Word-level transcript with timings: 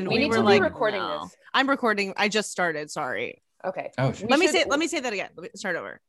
and 0.00 0.08
we 0.08 0.14
we, 0.14 0.20
need 0.20 0.30
were 0.30 0.36
to 0.36 0.42
be 0.42 0.46
like, 0.46 0.62
recording 0.62 1.00
no. 1.00 1.22
this. 1.22 1.36
I'm 1.54 1.68
recording. 1.68 2.14
I 2.16 2.28
just 2.28 2.50
started. 2.50 2.90
Sorry. 2.90 3.42
Okay. 3.64 3.90
Oh, 3.98 4.08
We 4.08 4.28
let 4.28 4.38
me 4.38 4.46
should- 4.46 4.54
say. 4.54 4.64
Let 4.68 4.78
me 4.78 4.88
say 4.88 5.00
that 5.00 5.12
again. 5.12 5.30
Let 5.36 5.44
me 5.44 5.50
start 5.54 5.76
over. 5.76 6.00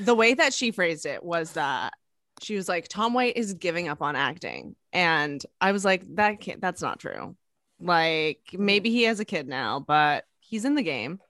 The 0.00 0.14
way 0.14 0.34
that 0.34 0.54
she 0.54 0.70
phrased 0.70 1.04
it 1.04 1.22
was 1.22 1.52
that 1.52 1.92
she 2.40 2.56
was 2.56 2.68
like, 2.68 2.88
"Tom 2.88 3.12
White 3.12 3.36
is 3.36 3.54
giving 3.54 3.88
up 3.88 4.00
on 4.02 4.16
acting," 4.16 4.74
and 4.92 5.44
I 5.60 5.72
was 5.72 5.84
like, 5.84 6.02
"That 6.14 6.40
can't. 6.40 6.60
That's 6.60 6.80
not 6.80 6.98
true. 6.98 7.36
Like 7.80 8.40
mm-hmm. 8.52 8.64
maybe 8.64 8.90
he 8.90 9.02
has 9.04 9.20
a 9.20 9.24
kid 9.24 9.48
now, 9.48 9.80
but 9.80 10.24
he's 10.40 10.64
in 10.64 10.74
the 10.74 10.82
game." 10.82 11.20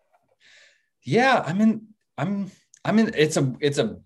yeah. 1.03 1.43
I'm 1.47 1.61
in. 1.61 1.87
I'm. 2.19 2.51
I'm 2.85 2.99
in. 2.99 3.13
It's 3.15 3.37
a. 3.37 3.55
It's 3.61 3.79
a. 3.79 3.97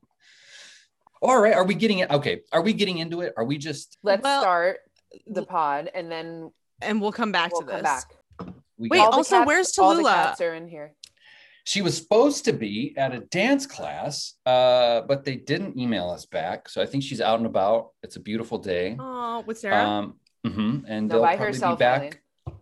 All 1.20 1.41
right. 1.41 1.54
Are 1.54 1.64
we 1.64 1.75
getting 1.75 1.98
it? 1.98 2.11
Okay. 2.11 2.41
Are 2.52 2.62
we 2.62 2.72
getting 2.72 2.98
into 2.98 3.20
it? 3.20 3.34
Are 3.36 3.45
we 3.45 3.59
just? 3.59 3.98
Let's 4.02 4.22
Well, 4.22 4.41
start 4.41 4.79
the 5.27 5.45
pod 5.45 5.91
and 5.93 6.11
then 6.11 6.50
And 6.82 7.00
we'll 7.00 7.12
come 7.12 7.32
back 7.32 7.52
we'll 7.52 7.62
to 7.62 7.66
come 7.66 7.76
this. 7.82 7.82
back. 7.82 8.54
We 8.78 8.88
Wait, 8.88 8.98
got- 8.98 9.12
also, 9.12 9.36
cats- 9.38 9.46
where's 9.46 9.78
All 9.78 9.95
the 9.95 10.02
Tallulah? 10.02 10.24
cats 10.24 10.41
are 10.41 10.55
in 10.55 10.66
here. 10.68 10.95
she 11.64 11.82
was 11.82 11.96
supposed 11.96 12.45
to 12.46 12.52
be 12.52 12.95
at 12.96 13.14
a 13.14 13.20
dance 13.20 13.66
class, 13.66 14.34
uh, 14.46 15.02
but 15.02 15.24
they 15.24 15.36
didn't 15.36 15.78
email 15.78 16.08
us 16.10 16.24
back. 16.27 16.69
So 16.69 16.80
I 16.82 16.86
think 16.86 17.02
she's 17.05 17.20
out 17.20 17.38
and 17.38 17.46
about. 17.46 17.91
It's 18.02 18.16
a 18.16 18.20
beautiful 18.20 18.58
day. 18.58 18.96
Oh, 18.98 19.45
with 19.46 19.58
Sarah. 19.58 19.84
Um, 19.86 20.14
mhm, 20.46 20.84
and 20.88 21.08
No, 21.08 21.14
they'll 21.16 21.22
by 21.22 21.36
probably 21.36 21.46
herself. 21.55 21.78
be 21.78 21.82
back. 21.84 22.00
Ellie. 22.02 22.12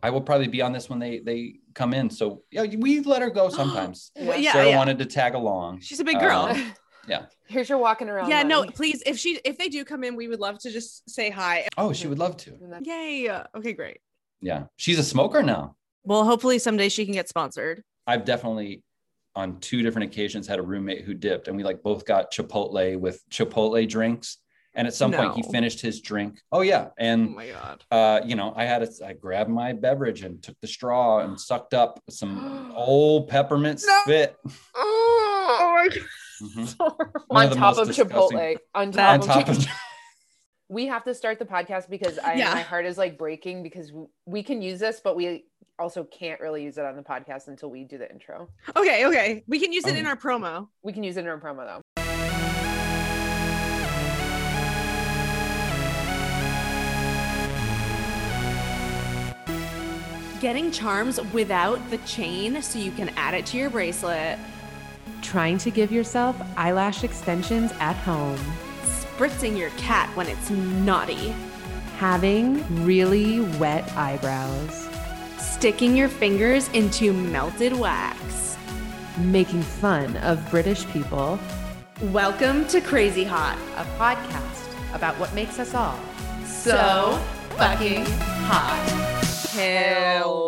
I 0.03 0.11
will 0.11 0.21
probably 0.21 0.49
be 0.49 0.61
on 0.61 0.73
this 0.73 0.91
when 0.91 0.99
they 0.99 1.21
they 1.21 1.55
come 1.75 1.95
in. 1.95 2.11
So 2.11 2.43
yeah, 2.51 2.65
we 2.77 3.01
let 3.01 3.23
her 3.23 3.31
go 3.31 3.49
sometimes. 3.61 4.11
Well, 4.17 4.37
yeah, 4.39 4.53
Sarah 4.53 4.71
yeah. 4.71 4.77
wanted 4.77 4.99
to 4.99 5.07
tag 5.07 5.35
along. 5.35 5.81
She's 5.81 6.01
a 6.01 6.05
big 6.05 6.19
girl. 6.19 6.49
Um, 6.51 6.73
Here's 7.47 7.69
your 7.71 7.79
walking 7.79 8.11
around. 8.11 8.29
yeah, 8.29 8.43
no, 8.43 8.65
please. 8.67 9.03
If 9.07 9.17
she 9.19 9.41
if 9.45 9.57
they 9.57 9.69
do 9.69 9.83
come 9.85 10.05
in, 10.05 10.15
we 10.17 10.29
would 10.29 10.41
love 10.41 10.59
to 10.59 10.71
just 10.71 11.09
say 11.09 11.31
hi. 11.31 11.67
Oh, 11.79 11.93
she 11.95 12.07
would 12.07 12.19
love 12.19 12.37
to. 12.39 12.51
And 12.61 12.85
Yay. 12.87 13.31
Okay, 13.57 13.73
great. 13.73 14.01
Yeah, 14.41 14.65
she's 14.77 14.99
a 14.99 15.05
smoker 15.05 15.43
now. 15.43 15.75
Well, 16.05 16.25
hopefully 16.25 16.59
someday 16.59 16.89
she 16.89 17.05
can 17.05 17.15
get 17.15 17.29
sponsored. 17.29 17.83
I've 18.07 18.25
definitely 18.25 18.83
on 19.35 19.61
two 19.61 19.83
different 19.83 20.11
occasions 20.11 20.47
had 20.47 20.59
a 20.59 20.63
roommate 20.63 21.05
who 21.05 21.15
dipped, 21.15 21.49
and 21.49 21.57
we 21.57 21.63
like 21.63 21.83
both 21.83 22.05
got 22.05 22.33
Chipotle 22.33 22.99
with 22.99 23.23
Chipotle 23.31 23.89
drinks. 23.89 24.39
And 24.75 24.87
at 24.87 24.95
some 24.95 25.13
point, 25.13 25.35
he 25.35 25.43
finished 25.43 25.81
his 25.81 26.01
drink. 26.01 26.41
Oh 26.53 26.61
yeah, 26.61 26.89
Oh 26.91 26.93
and 26.99 27.35
my 27.35 27.49
god. 27.49 27.85
uh, 27.91 28.21
you 28.25 28.37
know, 28.37 28.53
I 28.55 28.65
had 28.65 28.83
a, 28.83 28.89
I 29.05 29.13
grabbed 29.15 29.51
my 29.51 29.73
beverage 29.73 30.23
and 30.23 30.41
took 30.41 30.57
the 30.61 30.69
straw 30.69 31.19
and 31.21 31.41
sucked 31.41 31.75
up 31.75 32.01
some 32.09 32.73
old 32.77 33.29
peppermint 33.29 33.83
No. 33.85 33.99
spit. 34.05 34.37
Oh 34.77 35.75
my 35.75 35.89
god. 35.89 36.07
Mhm. 36.43 36.77
on 37.31 37.45
of 37.45 37.51
the 37.51 37.57
top 37.57 37.79
of 37.79 37.89
Chipotle. 37.89 38.57
On 38.75 38.93
top, 38.93 39.23
of, 39.23 39.29
Chipotle. 39.57 39.69
Of 40.69 40.75
we 40.75 40.87
have 40.87 41.05
to 41.05 41.15
start 41.15 41.39
the 41.39 41.45
podcast 41.45 41.89
because 41.89 42.19
I 42.19 42.35
Yeah. 42.35 42.55
my 42.55 42.61
heart 42.61 42.87
is 42.87 42.99
like 42.99 43.19
breaking 43.19 43.63
because 43.63 43.93
we, 43.93 44.07
we 44.27 44.43
can 44.43 44.63
use 44.63 44.79
this, 44.79 45.01
but 45.03 45.17
we 45.17 45.47
also 45.79 46.05
can't 46.05 46.41
really 46.41 46.65
use 46.65 46.77
it 46.79 46.85
on 46.85 46.97
the 46.97 47.03
podcast 47.03 47.49
until 47.49 47.71
we 47.71 47.85
do 47.85 47.99
the 47.99 48.11
intro. 48.11 48.49
Okay, 48.77 49.07
okay. 49.07 49.45
We 49.47 49.59
can 49.61 49.73
use 49.73 49.87
it 49.87 49.97
in 49.97 50.07
oh. 50.07 50.11
our 50.11 50.17
promo. 50.17 50.69
We 50.83 50.93
can 50.93 51.03
use 51.03 51.17
it 51.17 51.21
in 51.21 51.27
our 51.29 51.41
promo 51.41 51.65
though. 51.67 51.83
Getting 60.41 60.71
charms 60.71 61.21
without 61.33 61.91
the 61.91 61.99
chain 61.99 62.63
so 62.63 62.79
you 62.79 62.93
can 62.93 63.09
add 63.17 63.35
it 63.35 63.45
to 63.47 63.57
your 63.57 63.71
bracelet. 63.71 64.39
Trying 65.21 65.59
to 65.59 65.71
give 65.71 65.91
yourself 65.91 66.41
eyelash 66.57 67.03
extensions 67.03 67.73
at 67.81 67.97
home. 67.97 68.39
Spritzing 69.19 69.59
your 69.59 69.71
cat 69.71 70.09
when 70.17 70.29
it's 70.29 70.49
naughty. 70.49 71.35
Having 71.97 72.85
really 72.85 73.41
wet 73.59 73.83
eyebrows. 73.97 74.89
Sticking 75.39 75.97
your 75.97 76.09
fingers 76.09 76.69
into 76.69 77.13
melted 77.13 77.73
wax. 77.73 78.57
Making 79.19 79.63
fun 79.63 80.17
of 80.19 80.49
British 80.53 80.87
people. 80.91 81.37
Welcome 82.01 82.69
to 82.69 82.81
Crazy 82.81 83.25
Hot. 83.25 83.59
A 83.77 83.85
podcast 84.01 84.95
about 84.95 85.19
what 85.19 85.35
makes 85.35 85.59
us 85.59 85.75
all 85.75 85.99
So 86.47 87.19
fucking 87.57 88.05
hot. 88.47 88.89
Hello. 89.51 90.45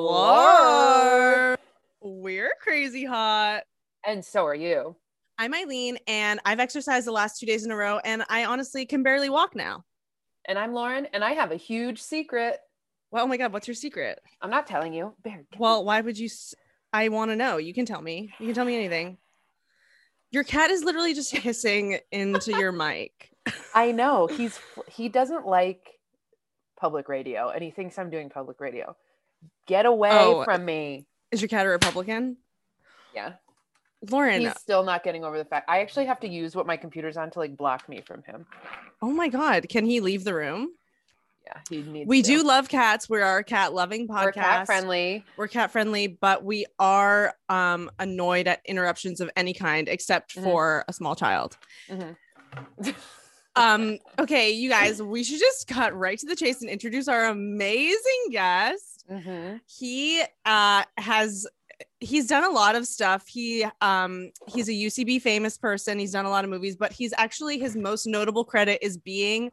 We're 2.00 2.54
crazy 2.62 3.04
hot. 3.04 3.62
And 4.06 4.24
so 4.24 4.46
are 4.46 4.54
you. 4.54 4.94
I'm 5.40 5.54
Eileen, 5.54 5.96
and 6.06 6.38
I've 6.44 6.60
exercised 6.60 7.06
the 7.06 7.12
last 7.12 7.40
two 7.40 7.46
days 7.46 7.64
in 7.64 7.70
a 7.70 7.76
row, 7.76 7.98
and 8.04 8.22
I 8.28 8.44
honestly 8.44 8.84
can 8.84 9.02
barely 9.02 9.30
walk 9.30 9.56
now. 9.56 9.86
And 10.46 10.58
I'm 10.58 10.74
Lauren, 10.74 11.06
and 11.14 11.24
I 11.24 11.32
have 11.32 11.50
a 11.50 11.56
huge 11.56 12.02
secret. 12.02 12.58
Well, 13.10 13.24
oh 13.24 13.26
my 13.26 13.38
God, 13.38 13.50
what's 13.50 13.66
your 13.66 13.74
secret? 13.74 14.20
I'm 14.42 14.50
not 14.50 14.66
telling 14.66 14.92
you. 14.92 15.14
Bear, 15.24 15.44
Well, 15.58 15.82
why 15.82 16.02
would 16.02 16.18
you? 16.18 16.26
S- 16.26 16.54
I 16.92 17.08
want 17.08 17.30
to 17.30 17.36
know. 17.36 17.56
You 17.56 17.72
can 17.72 17.86
tell 17.86 18.02
me. 18.02 18.34
You 18.38 18.44
can 18.48 18.54
tell 18.54 18.66
me 18.66 18.76
anything. 18.76 19.16
Your 20.30 20.44
cat 20.44 20.70
is 20.70 20.84
literally 20.84 21.14
just 21.14 21.34
hissing 21.34 21.98
into 22.12 22.50
your 22.58 22.70
mic. 22.70 23.30
I 23.74 23.92
know 23.92 24.26
he's 24.26 24.60
he 24.90 25.08
doesn't 25.08 25.46
like 25.46 25.88
public 26.78 27.08
radio, 27.08 27.48
and 27.48 27.64
he 27.64 27.70
thinks 27.70 27.98
I'm 27.98 28.10
doing 28.10 28.28
public 28.28 28.60
radio. 28.60 28.94
Get 29.66 29.86
away 29.86 30.10
Oh. 30.12 30.44
from 30.44 30.66
me. 30.66 31.06
Is 31.32 31.40
your 31.40 31.48
cat 31.48 31.64
a 31.64 31.70
Republican? 31.70 32.36
Yeah, 33.14 33.32
Lauren, 34.08 34.40
he's 34.40 34.58
still 34.58 34.82
not 34.82 35.02
getting 35.04 35.24
over 35.24 35.36
the 35.36 35.44
fact. 35.44 35.68
I 35.68 35.80
actually 35.80 36.06
have 36.06 36.20
to 36.20 36.28
use 36.28 36.54
what 36.56 36.66
my 36.66 36.76
computer's 36.76 37.16
on 37.16 37.30
to 37.32 37.38
like 37.38 37.56
block 37.56 37.88
me 37.88 38.00
from 38.00 38.22
him. 38.22 38.46
oh 39.02 39.10
my 39.12 39.28
God, 39.28 39.68
can 39.68 39.84
he 39.84 40.00
leave 40.00 40.24
the 40.24 40.34
room? 40.34 40.70
Yeah, 41.46 41.60
he 41.68 41.82
needs. 41.82 42.08
We 42.08 42.22
to. 42.22 42.28
do 42.28 42.42
love 42.44 42.68
cats. 42.68 43.08
We're 43.08 43.22
our 43.22 43.42
cat 43.42 43.72
loving 43.74 44.06
podcast. 44.08 44.24
We're 44.24 44.32
cat 44.32 44.66
friendly. 44.66 45.24
We're 45.36 45.48
cat 45.48 45.70
friendly, 45.72 46.06
but 46.06 46.44
we 46.44 46.66
are 46.78 47.34
um, 47.48 47.90
annoyed 47.98 48.46
at 48.46 48.60
interruptions 48.66 49.20
of 49.20 49.30
any 49.36 49.52
kind 49.54 49.88
except 49.88 50.36
Mhm. 50.36 50.44
for 50.44 50.84
a 50.86 50.92
small 50.92 51.14
child. 51.16 51.56
Mhm. 51.88 52.16
Um, 53.56 53.98
okay, 54.18 54.50
you 54.52 54.68
guys, 54.70 55.02
we 55.02 55.24
should 55.24 55.40
just 55.40 55.66
cut 55.66 55.94
right 55.96 56.16
to 56.18 56.26
the 56.26 56.36
chase 56.36 56.60
and 56.62 56.70
introduce 56.70 57.08
our 57.08 57.26
amazing 57.26 58.28
guest. 58.30 59.04
Mhm. 59.10 59.60
He 59.66 60.22
uh 60.44 60.84
has 60.96 61.46
he's 62.00 62.26
done 62.26 62.44
a 62.44 62.50
lot 62.50 62.74
of 62.74 62.86
stuff. 62.86 63.26
He 63.28 63.66
um 63.80 64.30
he's 64.48 64.68
a 64.68 64.72
UCB 64.72 65.22
famous 65.22 65.56
person. 65.56 65.98
He's 65.98 66.12
done 66.12 66.24
a 66.24 66.30
lot 66.30 66.44
of 66.44 66.50
movies, 66.50 66.76
but 66.76 66.92
he's 66.92 67.12
actually 67.16 67.58
his 67.58 67.76
most 67.76 68.06
notable 68.06 68.44
credit 68.44 68.84
is 68.84 68.96
being 68.96 69.50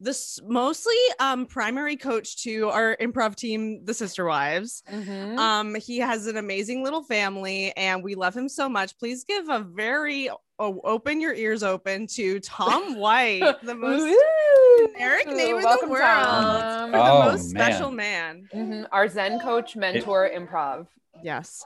this 0.00 0.40
mostly 0.46 0.94
um 1.18 1.44
primary 1.46 1.96
coach 1.96 2.42
to 2.44 2.68
our 2.70 2.96
improv 3.00 3.36
team, 3.36 3.84
the 3.84 3.92
Sister 3.94 4.24
Wives. 4.24 4.82
Mhm. 4.90 5.38
Um, 5.38 5.74
he 5.74 5.98
has 5.98 6.26
an 6.26 6.36
amazing 6.38 6.82
little 6.82 7.02
family, 7.02 7.72
and 7.76 8.02
we 8.02 8.14
love 8.14 8.34
him 8.36 8.48
so 8.48 8.68
much. 8.68 8.98
Please 8.98 9.24
give 9.24 9.48
a 9.48 9.60
very 9.60 10.30
oh, 10.58 10.80
open 10.84 11.20
your 11.20 11.34
ears 11.34 11.62
open 11.62 12.06
to 12.06 12.38
Tom 12.40 12.96
White, 12.96 13.56
the 13.62 13.74
most 13.74 14.00
Woo! 14.02 14.86
generic 14.94 15.26
name 15.26 15.56
in 15.56 15.62
the 15.62 15.86
world, 15.88 16.00
Tom. 16.02 16.90
for 16.90 16.98
the 16.98 17.04
Oh, 17.04 17.18
most 17.30 17.50
special 17.50 17.90
man. 17.90 18.48
Mhm. 18.54 18.86
Our 18.92 19.08
Zen 19.08 19.38
coach, 19.40 19.76
mentor, 19.76 20.30
improv. 20.34 20.86
Yes. 21.22 21.64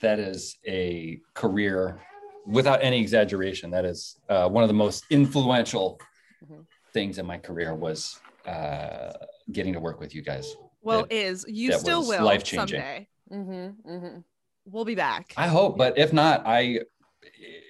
that 0.00 0.18
is 0.18 0.56
a 0.66 1.20
career 1.34 2.00
without 2.46 2.82
any 2.82 2.98
exaggeration 2.98 3.70
that 3.70 3.84
is 3.84 4.16
uh, 4.30 4.48
one 4.48 4.64
of 4.64 4.68
the 4.68 4.74
most 4.74 5.04
influential 5.10 6.00
Mhm. 6.42 6.64
Things 6.92 7.18
in 7.18 7.26
my 7.26 7.38
career 7.38 7.74
was 7.74 8.18
uh, 8.46 9.12
getting 9.52 9.72
to 9.74 9.80
work 9.80 10.00
with 10.00 10.14
you 10.14 10.22
guys 10.22 10.54
Well, 10.82 11.02
That- 11.02 11.12
is 11.12 11.44
you 11.48 11.72
still 11.72 12.06
will 12.06 12.24
life-changing. 12.24 12.80
someday. 12.80 13.08
Mm-hmm, 13.32 13.90
mm-hmm. 13.90 14.18
We'll 14.66 14.84
be 14.84 14.94
back. 14.94 15.32
i 15.36 15.46
hope 15.48 15.76
but 15.76 15.98
if 15.98 16.12
not 16.12 16.42
i 16.46 16.80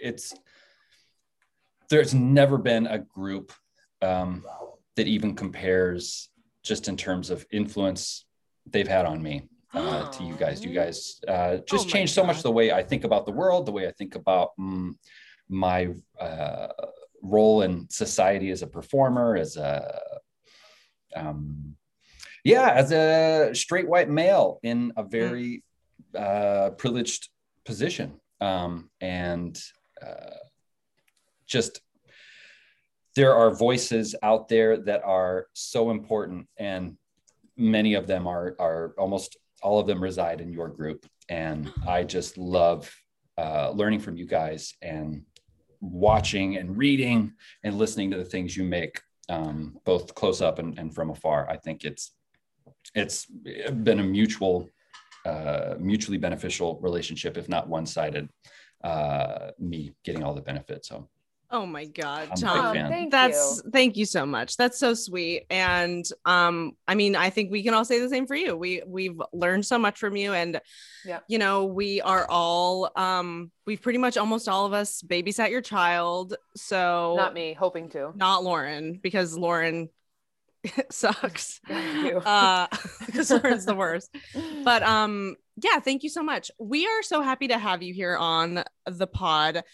it's 0.03 0.35
there's 1.89 2.15
never 2.15 2.57
been 2.59 2.87
a 2.87 2.99
group 2.99 3.53
um, 4.03 4.45
that 4.97 5.07
even 5.07 5.35
compares 5.35 6.29
just 6.63 6.89
in 6.89 6.97
terms 6.97 7.31
of 7.31 7.45
influence 7.53 8.25
they've 8.67 8.89
had 8.89 9.07
on 9.07 9.23
me 9.23 9.49
uh, 9.75 10.05
to 10.05 10.23
you 10.25 10.35
guys 10.37 10.65
you 10.65 10.73
guys 10.83 11.21
uh, 11.29 11.57
just 11.67 11.85
Oh 11.87 11.89
my 11.89 11.93
changed 11.93 12.15
so 12.15 12.25
much 12.25 12.43
the 12.43 12.51
way 12.51 12.73
i 12.73 12.83
think 12.83 13.05
about 13.05 13.25
the 13.27 13.33
world 13.33 13.67
the 13.67 13.73
way 13.73 13.87
i 13.87 13.93
think 13.93 14.15
about 14.15 14.51
mm, 14.59 14.91
my 15.49 15.89
uh, 16.21 16.69
role 17.23 17.63
in 17.63 17.89
society 17.91 18.51
as 18.51 18.63
a 18.63 18.67
performer 18.67 19.37
as 19.37 19.57
a 19.57 20.01
um, 21.15 21.77
yeah 22.45 22.71
as 22.71 22.93
a 22.93 23.51
straight 23.55 23.89
white 23.89 24.09
male 24.09 24.59
in 24.63 24.93
a 24.97 25.03
very 25.03 25.63
uh, 26.17 26.71
privileged 26.71 27.29
position. 27.65 28.21
Um, 28.41 28.91
and 29.01 29.61
uh, 30.05 30.37
just 31.47 31.81
there 33.17 33.35
are 33.35 33.55
voices 33.55 34.15
out 34.23 34.49
there 34.49 34.79
that 34.79 35.03
are 35.05 35.47
so 35.53 35.91
important 35.91 36.49
and 36.57 36.97
many 37.57 37.95
of 37.95 38.07
them 38.07 38.27
are 38.27 38.57
are 38.59 38.95
almost 38.99 39.37
all 39.63 39.79
of 39.79 39.87
them 39.87 40.03
reside 40.03 40.41
in 40.41 40.53
your 40.53 40.69
group. 40.69 41.07
And 41.29 41.71
i 41.87 42.03
just 42.03 42.39
love 42.39 42.91
uh, 43.39 43.71
learning 43.71 44.01
from 44.01 44.17
you 44.17 44.27
guys 44.27 44.75
and 44.83 45.23
watching 45.81 46.57
and 46.57 46.77
reading 46.77 47.33
and 47.65 47.79
listening 47.79 48.11
to 48.11 48.17
the 48.17 48.25
things 48.25 48.57
you 48.57 48.65
make 48.65 49.01
um, 49.29 49.79
both 49.85 50.15
close 50.15 50.41
up 50.43 50.59
and, 50.59 50.79
and 50.79 50.95
from 50.95 51.11
afar 51.11 51.49
i 51.49 51.57
think 51.57 51.85
it's 51.85 52.13
it's 52.95 53.27
been 53.27 54.01
a 54.01 54.05
mutual, 54.05 54.69
uh, 55.25 55.75
mutually 55.79 56.19
beneficial 56.19 56.79
relationship, 56.81 57.37
if 57.37 57.49
not 57.49 57.69
one-sided. 57.69 58.29
Uh, 58.83 59.51
me 59.59 59.93
getting 60.05 60.23
all 60.23 60.33
the 60.33 60.41
benefits. 60.41 60.89
So 60.89 61.07
Oh 61.53 61.67
my 61.67 61.85
God, 61.87 62.29
I'm 62.29 62.31
a 62.31 62.35
big 62.35 62.41
Tom. 62.41 62.75
fan. 62.75 62.89
thank 62.91 63.11
That's 63.11 63.63
you. 63.65 63.71
thank 63.73 63.97
you 63.97 64.05
so 64.05 64.25
much. 64.25 64.57
That's 64.57 64.79
so 64.79 64.95
sweet. 64.95 65.47
And 65.51 66.05
um, 66.25 66.77
I 66.87 66.95
mean, 66.95 67.17
I 67.17 67.31
think 67.31 67.51
we 67.51 67.63
can 67.65 67.75
all 67.75 67.85
say 67.85 67.99
the 67.99 68.09
same 68.09 68.27
for 68.27 68.37
you. 68.37 68.57
We 68.57 68.83
we've 68.87 69.21
learned 69.33 69.67
so 69.67 69.77
much 69.79 69.99
from 69.99 70.17
you, 70.17 70.33
and 70.33 70.61
Yeah. 71.05 71.21
you 71.29 71.39
know, 71.39 71.65
we 71.65 72.01
are 72.03 72.27
all 72.29 72.93
um, 72.95 73.51
we've 73.67 73.83
pretty 73.83 73.99
much 73.99 74.17
almost 74.17 74.49
all 74.49 74.65
of 74.65 74.73
us 74.73 75.03
babysat 75.03 75.51
your 75.51 75.61
child. 75.61 76.37
So 76.57 77.15
Not 77.17 77.35
me, 77.35 77.53
hoping 77.55 77.89
to. 77.91 78.13
not 78.15 78.45
Lauren, 78.45 79.01
because 79.03 79.37
Lauren 79.37 79.89
sucks. 80.91 81.61
Thank 81.67 82.07
you. 82.13 82.19
Uh, 82.19 82.67
because 83.07 83.31
Lauren's 83.31 83.65
the 83.65 83.75
worst. 83.75 84.15
But 84.63 84.83
um, 84.83 85.37
yeah, 85.63 85.81
thank 85.81 86.03
you 86.05 86.11
so 86.11 86.23
much. 86.23 86.51
We 86.59 86.87
are 86.87 87.03
so 87.03 87.23
happy 87.23 87.49
to 87.49 87.59
have 87.59 87.83
you 87.83 87.93
here 87.93 88.17
on 88.17 88.63
the 88.87 89.07
pod. 89.07 89.65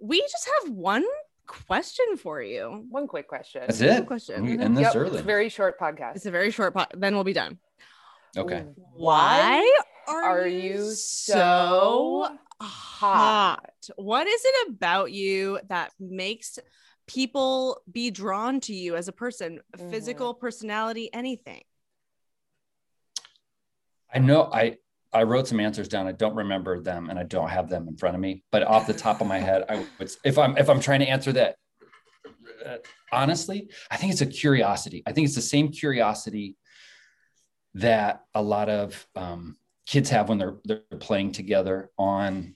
We 0.00 0.20
just 0.22 0.48
have 0.62 0.72
one 0.72 1.04
question 1.46 2.16
for 2.16 2.40
you. 2.40 2.86
One 2.90 3.06
quick 3.06 3.28
question. 3.28 3.62
that's 3.66 3.78
Good 3.80 3.90
it. 4.02 4.06
question. 4.06 4.44
We 4.44 4.56
Mhm. 4.56 4.60
end 4.64 4.76
this 4.76 4.82
Yep, 4.82 4.96
early. 4.96 5.10
It's 5.12 5.20
a 5.20 5.24
very 5.24 5.48
short 5.48 5.78
podcast. 5.78 6.16
It's 6.16 6.26
a 6.26 6.30
very 6.30 6.50
short 6.50 6.74
pod. 6.74 6.88
Then 6.94 7.14
we'll 7.14 7.24
be 7.24 7.32
done. 7.32 7.58
okay. 8.36 8.64
Why 8.94 9.60
are, 10.06 10.22
are 10.42 10.46
you 10.46 10.92
so 10.92 12.38
hot? 12.60 13.88
What 13.96 14.26
is 14.28 14.40
it 14.44 14.68
about 14.70 15.10
you 15.10 15.58
that 15.68 15.92
makes 15.98 16.58
people 17.08 17.82
be 17.90 18.10
drawn 18.12 18.60
to 18.60 18.72
you 18.74 18.94
as 18.94 19.08
a 19.08 19.12
person? 19.12 19.60
Mhm. 19.76 19.90
Physical, 19.90 20.32
personality, 20.34 21.12
anything? 21.12 21.64
I 24.12 24.18
know 24.20 24.44
I 24.52 24.78
I 25.12 25.24
wrote 25.24 25.48
some 25.48 25.58
answers 25.60 25.88
down. 25.88 26.06
I 26.06 26.12
don't 26.12 26.34
remember 26.36 26.80
them 26.80 27.10
and 27.10 27.18
I 27.18 27.24
don't 27.24 27.48
have 27.48 27.68
them 27.68 27.88
in 27.88 27.96
front 27.96 28.14
of 28.14 28.20
me. 28.20 28.44
But 28.52 28.62
off 28.62 28.86
the 28.86 28.94
top 28.94 29.20
of 29.20 29.26
my 29.26 29.38
head, 29.38 29.64
I 29.68 29.84
would 29.98 30.10
if 30.24 30.38
I'm 30.38 30.56
if 30.56 30.68
I'm 30.70 30.80
trying 30.80 31.00
to 31.00 31.06
answer 31.08 31.32
that 31.32 31.56
uh, 32.64 32.76
honestly, 33.12 33.68
I 33.90 33.96
think 33.96 34.12
it's 34.12 34.20
a 34.20 34.26
curiosity. 34.26 35.02
I 35.06 35.12
think 35.12 35.26
it's 35.26 35.34
the 35.34 35.42
same 35.42 35.68
curiosity 35.70 36.56
that 37.74 38.22
a 38.34 38.42
lot 38.42 38.68
of 38.68 39.06
um, 39.16 39.56
kids 39.86 40.10
have 40.10 40.28
when 40.28 40.38
they're 40.38 40.56
they're 40.64 40.82
playing 41.00 41.32
together 41.32 41.90
on 41.98 42.54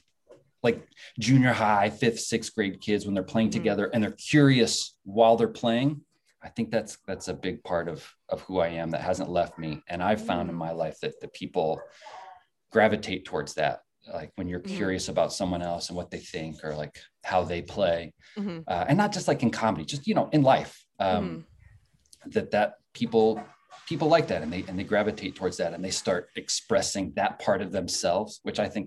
like 0.63 0.87
junior 1.19 1.53
high, 1.53 1.91
fifth, 1.91 2.21
sixth 2.21 2.55
grade 2.55 2.81
kids 2.81 3.05
when 3.05 3.15
they're 3.15 3.23
playing 3.23 3.49
Mhm. 3.49 3.53
together 3.53 3.87
and 3.93 4.03
they're 4.03 4.13
curious 4.13 4.97
while 5.05 5.37
they're 5.37 5.49
playing. 5.49 6.01
I 6.43 6.49
think 6.51 6.71
that's 6.71 6.99
that's 7.07 7.29
a 7.29 7.35
big 7.35 7.65
part 7.65 7.89
of 7.89 8.09
of 8.29 8.43
who 8.43 8.61
I 8.61 8.69
am 8.69 8.91
that 8.91 9.01
hasn't 9.01 9.29
left 9.31 9.59
me. 9.59 9.83
And 9.89 10.03
I've 10.03 10.25
found 10.25 10.49
in 10.51 10.55
my 10.55 10.71
life 10.73 11.01
that 11.01 11.21
the 11.21 11.29
people 11.29 11.81
gravitate 12.79 13.25
towards 13.25 13.55
that. 13.55 13.77
Like 14.13 14.33
when 14.35 14.49
you're 14.49 14.61
Mhm. 14.61 14.77
curious 14.77 15.09
about 15.09 15.33
someone 15.33 15.63
else 15.63 15.85
and 15.89 15.97
what 15.97 16.11
they 16.11 16.19
think 16.19 16.63
or 16.65 16.75
like 16.75 16.97
how 17.23 17.41
they 17.45 17.63
play, 17.63 18.13
Mhm. 18.37 18.65
uh, 18.67 18.85
and 18.89 18.99
not 18.99 19.13
just 19.13 19.29
like 19.29 19.43
in 19.45 19.51
comedy, 19.51 19.85
just 19.85 20.07
you 20.09 20.15
know 20.19 20.29
in 20.37 20.43
life. 20.43 20.73
Um, 20.99 21.47
That 22.35 22.51
that 22.53 22.71
people 22.95 23.29
people 23.87 24.09
like 24.17 24.27
that 24.29 24.41
and 24.43 24.51
they 24.53 24.63
and 24.69 24.79
they 24.79 24.85
gravitate 24.95 25.35
towards 25.37 25.57
that 25.59 25.75
and 25.75 25.85
they 25.85 25.91
start 26.05 26.23
expressing 26.43 27.13
that 27.21 27.33
part 27.39 27.61
of 27.63 27.71
themselves, 27.71 28.41
which 28.47 28.59
I 28.59 28.69
think 28.75 28.87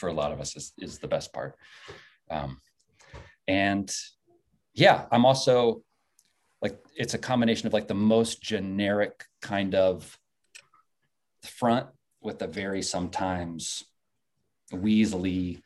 for 0.00 0.08
a 0.08 0.12
lot 0.20 0.32
of 0.32 0.38
us 0.40 0.50
is 0.56 0.72
is 0.86 0.98
the 0.98 1.06
best 1.14 1.32
part. 1.32 1.52
Um, 2.28 2.50
and 3.46 3.88
yeah, 4.74 5.06
I'm 5.12 5.24
also 5.30 5.84
like 6.64 6.76
it's 7.02 7.14
a 7.14 7.18
combination 7.30 7.66
of 7.68 7.72
like 7.72 7.88
the 7.88 8.02
most 8.16 8.42
generic 8.42 9.14
kind 9.40 9.74
of 9.74 10.18
front 11.60 11.86
with 12.22 12.40
a 12.42 12.46
very 12.46 12.82
sometimes 12.82 13.84
weaselly 14.72 15.60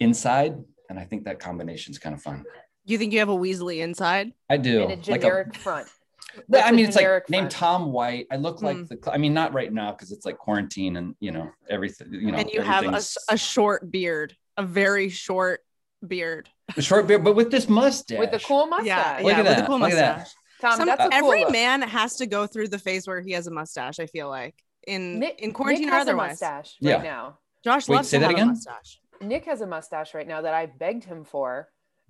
inside 0.00 0.56
and 0.90 0.98
i 0.98 1.04
think 1.04 1.24
that 1.24 1.38
combination 1.38 1.90
is 1.92 1.98
kind 1.98 2.14
of 2.14 2.22
fun 2.22 2.44
You 2.84 2.98
think 2.98 3.12
you 3.12 3.18
have 3.20 3.28
a 3.30 3.36
Weasley 3.36 3.78
inside? 3.78 4.32
i 4.50 4.56
do 4.56 4.82
in 4.84 4.90
a 4.90 4.94
like 4.96 5.02
generic 5.22 5.56
front. 5.56 5.88
i 6.54 6.70
mean 6.72 6.84
it's 6.86 6.96
like 6.96 7.02
generic 7.04 7.30
named 7.30 7.52
front? 7.52 7.82
tom 7.82 7.92
white 7.92 8.26
i 8.30 8.36
look 8.36 8.62
like 8.62 8.76
Hmm. 8.76 8.84
the 8.84 9.10
i 9.12 9.18
mean 9.18 9.34
not 9.34 9.52
right 9.52 9.72
now 9.72 9.92
because 9.92 10.12
it's 10.12 10.26
like 10.26 10.36
quarantine 10.38 10.96
and 10.96 11.14
you 11.20 11.30
know 11.32 11.50
everything 11.68 12.08
you 12.12 12.30
know 12.32 12.38
and 12.38 12.50
you 12.50 12.60
have 12.60 12.84
a, 12.84 13.00
a 13.32 13.36
short 13.36 13.90
beard, 13.90 14.36
a 14.56 14.62
very 14.62 15.08
short 15.08 15.60
beard. 16.06 16.48
a 16.76 16.82
short 16.82 17.06
beard 17.06 17.24
but 17.24 17.34
with 17.34 17.50
this 17.50 17.68
mustache 17.68 18.18
with 18.18 18.32
a 18.34 18.38
cool 18.40 18.66
mustache. 18.66 18.86
Yeah, 18.86 19.18
Look 19.22 19.32
yeah, 19.32 19.38
at 19.38 19.44
with 19.44 19.56
that. 19.56 19.64
a 19.64 19.66
cool 19.66 19.78
Look 19.78 19.90
at 19.92 19.96
that. 19.96 20.16
mustache. 20.18 20.34
Tom, 20.60 20.76
Some- 20.78 20.86
that's 20.86 21.04
a 21.04 21.08
cool 21.08 21.18
every 21.32 21.40
look. 21.44 21.52
man 21.52 21.82
has 21.82 22.16
to 22.16 22.26
go 22.26 22.46
through 22.46 22.68
the 22.68 22.78
phase 22.78 23.06
where 23.06 23.20
he 23.20 23.32
has 23.32 23.46
a 23.46 23.50
mustache. 23.50 23.98
I 24.00 24.06
feel 24.06 24.28
like 24.28 24.54
in 24.86 25.18
Nick, 25.18 25.40
in 25.40 25.52
quarantine 25.52 25.86
Nick 25.86 25.92
or 25.92 25.96
has 25.98 26.06
a 26.08 26.10
otherwise. 26.10 26.30
mustache 26.32 26.76
Yeah. 26.80 26.94
right 26.94 27.02
now. 27.04 27.38
Josh 27.64 27.88
Wait, 27.88 27.96
loves 27.96 28.08
say 28.08 28.18
to 28.18 28.20
that 28.20 28.26
have 28.26 28.34
again? 28.34 28.48
a 28.48 28.52
mustache. 28.52 29.00
Nick 29.20 29.44
has 29.46 29.60
a 29.60 29.66
mustache 29.66 30.14
right 30.14 30.26
now 30.28 30.42
that 30.42 30.54
I 30.54 30.66
begged 30.66 31.04
him 31.04 31.24
for, 31.24 31.68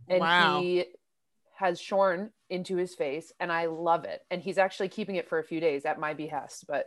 and 0.09 0.21
Wow. 0.21 0.61
he 0.61 0.85
has 1.57 1.81
shorn 1.81 2.31
into 2.51 2.77
his 2.77 2.95
face, 2.95 3.33
and 3.39 3.53
I 3.53 3.67
love 3.67 4.05
it. 4.05 4.21
And 4.31 4.43
he's 4.43 4.59
actually 4.59 4.89
keeping 4.89 5.17
it 5.17 5.29
for 5.29 5.39
a 5.39 5.45
few 5.45 5.61
days 5.61 5.85
at 5.85 5.99
my 6.01 6.13
behest. 6.15 6.67
But 6.67 6.87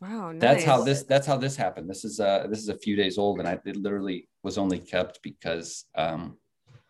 Wow, 0.00 0.30
nice. 0.32 0.40
that's 0.40 0.64
how 0.64 0.82
this 0.82 1.02
that's 1.02 1.26
how 1.26 1.36
this 1.36 1.56
happened 1.56 1.90
this 1.90 2.04
is 2.04 2.20
uh 2.20 2.46
this 2.48 2.60
is 2.60 2.68
a 2.68 2.78
few 2.78 2.94
days 2.94 3.18
old 3.18 3.40
and 3.40 3.48
i 3.48 3.58
it 3.64 3.74
literally 3.76 4.28
was 4.44 4.56
only 4.56 4.78
kept 4.78 5.20
because 5.24 5.86
um 5.96 6.38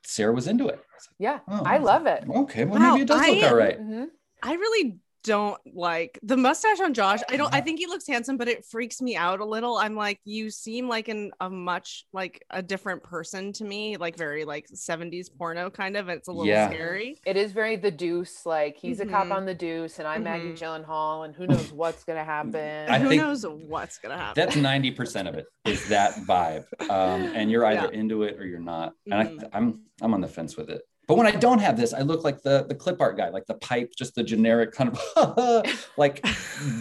sarah 0.05 0.35
was 0.35 0.47
into 0.47 0.69
it 0.69 0.79
yeah, 1.19 1.39
Oh. 1.49 1.63
I 1.65 1.79
love 1.79 2.05
it. 2.05 2.25
okay 2.29 2.67
well 2.67 2.79
Wow, 2.79 2.91
maybe 2.91 3.03
it 3.05 3.09
does 3.09 3.27
look 3.27 3.43
I- 3.43 3.49
all 3.49 3.57
right 3.57 3.81
Mhm. 3.81 4.09
I 4.43 4.53
really 4.57 4.99
don't 5.29 5.61
like 5.75 6.19
the 6.23 6.37
mustache 6.37 6.81
on 6.81 6.93
Josh. 6.95 7.21
I 7.29 7.37
don't 7.37 7.55
I 7.55 7.61
think 7.61 7.79
he 7.79 7.87
looks 7.87 8.07
handsome, 8.07 8.37
but 8.37 8.49
it 8.49 8.65
freaks 8.65 9.01
me 9.01 9.15
out 9.17 9.41
a 9.41 9.45
little. 9.45 9.77
I'm 9.77 9.95
like, 9.95 10.19
you 10.25 10.51
seem 10.51 10.89
like 10.89 11.09
an 11.09 11.31
a 11.41 11.49
much 11.51 12.07
like 12.13 12.43
a 12.51 12.63
different 12.63 13.03
person 13.03 13.53
to 13.55 13.65
me, 13.65 13.97
like 13.97 14.17
very 14.17 14.45
like 14.45 14.67
70s 14.75 15.29
porno 15.37 15.71
kind 15.71 15.97
of. 15.97 16.09
It's 16.09 16.29
a 16.29 16.33
little 16.33 16.47
Yeah. 16.47 16.69
scary. 16.71 17.21
It 17.27 17.37
is 17.37 17.53
very 17.53 17.77
the 17.77 17.91
deuce. 17.91 18.47
Like 18.47 18.77
he's 18.77 19.01
a 19.01 19.07
cop 19.07 19.27
Mhm. 19.29 19.33
on 19.33 19.45
the 19.47 19.55
deuce, 19.55 19.99
and 19.99 20.09
I'm 20.09 20.25
Maggie 20.25 20.53
Mhm. 20.55 20.59
Gyllenhaal, 20.59 21.25
and 21.27 21.35
who 21.35 21.47
knows 21.47 21.73
what's 21.73 22.05
gonna 22.05 22.25
happen. 22.25 22.89
I 22.91 22.99
Who 22.99 23.15
knows 23.17 23.47
what's 23.47 23.99
gonna 23.99 24.17
happen? 24.17 24.35
that's 24.43 24.57
90% 24.57 25.29
of 25.29 25.35
it 25.35 25.47
is 25.67 25.87
that 25.89 26.15
vibe 26.27 26.65
um, 26.91 27.31
and 27.35 27.51
you're 27.51 27.65
either 27.73 27.91
into 27.93 28.23
it 28.23 28.39
or 28.39 28.47
you're 28.47 28.59
not 28.61 28.95
and 29.11 29.41
Mhm. 29.41 29.45
I, 29.53 29.57
i'm 29.59 29.83
i'm 30.01 30.15
on 30.15 30.21
the 30.21 30.29
fence 30.29 30.57
with 30.57 30.71
it 30.71 30.83
but 31.09 31.17
when 31.17 31.27
i 31.27 31.33
don't 31.33 31.59
have 31.59 31.77
this 31.77 31.93
i 31.93 32.01
look 32.03 32.23
like 32.23 32.43
the 32.43 32.65
the 32.69 32.75
clip 32.75 33.01
art 33.01 33.17
guy 33.17 33.29
like 33.31 33.47
the 33.47 33.55
pipe 33.55 33.93
just 33.99 34.15
the 34.15 34.23
generic 34.23 34.71
kind 34.73 34.97
of 35.17 35.67
like 35.97 36.25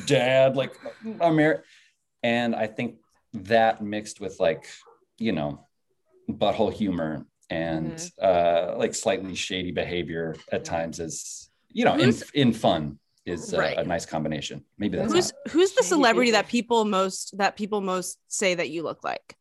dad 0.05 0.55
like 0.55 0.75
Amer- 1.21 1.63
and 2.23 2.55
i 2.55 2.67
think 2.67 2.97
that 3.33 3.81
mixed 3.81 4.19
with 4.21 4.39
like 4.39 4.67
you 5.17 5.31
know 5.31 5.65
butthole 6.29 6.71
humor 6.71 7.25
and 7.49 7.93
Mm-hmm. 7.93 8.25
uh 8.75 8.77
like 8.77 8.93
slightly 8.93 9.33
shady 9.33 9.71
behavior 9.71 10.35
at 10.51 10.65
times 10.65 10.99
is 10.99 11.49
you 11.71 11.85
know 11.85 11.93
in, 11.93 11.99
Who's- 12.11 12.29
in 12.33 12.51
fun 12.53 12.99
is 13.25 13.51
a, 13.53 13.57
Right. 13.59 13.77
a 13.77 13.83
nice 13.83 14.05
combination 14.05 14.63
maybe 14.77 14.97
that's 14.97 15.13
Who's 15.13 15.31
not. 15.33 15.51
who's 15.53 15.71
the 15.73 15.83
celebrity 15.93 16.31
that 16.31 16.47
people 16.47 16.83
most 16.85 17.37
that 17.37 17.55
people 17.55 17.79
most 17.81 18.19
say 18.27 18.55
that 18.55 18.69
you 18.69 18.83
look 18.83 19.03
like? 19.03 19.35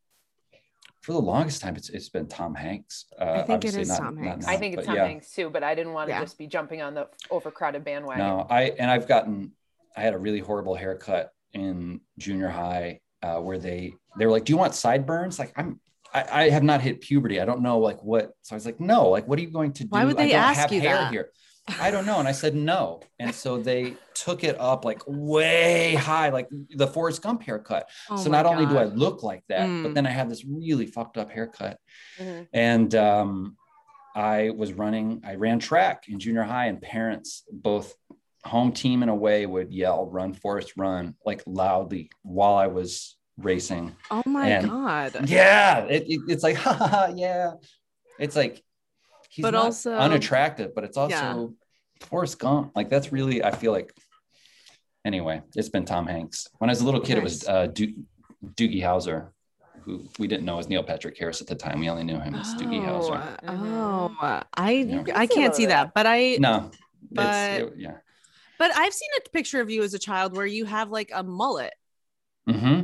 For 1.07 1.13
the 1.13 1.21
longest 1.21 1.61
time 1.61 1.73
it's, 1.77 1.87
it's 1.87 2.09
been 2.09 2.27
tom 2.27 2.53
hanks 2.53 3.05
uh, 3.17 3.35
think 3.37 3.49
it 3.49 3.53
obviously 3.53 3.81
is 3.83 3.97
Tom 3.97 4.17
Hanks. 4.17 4.45
now, 4.45 4.51
I 4.51 4.57
think 4.57 4.75
it's 4.75 4.85
Tom 4.85 4.95
yeah. 4.97 5.05
Hanks 5.05 5.31
too, 5.31 5.49
but 5.49 5.63
I 5.63 5.73
didn't 5.73 5.93
want 5.93 6.09
to 6.09 6.13
Yeah. 6.15 6.19
just 6.21 6.37
be 6.37 6.47
jumping 6.47 6.81
on 6.81 6.93
the 6.93 7.07
overcrowded 7.31 7.85
bandwagon. 7.85 8.27
No, 8.27 8.45
I 8.49 8.63
and 8.77 8.91
I've 8.91 9.07
gotten 9.07 9.53
I 9.95 10.01
had 10.01 10.13
a 10.13 10.17
really 10.17 10.39
horrible 10.39 10.75
haircut 10.75 11.31
in 11.53 12.01
junior 12.17 12.49
high 12.49 12.99
uh, 13.23 13.39
where 13.39 13.57
they 13.57 13.93
they 14.17 14.25
were 14.25 14.33
like, 14.33 14.43
"Do 14.43 14.51
you 14.51 14.57
want 14.57 14.75
sideburns?" 14.75 15.39
Like 15.39 15.53
I'm 15.55 15.79
I, 16.13 16.25
I 16.43 16.49
have 16.49 16.63
not 16.63 16.81
hit 16.81 16.99
puberty. 16.99 17.39
I 17.39 17.45
don't 17.45 17.61
know 17.61 17.79
like 17.79 18.03
what. 18.03 18.33
So 18.41 18.53
I 18.53 18.57
was 18.57 18.65
like, 18.65 18.81
"No, 18.81 19.09
like 19.09 19.27
what 19.29 19.39
are 19.39 19.41
you 19.41 19.49
going 19.49 19.71
to 19.73 19.83
do?" 19.85 19.89
Why 19.89 20.03
would 20.03 20.17
I 20.19 20.25
they 20.25 20.31
don't 20.33 20.41
ask 20.41 20.59
have 20.59 20.73
you 20.73 20.81
hair 20.81 20.95
that? 20.95 21.11
here. 21.11 21.31
I 21.79 21.91
don't 21.91 22.05
know. 22.05 22.19
And 22.19 22.27
I 22.27 22.31
said 22.31 22.55
no. 22.55 23.01
And 23.19 23.33
so 23.35 23.57
they 23.57 23.95
took 24.13 24.43
it 24.43 24.57
up 24.59 24.85
like 24.85 25.01
way 25.05 25.95
high, 25.95 26.29
like 26.29 26.47
the 26.75 26.87
Forrest 26.87 27.21
Gump 27.21 27.43
haircut. 27.43 27.89
Oh 28.09 28.17
so 28.17 28.29
not 28.29 28.45
only 28.45 28.65
do 28.65 28.77
I 28.77 28.85
look 28.85 29.21
like 29.23 29.43
that, 29.49 29.67
Mm. 29.67 29.83
but 29.83 29.93
then 29.93 30.07
I 30.07 30.11
have 30.11 30.29
this 30.29 30.45
really 30.45 30.85
fucked 30.85 31.17
up 31.17 31.29
haircut. 31.31 31.77
Mhm. 32.19 32.47
And 32.53 32.95
um, 32.95 33.57
I 34.15 34.51
was 34.51 34.73
running, 34.73 35.21
I 35.25 35.35
ran 35.35 35.59
track 35.59 36.05
in 36.07 36.19
junior 36.19 36.43
high, 36.43 36.67
and 36.67 36.81
parents, 36.81 37.43
both 37.51 37.93
home 38.45 38.71
team 38.71 39.01
and 39.01 39.11
away, 39.11 39.45
would 39.45 39.73
yell, 39.73 40.05
run, 40.09 40.33
Forrest, 40.33 40.73
run, 40.77 41.15
like 41.25 41.43
loudly 41.45 42.09
while 42.23 42.55
I 42.55 42.67
was 42.67 43.17
racing. 43.37 43.93
Oh 44.09 44.23
my 44.25 44.47
and- 44.47 44.69
god. 44.69 45.29
Yeah. 45.29 45.79
It, 45.85 46.03
it- 46.07 46.21
it's 46.29 46.43
like, 46.43 46.55
ha 46.65 46.73
ha, 46.73 46.87
ha, 46.87 47.13
yeah. 47.15 47.51
It's 48.19 48.35
like, 48.37 48.63
he's 49.37 49.43
But 49.43 49.51
not 49.53 49.65
also- 49.65 49.95
unattractive, 49.95 50.73
but 50.75 50.83
it's 50.83 50.97
also 50.97 51.15
Yeah. 51.15 51.47
Forrest 52.07 52.39
Gump. 52.39 52.71
Like, 52.75 52.89
that's 52.89 53.11
really, 53.11 53.43
I 53.43 53.51
feel 53.51 53.71
like, 53.71 53.93
anyway, 55.05 55.41
it's 55.55 55.69
been 55.69 55.85
Tom 55.85 56.05
Hanks. 56.07 56.47
When 56.57 56.69
I 56.69 56.71
was 56.71 56.81
a 56.81 56.85
little 56.85 57.01
kid, 57.01 57.17
it 57.17 57.23
was 57.23 57.47
uh, 57.47 57.67
du- 57.67 57.93
Doogie 58.55 58.81
Howser. 58.81 59.29
Who 59.83 60.03
we 60.19 60.27
didn't 60.27 60.45
know 60.45 60.57
was 60.57 60.67
Neil 60.67 60.83
Patrick 60.83 61.17
Harris 61.17 61.39
at 61.39 61.47
the 61.47 61.55
time. 61.55 61.79
We 61.79 61.89
only 61.89 62.03
knew 62.03 62.19
him 62.19 62.35
as 62.35 62.53
Doogie 62.55 62.85
Oh, 62.87 63.09
Howser. 63.09 63.37
oh, 63.47 64.43
I 64.53 64.71
Yeah. 64.71 65.03
I 65.15 65.27
can 65.27 65.37
see 65.37 65.41
a 65.41 65.43
can't 65.43 65.55
see 65.55 65.65
that, 65.67 65.83
that. 65.85 65.93
but 65.93 66.05
I 66.05 66.37
No, 66.39 66.71
But- 67.11 67.25
it's, 67.61 67.71
it- 67.73 67.79
yeah. 67.79 67.97
But 68.59 68.75
I've 68.75 68.93
seen 68.93 69.09
a 69.17 69.29
picture 69.29 69.61
of 69.61 69.69
you 69.69 69.83
as 69.83 69.93
a 69.93 69.99
child 69.99 70.35
where 70.35 70.45
you 70.45 70.65
have 70.65 70.89
like 70.89 71.11
a 71.13 71.23
mullet. 71.23 71.73
hmm 72.49 72.81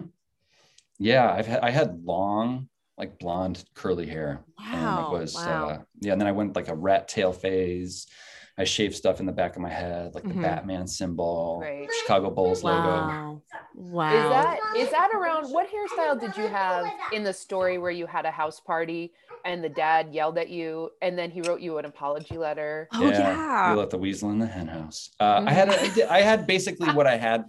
Yeah, 0.99 1.29
I've 1.31 1.47
had 1.47 1.59
I 1.61 1.71
had 1.71 2.05
long, 2.05 2.69
like 2.97 3.17
blonde 3.19 3.63
curly 3.73 4.05
hair. 4.07 4.43
and 4.63 4.81
Wow, 4.83 5.07
it 5.15 5.19
was 5.19 5.35
wow. 5.35 5.69
uh 5.69 5.77
yeah, 6.01 6.11
and 6.13 6.21
then 6.21 6.27
I 6.27 6.31
went 6.31 6.55
like 6.55 6.67
a 6.67 6.75
rat 6.75 7.07
tail 7.07 7.33
phase. 7.33 8.07
I 8.55 8.65
shaved 8.65 8.93
stuff 8.93 9.19
in 9.19 9.25
the 9.25 9.31
back 9.31 9.55
of 9.55 9.63
my 9.63 9.69
head, 9.69 10.13
like 10.13 10.23
Mhm. 10.25 10.35
the 10.35 10.41
Batman 10.41 10.85
symbol, 10.85 11.57
Great. 11.59 11.89
Chicago 12.01 12.29
Bulls 12.29 12.63
logo. 12.63 12.87
Wow. 12.87 13.41
Wow. 13.73 14.13
Is 14.13 14.29
that 14.29 14.59
is 14.77 14.89
that 14.91 15.09
around 15.15 15.51
what 15.51 15.67
hairstyle 15.67 16.19
did 16.19 16.37
you 16.37 16.47
have 16.47 16.85
in 17.11 17.23
the 17.23 17.33
story 17.33 17.79
where 17.79 17.89
you 17.91 18.05
had 18.05 18.25
a 18.27 18.31
house 18.31 18.59
party 18.59 19.13
and 19.43 19.63
the 19.63 19.69
dad 19.69 20.13
yelled 20.13 20.37
at 20.37 20.49
you 20.49 20.91
and 21.01 21.17
then 21.17 21.31
he 21.31 21.41
wrote 21.41 21.61
you 21.61 21.79
an 21.79 21.85
apology 21.85 22.37
letter? 22.37 22.87
oh 22.93 23.09
yeah. 23.09 23.71
You 23.73 23.79
let 23.79 23.89
the 23.89 23.97
weasel 23.97 24.29
in 24.29 24.37
the 24.37 24.45
hen 24.45 24.67
house. 24.67 25.09
Uh, 25.19 25.43
I 25.47 25.51
had 25.51 25.69
a, 25.69 25.81
I 26.11 26.17
I 26.19 26.21
had 26.21 26.45
basically 26.45 26.91
what 26.97 27.07
I 27.07 27.17
had, 27.17 27.45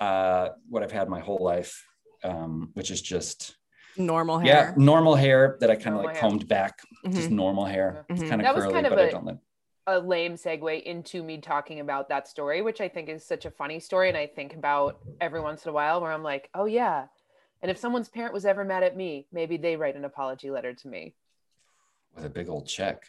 uh, 0.00 0.48
what 0.68 0.82
I've 0.82 0.90
had 0.92 1.08
my 1.08 1.20
whole 1.20 1.38
life, 1.42 1.86
um, 2.24 2.70
which 2.74 2.90
is 2.90 3.00
just 3.00 3.54
Normal 3.98 4.38
hair. 4.38 4.46
yeah, 4.48 4.74
normal 4.76 5.14
hair 5.16 5.56
that 5.60 5.70
I 5.70 5.76
kind 5.76 5.96
of 5.96 6.04
like 6.04 6.14
hair. 6.16 6.20
combed 6.20 6.46
back, 6.48 6.80
just 7.10 7.28
Mhm. 7.30 7.32
normal 7.32 7.64
hair. 7.64 8.06
It's 8.08 8.20
Mhm. 8.22 8.28
kind 8.28 8.40
of 8.40 8.44
That 8.44 8.54
was 8.54 8.64
curly, 8.64 8.74
kind 8.74 8.86
of 8.86 8.90
but 8.92 8.98
I 9.00 9.02
a- 9.08 9.10
don't 9.10 9.24
like. 9.26 9.38
a 9.88 9.98
lame 9.98 10.34
segue 10.34 10.82
into 10.84 11.22
me 11.22 11.38
talking 11.38 11.80
about 11.80 12.08
that 12.10 12.28
story, 12.28 12.62
which 12.62 12.80
I 12.80 12.88
think 12.88 13.08
is 13.08 13.24
such 13.24 13.44
a 13.44 13.50
funny 13.50 13.80
story. 13.80 14.08
And 14.08 14.16
I 14.16 14.26
think 14.26 14.54
about 14.54 15.00
every 15.20 15.40
once 15.40 15.64
in 15.64 15.70
a 15.70 15.72
while 15.72 16.00
where 16.00 16.12
I'm 16.12 16.22
like, 16.22 16.48
oh, 16.54 16.66
yeah. 16.66 17.06
And 17.62 17.70
if 17.70 17.78
someone's 17.78 18.08
parent 18.08 18.32
was 18.32 18.44
ever 18.46 18.64
mad 18.64 18.82
at 18.84 18.96
me, 18.96 19.26
maybe 19.32 19.56
they 19.56 19.76
write 19.76 19.96
an 19.96 20.04
apology 20.04 20.50
letter 20.50 20.74
to 20.74 20.88
me. 20.88 21.14
with 22.14 22.24
a 22.24 22.30
big 22.30 22.48
old 22.48 22.66
check. 22.66 23.04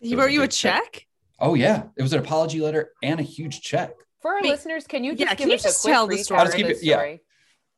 He 0.00 0.14
wrote 0.16 0.30
a 0.30 0.32
you 0.32 0.42
a 0.42 0.48
check. 0.48 0.92
check? 0.92 1.06
Oh 1.40 1.54
yeah, 1.54 1.84
it 1.96 2.02
was 2.02 2.12
an 2.12 2.20
apology 2.20 2.60
letter 2.60 2.92
and 3.02 3.18
a 3.20 3.22
huge 3.22 3.60
check. 3.62 3.94
For 4.20 4.34
our 4.34 4.42
Wait, 4.42 4.50
listeners, 4.50 4.86
can 4.86 5.02
you 5.04 5.12
just 5.12 5.20
yeah, 5.20 5.28
give 5.30 5.38
can 5.38 5.48
you 5.50 5.54
us 5.56 5.62
just 5.62 5.78
a 5.78 5.82
quick 5.82 5.92
tell 5.94 6.06
the 6.06 6.18
story? 6.18 6.40
I'll 6.40 6.46
just 6.46 6.56
keep 6.56 6.66
this 6.66 6.82
it- 6.82 6.86
yeah. 6.86 6.96
story? 6.96 7.22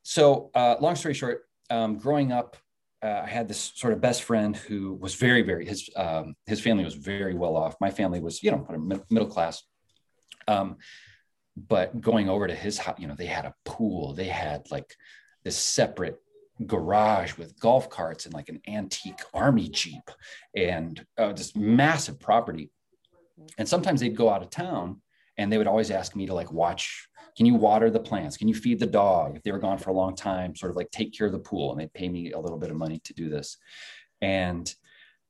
So, 0.02 0.50
uh, 0.54 0.76
long 0.80 0.94
story 0.96 1.14
short, 1.14 1.45
um, 1.70 1.98
growing 1.98 2.32
up, 2.32 2.56
uh, 3.02 3.22
I 3.24 3.28
had 3.28 3.48
this 3.48 3.72
sort 3.74 3.92
of 3.92 4.00
best 4.00 4.22
friend 4.22 4.56
who 4.56 4.94
was 4.94 5.14
very, 5.14 5.42
very 5.42 5.66
his 5.66 5.88
um, 5.96 6.34
his 6.46 6.60
family 6.60 6.84
was 6.84 6.94
very 6.94 7.34
well 7.34 7.56
off. 7.56 7.76
My 7.80 7.90
family 7.90 8.20
was, 8.20 8.42
you 8.42 8.50
know, 8.50 8.66
middle 9.10 9.28
class. 9.28 9.62
Um, 10.48 10.76
but 11.56 12.00
going 12.00 12.28
over 12.28 12.46
to 12.46 12.54
his 12.54 12.78
house, 12.78 12.98
you 12.98 13.06
know, 13.06 13.14
they 13.14 13.26
had 13.26 13.44
a 13.44 13.54
pool. 13.64 14.14
They 14.14 14.26
had 14.26 14.70
like 14.70 14.94
this 15.44 15.56
separate 15.56 16.16
garage 16.64 17.36
with 17.36 17.58
golf 17.60 17.90
carts 17.90 18.24
and 18.24 18.34
like 18.34 18.48
an 18.48 18.60
antique 18.66 19.20
army 19.34 19.68
jeep 19.68 20.10
and 20.54 21.04
uh, 21.18 21.32
this 21.32 21.54
massive 21.54 22.18
property. 22.18 22.70
And 23.58 23.68
sometimes 23.68 24.00
they'd 24.00 24.16
go 24.16 24.30
out 24.30 24.42
of 24.42 24.50
town 24.50 25.02
and 25.36 25.52
they 25.52 25.58
would 25.58 25.66
always 25.66 25.90
ask 25.90 26.16
me 26.16 26.26
to 26.26 26.34
like 26.34 26.52
watch 26.52 27.08
can 27.36 27.46
you 27.46 27.54
water 27.54 27.90
the 27.90 28.00
plants 28.00 28.36
can 28.36 28.48
you 28.48 28.54
feed 28.54 28.78
the 28.78 28.86
dog 28.86 29.36
if 29.36 29.42
they 29.42 29.52
were 29.52 29.58
gone 29.58 29.78
for 29.78 29.90
a 29.90 29.92
long 29.92 30.14
time 30.14 30.54
sort 30.54 30.70
of 30.70 30.76
like 30.76 30.90
take 30.90 31.16
care 31.16 31.26
of 31.26 31.32
the 31.32 31.38
pool 31.38 31.70
and 31.70 31.80
they'd 31.80 31.92
pay 31.92 32.08
me 32.08 32.32
a 32.32 32.38
little 32.38 32.58
bit 32.58 32.70
of 32.70 32.76
money 32.76 32.98
to 33.04 33.12
do 33.14 33.28
this 33.28 33.58
and 34.20 34.74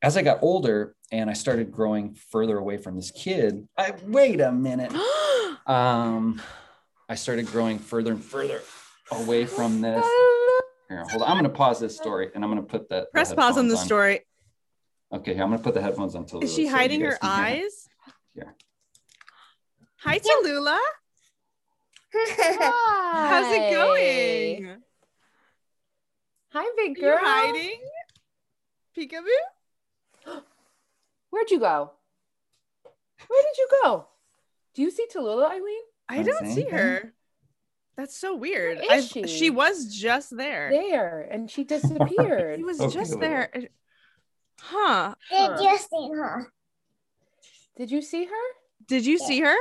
as 0.02 0.16
i 0.16 0.22
got 0.22 0.38
older 0.42 0.94
and 1.12 1.28
i 1.28 1.32
started 1.32 1.70
growing 1.70 2.14
further 2.14 2.58
away 2.58 2.76
from 2.76 2.96
this 2.96 3.10
kid 3.10 3.66
i 3.76 3.92
wait 4.04 4.40
a 4.40 4.52
minute 4.52 4.92
um 5.66 6.40
i 7.08 7.14
started 7.14 7.46
growing 7.46 7.78
further 7.78 8.12
and 8.12 8.25
further 8.25 8.60
away 9.12 9.44
from 9.44 9.80
this 9.80 10.04
here 10.88 11.04
hold 11.10 11.22
on 11.22 11.28
i'm 11.28 11.34
going 11.34 11.44
to 11.44 11.50
pause 11.50 11.80
this 11.80 11.96
story 11.96 12.30
and 12.34 12.44
i'm 12.44 12.50
going 12.50 12.62
to 12.62 12.68
put 12.68 12.88
that 12.88 13.06
the 13.06 13.10
Press 13.12 13.34
pause 13.34 13.58
on 13.58 13.68
the 13.68 13.76
story. 13.76 14.20
okay 15.12 15.32
i'm 15.32 15.48
going 15.48 15.58
to 15.58 15.64
put 15.64 15.75
the 15.75 15.82
headphones 15.82 16.14
on 16.14 16.25
Is 16.42 16.54
she 16.54 16.66
so 16.66 16.72
hiding 16.72 17.00
her 17.00 17.18
eyes? 17.22 17.88
Yeah. 18.34 18.50
Hi, 20.00 20.18
Tallulah. 20.18 20.78
How's 22.12 23.52
it 23.52 23.72
going? 23.75 24.76
Hi, 26.52 26.70
big 26.76 26.98
Are 26.98 27.00
girl. 27.00 27.10
you 27.12 27.18
hiding? 27.25 27.80
Peekaboo? 28.96 30.40
Where'd 31.30 31.50
you 31.50 31.58
go? 31.60 31.90
Where 33.28 33.42
did 33.42 33.58
you 33.58 33.68
go? 33.82 34.06
Do 34.75 34.82
you 34.82 34.90
see 34.90 35.06
Tallulah, 35.12 35.50
Eileen? 35.50 35.80
I 36.08 36.16
Don't 36.22 36.26
don't 36.26 36.46
see 36.46 36.62
anything. 36.62 36.70
her. 36.70 37.12
That's 37.96 38.16
so 38.16 38.36
weird. 38.36 38.78
Where 38.78 38.92
I 38.92 38.96
is 38.96 39.08
she? 39.08 39.26
she 39.26 39.50
was 39.50 39.86
just 39.94 40.36
there. 40.36 40.70
There, 40.70 41.22
and 41.30 41.50
she 41.50 41.64
disappeared. 41.64 42.56
She 42.58 42.64
was 42.64 42.80
Okay, 42.80 42.92
just 42.94 43.18
there. 43.20 43.50
Huh. 44.60 45.14
Did 45.30 45.60
you 45.60 45.78
see 45.78 46.10
her? 46.14 46.52
Did 47.76 47.90
you 47.90 48.02
see 48.02 48.25
her? 48.25 48.46
Did 48.86 49.04
you 49.06 49.18
see 49.18 49.40
her? 49.40 49.56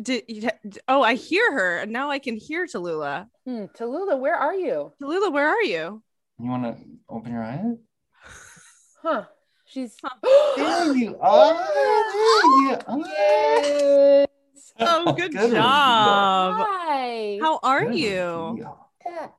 Did 0.00 0.24
you, 0.28 0.48
oh, 0.88 1.02
I 1.02 1.14
hear 1.14 1.52
her. 1.52 1.78
and 1.78 1.92
Now 1.92 2.10
I 2.10 2.18
can 2.18 2.36
hear 2.36 2.66
Tallulah. 2.66 3.28
Hmm, 3.46 3.64
Tallulah, 3.76 4.18
where 4.18 4.36
are 4.36 4.54
you? 4.54 4.92
Tallulah, 5.02 5.32
where 5.32 5.48
are 5.48 5.62
you? 5.62 6.02
you 6.38 6.48
want 6.48 6.64
to 6.64 6.76
open 7.08 7.32
your 7.32 7.42
eyes 7.42 7.76
Huh? 9.02 9.24
She's. 9.66 9.96
there 10.56 10.94
you 10.96 11.16
are 11.20 11.54
there 11.54 12.44
you 12.44 12.78
are 12.86 12.98
Yes. 12.98 14.28
Oh, 14.80 15.12
good 15.12 15.32
Good 15.32 15.50
job. 15.52 16.66
Hi. 16.68 17.38
How 17.40 17.58
are 17.62 17.84
Good 17.86 17.94
you? 17.96 18.54
deal. 18.56 18.88
Good. 19.04 19.30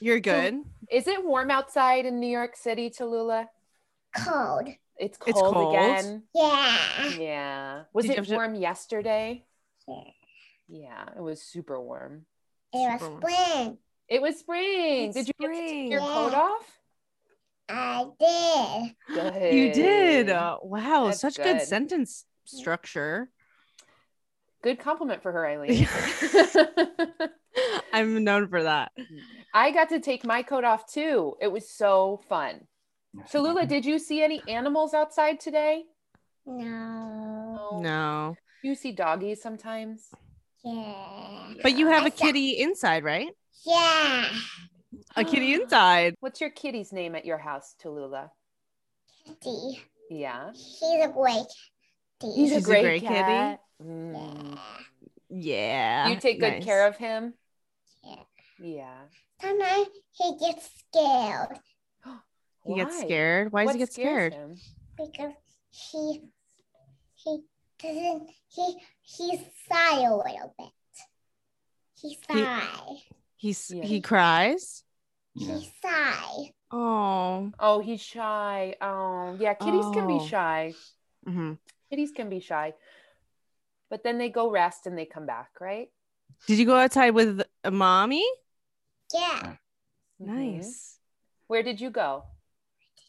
You're 0.00 0.20
good. 0.20 0.60
Is 0.90 1.06
it 1.06 1.24
warm 1.24 1.50
outside 1.50 2.04
in 2.06 2.20
New 2.20 2.28
York 2.28 2.56
City, 2.56 2.90
Tallulah? 2.90 3.46
Cold. 4.16 4.68
It's 4.96 5.16
cold, 5.18 5.28
It's 5.36 5.40
cold? 5.40 5.74
again. 5.74 6.22
Yeah. 6.34 7.08
Yeah. 7.18 7.82
Was 7.92 8.04
Did 8.04 8.12
it 8.12 8.16
have 8.18 8.26
to- 8.28 8.34
warm 8.34 8.54
yesterday? 8.54 9.44
Yeah. 9.88 10.00
Yeah, 10.68 11.04
it 11.16 11.20
was 11.22 11.42
super 11.42 11.80
warm. 11.80 12.24
It 12.72 12.78
was 12.78 13.00
Super. 13.00 13.20
spring. 13.20 13.78
It 14.08 14.22
was 14.22 14.38
spring. 14.38 15.08
It's 15.08 15.14
Did 15.16 15.28
you 15.28 15.34
get 15.38 15.46
to 15.48 15.52
take 15.54 15.68
spring. 15.68 15.90
your 15.92 16.00
coat 16.00 16.34
off? 16.34 16.78
I 17.68 18.06
did. 18.18 18.94
Good. 19.14 19.54
You 19.54 19.72
did. 19.72 20.30
Uh, 20.30 20.58
wow, 20.62 21.06
That's 21.06 21.20
such 21.20 21.36
good 21.36 21.58
good. 21.58 21.62
sentence 21.62 22.24
structure. 22.44 23.30
Good 24.62 24.78
compliment 24.78 25.22
for 25.22 25.32
her, 25.32 25.46
Eileen. 25.46 25.86
I'm 27.92 28.24
known 28.24 28.48
for 28.48 28.62
that. 28.62 28.92
I 29.52 29.70
got 29.70 29.90
to 29.90 30.00
take 30.00 30.24
my 30.24 30.42
coat 30.42 30.64
off 30.64 30.90
too. 30.90 31.36
It 31.40 31.52
was 31.52 31.68
so 31.68 32.20
fun. 32.28 32.66
Tallulah, 33.30 33.68
did 33.68 33.84
you 33.84 33.98
see 33.98 34.22
any 34.22 34.42
animals 34.48 34.94
outside 34.94 35.38
today? 35.40 35.84
No. 36.46 37.78
No. 37.82 38.36
You 38.64 38.74
see 38.74 38.92
doggies 38.92 39.42
sometimes. 39.42 40.08
Yeah. 40.64 41.52
But 41.62 41.76
you 41.76 41.86
have 41.88 42.04
I 42.04 42.08
a 42.08 42.10
saw- 42.10 42.24
kitty 42.24 42.52
inside, 42.58 43.04
right? 43.04 43.28
Yeah. 43.66 44.28
A 45.16 45.22
kitty 45.24 45.52
inside. 45.52 46.14
What's 46.20 46.40
your 46.40 46.48
kitty's 46.48 46.90
name 46.90 47.14
at 47.14 47.26
your 47.26 47.36
house, 47.36 47.74
Tallulah? 47.82 48.30
Kitty. 49.26 49.82
Yeah. 50.08 50.52
He's 50.54 51.04
a 51.04 51.08
great 51.12 51.44
kitty. 52.20 52.32
He's 52.34 52.52
a 52.52 52.54
She's 52.54 52.62
a 52.64 52.66
great, 52.66 52.82
great 52.84 53.02
kitty? 53.02 53.14
cat. 53.14 53.60
Mm. 53.82 54.58
Yeah. 55.28 56.08
You 56.08 56.16
take 56.16 56.40
good 56.40 56.54
nice. 56.54 56.64
care 56.64 56.86
of 56.86 56.96
him? 56.96 57.34
Yeah. 58.02 58.22
Yeah. 58.60 58.94
Sometimes 59.42 59.88
he 60.12 60.36
gets 60.40 60.70
scared 60.88 61.58
He 62.66 62.74
gets 62.76 62.98
scared. 63.02 63.52
Why 63.52 63.64
does 63.64 63.66
What 63.66 63.74
he 63.76 63.78
get 63.80 63.92
scared? 63.92 64.32
him? 64.32 64.56
because 64.96 65.32
he 65.70 66.22
he 67.16 67.40
doesn't 67.78 68.30
he 68.48 69.36
sigh 69.68 70.00
a 70.00 70.14
little 70.14 70.54
bit. 70.58 70.68
He's 72.00 72.18
shy. 72.28 73.02
He's 73.36 73.70
Yeah. 73.70 73.84
he 73.84 74.00
cries. 74.00 74.84
Yeah. 75.34 75.54
He's 75.58 75.70
shy. 75.82 76.52
Oh. 76.70 77.52
Oh, 77.58 77.80
he's 77.80 78.00
shy. 78.00 78.76
Oh, 78.80 79.36
yeah. 79.38 79.54
Kitties 79.54 79.86
can 79.92 80.04
Oh. 80.04 80.18
be 80.18 80.26
shy. 80.26 80.74
hmm 81.24 81.54
Kitties 81.90 82.12
can 82.12 82.28
be 82.28 82.40
shy. 82.40 82.74
But 83.90 84.02
then 84.02 84.18
they 84.18 84.28
go 84.28 84.50
rest 84.50 84.86
and 84.86 84.96
they 84.98 85.06
come 85.06 85.26
back, 85.26 85.60
right? 85.60 85.90
Did 86.46 86.58
you 86.58 86.66
go 86.66 86.76
outside 86.76 87.10
with 87.10 87.42
a 87.62 87.70
mommy? 87.70 88.26
Yeah. 89.12 89.56
Nice. 90.18 90.98
Where 91.46 91.62
did 91.62 91.80
you 91.80 91.90
go? 91.90 92.24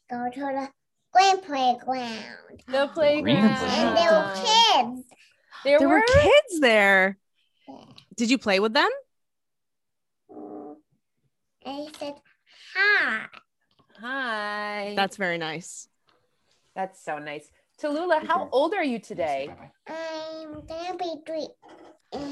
Go 0.10 0.30
to 0.30 0.40
the 0.40 0.70
grand 1.16 1.42
playground. 1.44 2.14
The 2.68 2.88
playground. 2.94 3.58
playground. 3.58 3.72
And 3.72 3.98
there 3.98 4.12
were 4.12 4.34
kids. 4.36 5.08
There, 5.64 5.80
There 5.80 5.90
were 5.90 5.96
were 5.96 6.06
kids 6.08 6.60
there. 6.60 7.18
Yeah. 7.68 7.76
Did 8.16 8.30
you 8.30 8.38
play 8.38 8.60
with 8.60 8.74
them? 8.74 8.90
Mm. 10.32 10.76
And 11.66 11.76
he 11.76 11.90
said, 11.98 12.16
hi. 12.76 13.26
Hi. 14.00 14.94
That's 14.96 15.18
very 15.18 15.38
nice. 15.38 15.88
That's 16.76 17.04
so 17.04 17.18
nice. 17.18 17.50
Tallulah, 17.82 18.26
how 18.26 18.50
old 18.52 18.74
are 18.74 18.84
you 18.84 19.00
today? 19.00 19.50
I'm 19.88 20.66
gonna 20.66 20.98
be 20.98 21.16
three. 21.26 21.48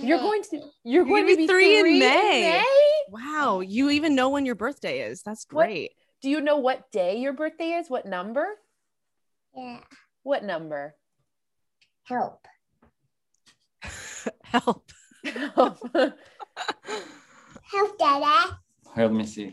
You're 0.01 0.19
going 0.19 0.43
to 0.43 0.61
you're, 0.83 1.03
going 1.03 1.23
gonna 1.23 1.33
to 1.33 1.37
be 1.37 1.43
be 1.43 1.47
three 1.47 1.75
in 1.77 1.81
three 1.83 1.99
May. 1.99 2.63
Wow. 3.09 3.59
You 3.59 3.89
even 3.89 4.15
know 4.15 4.29
when 4.29 4.45
your 4.45 4.55
birthday 4.55 5.01
is. 5.01 5.21
That's 5.23 5.45
What? 5.49 5.65
great. 5.65 5.91
Do 6.21 6.29
you 6.29 6.39
know 6.39 6.57
what 6.57 6.89
day 6.91 7.17
your 7.17 7.33
birthday 7.33 7.71
is? 7.71 7.89
What 7.89 8.05
number? 8.05 8.47
Yeah. 9.55 9.79
What 10.23 10.43
number? 10.43 10.95
Help. 12.03 12.45
Help. 14.43 14.89
Help, 15.25 15.77
Help, 17.71 17.97
Dada. 17.97 18.57
Here, 18.95 19.05
let 19.05 19.13
me 19.13 19.25
see. 19.25 19.51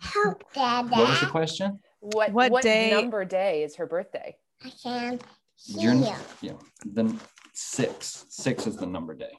Help, 0.00 0.44
Dada. 0.52 0.88
What 0.88 1.08
was 1.10 1.20
the 1.20 1.26
question? 1.26 1.78
what 2.00 2.32
What 2.32 2.50
what, 2.52 2.62
day- 2.62 2.90
number 2.90 3.24
day 3.24 3.62
is 3.64 3.76
her 3.76 3.86
birthday? 3.86 4.36
I 4.64 4.70
can 4.82 5.20
You're 5.66 5.92
hear. 5.94 6.16
yeah. 6.40 6.52
Then 6.84 7.18
six. 7.54 8.24
Six 8.28 8.66
is 8.66 8.76
the 8.76 8.86
number 8.86 9.14
day. 9.14 9.32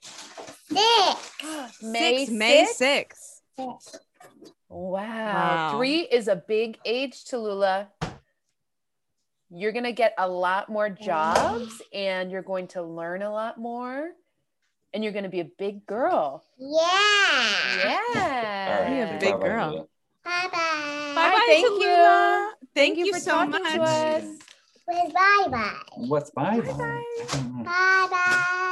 Six. 0.71 1.31
Six, 1.79 2.29
May 2.31 2.65
6th? 2.65 2.81
6th. 2.81 3.41
Six. 3.57 3.99
Wow. 4.69 4.99
Wow. 4.99 5.77
Three 5.77 6.01
is 6.01 6.27
a 6.27 6.35
big 6.35 6.77
age, 6.85 7.23
Tallulah. 7.25 7.87
You're 9.55 9.71
going 9.71 9.85
to 9.85 9.93
get 9.93 10.13
a 10.17 10.27
lot 10.27 10.67
more 10.67 10.89
jobs 10.89 11.69
mm. 11.69 11.81
and 11.93 12.29
you're 12.29 12.41
going 12.41 12.67
to 12.69 12.83
learn 12.83 13.21
a 13.21 13.31
lot 13.31 13.57
more 13.57 14.11
and 14.93 15.01
you're 15.01 15.13
going 15.13 15.23
to 15.23 15.29
be 15.29 15.39
a 15.39 15.45
big 15.45 15.85
girl. 15.85 16.43
Yeah. 16.59 16.79
Yeah. 17.85 18.67
All 18.69 18.81
right. 18.81 18.89
Be 18.89 19.15
a 19.15 19.31
big 19.31 19.39
bye, 19.39 19.47
girl. 19.47 19.69
Lula. 19.69 19.85
Bye 20.25 20.47
bye. 20.51 21.11
Bye, 21.15 21.43
thank 21.47 21.81
you. 21.81 21.87
Tallulah. 21.87 22.49
Thank, 22.73 22.97
you 22.97 23.13
for 23.13 23.19
so 23.21 23.31
talking 23.31 23.51
much. 23.51 23.73
to 23.75 23.81
us. 23.81 24.23
Where's 24.85 25.13
bye 25.13 25.47
bye? 25.49 25.73
What's 25.95 26.31
bye 26.31 26.59
bye? 26.59 26.73
Bye 26.73 28.07
bye. 28.11 28.65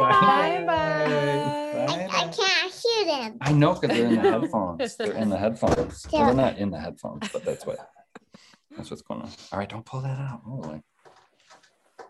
Bye 0.00 0.64
bye. 0.66 1.86
I, 1.88 2.08
I 2.10 2.28
can't 2.28 2.74
hear 2.74 3.06
them. 3.06 3.38
I 3.40 3.52
know 3.52 3.74
because 3.74 3.96
they're 3.96 4.08
in 4.08 4.20
the 4.20 4.30
headphones. 4.30 4.96
They're 4.98 5.12
in 5.12 5.28
the 5.28 5.38
headphones. 5.38 6.06
Well, 6.12 6.26
they're 6.26 6.34
not 6.34 6.58
in 6.58 6.70
the 6.70 6.80
headphones, 6.80 7.28
but 7.32 7.44
that's 7.44 7.64
what 7.64 7.78
that's 8.76 8.90
what's 8.90 9.02
going 9.02 9.22
on. 9.22 9.30
All 9.52 9.58
right, 9.58 9.68
don't 9.68 9.84
pull 9.84 10.00
that 10.00 10.18
out. 10.18 10.40
Oh, 10.46 10.80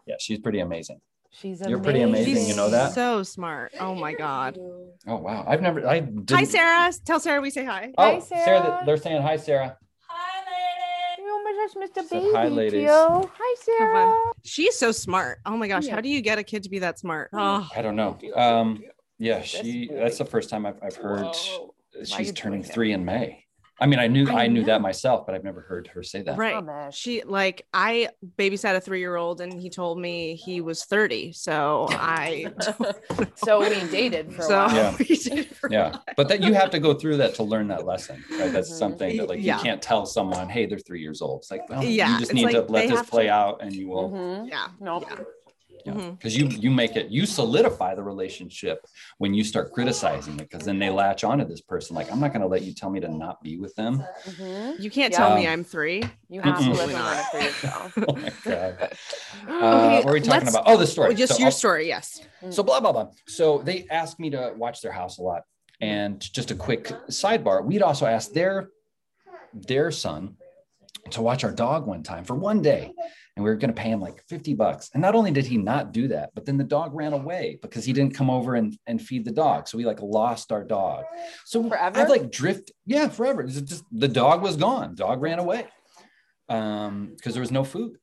yeah, 0.07 0.17
she's 0.19 0.39
pretty 0.39 0.61
amazing. 0.61 1.01
She's 1.31 1.61
You're 1.67 1.81
pretty 1.81 2.03
amazing, 2.03 2.35
She's 2.35 2.49
you 2.49 2.55
know 2.55 2.71
that? 2.71 2.93
so 2.93 3.25
smart. 3.25 3.73
Oh 3.81 3.95
my 3.95 4.13
God. 4.13 4.57
Oh 5.07 5.17
wow, 5.17 5.45
I've 5.49 5.61
never. 5.63 5.85
I 5.87 5.99
didn't. 6.01 6.31
Hi, 6.31 6.45
Sarah. 6.45 6.93
Tell 7.05 7.19
Sarah 7.19 7.41
we 7.41 7.51
say 7.51 7.65
hi. 7.65 7.93
Oh, 7.99 8.03
Hi, 8.05 8.19
Sarah. 8.21 8.45
Sarah. 8.45 8.83
they're 8.87 8.97
saying 8.97 9.21
hi, 9.23 9.37
Sarah. 9.37 9.77
Hi 10.07 10.41
ladies. 11.17 11.27
Oh 11.29 11.43
my 11.43 11.83
gosh, 11.83 12.05
Mr. 12.05 12.09
Baby. 12.11 12.31
"Hi, 12.35 12.47
ladies." 12.49 12.81
Tio. 12.85 13.31
Hi, 13.37 13.55
Sarah. 13.61 14.17
She's 14.45 14.79
so 14.79 14.93
smart. 14.93 15.41
Oh 15.45 15.57
my 15.57 15.67
gosh. 15.67 15.87
Yeah. 15.87 15.97
How 15.97 16.01
do 16.01 16.09
you 16.09 16.21
get 16.21 16.39
a 16.39 16.45
kid 16.45 16.63
to 16.65 16.69
be 16.71 16.79
that 16.81 17.01
smart? 17.01 17.31
Oh, 17.33 17.69
I 17.75 17.83
don't 17.83 17.97
know. 17.97 18.17
Um, 18.37 18.85
yeah, 19.19 19.43
she. 19.43 19.91
That's 19.93 20.19
the 20.19 20.25
first 20.25 20.51
time 20.51 20.65
I've, 20.67 20.79
I've 20.85 20.97
heard 20.97 21.25
Whoa. 21.27 21.75
she's 22.05 22.33
turning 22.33 22.63
three 22.63 22.93
in 22.93 23.05
May. 23.05 23.44
I 23.81 23.87
mean, 23.87 23.99
I 23.99 24.07
knew 24.07 24.29
I 24.31 24.45
I, 24.45 24.47
knew 24.47 24.63
that 24.65 24.81
myself, 24.81 25.27
but 25.27 25.35
I've 25.35 25.43
never 25.43 25.61
heard 25.61 25.89
her 25.89 26.03
say 26.03 26.23
that. 26.23 26.39
right. 26.39 26.53
Thomas. 26.55 26.95
She 26.95 27.23
like 27.25 27.67
I 27.75 28.09
babysat 28.39 28.77
a 28.77 28.81
three 28.81 29.01
year 29.01 29.17
old 29.17 29.41
and 29.41 29.53
he 29.61 29.69
told 29.69 29.99
me 29.99 30.37
he 30.37 30.61
was 30.61 30.85
30. 30.85 31.33
So 31.33 31.87
I 31.91 32.47
so 33.35 33.61
we 33.61 33.71
dated 33.91 34.33
for 34.33 34.43
a 34.43 34.45
so 34.45 34.57
while. 34.67 34.75
Yeah. 34.77 34.97
we 34.99 35.05
did 35.17 35.57
for 35.57 35.71
Yeah, 35.73 35.91
while. 35.91 36.05
but 36.17 36.29
that 36.29 36.41
you 36.43 36.55
have 36.55 36.71
to 36.71 36.79
go 36.79 36.95
through 36.95 37.17
that 37.17 37.35
to 37.37 37.43
learn 37.43 37.67
that 37.69 37.85
lesson. 37.85 38.23
Right? 38.39 38.53
That's 38.53 38.71
Mhm. 38.71 38.79
something 38.79 39.17
that 39.17 39.29
like 39.29 39.41
Yeah. 39.43 39.57
you 39.57 39.63
can't 39.65 39.83
tell 39.83 40.07
someone, 40.07 40.49
hey, 40.49 40.67
they're 40.67 40.79
three 40.79 41.01
years 41.01 41.21
old. 41.21 41.41
It's 41.41 41.51
like, 41.51 41.69
well, 41.69 41.83
Yeah, 41.83 42.13
you 42.13 42.19
just 42.21 42.31
it's 42.31 42.35
need 42.41 42.51
to 42.53 42.63
let 42.63 42.89
this 42.89 43.03
play 43.11 43.25
to- 43.25 43.31
out, 43.33 43.61
and 43.63 43.75
you 43.75 43.89
will. 43.89 44.11
Mhm. 44.11 44.49
Yeah. 44.51 44.69
Nope. 44.81 45.05
Yeah. 45.09 45.17
Yeah. 45.85 46.11
Because 46.11 46.37
you 46.37 46.47
you 46.49 46.71
make 46.71 46.97
it, 46.97 47.11
you 47.11 47.27
solidify 47.27 47.95
the 47.95 48.03
relationship 48.03 48.85
when 49.19 49.35
you 49.35 49.45
start 49.45 49.73
criticizing 49.73 50.35
it. 50.41 50.49
Because 50.51 50.65
then 50.65 50.79
they 50.79 50.89
latch 50.91 51.25
onto 51.25 51.45
this 51.45 51.61
person. 51.61 51.95
Like, 51.95 52.11
I'm 52.11 52.21
not 52.21 52.33
going 52.33 52.41
to 52.43 52.47
let 52.49 52.63
you 52.63 52.73
tell 52.73 52.89
me 52.91 53.01
to 53.01 53.09
not 53.09 53.43
be 53.43 53.59
with 53.59 53.75
them. 53.75 54.03
Mhm. 54.25 54.81
You 54.81 54.91
can't 54.91 55.13
Yeah. 55.13 55.19
tell 55.19 55.37
me 55.37 55.47
I'm 55.47 55.63
three. 55.65 56.03
You 56.31 56.41
have 56.41 56.59
to 56.59 56.65
Mm-mm. 56.65 56.75
live 56.75 56.91
and 56.91 56.93
learn 57.05 57.19
it 57.19 57.25
for 57.27 57.39
yourself. 57.39 57.99
oh 58.09 58.17
my 58.17 58.33
god. 58.45 58.93
Uh, 59.47 59.53
Okay, 59.53 59.97
what 59.97 60.05
were 60.07 60.13
we 60.15 60.21
talking 60.21 60.49
about? 60.49 60.63
Oh, 60.67 60.77
the 60.79 60.87
story. 60.87 61.11
Oh, 61.11 61.15
just 61.15 61.35
So 61.35 61.39
your 61.39 61.47
I'll- 61.47 61.53
story. 61.53 61.87
Yes. 61.89 62.21
So 62.51 62.63
blah 62.63 62.81
blah 62.81 62.93
blah. 62.93 63.09
So 63.27 63.59
they 63.59 63.87
asked 63.91 64.19
me 64.19 64.31
to 64.31 64.55
watch 64.57 64.81
their 64.81 64.93
house 64.93 65.19
a 65.19 65.23
lot. 65.23 65.43
And 65.81 66.19
just 66.21 66.51
a 66.51 66.55
quick 66.55 66.85
sidebar, 67.11 67.63
we'd 67.65 67.83
also 67.83 68.07
asked 68.07 68.33
their 68.33 68.71
their 69.53 69.91
son 69.91 70.37
to 71.11 71.21
watch 71.21 71.45
our 71.45 71.53
dog 71.53 71.87
one 71.87 72.03
time 72.03 72.25
for 72.25 72.35
one 72.35 72.63
day. 72.63 72.93
And 73.37 73.43
we 73.43 73.51
were 73.51 73.57
going 73.57 73.75
to 73.75 73.81
pay 73.81 73.89
him 73.89 74.01
like 74.01 74.23
50 74.29 74.55
bucks. 74.55 74.91
And 74.95 75.03
not 75.03 75.17
only 75.17 75.33
did 75.33 75.45
he 75.45 75.59
not 75.59 75.93
do 75.93 76.09
that, 76.09 76.31
but 76.35 76.47
then 76.47 76.57
the 76.57 76.65
dog 76.65 76.95
ran 76.95 77.13
away 77.13 77.59
because 77.63 77.85
he 77.85 77.93
didn't 77.93 78.15
come 78.15 78.31
over 78.31 78.55
and, 78.55 78.79
and 78.87 79.03
feed 79.03 79.25
the 79.25 79.33
dog. 79.33 79.67
So 79.67 79.77
we 79.77 79.85
like 79.85 80.01
lost 80.01 80.53
our 80.53 80.63
dog. 80.63 81.05
So 81.45 81.69
Forever? 81.69 82.01
I've 82.01 82.09
like 82.09 82.31
drift. 82.31 82.71
Yeah, 82.87 83.09
forever. 83.09 83.43
It's 83.43 83.61
just 83.61 83.85
the 83.91 84.09
dog 84.09 84.41
was 84.41 84.57
gone. 84.57 84.95
Dog 84.95 85.21
ran 85.21 85.41
away. 85.41 85.67
Um, 86.49 87.13
because 87.17 87.35
there 87.35 87.41
was 87.41 87.51
no 87.51 87.65
food. 87.65 87.97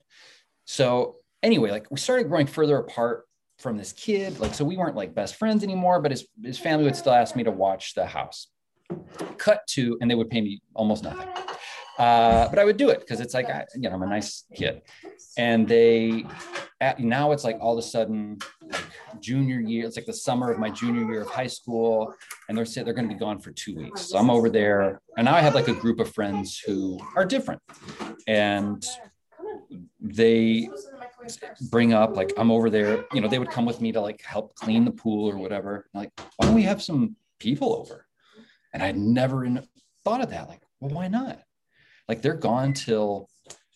So 0.65 1.15
anyway, 1.41 1.71
like 1.71 1.89
we 1.89 1.97
started 1.97 2.27
growing 2.27 2.47
further 2.47 2.77
apart 2.77 3.25
from 3.61 3.77
this 3.77 3.93
kid. 3.93 4.39
Like, 4.39 4.53
so 4.53 4.65
we 4.65 4.75
weren't 4.75 4.95
like 4.95 5.15
best 5.15 5.35
friends 5.35 5.63
anymore, 5.63 6.01
but 6.01 6.11
his, 6.11 6.27
his 6.43 6.57
family 6.57 6.83
would 6.83 6.95
still 6.95 7.13
ask 7.13 7.35
me 7.35 7.43
to 7.43 7.51
watch 7.51 7.93
the 7.93 8.05
house. 8.05 8.47
Cut 9.37 9.61
to, 9.67 9.97
and 10.01 10.11
they 10.11 10.15
would 10.15 10.29
pay 10.29 10.41
me 10.41 10.61
almost 10.73 11.03
nothing. 11.03 11.27
Uh, 12.01 12.49
but 12.49 12.57
I 12.57 12.65
would 12.65 12.77
do 12.77 12.89
it 12.89 12.99
because 12.99 13.19
it's 13.19 13.35
like, 13.35 13.47
I, 13.47 13.63
you 13.75 13.81
know, 13.87 13.91
I'm 13.91 14.01
a 14.01 14.07
nice 14.07 14.45
kid. 14.55 14.81
And 15.37 15.67
they, 15.67 16.25
at, 16.79 16.99
now 16.99 17.31
it's 17.31 17.43
like 17.43 17.59
all 17.61 17.73
of 17.73 17.77
a 17.77 17.87
sudden, 17.87 18.39
like 18.71 18.85
junior 19.19 19.59
year, 19.59 19.85
it's 19.85 19.97
like 19.97 20.07
the 20.07 20.13
summer 20.13 20.49
of 20.51 20.57
my 20.57 20.71
junior 20.71 21.05
year 21.05 21.21
of 21.21 21.29
high 21.29 21.45
school. 21.45 22.11
And 22.49 22.57
they're 22.57 22.65
they're 22.65 22.95
going 22.95 23.07
to 23.07 23.13
be 23.13 23.19
gone 23.19 23.37
for 23.37 23.51
two 23.51 23.75
weeks. 23.75 24.01
So 24.01 24.17
I'm 24.17 24.31
over 24.31 24.49
there. 24.49 24.99
And 25.15 25.25
now 25.25 25.35
I 25.35 25.41
have 25.41 25.53
like 25.53 25.67
a 25.67 25.75
group 25.75 25.99
of 25.99 26.11
friends 26.11 26.57
who 26.57 26.99
are 27.15 27.23
different. 27.23 27.61
And 28.27 28.83
they 29.99 30.69
bring 31.69 31.93
up 31.93 32.15
like 32.15 32.33
I'm 32.35 32.49
over 32.49 32.71
there, 32.71 33.05
you 33.13 33.21
know, 33.21 33.27
they 33.27 33.37
would 33.37 33.51
come 33.51 33.65
with 33.65 33.79
me 33.79 33.91
to 33.91 34.01
like 34.01 34.23
help 34.23 34.55
clean 34.55 34.85
the 34.85 34.91
pool 34.91 35.29
or 35.29 35.37
whatever. 35.37 35.85
I'm 35.93 36.01
like, 36.01 36.11
why 36.37 36.47
don't 36.47 36.55
we 36.55 36.63
have 36.63 36.81
some 36.81 37.15
people 37.37 37.75
over? 37.75 38.07
And 38.73 38.81
I'd 38.81 38.97
never 38.97 39.45
in, 39.45 39.63
thought 40.03 40.21
of 40.21 40.31
that. 40.31 40.47
Like, 40.47 40.63
well, 40.79 40.95
why 40.95 41.07
not? 41.07 41.43
Like 42.07 42.21
they're 42.21 42.33
gone 42.33 42.73
till, 42.73 43.29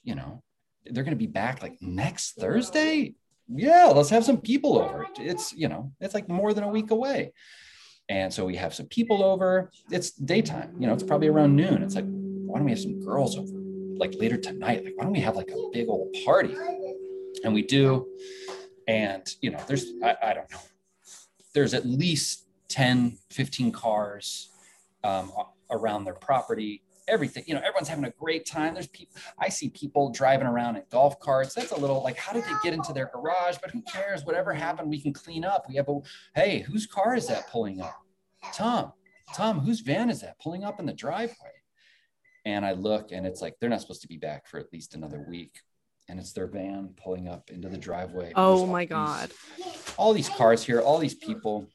you 0.03 0.15
know, 0.15 0.43
they're 0.85 1.03
going 1.03 1.17
to 1.17 1.17
be 1.17 1.27
back 1.27 1.61
like 1.61 1.77
next 1.81 2.33
Thursday. 2.33 3.15
Yeah, 3.47 3.85
let's 3.85 4.09
have 4.09 4.25
some 4.25 4.41
people 4.41 4.77
over. 4.77 5.07
It's, 5.19 5.53
you 5.53 5.67
know, 5.67 5.91
it's 5.99 6.13
like 6.13 6.27
more 6.29 6.53
than 6.53 6.63
a 6.63 6.69
week 6.69 6.91
away. 6.91 7.33
And 8.09 8.33
so 8.33 8.45
we 8.45 8.55
have 8.55 8.73
some 8.73 8.87
people 8.87 9.23
over. 9.23 9.71
It's 9.89 10.11
daytime, 10.11 10.75
you 10.79 10.87
know, 10.87 10.93
it's 10.93 11.03
probably 11.03 11.27
around 11.27 11.55
noon. 11.55 11.81
It's 11.81 11.95
like, 11.95 12.05
why 12.05 12.59
don't 12.59 12.65
we 12.65 12.71
have 12.71 12.79
some 12.79 13.03
girls 13.03 13.37
over 13.37 13.51
like 13.97 14.13
later 14.15 14.37
tonight? 14.37 14.83
Like, 14.83 14.93
why 14.95 15.03
don't 15.03 15.13
we 15.13 15.21
have 15.21 15.35
like 15.35 15.49
a 15.51 15.69
big 15.71 15.87
old 15.87 16.15
party? 16.25 16.55
And 17.43 17.53
we 17.53 17.63
do. 17.63 18.07
And, 18.87 19.27
you 19.41 19.51
know, 19.51 19.61
there's, 19.67 19.85
I, 20.03 20.15
I 20.21 20.33
don't 20.33 20.49
know, 20.51 20.59
there's 21.53 21.73
at 21.73 21.85
least 21.85 22.45
10, 22.69 23.17
15 23.31 23.71
cars 23.71 24.49
um, 25.03 25.31
around 25.71 26.05
their 26.05 26.13
property. 26.13 26.83
Everything, 27.07 27.43
you 27.45 27.53
know, 27.53 27.59
everyone's 27.59 27.87
having 27.87 28.05
a 28.05 28.09
great 28.09 28.45
time. 28.47 28.73
There's 28.73 28.87
people, 28.87 29.15
I 29.37 29.49
see 29.49 29.69
people 29.69 30.09
driving 30.09 30.47
around 30.47 30.75
in 30.77 30.83
golf 30.91 31.19
carts. 31.19 31.53
That's 31.53 31.71
a 31.71 31.79
little 31.79 32.01
like, 32.01 32.17
how 32.17 32.33
did 32.33 32.43
they 32.45 32.53
get 32.63 32.73
into 32.73 32.93
their 32.93 33.11
garage? 33.13 33.57
But 33.61 33.71
who 33.71 33.81
cares? 33.83 34.25
Whatever 34.25 34.53
happened, 34.53 34.89
we 34.89 34.99
can 34.99 35.13
clean 35.13 35.45
up. 35.45 35.65
We 35.69 35.75
have 35.75 35.87
a, 35.87 35.99
hey, 36.33 36.59
whose 36.61 36.87
car 36.87 37.15
is 37.15 37.27
that 37.27 37.47
pulling 37.49 37.79
up? 37.79 37.95
Tom, 38.53 38.93
Tom, 39.35 39.59
whose 39.59 39.81
van 39.81 40.09
is 40.09 40.21
that 40.21 40.39
pulling 40.39 40.63
up 40.63 40.79
in 40.79 40.85
the 40.87 40.93
driveway? 40.93 41.35
And 42.43 42.65
I 42.65 42.73
look 42.73 43.11
and 43.11 43.25
it's 43.25 43.41
like, 43.41 43.55
they're 43.59 43.69
not 43.69 43.81
supposed 43.81 44.01
to 44.01 44.07
be 44.07 44.17
back 44.17 44.47
for 44.47 44.59
at 44.59 44.73
least 44.73 44.95
another 44.95 45.25
week. 45.29 45.59
And 46.07 46.19
it's 46.19 46.33
their 46.33 46.47
van 46.47 46.89
pulling 46.95 47.27
up 47.27 47.49
into 47.51 47.69
the 47.69 47.77
driveway. 47.77 48.31
Oh 48.35 48.65
my 48.65 48.81
these- 48.81 48.89
God. 48.89 49.31
all 49.97 50.13
these 50.13 50.29
cars 50.29 50.63
here, 50.63 50.79
all 50.79 50.99
these 50.99 51.15
people, 51.15 51.67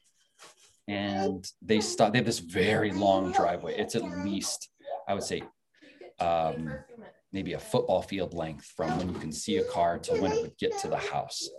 and 0.87 1.45
they 1.61 1.79
stop. 1.79 2.11
They 2.11 2.19
have 2.19 2.25
this 2.25 2.39
very 2.39 2.91
long 2.91 3.31
driveway. 3.31 3.77
It's 3.77 3.95
at 3.95 4.03
least, 4.25 4.69
I 5.07 5.13
would 5.13 5.23
say, 5.23 5.43
um, 6.19 6.71
maybe 7.31 7.53
a 7.53 7.59
football 7.59 8.01
field 8.01 8.33
length 8.33 8.65
from 8.75 8.97
when 8.97 9.13
you 9.13 9.19
can 9.19 9.31
see 9.31 9.57
a 9.57 9.63
car 9.63 9.97
to 9.99 10.15
when 10.21 10.31
it 10.31 10.41
would 10.41 10.57
get 10.57 10.77
to 10.79 10.87
the 10.87 10.97
house. 10.97 11.49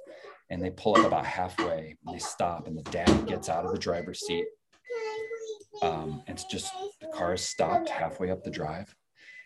And 0.50 0.62
they 0.62 0.70
pull 0.70 0.98
up 0.98 1.06
about 1.06 1.24
halfway, 1.24 1.96
and 2.04 2.14
they 2.14 2.18
stop, 2.18 2.66
and 2.66 2.76
the 2.76 2.90
dad 2.90 3.26
gets 3.26 3.48
out 3.48 3.64
of 3.64 3.72
the 3.72 3.78
driver's 3.78 4.20
seat. 4.20 4.44
Um, 5.80 6.22
and 6.26 6.38
it's 6.38 6.44
just 6.44 6.72
the 7.00 7.08
car 7.08 7.34
is 7.34 7.42
stopped 7.42 7.88
halfway 7.88 8.30
up 8.30 8.44
the 8.44 8.50
drive. 8.50 8.94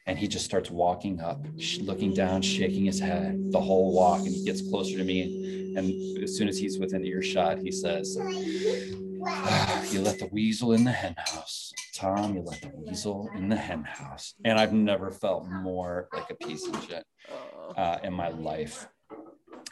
And 0.09 0.19
he 0.19 0.29
just 0.29 0.45
starts 0.45 0.71
walking 0.71 1.21
up, 1.21 1.45
looking 1.81 2.15
down, 2.15 2.43
shaking 2.43 2.85
his 2.85 3.01
head 3.01 3.51
the 3.51 3.61
whole 3.61 3.93
walk. 3.93 4.21
And 4.21 4.29
he 4.29 4.45
gets 4.45 4.69
closer 4.69 4.97
to 4.99 5.05
me. 5.05 5.75
And 5.77 6.23
as 6.23 6.37
soon 6.37 6.49
as 6.49 6.59
he's 6.59 6.79
within 6.79 7.05
earshot, 7.05 7.59
he 7.59 7.73
says, 7.73 8.17
"Ah, 8.21 9.06
You 9.93 10.01
let 10.03 10.19
the 10.19 10.29
weasel 10.33 10.73
in 10.73 10.85
the 10.85 10.91
hen 10.93 11.15
house. 11.17 11.73
Tom, 11.95 12.35
you 12.35 12.43
let 12.43 12.61
the 12.61 12.71
weasel 12.75 13.29
in 13.35 13.49
the 13.49 13.57
hen 13.57 13.83
house. 13.85 14.35
And 14.45 14.59
I've 14.59 14.73
never 14.73 15.11
felt 15.11 15.47
more 15.49 16.09
like 16.13 16.31
a 16.31 16.35
piece 16.35 16.67
of 16.67 16.85
shit 16.85 17.05
Oh. 17.31 17.73
uh, 17.77 17.99
in 18.03 18.13
my 18.13 18.29
life. 18.29 18.89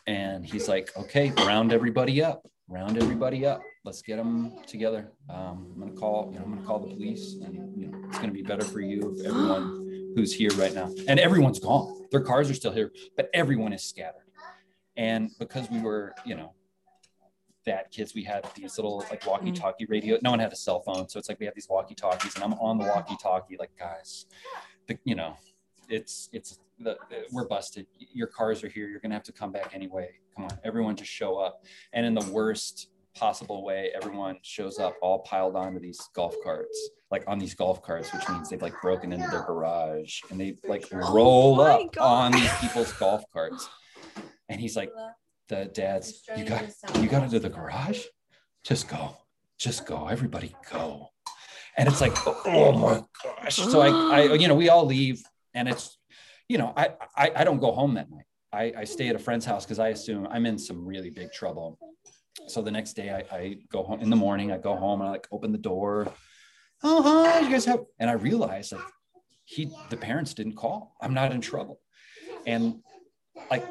And 0.06 0.44
he's 0.44 0.68
like, 0.68 0.90
okay, 0.96 1.30
round 1.38 1.72
everybody 1.72 2.22
up, 2.22 2.46
round 2.68 2.96
everybody 3.00 3.46
up. 3.46 3.60
Let's 3.84 4.02
get 4.02 4.16
them 4.16 4.52
together. 4.66 5.12
Um, 5.28 5.70
I'm 5.74 5.80
gonna 5.80 5.92
call, 5.92 6.30
you 6.32 6.38
know, 6.38 6.44
I'm 6.46 6.54
gonna 6.54 6.66
call 6.66 6.80
the 6.80 6.94
police, 6.94 7.34
and 7.44 7.54
you 7.80 7.86
know, 7.88 7.98
it's 8.08 8.18
gonna 8.18 8.32
be 8.32 8.42
better 8.42 8.64
for 8.64 8.80
you 8.80 9.14
if 9.18 9.26
everyone 9.26 10.12
who's 10.16 10.32
here 10.32 10.50
right 10.52 10.74
now, 10.74 10.90
and 11.06 11.20
everyone's 11.20 11.58
gone. 11.60 12.06
Their 12.10 12.22
cars 12.22 12.50
are 12.50 12.54
still 12.54 12.72
here, 12.72 12.92
but 13.16 13.28
everyone 13.34 13.72
is 13.72 13.82
scattered. 13.82 14.22
And 14.96 15.30
because 15.38 15.68
we 15.70 15.80
were, 15.80 16.14
you 16.24 16.34
know, 16.34 16.54
bad 17.64 17.90
kids. 17.90 18.14
We 18.14 18.24
had 18.24 18.44
these 18.54 18.76
little 18.78 19.04
like 19.10 19.26
walkie-talkie 19.26 19.86
radio. 19.86 20.18
No 20.22 20.30
one 20.30 20.38
had 20.38 20.52
a 20.52 20.56
cell 20.56 20.80
phone, 20.80 21.08
so 21.08 21.18
it's 21.18 21.28
like 21.28 21.38
we 21.40 21.46
have 21.46 21.54
these 21.54 21.68
walkie-talkies, 21.68 22.34
and 22.34 22.44
I'm 22.44 22.54
on 22.54 22.78
the 22.78 22.84
walkie-talkie, 22.84 23.56
like 23.58 23.70
guys, 23.78 24.26
the, 24.86 24.98
you 25.04 25.14
know, 25.14 25.36
it's 25.88 26.28
it's 26.32 26.58
the, 26.78 26.96
the- 27.10 27.24
we're 27.32 27.46
busted. 27.46 27.86
Your 27.98 28.26
cars 28.26 28.62
are 28.64 28.68
here. 28.68 28.88
You're 28.88 29.00
gonna 29.00 29.14
have 29.14 29.24
to 29.24 29.32
come 29.32 29.52
back 29.52 29.74
anyway. 29.74 30.10
Come 30.36 30.44
on, 30.46 30.58
everyone, 30.64 30.96
just 30.96 31.10
show 31.10 31.36
up. 31.36 31.64
And 31.92 32.04
in 32.04 32.14
the 32.14 32.28
worst 32.32 32.88
possible 33.16 33.64
way, 33.64 33.92
everyone 33.94 34.36
shows 34.42 34.78
up 34.80 34.96
all 35.00 35.20
piled 35.20 35.54
onto 35.54 35.78
these 35.78 36.00
golf 36.14 36.34
carts, 36.42 36.90
like 37.12 37.22
on 37.28 37.38
these 37.38 37.54
golf 37.54 37.80
carts, 37.82 38.12
which 38.12 38.28
means 38.28 38.50
they've 38.50 38.60
like 38.60 38.74
broken 38.82 39.12
into 39.12 39.28
their 39.30 39.42
garage 39.44 40.20
and 40.30 40.40
they 40.40 40.56
like 40.66 40.84
roll 40.92 41.56
my 41.56 41.74
up 41.84 41.92
God. 41.92 42.02
on 42.04 42.32
these 42.32 42.52
people's 42.60 42.92
golf 42.94 43.22
carts. 43.32 43.68
And 44.48 44.60
he's 44.60 44.76
like, 44.76 44.90
the 45.48 45.66
dad's, 45.66 46.22
you 46.36 46.44
got, 46.44 46.64
you 47.00 47.08
got 47.08 47.22
into 47.24 47.38
the 47.38 47.48
garage? 47.48 48.04
Just 48.64 48.88
go, 48.88 49.16
just 49.58 49.86
go, 49.86 50.08
everybody 50.08 50.54
go. 50.70 51.08
And 51.76 51.88
it's 51.88 52.00
like, 52.00 52.12
oh 52.26 52.72
my 52.72 53.02
gosh. 53.22 53.56
So 53.56 53.80
I, 53.80 54.20
I, 54.20 54.22
you 54.34 54.48
know, 54.48 54.54
we 54.54 54.68
all 54.68 54.86
leave 54.86 55.22
and 55.52 55.68
it's, 55.68 55.98
you 56.48 56.58
know, 56.58 56.72
I, 56.76 56.90
I, 57.16 57.30
I 57.36 57.44
don't 57.44 57.60
go 57.60 57.72
home 57.72 57.94
that 57.94 58.10
night. 58.10 58.26
I, 58.52 58.72
I 58.80 58.84
stay 58.84 59.08
at 59.08 59.16
a 59.16 59.18
friend's 59.18 59.44
house 59.44 59.64
because 59.64 59.78
I 59.78 59.88
assume 59.88 60.28
I'm 60.30 60.46
in 60.46 60.58
some 60.58 60.86
really 60.86 61.10
big 61.10 61.32
trouble. 61.32 61.78
So 62.46 62.62
the 62.62 62.70
next 62.70 62.94
day 62.94 63.10
I, 63.10 63.36
I 63.36 63.56
go 63.70 63.82
home 63.82 64.00
in 64.00 64.10
the 64.10 64.16
morning, 64.16 64.52
I 64.52 64.58
go 64.58 64.76
home 64.76 65.00
and 65.00 65.08
I 65.08 65.12
like 65.12 65.26
open 65.32 65.52
the 65.52 65.58
door. 65.58 66.12
Oh, 66.82 67.02
hi, 67.02 67.40
you 67.40 67.50
guys 67.50 67.64
have, 67.64 67.80
and 67.98 68.10
I 68.10 68.14
realize 68.14 68.72
like 68.72 68.82
he, 69.44 69.70
the 69.90 69.96
parents 69.96 70.34
didn't 70.34 70.54
call. 70.54 70.94
I'm 71.00 71.14
not 71.14 71.32
in 71.32 71.40
trouble. 71.40 71.80
And 72.46 72.80
like 73.50 73.64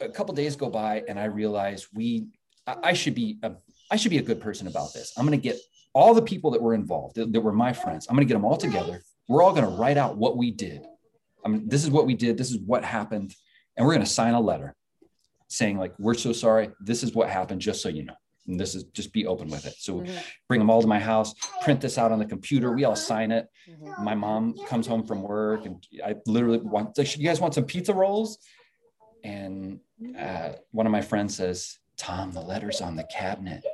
a 0.00 0.08
couple 0.08 0.34
days 0.34 0.56
go 0.56 0.70
by 0.70 1.02
and 1.08 1.18
I 1.18 1.24
realize 1.26 1.88
we, 1.92 2.28
I, 2.66 2.92
should 2.94 3.14
be, 3.14 3.38
a, 3.42 3.52
I 3.90 3.96
should 3.96 4.10
be 4.10 4.18
a 4.18 4.22
good 4.22 4.40
person 4.40 4.66
about 4.66 4.92
this. 4.92 5.12
I'm 5.16 5.26
going 5.26 5.38
to 5.38 5.42
get 5.42 5.58
all 5.92 6.14
the 6.14 6.22
people 6.22 6.50
that 6.52 6.62
were 6.62 6.74
involved, 6.74 7.16
that, 7.16 7.32
that 7.32 7.40
were 7.40 7.52
my 7.52 7.72
friends. 7.72 8.06
I'm 8.08 8.16
going 8.16 8.26
to 8.26 8.28
get 8.32 8.34
them 8.34 8.44
all 8.44 8.56
together. 8.56 9.02
We're 9.28 9.42
all 9.42 9.52
going 9.52 9.64
to 9.64 9.76
write 9.76 9.96
out 9.96 10.16
what 10.16 10.36
we 10.36 10.50
did. 10.50 10.82
I 11.44 11.48
mean, 11.48 11.68
this 11.68 11.84
is 11.84 11.90
what 11.90 12.06
we 12.06 12.14
did. 12.14 12.36
This 12.38 12.50
is 12.50 12.58
what 12.58 12.84
happened. 12.84 13.34
And 13.76 13.86
we're 13.86 13.94
going 13.94 14.04
to 14.06 14.10
sign 14.10 14.34
a 14.34 14.40
letter 14.40 14.74
saying 15.48 15.78
like, 15.78 15.92
we're 15.98 16.14
so 16.14 16.32
sorry. 16.32 16.70
This 16.80 17.02
is 17.02 17.14
what 17.14 17.28
happened, 17.28 17.60
just 17.60 17.82
so 17.82 17.88
you 17.88 18.04
know. 18.04 18.14
And 18.46 18.58
this 18.58 18.74
is 18.74 18.84
just 18.84 19.12
be 19.12 19.26
open 19.26 19.48
with 19.48 19.64
it. 19.66 19.74
So 19.78 20.00
Mhm. 20.00 20.22
bring 20.48 20.58
them 20.60 20.68
all 20.68 20.82
to 20.82 20.86
my 20.88 20.98
house, 21.00 21.34
print 21.62 21.80
this 21.80 21.96
out 21.96 22.12
on 22.12 22.18
the 22.18 22.26
computer. 22.26 22.72
We 22.72 22.84
all 22.84 22.96
sign 22.96 23.30
it. 23.30 23.48
Mhm. 23.68 23.98
My 24.04 24.14
mom 24.14 24.54
comes 24.66 24.86
home 24.86 25.06
from 25.06 25.22
work 25.22 25.64
and 25.64 25.86
I 26.04 26.16
literally 26.26 26.58
want, 26.58 26.96
like, 26.98 27.16
you 27.16 27.24
guys 27.24 27.40
want 27.40 27.54
some 27.54 27.64
pizza 27.64 27.94
rolls? 27.94 28.38
And 29.24 29.80
uh, 30.18 30.50
one 30.70 30.86
of 30.86 30.92
my 30.92 31.00
friends 31.00 31.36
says, 31.36 31.78
Tom, 31.96 32.30
the 32.32 32.40
letter's 32.40 32.80
on 32.80 32.94
the 32.94 33.04
cabinet. 33.04 33.64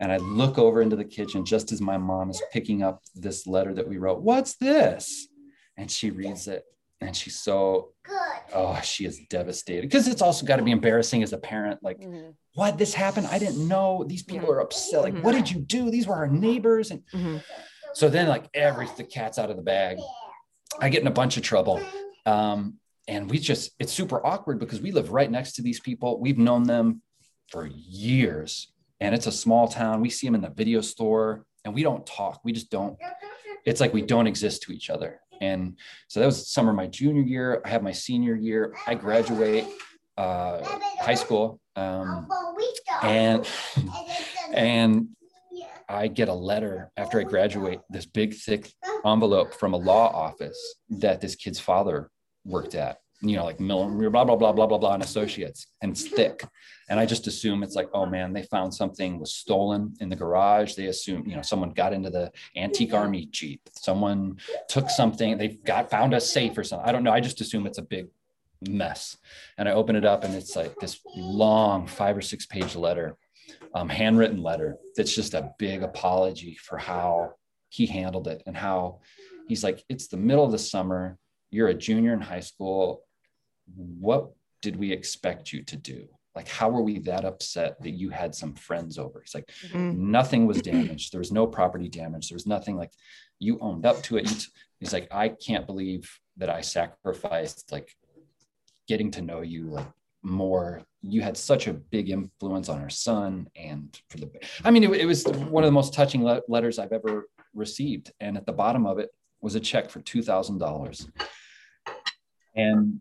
And 0.00 0.10
I 0.10 0.16
look 0.16 0.58
over 0.58 0.80
into 0.80 0.96
the 0.96 1.04
kitchen 1.04 1.44
just 1.44 1.72
as 1.72 1.80
my 1.80 1.98
mom 1.98 2.30
is 2.30 2.42
picking 2.52 2.82
up 2.82 3.02
this 3.14 3.46
letter 3.46 3.74
that 3.74 3.86
we 3.86 3.98
wrote. 3.98 4.22
What's 4.22 4.54
this? 4.56 5.28
And 5.76 5.90
she 5.90 6.10
reads 6.10 6.48
it 6.48 6.64
and 7.00 7.14
she's 7.14 7.38
so, 7.38 7.92
Good. 8.04 8.16
oh, 8.54 8.80
she 8.82 9.04
is 9.04 9.20
devastated 9.28 9.82
because 9.82 10.08
it's 10.08 10.22
also 10.22 10.46
got 10.46 10.56
to 10.56 10.62
be 10.62 10.70
embarrassing 10.70 11.22
as 11.22 11.32
a 11.32 11.38
parent. 11.38 11.80
Like, 11.82 12.00
Mhm. 12.00 12.34
what? 12.54 12.78
This 12.78 12.94
happened? 12.94 13.26
I 13.26 13.38
didn't 13.38 13.68
know. 13.68 14.04
These 14.08 14.22
people 14.22 14.50
are 14.50 14.60
upset. 14.60 15.02
Like, 15.02 15.14
Mhm. 15.14 15.22
what 15.22 15.32
did 15.32 15.50
you 15.50 15.60
do? 15.60 15.90
These 15.90 16.06
were 16.08 16.14
our 16.16 16.26
neighbors. 16.28 16.90
And 16.90 17.02
Mhm. 17.12 17.42
so 17.92 18.08
then, 18.08 18.28
like, 18.28 18.48
every 18.54 18.88
the 18.96 19.04
cat's 19.04 19.38
out 19.38 19.50
of 19.50 19.56
the 19.56 19.62
bag. 19.62 19.98
I 20.80 20.88
get 20.88 21.02
in 21.02 21.06
a 21.08 21.12
bunch 21.12 21.36
of 21.36 21.42
trouble. 21.42 21.80
Um, 22.26 22.78
and 23.08 23.30
we 23.30 23.38
just, 23.38 23.72
it's 23.78 23.92
super 23.92 24.24
awkward 24.24 24.60
because 24.60 24.80
we 24.82 24.92
live 24.92 25.10
right 25.10 25.30
next 25.30 25.52
to 25.54 25.62
these 25.62 25.80
people. 25.80 26.20
We've 26.20 26.38
known 26.38 26.64
them 26.64 27.02
for 27.50 27.66
years. 27.66 28.70
And 29.00 29.14
it's 29.14 29.26
a 29.26 29.32
small 29.32 29.66
town. 29.66 30.02
We 30.02 30.10
see 30.10 30.26
them 30.26 30.34
in 30.34 30.42
the 30.42 30.50
video 30.50 30.82
store 30.82 31.44
and 31.64 31.74
we 31.74 31.82
don't 31.82 32.06
talk. 32.06 32.40
We 32.44 32.52
just 32.52 32.70
don't. 32.70 32.98
It's 33.64 33.80
like 33.80 33.94
we 33.94 34.02
don't 34.02 34.26
exist 34.26 34.62
to 34.62 34.72
each 34.72 34.90
other. 34.90 35.20
And 35.40 35.78
so 36.08 36.20
that 36.20 36.26
was 36.26 36.48
summer 36.52 36.72
my 36.72 36.86
junior 36.86 37.22
year. 37.22 37.62
I 37.64 37.70
have 37.70 37.82
my 37.82 37.92
senior 37.92 38.34
year. 38.34 38.74
I 38.86 38.94
graduate 38.94 39.66
uh, 40.18 40.62
high 41.00 41.14
school. 41.14 41.60
Um, 41.76 42.28
and 43.02 43.48
and 44.52 45.08
I 45.88 46.08
get 46.08 46.28
a 46.28 46.34
letter 46.34 46.90
after 46.96 47.20
I 47.20 47.22
graduate, 47.22 47.80
this 47.88 48.04
big 48.04 48.34
thick 48.34 48.70
envelope 49.06 49.54
from 49.54 49.72
a 49.72 49.76
law 49.76 50.08
office 50.08 50.58
that 50.90 51.20
this 51.20 51.36
kid's 51.36 51.60
father 51.60 52.10
worked 52.44 52.74
at, 52.74 52.98
you 53.20 53.36
know, 53.36 53.44
like 53.44 53.60
Miller, 53.60 54.10
blah, 54.10 54.24
blah, 54.24 54.36
blah, 54.36 54.52
blah, 54.52 54.66
blah, 54.66 54.78
blah, 54.78 54.94
and 54.94 55.02
associates. 55.02 55.66
And 55.82 55.92
it's 55.92 56.06
thick. 56.06 56.44
And 56.88 56.98
I 56.98 57.06
just 57.06 57.26
assume 57.26 57.62
it's 57.62 57.74
like, 57.74 57.88
oh 57.92 58.06
man, 58.06 58.32
they 58.32 58.42
found 58.44 58.72
something 58.72 59.18
was 59.18 59.34
stolen 59.34 59.94
in 60.00 60.08
the 60.08 60.16
garage. 60.16 60.74
They 60.74 60.86
assume, 60.86 61.28
you 61.28 61.36
know, 61.36 61.42
someone 61.42 61.70
got 61.70 61.92
into 61.92 62.10
the 62.10 62.32
antique 62.56 62.94
army 62.94 63.26
Jeep. 63.26 63.60
Someone 63.72 64.38
took 64.68 64.88
something, 64.88 65.36
they 65.36 65.48
got 65.48 65.90
found 65.90 66.14
a 66.14 66.20
safe 66.20 66.56
or 66.56 66.64
something. 66.64 66.88
I 66.88 66.92
don't 66.92 67.04
know. 67.04 67.12
I 67.12 67.20
just 67.20 67.40
assume 67.40 67.66
it's 67.66 67.78
a 67.78 67.82
big 67.82 68.08
mess. 68.66 69.16
And 69.56 69.68
I 69.68 69.72
open 69.72 69.96
it 69.96 70.04
up 70.04 70.24
and 70.24 70.34
it's 70.34 70.56
like 70.56 70.74
this 70.76 71.00
long 71.14 71.86
five 71.86 72.16
or 72.16 72.22
six 72.22 72.46
page 72.46 72.76
letter 72.76 73.16
um, 73.74 73.88
handwritten 73.88 74.42
letter 74.42 74.78
that's 74.96 75.14
just 75.14 75.34
a 75.34 75.52
big 75.58 75.82
apology 75.82 76.56
for 76.56 76.78
how 76.78 77.34
he 77.68 77.86
handled 77.86 78.28
it 78.28 78.42
and 78.46 78.56
how 78.56 79.00
he's 79.46 79.62
like, 79.62 79.84
it's 79.88 80.08
the 80.08 80.16
middle 80.16 80.44
of 80.44 80.52
the 80.52 80.58
summer. 80.58 81.18
You're 81.50 81.68
a 81.68 81.74
junior 81.74 82.12
in 82.12 82.20
high 82.20 82.40
school. 82.40 83.02
What 83.76 84.30
did 84.62 84.76
we 84.76 84.92
expect 84.92 85.52
you 85.52 85.62
to 85.64 85.76
do? 85.76 86.06
Like, 86.34 86.48
how 86.48 86.68
were 86.68 86.82
we 86.82 86.98
that 87.00 87.24
upset 87.24 87.82
that 87.82 87.90
you 87.90 88.10
had 88.10 88.34
some 88.34 88.54
friends 88.54 88.98
over? 88.98 89.20
He's 89.20 89.34
like, 89.34 89.50
Mm. 89.72 89.96
nothing 89.96 90.46
was 90.46 90.60
damaged. 90.62 91.12
There 91.12 91.18
was 91.20 91.32
no 91.32 91.46
property 91.46 91.88
damage. 91.88 92.28
There 92.28 92.36
was 92.36 92.46
nothing 92.46 92.76
like 92.76 92.92
you 93.38 93.58
owned 93.60 93.86
up 93.86 94.02
to 94.04 94.16
it. 94.18 94.46
He's 94.78 94.92
like, 94.92 95.08
I 95.10 95.28
can't 95.30 95.66
believe 95.66 96.08
that 96.36 96.48
I 96.50 96.60
sacrificed 96.60 97.72
like 97.72 97.90
getting 98.86 99.10
to 99.12 99.22
know 99.22 99.40
you 99.42 99.64
like 99.70 99.86
more 100.22 100.82
you 101.02 101.20
had 101.20 101.36
such 101.36 101.66
a 101.68 101.72
big 101.72 102.10
influence 102.10 102.68
on 102.68 102.80
our 102.80 102.90
son 102.90 103.46
and 103.54 104.00
for 104.10 104.18
the 104.18 104.28
i 104.64 104.70
mean 104.70 104.82
it, 104.82 104.90
it 104.92 105.06
was 105.06 105.24
one 105.24 105.62
of 105.62 105.68
the 105.68 105.72
most 105.72 105.94
touching 105.94 106.24
le- 106.24 106.42
letters 106.48 106.78
i've 106.80 106.92
ever 106.92 107.28
received 107.54 108.10
and 108.18 108.36
at 108.36 108.44
the 108.44 108.52
bottom 108.52 108.84
of 108.84 108.98
it 108.98 109.10
was 109.40 109.54
a 109.54 109.60
check 109.60 109.90
for 109.90 110.00
$2000 110.00 111.10
and 112.54 113.00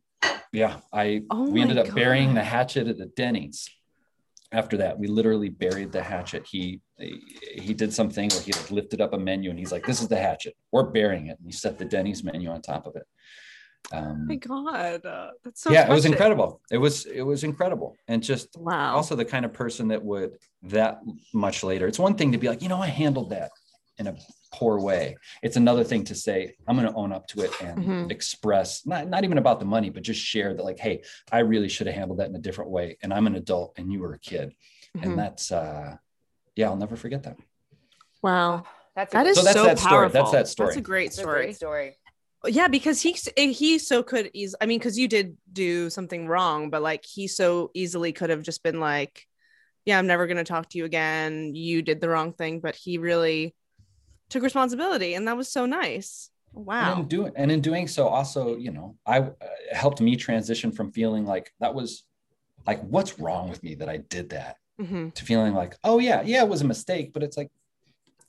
yeah 0.52 0.78
i 0.93 1.21
Oh 1.30 1.50
we 1.50 1.62
ended 1.62 1.78
up 1.78 1.93
burying 1.93 2.34
the 2.34 2.43
hatchet 2.43 2.88
at 2.88 2.97
the 2.97 3.08
denny's. 3.08 3.69
After 4.54 4.78
that 4.78 4.97
we 4.97 5.08
literally 5.08 5.50
buried 5.50 5.91
the 5.91 6.02
hatchet. 6.02 6.45
He 6.50 6.80
he 6.97 7.73
did 7.73 7.93
something 7.93 8.30
where 8.30 8.41
he 8.41 8.54
like 8.54 8.71
lifted 8.71 9.02
up 9.02 9.12
a 9.13 9.17
menu 9.19 9.50
and 9.50 9.60
he's 9.60 9.73
like 9.73 9.86
this 9.86 10.02
is 10.02 10.08
the 10.08 10.15
hatchet. 10.17 10.56
We're 10.71 10.84
burying 10.84 11.28
it. 11.28 11.38
And 11.38 11.45
he 11.45 11.52
set 11.52 11.78
the 11.78 11.84
denny's 11.84 12.23
menu 12.23 12.50
on 12.50 12.62
top 12.62 12.88
of 12.88 12.95
it. 12.95 13.04
Um, 13.91 14.21
Oh 14.21 14.26
my 14.26 14.36
God. 14.36 15.06
Uh, 15.06 15.32
that's 15.43 15.62
so 15.63 15.71
yeah 15.71 15.86
it 15.86 15.93
was 15.93 16.06
incredible. 16.06 16.62
It 16.71 16.78
was 16.78 17.06
it 17.06 17.23
was 17.23 17.43
incredible. 17.43 17.97
And 18.08 18.23
just 18.23 18.56
Wow. 18.58 18.95
also 18.95 19.15
the 19.17 19.26
kind 19.26 19.43
of 19.43 19.52
person 19.52 19.89
that 19.89 20.02
would 20.04 20.38
that 20.63 21.02
much 21.34 21.62
later. 21.63 21.86
It's 21.88 22.00
one 22.00 22.15
thing 22.15 22.32
to 22.32 22.38
be 22.38 22.47
like 22.47 22.62
you 22.62 22.69
know 22.69 22.82
i 22.82 22.88
handled 22.88 23.32
that 23.32 23.52
in 23.99 24.07
a 24.07 24.15
poor 24.53 24.79
way 24.79 25.15
it's 25.43 25.57
another 25.57 25.83
thing 25.83 26.03
to 26.03 26.15
say 26.15 26.55
i'm 26.67 26.75
going 26.77 26.88
to 26.88 26.93
own 26.95 27.12
up 27.12 27.27
to 27.27 27.41
it 27.41 27.51
and 27.62 27.79
Mhm. 27.79 28.12
express 28.12 28.86
not, 28.86 29.07
not 29.07 29.23
even 29.23 29.38
about 29.38 29.60
the 29.60 29.65
money 29.65 29.89
but 29.89 30.03
just 30.03 30.21
share 30.21 30.53
that 30.53 30.63
like 30.63 30.79
hey 30.79 31.03
i 31.31 31.39
really 31.39 31.67
should 31.67 31.88
have 31.88 31.95
handled 31.95 32.19
that 32.19 32.29
in 32.29 32.36
a 32.36 32.39
different 32.39 32.71
way 32.71 32.97
and 33.01 33.13
i'm 33.13 33.27
an 33.27 33.36
adult 33.36 33.73
and 33.77 33.91
you 33.91 33.99
were 33.99 34.13
a 34.13 34.19
kid 34.19 34.53
Mhm. 34.95 35.03
and 35.03 35.19
that's 35.19 35.51
uh 35.51 35.97
yeah 36.55 36.67
i'll 36.69 36.77
never 36.77 36.95
forget 36.95 37.23
that 37.23 37.38
wow. 38.23 38.63
That's 38.95 39.13
a 39.13 39.17
That 39.17 39.23
good- 39.25 39.29
is 39.38 39.38
So 39.38 39.51
so, 39.53 39.63
that's 39.65 39.81
story. 39.81 39.91
powerful. 40.10 40.13
That's 40.19 40.31
that 40.31 40.47
story. 40.47 40.67
That's 40.69 40.77
a 40.77 40.81
great 40.81 41.05
that's 41.10 41.17
a 41.19 41.21
story. 41.21 41.41
great 41.45 41.55
story. 41.55 41.97
Yeah, 42.47 42.67
because 42.67 42.99
he 42.99 43.12
he 43.36 43.77
so 43.77 44.01
could 44.01 44.31
ease. 44.33 44.55
I 44.60 44.65
mean, 44.65 44.79
because 44.79 44.97
you 44.97 45.07
did 45.07 45.38
do 45.53 45.91
something 45.91 46.27
wrong, 46.27 46.71
but 46.71 46.81
like 46.81 47.05
he 47.05 47.27
so 47.27 47.69
easily 47.75 48.12
could 48.12 48.31
have 48.31 48.41
just 48.41 48.63
been 48.63 48.79
like, 48.79 49.27
"Yeah, 49.86 49.99
I'm 49.99 50.07
never 50.07 50.25
going 50.25 50.38
to 50.38 50.43
talk 50.43 50.69
to 50.69 50.79
you 50.79 50.86
again. 50.86 51.53
You 51.53 51.83
did 51.83 52.01
the 52.01 52.10
wrong 52.10 52.33
thing." 52.33 52.60
But 52.60 52.75
he 52.75 52.97
really 52.97 53.53
took 54.29 54.43
responsibility, 54.43 55.13
and 55.13 55.27
that 55.27 55.37
was 55.37 55.49
so 55.49 55.65
nice. 55.65 56.29
And 56.55 56.65
Wow. 56.65 56.99
in 57.01 57.07
doing 57.07 57.31
and 57.35 57.51
in 57.51 57.61
doing 57.61 57.87
so, 57.87 58.07
also, 58.07 58.57
you 58.57 58.71
know, 58.71 58.95
I 59.05 59.19
uh, 59.19 59.31
helped 59.71 60.01
me 60.01 60.15
transition 60.15 60.71
from 60.71 60.91
feeling 60.91 61.25
like 61.25 61.53
that 61.59 61.73
was 61.75 62.03
like, 62.65 62.81
what's 62.81 63.19
wrong 63.19 63.49
with 63.49 63.61
me 63.63 63.75
that 63.75 63.89
I 63.89 63.97
did 63.97 64.29
that, 64.31 64.57
Mhm. 64.81 65.13
to 65.13 65.25
feeling 65.25 65.53
like, 65.53 65.77
oh 65.83 65.99
yeah, 65.99 66.21
yeah, 66.23 66.43
it 66.43 66.49
was 66.49 66.61
a 66.61 66.65
mistake, 66.67 67.13
but 67.13 67.23
it's 67.23 67.37
like 67.37 67.49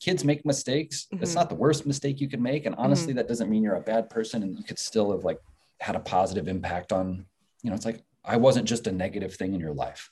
kids 0.00 0.24
make 0.24 0.44
mistakes. 0.46 1.06
It's 1.10 1.32
Mhm. 1.32 1.36
not 1.36 1.48
the 1.48 1.54
worst 1.56 1.86
mistake 1.86 2.20
you 2.20 2.28
could 2.28 2.40
make, 2.40 2.66
and 2.66 2.74
honestly, 2.76 3.12
that 3.14 3.26
doesn't 3.28 3.50
mean 3.50 3.62
you're 3.62 3.74
a 3.76 3.80
bad 3.80 4.10
person, 4.10 4.42
and 4.42 4.56
you 4.56 4.64
could 4.64 4.78
still 4.78 5.10
have 5.12 5.24
like 5.24 5.40
had 5.80 5.96
a 5.96 6.00
positive 6.00 6.46
impact 6.48 6.92
on, 6.92 7.26
you 7.62 7.70
know, 7.70 7.76
it's 7.76 7.84
like 7.86 8.02
I 8.24 8.36
wasn't 8.36 8.66
just 8.68 8.86
a 8.86 8.92
negative 8.92 9.34
thing 9.34 9.54
in 9.54 9.60
your 9.60 9.72
life, 9.74 10.10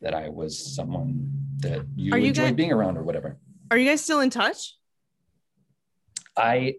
that 0.00 0.14
I 0.14 0.28
was 0.28 0.74
someone 0.74 1.30
that 1.58 1.84
you 1.96 2.14
enjoyed 2.14 2.34
guys- 2.36 2.54
being 2.54 2.72
around 2.72 2.96
or 2.96 3.02
whatever. 3.02 3.38
Are 3.70 3.76
you 3.76 3.86
guys 3.88 4.00
still 4.00 4.20
in 4.20 4.30
touch? 4.30 4.74
I 6.38 6.76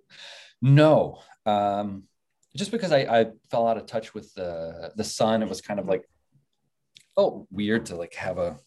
no, 0.62 1.19
um, 1.45 2.04
just 2.56 2.72
because 2.72 2.91
I, 2.91 3.00
I 3.00 3.26
fell 3.52 3.67
out 3.67 3.78
of 3.78 3.86
touch 3.86 4.13
with 4.13 4.34
the 4.34 4.91
the 4.95 5.04
son, 5.04 5.43
it 5.43 5.50
was 5.50 5.62
kind 5.62 5.80
of 5.80 5.86
like 5.88 6.04
oh 7.17 7.45
weird 7.52 7.86
to 7.88 7.95
like 7.95 8.13
have 8.15 8.38
a 8.38 8.58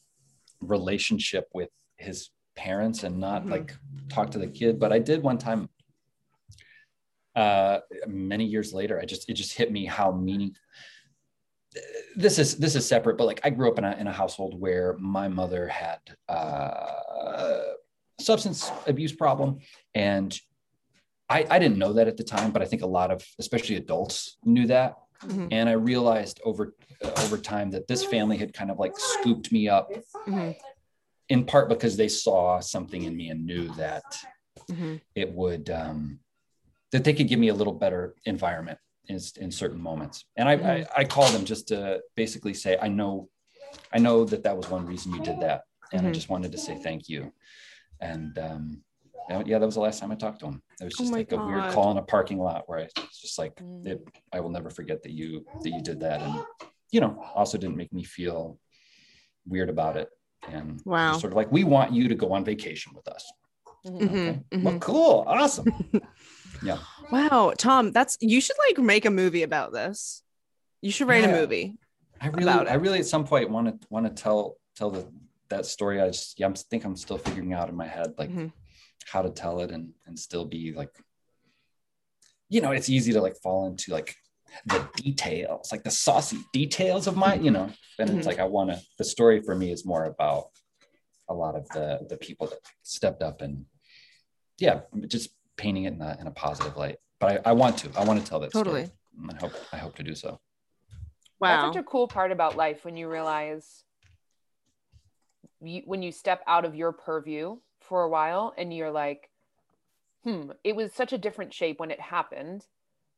relationship 0.61 1.49
with 1.55 1.71
his 1.97 2.31
parents 2.55 3.03
and 3.03 3.19
not 3.19 3.45
Mhm. 3.45 3.51
like 3.51 3.75
talk 4.09 4.31
to 4.33 4.39
the 4.39 4.47
kid. 4.47 4.79
But 4.79 4.93
I 4.93 4.99
did 4.99 5.23
one 5.23 5.39
time 5.39 5.69
uh 7.35 7.79
many 8.07 8.45
years 8.45 8.75
later 8.75 9.01
i 9.01 9.07
just 9.07 9.27
it 9.27 9.33
just 9.33 9.55
hit 9.57 9.73
me 9.73 9.87
how 9.87 10.13
meaning 10.13 10.55
this 12.15 12.39
is 12.39 12.59
this 12.59 12.75
is 12.77 12.87
separate 12.87 13.17
but 13.17 13.25
like 13.27 13.41
i 13.43 13.49
grew 13.49 13.71
up 13.71 13.79
in 13.79 13.85
a, 13.85 13.93
in 13.97 14.07
a 14.07 14.13
household 14.13 14.61
where 14.61 14.99
my 14.99 15.29
mother 15.29 15.67
had 15.67 15.99
uh 16.29 17.63
substance 18.21 18.71
abuse 18.87 19.13
problem 19.15 19.59
and 19.95 20.39
i 21.37 21.39
i 21.55 21.59
didn't 21.63 21.79
know 21.83 21.93
that 21.97 22.09
at 22.13 22.17
the 22.21 22.25
time 22.37 22.51
but 22.55 22.63
i 22.65 22.67
think 22.71 22.83
a 22.83 22.93
lot 22.99 23.11
of 23.11 23.19
especially 23.45 23.77
adults 23.85 24.17
knew 24.55 24.67
that 24.67 24.91
Mhm. 25.25 25.49
and 25.57 25.65
i 25.69 25.77
realized 25.93 26.37
over 26.49 26.65
uh, 27.05 27.13
over 27.25 27.37
time 27.53 27.69
that 27.75 27.85
this 27.91 28.03
family 28.15 28.37
had 28.43 28.51
kind 28.61 28.71
of 28.73 28.79
like 28.85 28.95
scooped 29.13 29.49
me 29.57 29.63
up 29.77 29.87
Mhm. 30.33 30.55
in 31.35 31.41
part 31.53 31.67
because 31.75 31.95
they 31.97 32.09
saw 32.09 32.43
something 32.75 33.03
in 33.09 33.15
me 33.21 33.27
and 33.33 33.41
knew 33.51 33.67
that 33.85 34.05
Mhm. 34.71 35.01
it 35.23 35.29
would 35.41 35.67
um, 35.71 36.01
that 36.93 37.05
they 37.05 37.15
could 37.15 37.29
give 37.29 37.41
me 37.45 37.49
a 37.49 37.59
little 37.61 37.73
better 37.85 38.03
environment 38.35 38.79
in, 39.13 39.19
in 39.45 39.51
certain 39.63 39.81
moments 39.91 40.17
and 40.39 40.47
I, 40.53 40.55
I 40.75 40.77
i 41.01 41.05
called 41.15 41.33
them 41.35 41.45
just 41.53 41.65
to 41.73 41.79
basically 42.23 42.55
say 42.65 42.73
i 42.87 42.89
know 42.99 43.13
i 43.97 43.99
know 44.05 44.17
that 44.33 44.43
that 44.45 44.57
was 44.59 44.67
one 44.77 44.85
reason 44.93 45.09
you 45.17 45.23
did 45.31 45.39
that 45.47 45.61
and 45.95 46.03
i 46.07 46.11
Mhm. 46.11 46.15
just 46.19 46.29
wanted 46.33 46.51
to 46.53 46.59
say 46.67 46.75
thank 46.89 47.03
you 47.13 47.21
and 48.11 48.33
um 48.49 48.65
yeah 49.29 49.59
that 49.59 49.67
was 49.67 49.75
the 49.75 49.81
last 49.81 50.01
time 50.01 50.13
i 50.13 50.15
talked 50.15 50.41
to 50.41 50.47
him 50.47 50.63
it 50.81 50.85
was 50.85 50.95
Oh 50.99 51.03
just 51.03 51.13
my 51.13 51.19
like 51.19 51.33
a 51.33 51.37
weird 51.37 51.73
call 51.73 51.91
in 51.91 51.99
a 51.99 52.03
parking 52.03 52.39
lot 52.39 52.65
where 52.69 52.79
i 52.81 52.83
was 52.97 53.19
just 53.21 53.39
like 53.39 53.55
Mm. 53.57 53.87
it, 53.87 54.09
i 54.33 54.41
will 54.41 54.51
never 54.51 54.71
forget 54.71 55.03
that 55.03 55.13
you 55.13 55.45
that 55.63 55.71
you 55.71 55.81
did 55.83 56.01
that 56.01 56.21
and 56.23 56.35
you 56.91 57.01
know 57.01 57.23
also 57.35 57.59
didn't 57.59 57.77
make 57.77 57.93
me 57.93 58.05
feel 58.05 58.59
weird 59.47 59.69
about 59.71 59.97
it 59.97 60.09
and 60.49 60.81
Wow. 60.85 61.13
sort 61.19 61.33
of 61.33 61.37
like 61.37 61.51
we 61.53 61.65
want 61.65 61.93
you 61.93 62.09
to 62.09 62.15
go 62.15 62.33
on 62.33 62.45
vacation 62.45 62.93
with 62.95 63.09
us 63.09 63.31
Mhm. 63.87 63.99
Mhm. 64.01 64.11
Okay. 64.11 64.41
Mhm. 64.53 64.63
Well, 64.63 64.79
cool. 64.79 65.25
Awesome. 65.27 65.67
Yeah. 66.63 66.79
Wow, 67.11 67.53
Tom, 67.59 67.91
that's 67.91 68.17
you 68.21 68.41
should 68.41 68.55
like 68.69 68.79
make 68.79 69.05
a 69.05 69.11
movie 69.11 69.43
about 69.43 69.73
this. 69.73 70.23
You 70.81 70.93
should 70.93 71.09
write 71.09 71.25
Yeah. 71.25 71.35
a 71.35 71.41
movie. 71.41 71.77
I 72.21 72.29
really, 72.29 72.43
About 72.45 72.69
I 72.69 72.75
really 72.75 73.01
at 73.01 73.07
some 73.07 73.25
point 73.27 73.51
want 73.51 73.67
to 73.83 73.89
want 73.91 74.07
to 74.07 74.13
tell 74.23 74.57
tell 74.77 74.91
the 74.93 75.09
that 75.49 75.67
story. 75.67 76.01
I 76.01 76.07
just 76.09 76.39
yeah, 76.39 76.47
I 76.49 76.53
think 76.53 76.85
I'm 76.85 76.95
still 76.95 77.19
figuring 77.19 77.53
out 77.53 77.69
in 77.69 77.75
my 77.75 77.89
head 77.89 78.15
like 78.17 78.31
Mhm. 78.31 78.53
How 79.11 79.23
to 79.23 79.31
tell 79.31 79.61
it 79.61 79.71
and 79.71 79.93
and 80.07 80.19
still 80.19 80.45
be 80.45 80.73
like, 80.73 80.91
you 82.49 82.61
know, 82.61 82.73
it's 82.73 82.89
easy 82.89 83.13
to 83.13 83.21
like 83.21 83.37
fall 83.43 83.67
into 83.67 83.93
like 83.93 84.17
the 84.67 84.87
details, 84.97 85.73
like 85.73 85.83
the 85.83 85.91
saucy 85.91 86.39
details 86.53 87.07
of 87.07 87.17
my, 87.17 87.35
you 87.35 87.51
know. 87.51 87.71
And 87.99 88.11
it's 88.11 88.21
mm-hmm. 88.21 88.29
like 88.29 88.39
I 88.39 88.45
want 88.45 88.71
to. 88.71 88.81
The 88.99 89.05
story 89.05 89.41
for 89.41 89.55
me 89.55 89.71
is 89.73 89.85
more 89.85 90.05
about 90.05 90.47
a 91.29 91.35
lot 91.35 91.55
of 91.55 91.69
the 91.71 92.07
the 92.09 92.17
people 92.17 92.47
that 92.49 92.59
stepped 92.83 93.23
up 93.23 93.41
and 93.41 93.65
yeah, 94.59 94.81
just 95.09 95.31
painting 95.57 95.85
it 95.85 95.95
in 95.95 96.01
a 96.01 96.17
in 96.21 96.27
a 96.27 96.31
positive 96.31 96.77
light. 96.77 96.99
But 97.21 97.43
I, 97.47 97.51
I 97.51 97.53
want 97.53 97.79
to. 97.79 97.91
I 97.97 98.05
want 98.05 98.21
to 98.21 98.27
tell 98.27 98.41
that 98.41 98.53
Totally. 98.53 98.87
story. 98.87 98.99
I 99.31 99.37
hope 99.41 99.53
I 99.73 99.77
hope 99.77 99.97
to 99.97 100.03
do 100.03 100.15
so. 100.15 100.41
Wow. 101.41 101.63
That's 101.63 101.75
such 101.75 101.81
a 101.81 101.85
cool 101.85 102.07
part 102.07 102.31
about 102.31 102.57
life 102.57 102.85
when 102.85 102.97
you 102.97 103.09
realize 103.09 103.85
you, 105.61 105.83
when 105.87 106.03
you 106.03 106.13
step 106.13 106.43
out 106.47 106.65
of 106.65 106.75
your 106.75 106.93
purview 106.93 107.57
for 107.93 108.05
a 108.05 108.09
while 108.09 108.55
and 108.57 108.73
you're 108.73 108.91
like, 108.91 109.29
hmm, 110.25 110.53
it 110.65 110.75
was 110.75 110.95
such 110.95 111.13
a 111.13 111.19
different 111.19 111.53
shape 111.53 111.79
when 111.79 111.91
it 111.91 112.01
happened. 112.01 112.65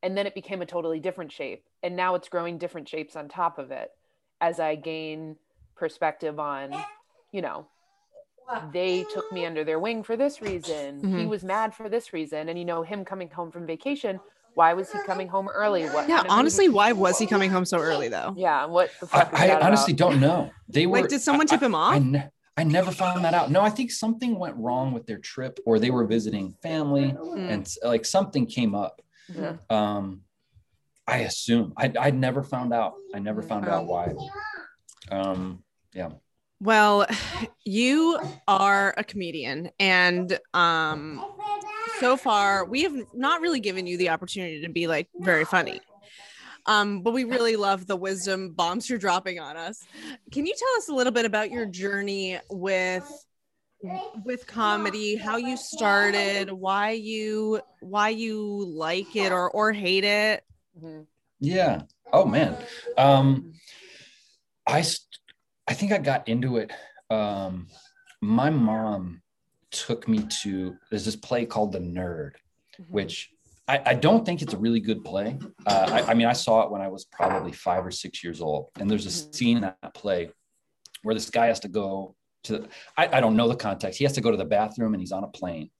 And 0.02 0.18
then 0.18 0.26
it 0.26 0.34
became 0.34 0.62
a 0.62 0.66
totally 0.66 0.98
different 0.98 1.30
shape. 1.30 1.62
And 1.84 1.94
now 1.94 2.16
it's 2.16 2.28
growing 2.28 2.58
different 2.58 2.88
shapes 2.88 3.14
on 3.14 3.28
top 3.28 3.56
of 3.60 3.70
it 3.70 3.92
as 4.40 4.58
I 4.58 4.74
gain 4.74 5.36
perspective 5.76 6.40
on, 6.40 6.74
you 7.30 7.40
know, 7.40 7.66
they 8.72 9.04
took 9.14 9.30
me 9.30 9.46
under 9.46 9.62
their 9.62 9.78
wing 9.78 10.02
for 10.02 10.16
this 10.16 10.42
reason. 10.42 11.02
He 11.02 11.22
Mhm. 11.24 11.28
was 11.28 11.44
mad 11.44 11.72
for 11.72 11.88
this 11.88 12.12
reason. 12.12 12.48
And, 12.48 12.58
you 12.58 12.64
know, 12.64 12.82
him 12.82 13.04
coming 13.04 13.30
home 13.30 13.52
from 13.52 13.64
vacation, 13.64 14.18
why 14.54 14.72
was 14.74 14.90
he 14.90 14.98
coming 15.06 15.28
home 15.28 15.46
early? 15.48 15.84
What 15.84 16.08
yeah, 16.08 16.16
kind 16.16 16.26
of 16.26 16.32
honestly, 16.32 16.68
was- 16.68 16.74
why 16.74 16.92
was 16.92 17.16
he 17.20 17.28
coming 17.28 17.50
home 17.52 17.64
so 17.64 17.78
early 17.78 18.08
though? 18.08 18.34
yeah, 18.36 18.64
what 18.64 18.90
the 18.98 19.06
fuck? 19.06 19.30
I, 19.32 19.50
I 19.50 19.60
honestly 19.60 19.92
about? 19.94 20.10
don't 20.10 20.20
know. 20.20 20.50
They 20.68 20.86
were 20.86 21.02
Like, 21.02 21.10
did 21.10 21.20
someone 21.22 21.46
I- 21.48 21.50
tip 21.54 21.62
him 21.62 21.76
off? 21.76 21.94
I, 21.94 21.98
ne- 22.00 22.28
I 22.56 22.62
never 22.64 22.92
found 22.92 23.24
that 23.24 23.34
out. 23.34 23.50
No, 23.50 23.62
I 23.62 23.70
think 23.70 23.90
something 23.90 24.38
went 24.38 24.56
wrong 24.56 24.92
with 24.92 25.06
their 25.06 25.18
trip, 25.18 25.58
or 25.66 25.78
they 25.78 25.90
were 25.90 26.04
visiting 26.06 26.54
family, 26.62 27.12
Mm. 27.12 27.50
and 27.50 27.74
like 27.82 28.04
something 28.04 28.46
came 28.46 28.74
up. 28.74 29.02
Yeah. 29.34 29.56
Um, 29.70 30.20
I 31.06 31.18
assume 31.18 31.72
I 31.76 31.92
I 31.98 32.10
never 32.10 32.42
found 32.42 32.72
out. 32.72 32.94
I 33.14 33.18
never 33.18 33.42
found 33.42 33.66
out 33.68 33.86
why. 33.86 34.12
Um, 35.10 35.62
yeah. 35.92 36.10
Well, 36.60 37.06
you 37.64 38.18
are 38.48 38.94
a 38.96 39.04
comedian, 39.04 39.70
and 39.80 40.38
um, 40.54 41.24
so 42.00 42.16
far 42.16 42.64
we 42.64 42.82
have 42.82 42.94
not 43.12 43.40
really 43.40 43.60
given 43.60 43.86
you 43.86 43.96
the 43.98 44.10
opportunity 44.10 44.62
to 44.62 44.68
be 44.68 44.86
like 44.86 45.08
very 45.18 45.44
funny. 45.44 45.80
Um, 46.66 47.02
but 47.02 47.12
we 47.12 47.24
really 47.24 47.56
love 47.56 47.86
the 47.86 47.96
wisdom 47.96 48.50
bombs 48.52 48.88
you're 48.88 48.98
dropping 48.98 49.38
on 49.38 49.56
us. 49.56 49.84
Can 50.32 50.46
you 50.46 50.54
tell 50.56 50.76
us 50.78 50.88
a 50.88 50.94
little 50.94 51.12
bit 51.12 51.26
about 51.26 51.50
your 51.50 51.66
journey 51.66 52.38
with 52.50 53.04
with 54.24 54.46
comedy, 54.46 55.14
how 55.16 55.36
you 55.36 55.58
started, 55.58 56.50
why 56.50 56.92
you 56.92 57.60
why 57.80 58.08
you 58.08 58.64
like 58.66 59.14
it 59.14 59.30
or 59.30 59.50
or 59.50 59.72
hate 59.72 60.04
it? 60.04 60.42
Mhm. 60.82 61.06
Yeah. 61.40 61.82
Oh 62.12 62.24
man. 62.24 62.56
Um, 62.96 63.52
I 64.66 64.80
st- 64.80 65.06
I 65.68 65.74
think 65.74 65.92
I 65.92 65.98
got 65.98 66.28
into 66.28 66.56
it. 66.56 66.72
Um, 67.10 67.68
my 68.22 68.48
mom 68.48 69.20
took 69.70 70.08
me 70.08 70.20
to 70.42 70.76
there's 70.88 71.04
this 71.04 71.16
play 71.16 71.44
called 71.44 71.72
The 71.72 71.80
Nerd, 71.80 72.32
which 72.88 73.30
I, 73.66 73.80
I 73.86 73.94
don't 73.94 74.26
think 74.26 74.42
it's 74.42 74.52
a 74.52 74.58
really 74.58 74.80
good 74.80 75.04
play. 75.04 75.38
Uh, 75.66 76.02
I, 76.06 76.10
I 76.10 76.14
mean, 76.14 76.26
I 76.26 76.34
saw 76.34 76.62
it 76.64 76.70
when 76.70 76.82
I 76.82 76.88
was 76.88 77.04
probably 77.06 77.52
five 77.52 77.84
or 77.86 77.90
six 77.90 78.22
years 78.22 78.40
old, 78.42 78.68
and 78.78 78.90
there's 78.90 79.06
a 79.06 79.08
Mhm. 79.08 79.34
scene 79.34 79.56
in 79.58 79.62
that 79.62 79.94
play 79.94 80.30
where 81.02 81.14
this 81.14 81.30
guy 81.30 81.46
has 81.46 81.60
to 81.60 81.68
go 81.68 82.14
to. 82.44 82.66
I, 82.96 83.08
I 83.16 83.20
don't 83.20 83.36
know 83.36 83.48
the 83.48 83.56
context. 83.56 83.98
He 83.98 84.04
has 84.04 84.12
to 84.14 84.20
go 84.20 84.30
to 84.30 84.36
the 84.36 84.44
bathroom, 84.44 84.92
and 84.94 85.00
he's 85.00 85.12
on 85.12 85.24
a 85.24 85.28
plane, 85.28 85.70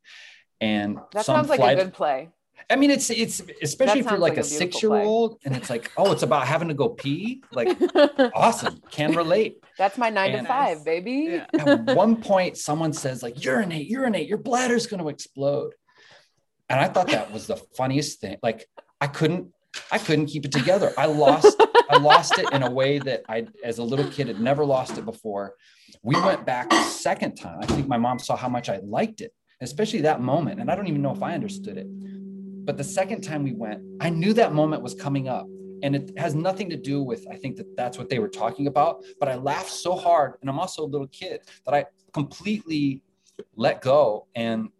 and 0.60 0.98
That 1.12 1.26
sounds 1.26 1.48
like 1.50 1.60
flight- 1.60 1.78
a 1.78 1.84
good 1.84 1.92
play. 1.94 2.30
I 2.70 2.76
mean, 2.76 2.90
it's 2.90 3.10
it's 3.10 3.42
especially 3.60 4.00
for 4.02 4.12
like, 4.12 4.20
like 4.30 4.36
a 4.38 4.40
a 4.40 4.44
six 4.44 4.82
year 4.82 4.94
old, 4.94 5.38
and 5.44 5.54
it's 5.54 5.68
like, 5.68 5.90
oh, 5.98 6.12
it's 6.12 6.22
about 6.22 6.46
having 6.46 6.68
to 6.68 6.74
go 6.74 6.88
pee. 6.88 7.42
Like, 7.52 7.76
awesome, 8.34 8.80
can 8.90 9.14
relate. 9.14 9.62
That's 9.76 9.98
my 9.98 10.08
nine 10.08 10.30
And- 10.32 10.46
to 10.46 10.52
five, 10.52 10.84
baby. 10.84 11.42
Yeah. 11.52 11.64
At 11.66 11.96
one 11.96 12.16
point, 12.22 12.56
someone 12.56 12.94
says 12.94 13.22
like, 13.22 13.44
urinate, 13.44 13.86
urinate, 13.88 14.26
your 14.28 14.38
bladder's 14.38 14.86
going 14.86 15.02
to 15.02 15.08
explode, 15.10 15.72
and 16.68 16.80
I 16.80 16.88
thought 16.88 17.08
that 17.08 17.32
was 17.32 17.46
the 17.46 17.56
funniest 17.76 18.20
thing. 18.20 18.38
Like, 18.42 18.66
I 19.00 19.06
couldn't, 19.06 19.48
I 19.90 19.98
couldn't 19.98 20.26
keep 20.26 20.44
it 20.44 20.52
together. 20.52 20.92
I 20.96 21.06
lost, 21.06 21.60
I 21.90 21.98
lost 21.98 22.38
it 22.38 22.50
in 22.52 22.62
a 22.62 22.70
way 22.70 22.98
that 23.00 23.22
I, 23.28 23.46
as 23.62 23.78
a 23.78 23.82
little 23.82 24.08
kid, 24.10 24.28
had 24.28 24.40
never 24.40 24.64
lost 24.64 24.96
it 24.98 25.04
before. 25.04 25.54
We 26.02 26.20
went 26.20 26.46
back 26.46 26.72
second 26.72 27.36
time. 27.36 27.58
I 27.60 27.66
think 27.66 27.88
my 27.88 27.98
mom 27.98 28.18
saw 28.18 28.36
how 28.36 28.48
much 28.48 28.68
I 28.68 28.78
liked 28.84 29.20
it, 29.20 29.32
especially 29.60 30.02
that 30.02 30.20
moment, 30.20 30.60
and 30.60 30.70
I 30.70 30.76
don't 30.76 30.86
even 30.86 31.02
know 31.02 31.12
if 31.12 31.22
I 31.22 31.34
understood 31.34 31.76
it. 31.76 31.86
But 32.66 32.78
the 32.78 32.84
second 32.84 33.22
time 33.22 33.42
we 33.42 33.52
went, 33.52 33.82
I 34.00 34.10
knew 34.10 34.32
that 34.34 34.54
moment 34.54 34.82
was 34.82 34.94
coming 34.94 35.28
up. 35.28 35.46
And 35.82 35.94
it 35.94 36.16
has 36.16 36.34
nothing 36.34 36.70
to 36.70 36.76
do 36.76 37.02
with, 37.02 37.26
I 37.30 37.36
think 37.36 37.56
that 37.56 37.76
that's 37.76 37.98
what 37.98 38.08
they 38.08 38.18
were 38.18 38.28
talking 38.28 38.68
about. 38.68 39.04
But 39.20 39.28
I 39.28 39.34
laughed 39.34 39.70
so 39.70 39.94
hard, 39.94 40.34
and 40.40 40.48
I'm 40.48 40.58
also 40.58 40.82
a 40.82 40.88
little 40.88 41.08
kid, 41.08 41.42
that 41.66 41.74
I 41.74 41.84
completely 42.14 43.02
let 43.54 43.82
go 43.82 44.26
and 44.34 44.70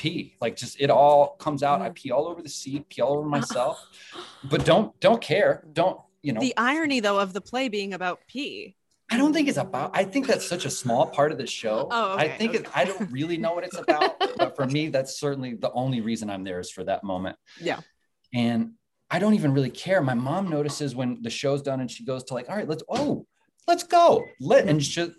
pee. 0.00 0.34
Like 0.40 0.56
just 0.56 0.80
it 0.80 0.90
all 0.90 1.36
comes 1.38 1.62
out. 1.62 1.82
I 1.82 1.90
mm. 1.90 1.94
pee 1.94 2.10
all 2.10 2.26
over 2.26 2.42
the 2.42 2.48
seat, 2.48 2.88
pee 2.88 3.02
all 3.02 3.18
over 3.18 3.28
myself. 3.38 3.86
But 4.44 4.64
don't 4.64 4.98
don't 5.00 5.20
care. 5.20 5.64
Don't, 5.72 6.00
you 6.22 6.32
know, 6.32 6.40
The 6.40 6.54
irony 6.56 7.00
though 7.00 7.18
of 7.18 7.32
the 7.32 7.40
play 7.40 7.68
being 7.68 7.94
about 7.94 8.20
pee. 8.26 8.76
I 9.12 9.16
don't 9.16 9.32
think 9.32 9.48
it's 9.48 9.58
about. 9.58 9.90
I 9.92 10.04
think 10.04 10.28
that's 10.28 10.46
such 10.46 10.64
a 10.64 10.70
small 10.70 11.06
part 11.06 11.32
of 11.32 11.38
the 11.38 11.46
show. 11.46 11.88
Oh, 11.90 12.16
I 12.16 12.26
okay, 12.26 12.38
think 12.38 12.54
it, 12.54 12.66
I 12.72 12.84
don't 12.84 13.10
really 13.10 13.36
know 13.36 13.54
what 13.54 13.64
it's 13.64 13.76
about, 13.88 14.14
but 14.38 14.54
for 14.54 14.66
me, 14.66 14.88
that's 14.88 15.18
certainly 15.18 15.54
the 15.54 15.72
only 15.72 16.00
reason 16.00 16.30
I'm 16.30 16.44
there 16.44 16.60
is 16.60 16.70
for 16.70 16.84
that 16.84 17.02
moment. 17.02 17.36
Yeah. 17.60 17.80
And 18.32 18.74
I 19.10 19.18
don't 19.18 19.34
even 19.34 19.52
really 19.52 19.70
care. 19.70 20.00
My 20.00 20.14
mom 20.14 20.48
notices 20.48 20.94
when 20.94 21.22
the 21.22 21.30
show's 21.30 21.60
done, 21.60 21.80
and 21.80 21.90
she 21.90 22.04
goes 22.04 22.22
to 22.24 22.34
like, 22.34 22.48
"All 22.48 22.54
right, 22.54 22.68
let's 22.68 22.84
oh, 22.88 23.26
let's 23.66 23.82
go." 23.82 24.24
Let 24.38 24.68
and 24.68 24.80
she, 24.80 25.10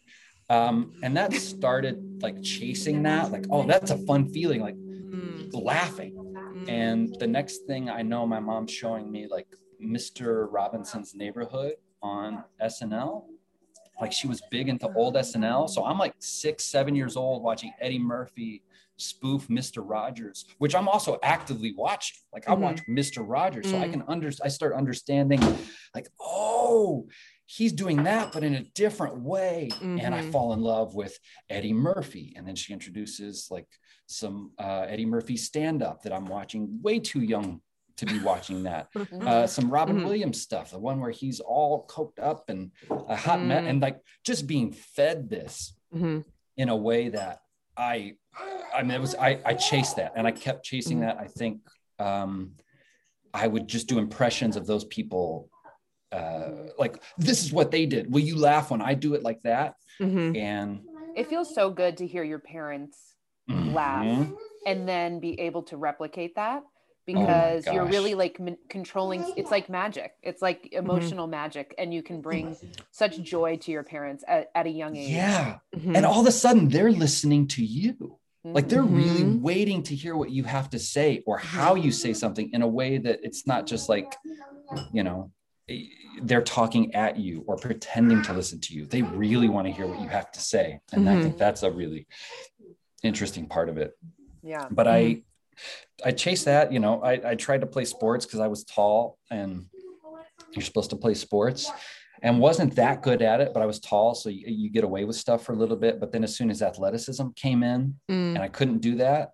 um, 0.51 0.93
and 1.01 1.15
that 1.15 1.33
started 1.33 1.95
like 2.21 2.41
chasing 2.43 3.03
that, 3.03 3.31
like, 3.31 3.45
oh, 3.49 3.63
that's 3.65 3.91
a 3.91 3.97
fun 3.97 4.27
feeling, 4.29 4.61
like 4.61 4.75
Mm, 5.13 5.49
laughing. 5.53 6.13
mm. 6.15 6.69
And 6.69 7.15
the 7.19 7.27
next 7.27 7.65
thing 7.67 7.89
I 7.89 8.01
know, 8.01 8.25
my 8.25 8.39
mom's 8.39 8.71
showing 8.71 9.11
me 9.11 9.27
like 9.27 9.47
Mr. 9.81 10.47
Robinson's 10.49 11.13
Neighborhood 11.15 11.73
on 12.01 12.43
SNL. 12.61 13.25
Like 13.99 14.11
she 14.13 14.27
was 14.27 14.41
big 14.51 14.69
into 14.69 14.87
old 14.93 15.15
SNL. 15.15 15.69
So 15.69 15.85
I'm 15.85 15.97
like 15.97 16.13
six, 16.19 16.65
seven 16.65 16.95
years 16.95 17.15
old 17.17 17.43
watching 17.43 17.71
Eddie 17.81 17.99
Murphy 17.99 18.63
spoof 18.97 19.47
Mr. 19.47 19.81
Rogers, 19.83 20.45
which 20.59 20.75
I'm 20.75 20.87
also 20.87 21.17
actively 21.23 21.73
watching. 21.75 22.17
Like 22.33 22.47
I 22.49 22.53
Mhm. 22.55 22.59
watch 22.59 22.81
Mr. 22.87 23.23
Rogers, 23.27 23.69
so 23.69 23.77
I 23.77 23.87
Mm. 23.87 23.91
can 23.91 24.03
under 24.07 24.29
I 24.43 24.47
start 24.47 24.73
understanding, 24.73 25.41
like, 25.95 26.07
oh, 26.19 27.07
he's 27.57 27.73
doing 27.73 28.03
that, 28.03 28.31
but 28.31 28.43
in 28.43 28.53
a 28.55 28.63
different 28.83 29.17
way. 29.19 29.69
And 29.81 30.15
I 30.15 30.21
Mhm. 30.21 30.31
fall 30.31 30.53
in 30.53 30.61
love 30.61 30.95
with 30.95 31.17
Eddie 31.49 31.73
Murphy. 31.73 32.33
And 32.37 32.47
then 32.47 32.55
she 32.55 32.71
introduces 32.71 33.49
like 33.51 33.67
some 34.05 34.51
uh, 34.57 34.85
Eddie 34.87 35.05
Murphy 35.05 35.35
stand-up 35.37 36.03
that 36.03 36.13
I'm 36.13 36.25
watching 36.25 36.81
way 36.81 36.99
too 36.99 37.21
young 37.21 37.61
to 37.97 38.05
be 38.05 38.19
watching 38.19 38.63
that. 38.63 38.87
Uh, 39.31 39.45
some 39.47 39.69
Robin 39.69 39.97
Mhm. 39.99 40.05
Williams 40.05 40.41
stuff, 40.41 40.71
the 40.71 40.79
one 40.79 40.99
where 41.01 41.11
he's 41.11 41.39
all 41.39 41.85
coked 41.87 42.19
up 42.19 42.49
and 42.49 42.71
a 42.89 43.15
hot 43.15 43.43
mess, 43.43 43.63
Mm. 43.63 43.69
and 43.69 43.81
like 43.81 43.99
just 44.23 44.47
being 44.47 44.71
fed 44.71 45.29
this 45.29 45.73
Mhm. 45.93 46.23
in 46.57 46.69
a 46.69 46.75
way 46.75 47.09
that 47.09 47.41
I, 47.77 48.15
I 48.73 48.81
mean, 48.83 48.91
it 48.91 49.01
was 49.01 49.13
I, 49.15 49.41
I 49.45 49.53
chased 49.55 49.95
that, 49.97 50.13
and 50.15 50.25
I 50.25 50.31
kept 50.31 50.63
chasing 50.65 50.97
Mhm. 50.99 51.01
that. 51.01 51.17
I 51.19 51.27
think 51.27 51.61
um, 51.99 52.55
I 53.33 53.45
would 53.47 53.67
just 53.67 53.87
do 53.87 53.99
impressions 53.99 54.55
of 54.55 54.65
those 54.65 54.85
people, 54.85 55.50
uh, 56.11 56.49
like 56.77 57.01
this 57.17 57.43
is 57.43 57.51
what 57.53 57.71
they 57.71 57.85
did. 57.85 58.11
Will 58.11 58.21
you 58.21 58.37
laugh 58.37 58.71
when 58.71 58.81
I 58.81 58.93
do 58.93 59.13
it 59.13 59.23
like 59.23 59.41
that? 59.43 59.75
Mhm. 59.99 60.37
And 60.37 60.81
It 61.15 61.27
feels 61.27 61.53
so 61.53 61.69
good 61.69 61.97
to 61.97 62.07
hear 62.07 62.23
your 62.23 62.39
parents 62.39 62.97
laugh 63.47 64.05
Mhm. 64.05 64.35
and 64.65 64.87
then 64.87 65.19
be 65.19 65.39
able 65.41 65.63
to 65.63 65.75
replicate 65.77 66.35
that 66.35 66.63
Oh 66.63 66.65
because 67.05 67.65
you're 67.65 67.83
really 67.85 68.13
like 68.13 68.39
m- 68.39 68.55
controlling 68.69 69.25
it's 69.35 69.51
like 69.51 69.67
magic 69.69 70.13
it's 70.23 70.41
like 70.41 70.69
emotional 70.71 71.27
magic 71.27 71.73
and 71.77 71.93
you 71.93 72.01
can 72.01 72.21
bring 72.21 72.55
such 72.91 73.21
joy 73.21 73.57
to 73.57 73.71
your 73.71 73.83
parents 73.83 74.23
at, 74.27 74.49
at 74.55 74.67
a 74.67 74.69
young 74.69 74.95
age 74.95 75.09
yeah, 75.09 75.57
Mhm. 75.75 75.97
and 75.97 76.05
all 76.05 76.21
of 76.21 76.27
a 76.27 76.31
sudden 76.31 76.69
they're 76.69 76.91
listening 76.91 77.47
to 77.47 77.63
you. 77.65 78.17
like 78.43 78.69
they're 78.69 78.81
really 78.83 79.23
Mhm. 79.23 79.41
waiting 79.41 79.83
to 79.83 79.93
hear 79.95 80.15
what 80.15 80.31
you 80.31 80.43
have 80.45 80.67
to 80.69 80.79
say 80.79 81.21
or 81.27 81.37
how 81.37 81.75
you 81.75 81.91
say 81.91 82.11
something 82.13 82.49
in 82.53 82.61
a 82.63 82.67
way 82.67 82.97
that 82.97 83.19
it's 83.23 83.45
not 83.45 83.67
just 83.67 83.89
like 83.89 84.15
you 84.93 85.03
know 85.03 85.31
they're 86.23 86.41
talking 86.59 86.93
at 86.93 87.13
you 87.25 87.43
or 87.47 87.55
pretending 87.55 88.21
to 88.21 88.31
listen 88.33 88.59
to 88.59 88.73
you 88.75 88.85
they 88.85 89.01
really 89.01 89.49
want 89.55 89.65
to 89.67 89.73
hear 89.77 89.87
what 89.91 89.99
you 90.03 90.09
have 90.19 90.29
to 90.31 90.41
say 90.53 90.79
and 90.93 91.09
i 91.09 91.15
Mhm. 91.15 91.21
think 91.23 91.37
that's 91.37 91.63
a 91.63 91.71
really 91.81 92.05
interesting 93.03 93.45
part 93.47 93.69
of 93.69 93.77
it 93.77 93.91
yeah 94.43 94.67
but 94.69 94.87
i 94.87 94.99
i 96.05 96.11
chased 96.11 96.45
that 96.45 96.71
you 96.73 96.79
know 96.79 97.01
i, 97.11 97.13
I 97.31 97.35
tried 97.35 97.61
to 97.61 97.67
play 97.75 97.85
sports 97.85 98.25
because 98.25 98.39
i 98.39 98.47
was 98.47 98.63
tall 98.63 99.17
and 99.29 99.65
you're 100.53 100.63
supposed 100.71 100.89
to 100.91 100.95
play 100.97 101.13
sports 101.13 101.71
and 102.21 102.39
wasn't 102.39 102.75
that 102.75 103.01
good 103.07 103.21
at 103.31 103.41
it 103.41 103.49
but 103.53 103.61
i 103.63 103.65
was 103.65 103.79
tall 103.79 104.13
so 104.21 104.27
you, 104.29 104.43
you 104.63 104.69
get 104.69 104.83
away 104.83 105.03
with 105.05 105.15
stuff 105.15 105.43
for 105.45 105.53
a 105.53 105.59
little 105.63 105.77
bit 105.85 105.99
but 106.01 106.11
then 106.11 106.23
as 106.23 106.35
soon 106.35 106.49
as 106.51 106.61
athleticism 106.61 107.27
came 107.45 107.61
in 107.63 107.81
Mm. 108.09 108.35
and 108.35 108.39
I 108.47 108.49
couldn't 108.57 108.79
do 108.89 108.95
that. 109.05 109.31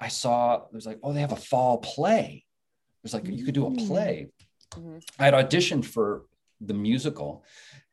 I 0.00 0.08
saw 0.08 0.38
there's 0.70 0.86
like, 0.86 1.00
oh, 1.02 1.12
they 1.12 1.20
have 1.26 1.32
a 1.32 1.44
fall 1.52 1.78
play. 1.78 2.44
There's 3.02 3.14
like 3.16 3.26
you 3.26 3.44
could 3.44 3.54
do 3.60 3.66
a 3.66 3.74
play. 3.86 4.14
Mhm. 4.76 5.02
I 5.18 5.24
had 5.26 5.34
auditioned 5.34 5.84
for 5.84 6.24
the 6.60 6.74
musical 6.74 7.44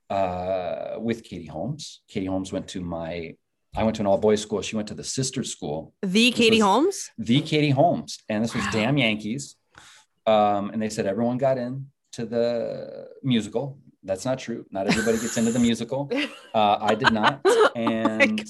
uh, 0.09 0.95
with 0.99 1.23
Katie 1.23 1.45
Holmes. 1.47 2.01
Katie 2.07 2.25
Holmes 2.27 2.51
went 2.51 2.67
to 2.69 2.81
my, 2.81 3.35
I 3.75 3.83
went 3.83 3.95
to 3.97 4.01
an 4.03 4.07
all 4.07 4.17
boys 4.17 4.41
school. 4.41 4.61
She 4.61 4.75
went 4.75 4.87
to 4.89 4.93
the 4.93 5.03
sister 5.03 5.43
school, 5.43 5.93
the 6.01 6.31
Katie 6.31 6.59
Holmes. 6.59 7.09
the 7.17 7.41
Katie 7.41 7.71
Holmes, 7.71 8.19
and 8.29 8.43
this 8.43 8.53
was 8.53 8.63
Wow. 8.65 8.71
Damn 8.71 8.97
Yankees. 8.97 9.55
Um, 10.27 10.69
and 10.71 10.81
they 10.81 10.89
said 10.89 11.05
everyone 11.05 11.37
got 11.37 11.57
in 11.57 11.87
to 12.13 12.25
the 12.25 13.07
musical. 13.23 13.79
That's 14.03 14.25
not 14.25 14.37
true. 14.39 14.65
Not 14.71 14.87
everybody 14.87 15.17
gets 15.19 15.37
into 15.37 15.51
the 15.51 15.59
musical. 15.59 16.09
Uh, 16.53 16.77
I 16.79 16.95
did 16.95 17.11
not, 17.11 17.41
Oh 17.43 17.69
and 17.75 18.41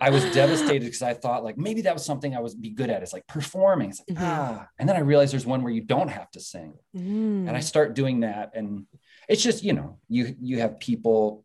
I 0.00 0.10
was 0.10 0.24
devastated 0.34 0.86
because 0.86 1.02
I 1.02 1.14
thought 1.14 1.44
like 1.44 1.58
maybe 1.58 1.82
that 1.82 1.94
was 1.94 2.04
something 2.04 2.34
I 2.34 2.40
was 2.40 2.54
be 2.54 2.70
good 2.70 2.90
at. 2.90 3.02
It's 3.02 3.12
like 3.12 3.26
performing. 3.26 3.90
It's 3.90 4.00
like 4.08 4.18
Mhm. 4.18 4.22
ah, 4.22 4.68
and 4.78 4.88
then 4.88 4.96
I 4.96 5.00
realized 5.00 5.32
there's 5.32 5.46
one 5.46 5.62
where 5.62 5.72
you 5.72 5.82
don't 5.82 6.08
have 6.08 6.30
to 6.32 6.40
sing, 6.40 6.74
Mm. 6.96 7.46
and 7.48 7.50
I 7.50 7.60
start 7.60 7.94
doing 7.94 8.20
that, 8.20 8.52
and 8.54 8.86
it's 9.28 9.42
just 9.42 9.62
you 9.62 9.72
know 9.74 9.98
you 10.08 10.34
you 10.40 10.60
have 10.60 10.78
people 10.80 11.44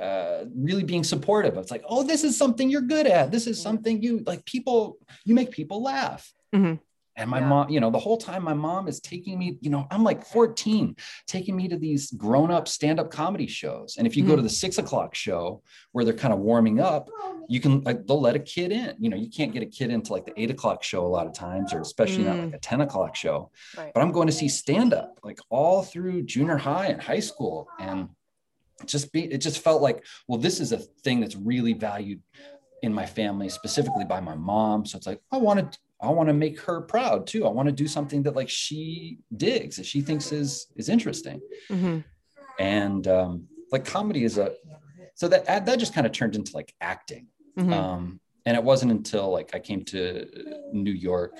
uh 0.00 0.44
really 0.54 0.84
being 0.84 1.04
supportive. 1.04 1.56
It's 1.58 1.70
like 1.70 1.84
oh 1.88 2.02
this 2.04 2.24
is 2.24 2.38
something 2.38 2.70
you're 2.70 2.80
good 2.96 3.06
at. 3.06 3.30
This 3.30 3.46
is 3.46 3.60
something 3.60 4.02
you 4.02 4.22
like. 4.26 4.44
People 4.46 4.96
you 5.24 5.34
make 5.34 5.50
people 5.50 5.82
laugh. 5.82 6.32
Mhm. 6.54 6.80
And 7.16 7.30
my 7.30 7.38
Yeah. 7.38 7.48
mom, 7.48 7.68
you 7.70 7.80
know, 7.80 7.90
the 7.90 7.98
whole 7.98 8.16
time 8.16 8.42
my 8.42 8.54
mom 8.54 8.88
is 8.88 9.00
taking 9.00 9.38
me, 9.38 9.58
you 9.60 9.70
know, 9.70 9.86
I'm 9.90 10.02
like 10.02 10.24
14, 10.26 10.96
taking 11.26 11.54
me 11.54 11.68
to 11.68 11.76
these 11.76 12.10
grown 12.12 12.50
up 12.50 12.66
stand 12.66 12.98
up 12.98 13.10
comedy 13.10 13.46
shows. 13.46 13.96
And 13.96 14.06
if 14.06 14.16
you 14.16 14.24
go 14.24 14.32
Mhm. 14.32 14.36
to 14.36 14.42
the 14.42 14.48
six 14.48 14.78
o'clock 14.78 15.14
show 15.14 15.62
where 15.92 16.04
they're 16.04 16.12
kind 16.14 16.34
of 16.34 16.40
warming 16.40 16.80
up, 16.80 17.08
you 17.48 17.60
can, 17.60 17.82
like, 17.82 18.06
they'll 18.06 18.20
let 18.20 18.34
a 18.34 18.40
kid 18.40 18.72
in. 18.72 18.96
You 18.98 19.10
know, 19.10 19.16
you 19.16 19.30
can't 19.30 19.52
get 19.52 19.62
a 19.62 19.66
kid 19.66 19.90
into 19.90 20.12
like 20.12 20.24
the 20.24 20.32
eight 20.40 20.50
o'clock 20.50 20.82
show 20.82 21.06
a 21.06 21.08
lot 21.08 21.26
of 21.26 21.32
times, 21.34 21.72
or 21.72 21.80
especially 21.80 22.24
not 22.24 22.36
Mm. 22.36 22.40
like 22.46 22.54
a 22.54 22.58
10 22.58 22.80
o'clock 22.80 23.14
show. 23.14 23.50
right 23.76 23.92
But 23.94 24.00
I'm 24.02 24.10
going 24.12 24.26
to 24.26 24.32
see 24.32 24.48
stand 24.48 24.92
up 24.92 25.20
like 25.22 25.38
all 25.50 25.82
through 25.82 26.22
junior 26.22 26.56
high 26.56 26.86
and 26.86 27.00
high 27.00 27.20
school. 27.20 27.68
And 27.78 28.08
just 28.86 29.12
be, 29.12 29.24
it 29.32 29.38
just 29.38 29.60
felt 29.60 29.82
like, 29.82 30.04
well, 30.26 30.38
this 30.38 30.58
is 30.58 30.72
a 30.72 30.78
thing 30.78 31.20
that's 31.20 31.36
really 31.36 31.74
valued 31.74 32.20
in 32.82 32.92
my 32.92 33.06
family, 33.06 33.48
specifically 33.48 34.04
by 34.04 34.20
my 34.20 34.34
mom. 34.34 34.84
So 34.84 34.98
it's 34.98 35.06
like, 35.06 35.20
I 35.30 35.36
want 35.38 35.72
to, 35.72 35.78
I 36.00 36.10
want 36.10 36.28
to 36.28 36.34
make 36.34 36.60
her 36.62 36.80
proud 36.82 37.26
too. 37.26 37.46
I 37.46 37.50
want 37.50 37.68
to 37.68 37.72
do 37.72 37.86
something 37.88 38.22
that 38.24 38.36
like 38.36 38.48
she 38.50 39.18
digs, 39.36 39.76
that 39.76 39.86
she 39.86 40.00
thinks 40.00 40.32
is 40.32 40.66
is 40.76 40.88
interesting. 40.88 41.40
Mhm. 41.70 42.04
And 42.58 43.06
um, 43.08 43.48
like 43.72 43.84
comedy 43.84 44.24
is 44.24 44.38
a 44.38 44.54
so 45.14 45.28
that 45.28 45.46
that 45.46 45.78
just 45.78 45.94
kind 45.94 46.06
of 46.06 46.12
turned 46.12 46.36
into 46.36 46.52
like 46.54 46.74
acting. 46.80 47.28
Mhm. 47.58 47.72
Um, 47.72 48.20
and 48.46 48.56
it 48.56 48.62
wasn't 48.62 48.92
until 48.92 49.30
like 49.30 49.54
I 49.54 49.58
came 49.58 49.84
to 49.86 50.26
New 50.72 50.92
York 50.92 51.38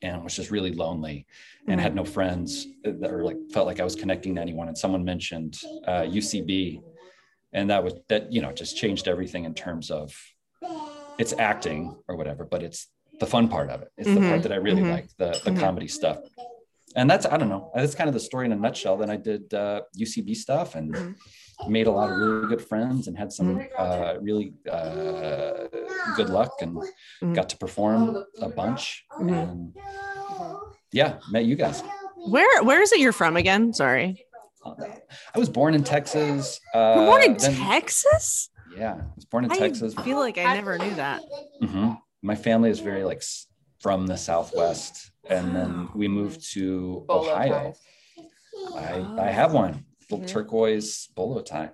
and 0.00 0.22
was 0.22 0.36
just 0.36 0.50
really 0.50 0.72
lonely 0.72 1.26
and 1.66 1.80
had 1.80 1.94
no 1.94 2.04
friends 2.04 2.66
that 2.84 3.10
or 3.10 3.24
like 3.24 3.36
felt 3.52 3.66
like 3.66 3.80
I 3.80 3.84
was 3.84 3.94
connecting 3.96 4.36
to 4.36 4.40
anyone. 4.40 4.68
And 4.68 4.78
someone 4.78 5.04
mentioned 5.04 5.60
uh, 5.86 6.02
UCB, 6.02 6.80
and 7.52 7.68
that 7.70 7.82
was 7.84 7.94
that 8.08 8.32
you 8.32 8.40
know 8.40 8.52
just 8.52 8.76
changed 8.76 9.08
everything 9.08 9.44
in 9.44 9.54
terms 9.54 9.90
of 9.90 10.14
it's 11.18 11.34
acting 11.38 11.94
or 12.06 12.16
whatever, 12.16 12.44
but 12.44 12.62
it's 12.62 12.86
the 13.20 13.26
fun 13.26 13.48
part 13.48 13.68
of 13.70 13.82
it. 13.82 13.88
It's 13.96 14.08
the 14.08 14.20
Mhm. 14.20 14.28
part 14.30 14.42
that 14.44 14.52
I 14.52 14.56
really 14.56 14.82
Mhm. 14.82 14.92
like, 14.92 15.08
the 15.16 15.30
the 15.44 15.50
Mhm. 15.52 15.60
comedy 15.60 15.88
stuff. 15.88 16.18
And 16.96 17.08
that's 17.10 17.26
I 17.26 17.36
don't 17.36 17.48
know. 17.48 17.70
That's 17.74 17.94
kind 17.94 18.08
of 18.08 18.14
the 18.14 18.20
story 18.20 18.46
in 18.46 18.52
a 18.52 18.56
nutshell. 18.56 18.96
Then 18.96 19.10
I 19.10 19.16
did 19.16 19.52
uh, 19.52 19.82
UCB 19.94 20.34
stuff 20.34 20.74
and 20.74 20.94
Mhm. 20.94 21.14
made 21.68 21.86
a 21.86 21.90
lot 21.90 22.10
of 22.10 22.16
really 22.18 22.46
good 22.48 22.62
friends 22.62 23.08
and 23.08 23.18
had 23.18 23.30
some 23.32 23.60
uh, 23.76 24.14
really 24.20 24.54
uh, 24.70 25.66
good 26.16 26.30
luck 26.30 26.52
and 26.62 26.78
got 27.34 27.48
to 27.50 27.56
perform 27.58 28.24
a 28.40 28.48
bunch. 28.48 29.04
And 29.18 29.74
yeah, 30.92 31.18
met 31.30 31.44
you 31.44 31.56
guys. 31.56 31.82
Where 32.34 32.62
where 32.62 32.80
is 32.82 32.92
it 32.92 33.00
you're 33.00 33.12
from 33.22 33.36
again? 33.36 33.72
Sorry. 33.74 34.24
I 35.34 35.38
was 35.38 35.48
born 35.48 35.74
in 35.74 35.82
Texas. 35.84 36.60
Uh, 36.74 37.06
born 37.06 37.22
in 37.22 37.36
then- 37.36 37.54
Texas? 37.54 38.50
Yeah, 38.76 38.94
I 38.94 39.14
was 39.16 39.24
born 39.24 39.44
in 39.44 39.50
I 39.52 39.56
Texas. 39.56 39.94
I 39.96 40.02
feel 40.02 40.18
like 40.18 40.36
I 40.38 40.54
never 40.54 40.76
knew 40.78 40.94
that. 40.96 41.22
Mhm. 41.62 41.98
My 42.22 42.34
family 42.34 42.70
is 42.70 42.80
very 42.80 43.04
like 43.04 43.22
from 43.80 44.06
the 44.06 44.16
Southwest, 44.16 45.12
and 45.28 45.54
then 45.54 45.88
we 45.94 46.08
moved 46.08 46.52
to 46.54 47.04
Bolo 47.06 47.30
Ohio. 47.30 47.52
ties. 47.72 47.80
I, 48.74 49.06
I 49.18 49.30
have 49.30 49.52
one 49.52 49.84
little 50.10 50.24
Mhm. 50.24 50.28
turquoise 50.28 51.08
bolo 51.14 51.42
tie. 51.42 51.70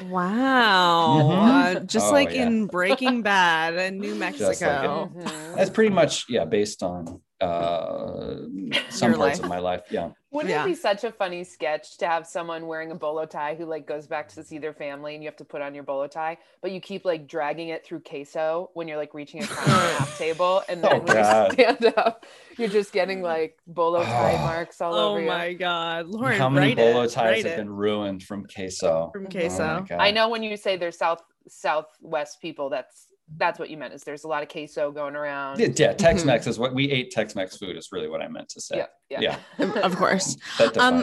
Wow. 0.00 1.22
Mhm. 1.22 1.76
Uh, 1.76 1.80
just 1.80 2.06
Oh, 2.06 2.12
like 2.12 2.32
yeah. 2.32 2.46
in 2.46 2.66
Breaking 2.66 3.22
Bad 3.22 3.74
in 3.74 3.98
New 4.00 4.14
like 4.14 4.32
it. 4.32 4.40
Mexico. 4.40 5.10
Mhm. 5.14 5.54
That's 5.56 5.70
pretty 5.70 5.90
much 5.90 6.26
yeah, 6.28 6.44
based 6.44 6.82
on 6.82 7.20
uh, 7.40 8.36
some 8.90 9.10
Your 9.10 9.18
parts 9.18 9.38
life. 9.38 9.40
of 9.40 9.48
my 9.48 9.58
life. 9.58 9.82
Yeah, 9.90 10.10
Wouldn't 10.30 10.50
Yeah. 10.50 10.64
it 10.64 10.66
be 10.66 10.74
such 10.74 11.04
a 11.04 11.12
funny 11.12 11.44
sketch 11.44 11.96
to 11.98 12.06
have 12.08 12.26
someone 12.26 12.66
wearing 12.66 12.90
a 12.90 12.94
bolo 12.94 13.26
tie 13.26 13.54
who 13.54 13.64
like 13.64 13.86
goes 13.86 14.06
back 14.06 14.28
to 14.30 14.42
see 14.42 14.58
their 14.58 14.72
family 14.74 15.14
and 15.14 15.22
you 15.22 15.28
have 15.28 15.36
to 15.36 15.44
put 15.44 15.62
on 15.62 15.74
your 15.74 15.84
bolo 15.84 16.06
tie, 16.08 16.36
but 16.60 16.72
you 16.72 16.80
keep 16.80 17.04
like 17.04 17.28
dragging 17.28 17.68
it 17.68 17.84
through 17.86 18.00
queso 18.00 18.70
when 18.74 18.88
you're 18.88 18.96
like 18.96 19.14
reaching 19.14 19.42
across 19.42 19.64
the 19.66 19.70
half 19.72 20.18
table 20.18 20.62
and 20.68 20.82
then 20.82 20.92
Oh, 20.92 20.98
when 20.98 21.06
God. 21.16 21.56
you 21.58 21.64
stand 21.64 21.94
up, 21.96 22.26
you're 22.58 22.68
just 22.68 22.92
getting 22.92 23.22
like 23.22 23.56
bolo 23.66 24.02
tie 24.02 24.34
Oh. 24.34 24.38
marks 24.38 24.80
all 24.80 24.94
Oh 24.94 25.10
over 25.12 25.20
you. 25.20 25.26
Oh 25.30 25.38
my 25.38 25.52
god. 25.54 26.06
Lauren, 26.08 26.38
how 26.38 26.48
many 26.48 26.68
write 26.68 26.76
bolo 26.76 27.02
it, 27.02 27.10
ties 27.12 27.44
have 27.44 27.52
it. 27.52 27.56
been 27.56 27.70
ruined 27.70 28.22
from 28.24 28.44
queso? 28.46 29.10
from 29.12 29.26
Oh 29.26 29.30
queso. 29.30 29.80
my 29.80 29.86
God. 29.88 29.98
I 30.00 30.10
know 30.10 30.28
when 30.28 30.42
you 30.42 30.56
say 30.56 30.76
they're 30.76 30.90
south 30.92 31.22
southwest 31.46 32.40
people, 32.42 32.68
that's 32.68 33.06
that's 33.36 33.58
what 33.58 33.68
you 33.70 33.76
meant. 33.76 33.92
Is 33.94 34.04
there's 34.04 34.24
a 34.24 34.28
lot 34.28 34.42
of 34.42 34.48
queso 34.48 34.90
going 34.90 35.14
around. 35.16 35.60
Yeah, 35.60 35.68
yeah, 35.74 35.92
Tex-Mex 35.92 36.46
is 36.46 36.58
what 36.58 36.74
we 36.74 36.90
ate. 36.90 37.10
Tex-Mex 37.10 37.56
food 37.58 37.76
is 37.76 37.88
really 37.92 38.08
what 38.08 38.22
I 38.22 38.28
meant 38.28 38.48
to 38.50 38.60
say. 38.60 38.78
yeah, 39.10 39.20
yeah. 39.20 39.36
Yeah. 39.58 39.66
of 39.82 39.96
course. 39.96 40.36
That 40.58 40.76
Um, 40.78 41.02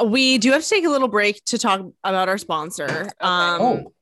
it. 0.00 0.06
We 0.08 0.38
do 0.38 0.52
have 0.52 0.62
to 0.62 0.68
take 0.68 0.84
a 0.84 0.90
little 0.90 1.08
break 1.08 1.44
to 1.46 1.58
talk 1.58 1.82
about 2.04 2.28
our 2.28 2.38
sponsor. 2.38 3.10
Um 3.20 3.60
Oh, 3.60 3.92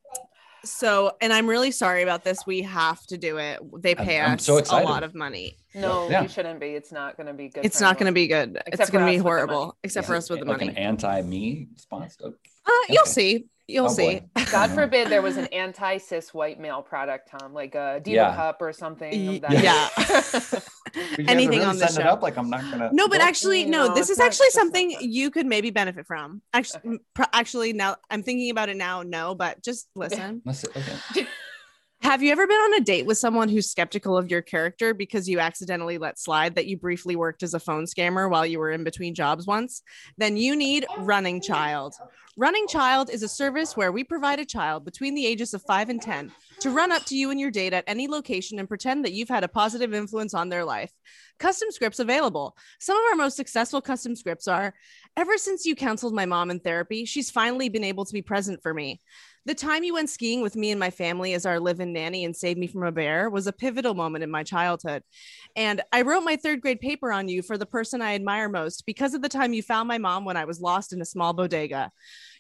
so 0.65 1.13
and 1.21 1.33
I'm 1.33 1.47
really 1.49 1.71
sorry 1.71 2.03
about 2.03 2.25
this. 2.25 2.45
We 2.47 2.63
have 2.63 3.05
to 3.07 3.17
do 3.19 3.39
it. 3.39 3.61
They 3.83 3.95
I'm- 3.95 4.05
pay 4.05 4.21
I'm 4.21 4.33
us 4.35 4.45
so 4.45 4.59
a 4.59 4.83
lot 4.83 5.03
of 5.05 5.15
money. 5.15 5.57
No, 5.75 6.09
Yeah. 6.11 6.23
you 6.23 6.29
shouldn't 6.29 6.59
be. 6.59 6.69
It's 6.69 6.91
not 6.91 7.17
going 7.17 7.27
to 7.29 7.35
be 7.35 7.49
good. 7.51 7.65
It's 7.65 7.81
not 7.81 7.99
going 7.99 8.07
to 8.07 8.13
be 8.15 8.27
good. 8.27 8.57
Except 8.67 8.81
it's 8.81 8.91
going 8.91 9.05
to 9.05 9.11
be 9.13 9.19
us 9.19 9.23
with 9.25 9.33
the 9.33 9.47
money. 9.47 9.47
horrible, 9.53 9.77
except 9.85 10.07
for 10.07 10.15
us 10.17 10.31
with 10.31 10.41
the 10.41 10.47
like 10.47 10.59
money. 10.61 10.71
an 10.71 10.77
anti-me 10.79 11.69
sponsor. 11.77 12.33
Uh, 12.65 12.71
you'll 12.89 13.05
see. 13.05 13.45
You'll 13.69 13.87
Oh, 13.87 13.89
see. 13.89 14.21
God 14.53 14.71
forbid 14.71 15.09
there 15.09 15.23
was 15.23 15.37
an 15.37 15.47
anti 15.47 15.99
cis 15.99 16.33
white 16.33 16.61
male 16.61 16.83
product, 16.83 17.29
Tom, 17.31 17.53
like 17.53 17.75
a 17.75 18.01
Diva 18.03 18.15
Yeah. 18.17 18.37
Cup 18.37 18.63
or 18.63 18.73
something. 18.73 19.27
Y- 19.27 19.39
that 19.41 19.63
yeah. 19.63 19.89
You 20.97 21.03
guys 21.25 21.27
are 21.27 21.31
Anything 21.31 21.51
really 21.51 21.65
on 21.65 21.77
this 21.79 21.91
setting 21.95 22.07
it 22.07 22.09
show. 22.09 22.15
up 22.15 22.23
like 22.23 22.39
I'm 22.39 22.49
not 22.49 22.63
gonna. 22.71 22.91
No, 22.93 23.07
but 23.09 23.21
actually, 23.21 23.65
no. 23.65 23.89
No, 23.89 23.95
This 23.95 24.09
is 24.09 24.19
actually 24.19 24.47
it's 24.47 24.57
not 24.57 24.63
something 24.63 24.97
you 25.01 25.31
could 25.31 25.45
maybe 25.45 25.71
benefit 25.71 26.07
from. 26.07 26.41
Actually, 26.55 26.81
Okay. 26.87 26.99
pr- 27.15 27.23
actually, 27.35 27.73
now 27.75 27.97
I'm 28.09 28.23
thinking 28.23 28.51
about 28.51 28.69
it 28.71 28.77
now. 28.77 29.03
No, 29.03 29.35
but 29.35 29.63
just 29.63 29.89
listen. 29.95 30.41
let's 30.47 30.65
okay. 30.65 31.27
Have 32.03 32.23
you 32.23 32.31
ever 32.31 32.47
been 32.47 32.57
on 32.57 32.75
a 32.75 32.85
date 32.85 33.07
with 33.07 33.19
someone 33.19 33.49
who's 33.49 33.69
skeptical 33.71 34.17
of 34.17 34.31
your 34.31 34.43
character 34.43 34.95
because 34.95 35.29
you 35.29 35.41
accidentally 35.41 35.99
let 35.99 36.19
slide 36.19 36.55
that 36.55 36.67
you 36.67 36.77
briefly 36.77 37.17
worked 37.17 37.43
as 37.43 37.55
a 37.55 37.61
phone 37.61 37.85
scammer 37.85 38.31
while 38.31 38.47
you 38.47 38.59
were 38.59 38.71
in 38.71 38.85
between 38.85 39.15
jobs 39.15 39.47
once? 39.47 39.83
Then 40.17 40.37
you 40.37 40.55
need 40.55 40.87
Running 40.99 41.41
Child. 41.41 41.95
Running 42.37 42.69
Child 42.69 43.11
is 43.11 43.23
a 43.23 43.29
service 43.29 43.77
where 43.77 43.91
we 43.91 44.05
provide 44.05 44.39
a 44.39 44.45
child 44.45 44.85
between 44.85 45.15
the 45.15 45.27
ages 45.27 45.55
of 45.55 45.63
5 45.63 45.89
and 45.89 46.01
10 46.01 46.31
to 46.61 46.71
run 46.71 46.93
up 46.93 47.05
to 47.07 47.17
you 47.17 47.31
and 47.31 47.41
your 47.41 47.51
date 47.51 47.73
at 47.73 47.85
any 47.87 48.07
location 48.09 48.59
and 48.59 48.69
pretend 48.69 49.05
that 49.05 49.13
you've 49.13 49.29
had 49.29 49.43
a 49.43 49.49
positive 49.49 49.93
influence 49.93 50.35
on 50.35 50.49
their 50.49 50.65
life. 50.65 50.93
Custom 51.39 51.71
scripts 51.71 51.99
available. 51.99 52.57
Some 52.79 52.97
of 52.97 53.05
our 53.11 53.17
most 53.17 53.37
successful 53.37 53.81
custom 53.81 54.15
scripts 54.15 54.47
are 54.47 54.75
Ever 55.17 55.39
since 55.39 55.65
you 55.65 55.75
counseled 55.75 56.15
my 56.15 56.27
mom 56.27 56.51
in 56.51 56.61
therapy, 56.61 57.07
she's 57.07 57.31
finally 57.31 57.71
been 57.71 57.85
able 57.85 58.05
to 58.05 58.13
be 58.13 58.23
present 58.23 58.63
for 58.63 58.75
me. 58.75 59.01
The 59.47 59.55
time 59.55 59.85
you 59.85 59.95
went 59.95 60.11
skiing 60.11 60.43
with 60.43 60.57
me 60.57 60.73
and 60.73 60.81
my 60.81 60.91
family 60.91 61.33
as 61.33 61.47
our 61.47 61.61
live 61.61 61.79
in 61.79 61.93
nanny 61.93 62.25
and 62.25 62.35
saved 62.35 62.59
me 62.59 62.67
from 62.67 62.83
a 62.83 62.91
bear 62.91 63.31
was 63.31 63.47
a 63.47 63.53
pivotal 63.53 63.95
moment 63.95 64.25
in 64.25 64.31
my 64.31 64.43
childhood. 64.43 65.05
And 65.55 65.83
I 65.93 66.03
wrote 66.03 66.25
my 66.25 66.35
third 66.35 66.61
grade 66.61 66.81
paper 66.81 67.13
on 67.13 67.29
you 67.29 67.43
for 67.43 67.57
the 67.57 67.65
person 67.65 68.03
I 68.03 68.17
admire 68.17 68.49
most 68.49 68.85
because 68.87 69.15
of 69.15 69.23
the 69.23 69.29
time 69.29 69.53
you 69.53 69.63
found 69.63 69.87
my 69.87 69.99
mom 69.99 70.25
when 70.25 70.37
I 70.37 70.47
was 70.47 70.61
lost 70.61 70.93
in 70.93 71.01
a 71.01 71.05
small 71.05 71.33
bodega. 71.33 71.93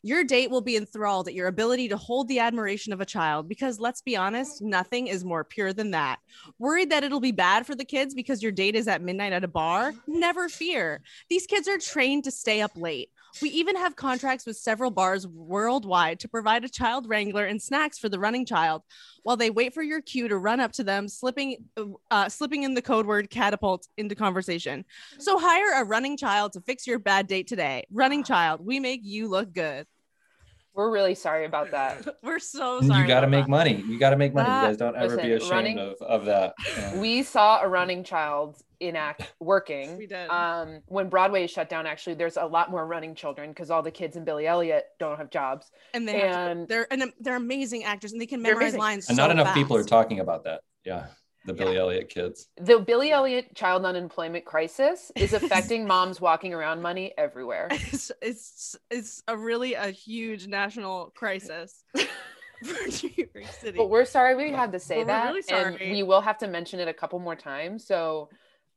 Your 0.03 0.25
date 0.25 0.51
will 0.51 0.63
be 0.63 0.77
enthralled 0.77 1.29
at 1.29 1.35
your 1.35 1.47
ability 1.47 1.89
to 1.91 1.97
hold 1.97 2.27
the 2.27 2.41
admiration 2.41 2.93
of 2.93 3.01
a 3.01 3.07
child 3.07 3.49
because 3.49 3.79
let's 3.79 4.03
be 4.03 4.17
honest, 4.17 4.61
nothing 4.61 5.07
is 5.07 5.25
more 5.25 5.45
pure 5.45 5.73
than 5.73 5.93
that. 5.93 6.19
Worried 6.59 6.91
that 6.91 7.05
it'll 7.05 7.21
be 7.21 7.31
bad 7.31 7.67
for 7.67 7.77
the 7.77 7.85
kids 7.85 8.15
because 8.15 8.43
your 8.43 8.53
date 8.53 8.75
is 8.75 8.89
at 8.89 9.01
midnight 9.01 9.33
at 9.33 9.45
a 9.45 9.49
bar? 9.49 9.95
Never 10.09 10.49
fear. 10.49 11.03
These 11.31 11.47
kids 11.47 11.69
are 11.69 11.79
trained 11.79 12.25
to 12.25 12.33
stay 12.33 12.63
up 12.63 12.73
late. 12.77 13.11
We 13.43 13.51
even 13.51 13.77
have 13.77 13.97
contracts 13.97 14.47
with 14.47 14.57
several 14.57 14.91
bars 14.91 15.27
worldwide 15.27 16.21
to 16.21 16.29
provide 16.29 16.65
a 16.65 16.69
child 16.69 17.09
wrangler 17.09 17.45
and 17.45 17.61
snacks 17.61 17.99
for 17.99 18.09
the 18.09 18.19
running 18.19 18.47
child 18.47 18.83
while 19.23 19.37
they 19.37 19.51
wait 19.51 19.75
for 19.75 19.83
your 19.83 20.01
cue 20.01 20.29
to 20.29 20.39
run 20.39 20.61
up 20.61 20.73
to 20.73 20.85
them, 20.85 21.09
slipping 21.09 21.57
uh, 22.11 22.29
slipping 22.29 22.63
in 22.63 22.75
the 22.75 22.83
code 22.83 23.07
word 23.07 23.31
catapult 23.31 23.87
into 23.97 24.15
conversation. 24.15 24.85
So 25.19 25.39
hire 25.39 25.81
a 25.83 25.85
running 25.85 26.17
child 26.17 26.53
to 26.55 26.61
fix 26.61 26.87
your 26.87 26.99
bad 26.99 27.27
date 27.27 27.47
today. 27.47 27.85
Running 27.91 28.25
child, 28.25 28.65
we 28.65 28.81
make 28.81 29.01
you 29.03 29.29
look 29.29 29.53
good. 29.53 29.87
We're 30.75 30.91
really 30.91 31.15
sorry 31.15 31.47
about 31.47 31.71
that. 31.71 32.07
We're 32.23 32.39
so 32.39 32.83
sorry. 32.83 33.01
you 33.01 33.07
got 33.07 33.21
to 33.23 33.27
make 33.29 33.45
that. 33.45 33.51
money. 33.51 33.83
You 33.89 33.99
got 33.99 34.11
to 34.11 34.17
make 34.17 34.35
money. 34.35 34.47
You 34.47 34.55
guys 34.69 34.77
don't 34.77 34.95
ever 34.95 35.17
be 35.17 35.33
ashamed 35.33 35.51
running- 35.51 35.79
of, 35.79 35.95
of 36.03 36.25
that. 36.27 36.53
Yeah. 36.77 36.97
We 37.01 37.23
saw 37.23 37.63
a 37.63 37.69
running 37.69 38.05
child 38.05 38.57
in 38.81 38.97
act 38.97 39.33
working. 39.41 39.97
We 39.99 40.07
did. 40.07 40.29
Um, 40.31 40.81
when 40.87 41.09
Broadway 41.09 41.45
is 41.45 41.51
shut 41.51 41.69
down, 41.69 41.87
actually, 41.87 42.15
there's 42.15 42.37
a 42.37 42.45
lot 42.47 42.71
more 42.71 42.87
running 42.87 43.15
children 43.15 43.51
because 43.51 43.71
all 43.71 43.83
the 43.83 43.91
kids 43.91 44.17
in 44.17 44.25
Billy 44.25 44.47
Elliot 44.47 44.85
don't 44.99 45.17
have 45.19 45.31
jobs. 45.31 45.71
and 45.95 46.07
they 46.07 46.21
have 46.21 46.33
to- 46.33 46.51
and- 46.51 46.69
they're 46.69 46.87
and 46.93 47.13
they're 47.21 47.37
amazing 47.37 47.85
actors 47.85 48.13
and 48.13 48.21
they 48.21 48.27
can 48.27 48.43
memorize 48.43 48.77
lines. 48.77 49.09
and 49.09 49.17
so 49.17 49.23
not 49.23 49.31
enough 49.31 49.55
people 49.55 49.77
are 49.77 49.85
talking 49.85 50.21
about 50.21 50.45
that. 50.45 50.61
Yeah, 50.85 51.07
the 51.45 51.53
Billy 51.53 51.77
Elliot 51.77 52.09
kids. 52.09 52.49
The 52.57 52.79
Billy 52.79 53.11
Elliot 53.13 53.55
child 53.55 53.85
unemployment 53.85 54.45
crisis 54.45 55.11
is 55.17 55.33
affecting 55.41 55.87
moms 55.87 56.21
walking 56.21 56.55
around 56.55 56.83
money 56.83 57.13
everywhere. 57.19 57.69
It's, 57.73 58.11
it's 58.23 58.77
it's 58.91 59.23
a 59.29 59.37
really 59.37 59.75
a 59.75 59.91
huge 59.91 60.47
national 60.47 61.13
crisis 61.17 61.85
for 62.65 62.75
New 63.07 63.11
York 63.17 63.47
City. 63.61 63.77
But 63.79 63.91
we're 63.91 64.05
sorry 64.05 64.35
we 64.35 64.51
had 64.51 64.73
to 64.73 64.81
say 64.81 65.05
Well, 65.05 65.07
we're 65.33 65.43
that. 65.43 65.65
really 65.67 65.81
And 65.83 65.93
we 65.97 66.03
will 66.03 66.21
have 66.23 66.39
to 66.39 66.49
mention 66.49 66.81
it 66.81 66.89
a 66.89 66.95
couple 66.95 67.19
more 67.19 67.37
times. 67.37 67.87
So 67.87 68.29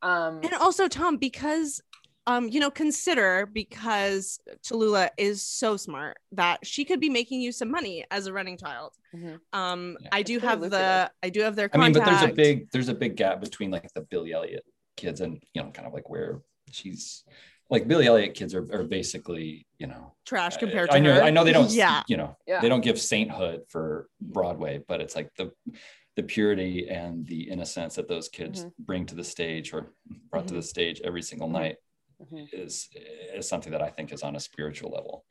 um 0.02 0.40
and 0.44 0.54
also 0.56 0.88
Tom, 0.88 1.18
because 1.18 1.82
um, 2.28 2.48
you 2.48 2.60
know, 2.60 2.70
consider 2.70 3.48
because 3.52 4.40
Tallulah 4.64 5.10
is 5.18 5.42
so 5.42 5.78
smart 5.78 6.18
that 6.34 6.60
she 6.64 6.86
could 6.86 7.00
be 7.00 7.10
making 7.10 7.42
you 7.42 7.52
some 7.52 7.72
money 7.72 8.06
as 8.12 8.28
a 8.28 8.34
running 8.34 8.56
child. 8.56 8.94
Mhm. 9.16 9.40
Um, 9.52 9.98
Yeah. 10.00 10.10
I 10.12 10.22
do 10.22 10.36
It's 10.36 10.42
very 10.44 10.52
have 10.62 10.70
the. 10.70 11.12
I 11.24 11.30
do 11.30 11.42
have 11.42 11.56
their 11.56 11.70
I 11.74 11.78
mean, 11.80 11.92
but 11.94 12.06
there's 12.06 12.22
a 12.22 12.28
big 12.34 12.70
there's 12.72 12.90
a 12.90 12.94
big 12.94 13.16
gap 13.16 13.42
between 13.42 13.72
like 13.72 13.92
the 13.96 14.02
Billy 14.02 14.32
Elliot 14.32 14.64
kids 14.96 15.22
and 15.22 15.42
you 15.54 15.64
know 15.64 15.72
kind 15.72 15.88
of 15.88 15.94
like 15.94 16.08
where 16.10 16.42
she's 16.70 17.24
like 17.72 17.88
Billy 17.88 18.06
Elliot 18.06 18.36
kids 18.36 18.54
are, 18.54 18.68
are 18.74 18.84
basically 18.84 19.66
you 19.80 19.88
know 19.88 20.14
trash 20.26 20.56
I- 20.58 20.60
compared 20.60 20.92
to 20.92 20.98
I 20.98 21.00
know 21.00 21.16
her. 21.16 21.24
I 21.24 21.32
know 21.32 21.44
they 21.44 21.54
don't 21.54 21.72
Yeah. 21.72 22.04
you 22.08 22.18
know 22.18 22.38
Yeah. 22.46 22.62
they 22.62 22.70
don't 22.70 22.82
give 22.82 23.02
sainthood 23.02 23.62
for 23.70 24.08
Broadway, 24.22 24.84
but 24.88 25.02
it's 25.02 25.16
like 25.16 25.34
the 25.36 25.52
the 26.20 26.28
purity 26.28 26.90
and 26.90 27.26
the 27.28 27.50
innocence 27.50 27.96
that 27.96 28.10
those 28.10 28.28
kids 28.28 28.66
Mhm. 28.66 28.74
bring 28.80 29.06
to 29.06 29.16
the 29.16 29.24
stage 29.24 29.74
or 29.74 29.94
brought 30.30 30.48
to 30.50 30.54
Mhm. 30.54 30.58
the 30.58 30.64
stage 30.64 31.00
every 31.02 31.22
single 31.22 31.48
night 31.50 31.78
Mhm. 32.22 32.50
is 32.52 32.90
is 33.34 33.48
something 33.48 33.72
that 33.72 33.82
I 33.82 33.90
think 33.90 34.12
is 34.12 34.22
on 34.24 34.36
a 34.36 34.40
spiritual 34.40 34.92
level 34.92 35.26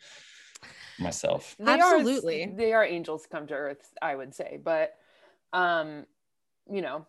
myself. 0.99 1.55
They 1.59 1.73
are- 1.79 1.97
Absolutely. 1.97 2.47
they 2.47 2.73
are 2.73 2.83
angels 2.85 3.27
come 3.27 3.47
to 3.49 3.55
earth, 3.55 3.93
I 4.01 4.15
would 4.17 4.35
say. 4.35 4.59
But 4.63 4.95
um, 5.53 6.07
you 6.71 6.81
know, 6.83 7.07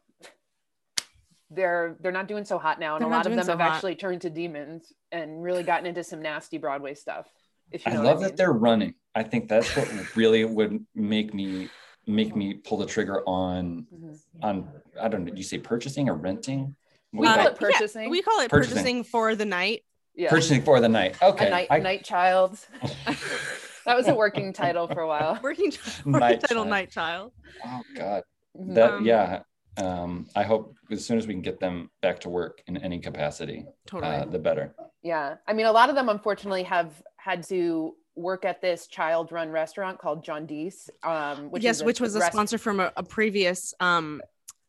they're 1.50 1.96
they're 2.02 2.12
not 2.12 2.28
doing 2.28 2.44
so 2.46 2.58
hot 2.58 2.80
now. 2.80 2.96
And 2.96 3.02
They're 3.02 3.10
a 3.10 3.16
lot 3.16 3.26
of 3.26 3.34
them 3.34 3.44
so 3.46 3.52
have 3.54 3.60
hot. 3.62 3.72
actually 3.76 3.96
turned 3.96 4.22
to 4.24 4.30
demons 4.30 4.92
and 5.12 5.42
really 5.42 5.64
gotten 5.64 5.86
into 5.86 6.04
some 6.04 6.22
nasty 6.22 6.58
Broadway 6.58 6.96
stuff. 6.96 7.32
If 7.72 7.86
you 7.86 7.94
I 7.94 7.96
love 7.96 8.18
what 8.18 8.26
I 8.26 8.28
that 8.28 8.38
they're 8.38 8.52
running. 8.52 8.96
I 9.16 9.24
think 9.24 9.48
that's 9.48 9.74
what 9.76 10.16
really 10.18 10.44
would 10.44 10.86
make 10.96 11.34
me 11.34 11.70
make 12.08 12.36
me 12.36 12.56
pull 12.56 12.78
the 12.78 12.86
trigger 12.86 13.22
on 13.28 13.86
Mhm. 13.94 14.20
on 14.42 14.68
I 15.00 15.08
don't 15.08 15.26
know. 15.26 15.32
Do 15.32 15.38
you 15.38 15.44
say 15.44 15.58
purchasing 15.60 16.10
or 16.10 16.16
renting? 16.16 16.76
We 17.14 17.26
call 17.28 17.36
it 17.36 17.42
you- 17.42 17.44
yeah, 17.50 17.54
purchasing. 17.78 18.10
we 18.10 18.22
call 18.22 18.40
it 18.42 18.50
Purchasing. 18.50 18.76
purchasing 18.78 19.04
for 19.04 19.36
the 19.36 19.46
night. 19.46 19.84
yeah. 20.16 20.30
purchasing 20.30 20.62
for 20.62 20.80
the 20.82 20.90
night. 20.90 21.16
Okay, 21.22 21.48
a 21.48 21.50
night 21.50 21.68
I- 21.70 21.80
night 21.80 22.04
child. 22.04 22.58
that 23.86 23.96
was 23.96 24.08
a 24.08 24.14
working 24.16 24.54
title 24.54 24.88
for 24.88 25.02
a 25.02 25.08
while. 25.08 25.40
Working 25.44 25.72
for 25.72 26.10
Night 26.10 26.42
title 26.42 26.58
Child. 26.64 26.70
Night 26.70 26.92
Child. 26.92 27.32
oh 27.66 27.82
God, 27.96 28.24
Mhm. 28.58 28.76
that 28.76 28.92
Um, 28.94 29.06
yeah. 29.06 29.42
Um, 29.78 30.28
I 30.36 30.44
hope 30.44 30.76
as 30.92 31.06
soon 31.06 31.18
as 31.18 31.26
we 31.26 31.34
can 31.34 31.42
get 31.42 31.60
them 31.62 31.90
back 32.02 32.20
to 32.22 32.30
work 32.30 32.62
in 32.68 32.76
any 32.78 33.00
capacity, 33.00 33.66
Totally. 33.86 34.14
uh, 34.18 34.26
the 34.26 34.40
better. 34.40 34.76
Yeah. 35.02 35.36
I 35.48 35.54
mean, 35.54 35.68
a 35.68 35.72
lot 35.72 35.88
of 35.90 35.96
them 35.96 36.10
unfortunately 36.10 36.64
have 36.64 37.02
had 37.16 37.44
to 37.48 37.96
work 38.20 38.46
at 38.46 38.62
this 38.62 38.88
child 38.88 39.32
run 39.32 39.50
restaurant 39.50 39.98
called 40.00 40.24
John 40.24 40.46
Deese. 40.46 40.90
Um, 41.04 41.50
which 41.52 41.64
yes, 41.64 41.78
is 41.78 41.82
a 41.82 41.86
which 41.86 42.00
was 42.02 42.16
a 42.16 42.20
rest- 42.20 42.34
sponsor 42.34 42.58
from 42.58 42.80
a, 42.80 42.92
a 42.98 43.04
previous 43.04 43.74
um 43.80 44.22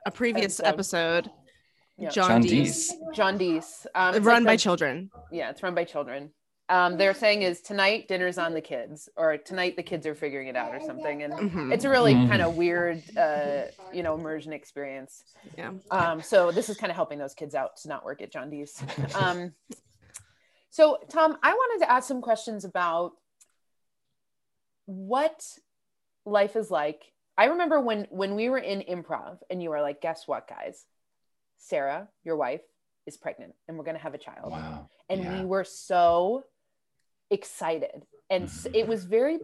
a 0.07 0.11
previous 0.11 0.61
Episode. 0.61 1.26
episode. 1.26 1.30
Yeah. 1.98 2.09
John, 2.09 2.28
John 2.30 2.40
Deese. 2.42 2.88
Deese. 2.88 2.98
John 3.12 3.36
Deese. 3.38 3.86
Um, 3.94 4.14
it's 4.14 4.24
Run 4.24 4.44
like 4.44 4.46
by 4.53 4.57
the- 4.57 4.62
children. 4.62 5.11
Yeah, 5.30 5.51
it's 5.51 5.62
run 5.62 5.74
by 5.74 5.84
children. 5.84 6.30
Um, 6.70 6.96
they're 6.96 7.14
saying 7.14 7.42
is 7.42 7.61
tonight 7.62 8.07
dinner's 8.07 8.38
on 8.38 8.55
the 8.55 8.61
kids, 8.61 9.09
or 9.16 9.36
tonight 9.36 9.74
the 9.76 9.82
kids 9.82 10.07
are 10.07 10.14
figuring 10.14 10.46
it 10.46 10.55
out, 10.55 10.72
or 10.72 10.80
something. 10.80 11.24
And 11.24 11.32
Mhm. 11.34 11.74
it's 11.74 11.84
a 11.84 11.90
really 11.90 12.14
Mhm. 12.14 12.28
kind 12.28 12.42
of 12.42 12.57
weird, 12.57 13.03
uh, 13.18 13.62
you 13.92 14.05
know, 14.05 14.14
immersion 14.14 14.53
experience. 14.53 15.24
Yeah. 15.59 15.72
Um, 15.90 16.22
so 16.22 16.53
this 16.53 16.68
is 16.70 16.76
kind 16.76 16.90
of 16.92 16.94
helping 16.96 17.18
those 17.18 17.34
kids 17.34 17.57
out 17.57 17.76
to 17.78 17.88
not 17.88 18.05
work 18.05 18.22
at 18.22 18.30
John 18.30 18.51
Deese. 18.51 18.80
Um, 19.16 19.53
so 20.70 20.98
Tom, 21.09 21.36
I 21.42 21.53
wanted 21.53 21.84
to 21.84 21.90
ask 21.90 22.07
some 22.07 22.22
questions 22.22 22.64
about 22.64 23.12
what 24.91 25.41
life 26.26 26.57
is 26.57 26.70
like. 26.70 27.12
I 27.38 27.45
remember 27.47 27.80
when 27.80 28.07
when 28.11 28.34
we 28.34 28.51
were 28.51 28.59
in 28.59 28.80
improv, 28.82 29.38
and 29.49 29.62
you 29.62 29.70
were 29.70 29.80
like, 29.80 30.01
"Guess 30.01 30.26
what, 30.26 30.49
guys? 30.49 30.84
Sarah, 31.59 32.09
your 32.24 32.36
wife, 32.36 32.62
is 33.07 33.16
pregnant, 33.16 33.55
and 33.68 33.78
we're 33.78 33.84
gonna 33.84 33.99
have 33.99 34.14
a 34.14 34.18
child." 34.18 34.51
Wow. 34.51 34.88
and 35.09 35.22
Yeah. 35.22 35.41
we 35.41 35.45
were 35.45 35.64
so 35.64 36.45
excited 37.30 38.07
and 38.28 38.45
s 38.45 38.66
Mhm. 38.66 38.74
it 38.74 38.86
was 38.86 39.05
very 39.05 39.41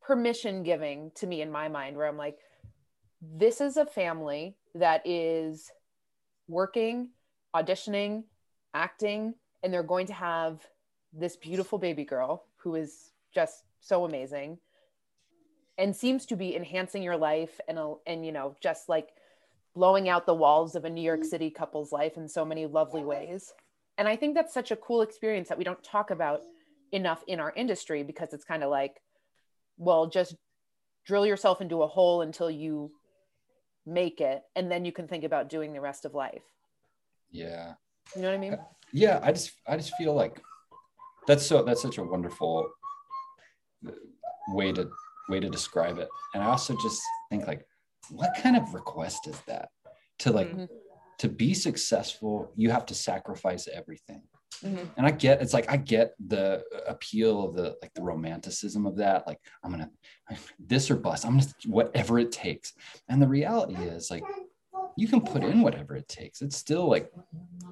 permission 0.00 0.62
giving 0.62 1.10
to 1.12 1.26
me 1.26 1.40
in 1.42 1.50
my 1.50 1.68
mind 1.68 1.96
where 1.96 2.06
i'm 2.06 2.16
like 2.16 2.38
this 3.20 3.60
is 3.60 3.76
a 3.76 3.86
family 3.86 4.56
that 4.74 5.00
is 5.06 5.70
working 6.48 7.10
auditioning 7.54 8.24
acting 8.74 9.34
and 9.62 9.72
they're 9.72 9.82
going 9.94 10.06
to 10.06 10.12
have 10.14 10.66
this 11.12 11.36
beautiful 11.36 11.78
baby 11.78 12.04
girl 12.04 12.46
who 12.56 12.74
is 12.74 13.12
just 13.34 13.64
so 13.82 14.04
amazing 14.04 14.58
and 15.76 15.94
seems 15.94 16.24
to 16.26 16.36
be 16.36 16.56
enhancing 16.56 17.02
your 17.02 17.16
life 17.16 17.60
and 17.68 17.78
uh, 17.78 17.94
and 18.06 18.24
you 18.24 18.32
know 18.32 18.56
just 18.62 18.88
like 18.88 19.10
blowing 19.74 20.08
out 20.08 20.24
the 20.26 20.34
walls 20.34 20.74
of 20.74 20.84
a 20.84 20.90
new 20.90 21.02
york 21.02 21.24
city 21.24 21.50
couple's 21.50 21.92
life 21.92 22.16
in 22.16 22.28
so 22.28 22.44
many 22.44 22.64
lovely 22.64 23.04
ways 23.04 23.52
and 23.98 24.08
I 24.08 24.16
think 24.16 24.34
that's 24.34 24.54
such 24.54 24.70
a 24.70 24.76
cool 24.76 25.02
experience 25.02 25.50
that 25.50 25.58
we 25.58 25.64
don't 25.64 25.82
talk 25.84 26.10
about 26.10 26.40
enough 26.92 27.22
in 27.26 27.40
our 27.40 27.52
industry 27.54 28.02
because 28.02 28.32
it's 28.32 28.42
kind 28.44 28.62
of 28.62 28.70
like, 28.70 29.02
well, 29.76 30.06
just 30.06 30.34
drill 31.04 31.26
yourself 31.26 31.60
into 31.60 31.82
a 31.82 31.86
hole 31.86 32.22
until 32.22 32.50
you 32.50 32.90
make 33.84 34.22
it, 34.22 34.42
and 34.56 34.70
then 34.70 34.86
you 34.86 34.92
can 34.92 35.08
think 35.08 35.24
about 35.24 35.50
doing 35.50 35.74
the 35.74 35.80
rest 35.80 36.06
of 36.06 36.14
life. 36.14 36.42
Yeah. 37.30 37.74
You 38.16 38.22
know 38.22 38.28
what 38.28 38.34
I 38.34 38.38
mean? 38.38 38.58
yeah 38.92 39.18
i 39.22 39.32
just 39.32 39.52
i 39.66 39.76
just 39.76 39.94
feel 39.96 40.14
like 40.14 40.40
that's 41.26 41.44
so 41.46 41.62
that's 41.62 41.82
such 41.82 41.98
a 41.98 42.02
wonderful 42.02 42.70
way 44.48 44.72
to 44.72 44.88
way 45.28 45.38
to 45.40 45.48
describe 45.48 45.98
it. 45.98 46.08
And 46.34 46.42
I 46.42 46.46
also 46.46 46.76
just 46.82 47.00
think 47.30 47.46
like, 47.46 47.64
what 48.10 48.30
kind 48.36 48.56
of 48.56 48.74
request 48.74 49.26
is 49.28 49.40
that? 49.46 49.68
To 50.20 50.32
like 50.32 50.48
Mhm. 50.52 50.68
to 51.18 51.28
be 51.28 51.54
successful, 51.54 52.52
you 52.56 52.70
have 52.70 52.86
to 52.86 52.94
sacrifice 52.94 53.68
everything. 53.68 54.22
Mhm. 54.62 54.90
And 54.96 55.06
I 55.06 55.10
get 55.10 55.40
it's 55.42 55.52
like 55.54 55.70
I 55.70 55.76
get 55.76 56.14
the 56.28 56.64
appeal 56.86 57.44
of 57.44 57.54
the 57.54 57.76
like 57.82 57.92
the 57.94 58.02
romanticism 58.02 58.86
of 58.86 58.96
that. 58.96 59.26
Like 59.26 59.38
I'm 59.62 59.70
gonna 59.70 59.90
this 60.58 60.90
or 60.90 60.96
bust. 60.96 61.24
I'm 61.24 61.38
gonna 61.38 61.50
whatever 61.66 62.18
it 62.18 62.32
takes. 62.32 62.72
And 63.08 63.20
the 63.22 63.28
reality 63.28 63.74
is 63.76 64.10
like 64.10 64.24
you 64.96 65.08
can 65.08 65.20
put 65.20 65.42
in 65.42 65.62
whatever 65.62 65.96
it 65.96 66.08
takes. 66.08 66.42
It's 66.42 66.56
still 66.56 66.88
like, 66.88 67.10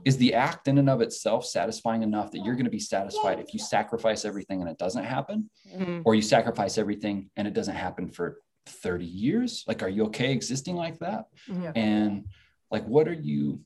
is 0.04 0.16
the 0.16 0.34
act 0.34 0.68
in 0.68 0.78
and 0.78 0.88
of 0.88 1.00
itself 1.02 1.44
satisfying 1.44 2.02
enough 2.02 2.30
that 2.32 2.44
you're 2.44 2.54
going 2.54 2.64
to 2.64 2.70
be 2.70 2.78
satisfied 2.80 3.38
if 3.38 3.52
you 3.52 3.60
sacrifice 3.60 4.24
everything 4.24 4.60
and 4.60 4.70
it 4.70 4.78
doesn't 4.78 5.04
happen, 5.04 5.50
Mhm. 5.74 6.02
or 6.04 6.14
you 6.14 6.22
sacrifice 6.22 6.78
everything 6.78 7.30
and 7.36 7.46
it 7.46 7.54
doesn't 7.54 7.74
happen 7.76 8.08
for 8.10 8.40
30 8.66 9.04
years? 9.06 9.64
Like, 9.66 9.82
are 9.82 9.88
you 9.88 10.04
okay 10.06 10.32
existing 10.32 10.76
like 10.76 10.98
that? 11.00 11.26
Mhm. 11.48 11.72
And 11.76 12.24
like, 12.70 12.86
what 12.86 13.08
are 13.08 13.12
you, 13.12 13.64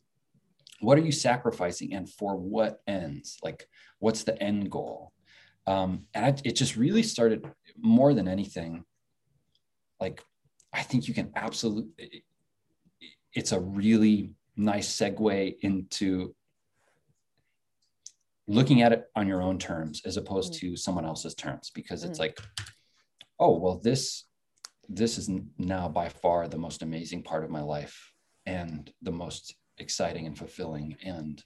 what 0.80 0.98
are 0.98 1.02
you 1.02 1.12
sacrificing 1.12 1.94
and 1.94 2.10
for 2.10 2.36
what 2.36 2.80
ends? 2.86 3.38
Like, 3.42 3.68
what's 4.00 4.24
the 4.24 4.40
end 4.42 4.70
goal? 4.70 5.12
Um, 5.66 6.06
and 6.14 6.24
I, 6.26 6.28
it 6.44 6.56
just 6.56 6.76
really 6.76 7.02
started 7.02 7.48
more 7.78 8.12
than 8.14 8.28
anything. 8.28 8.84
Like, 10.00 10.22
I 10.72 10.82
think 10.82 11.06
you 11.08 11.14
can 11.14 11.30
absolutely, 11.36 12.24
it's 13.34 13.52
a 13.52 13.60
really 13.60 14.32
nice 14.56 14.88
segue 14.88 15.56
into 15.60 16.34
looking 18.46 18.82
at 18.82 18.92
it 18.92 19.04
on 19.16 19.26
your 19.26 19.42
own 19.42 19.58
terms 19.58 20.02
as 20.04 20.16
opposed 20.16 20.54
to 20.54 20.76
someone 20.76 21.04
else's 21.04 21.34
terms 21.34 21.70
because 21.74 22.04
it's 22.04 22.18
like 22.18 22.38
oh 23.40 23.56
well 23.58 23.80
this 23.82 24.24
this 24.88 25.16
is 25.16 25.30
now 25.58 25.88
by 25.88 26.08
far 26.08 26.46
the 26.46 26.58
most 26.58 26.82
amazing 26.82 27.22
part 27.22 27.42
of 27.42 27.50
my 27.50 27.62
life 27.62 28.12
and 28.46 28.92
the 29.02 29.10
most 29.10 29.54
exciting 29.78 30.26
and 30.26 30.36
fulfilling. 30.36 30.94
And 31.02 31.42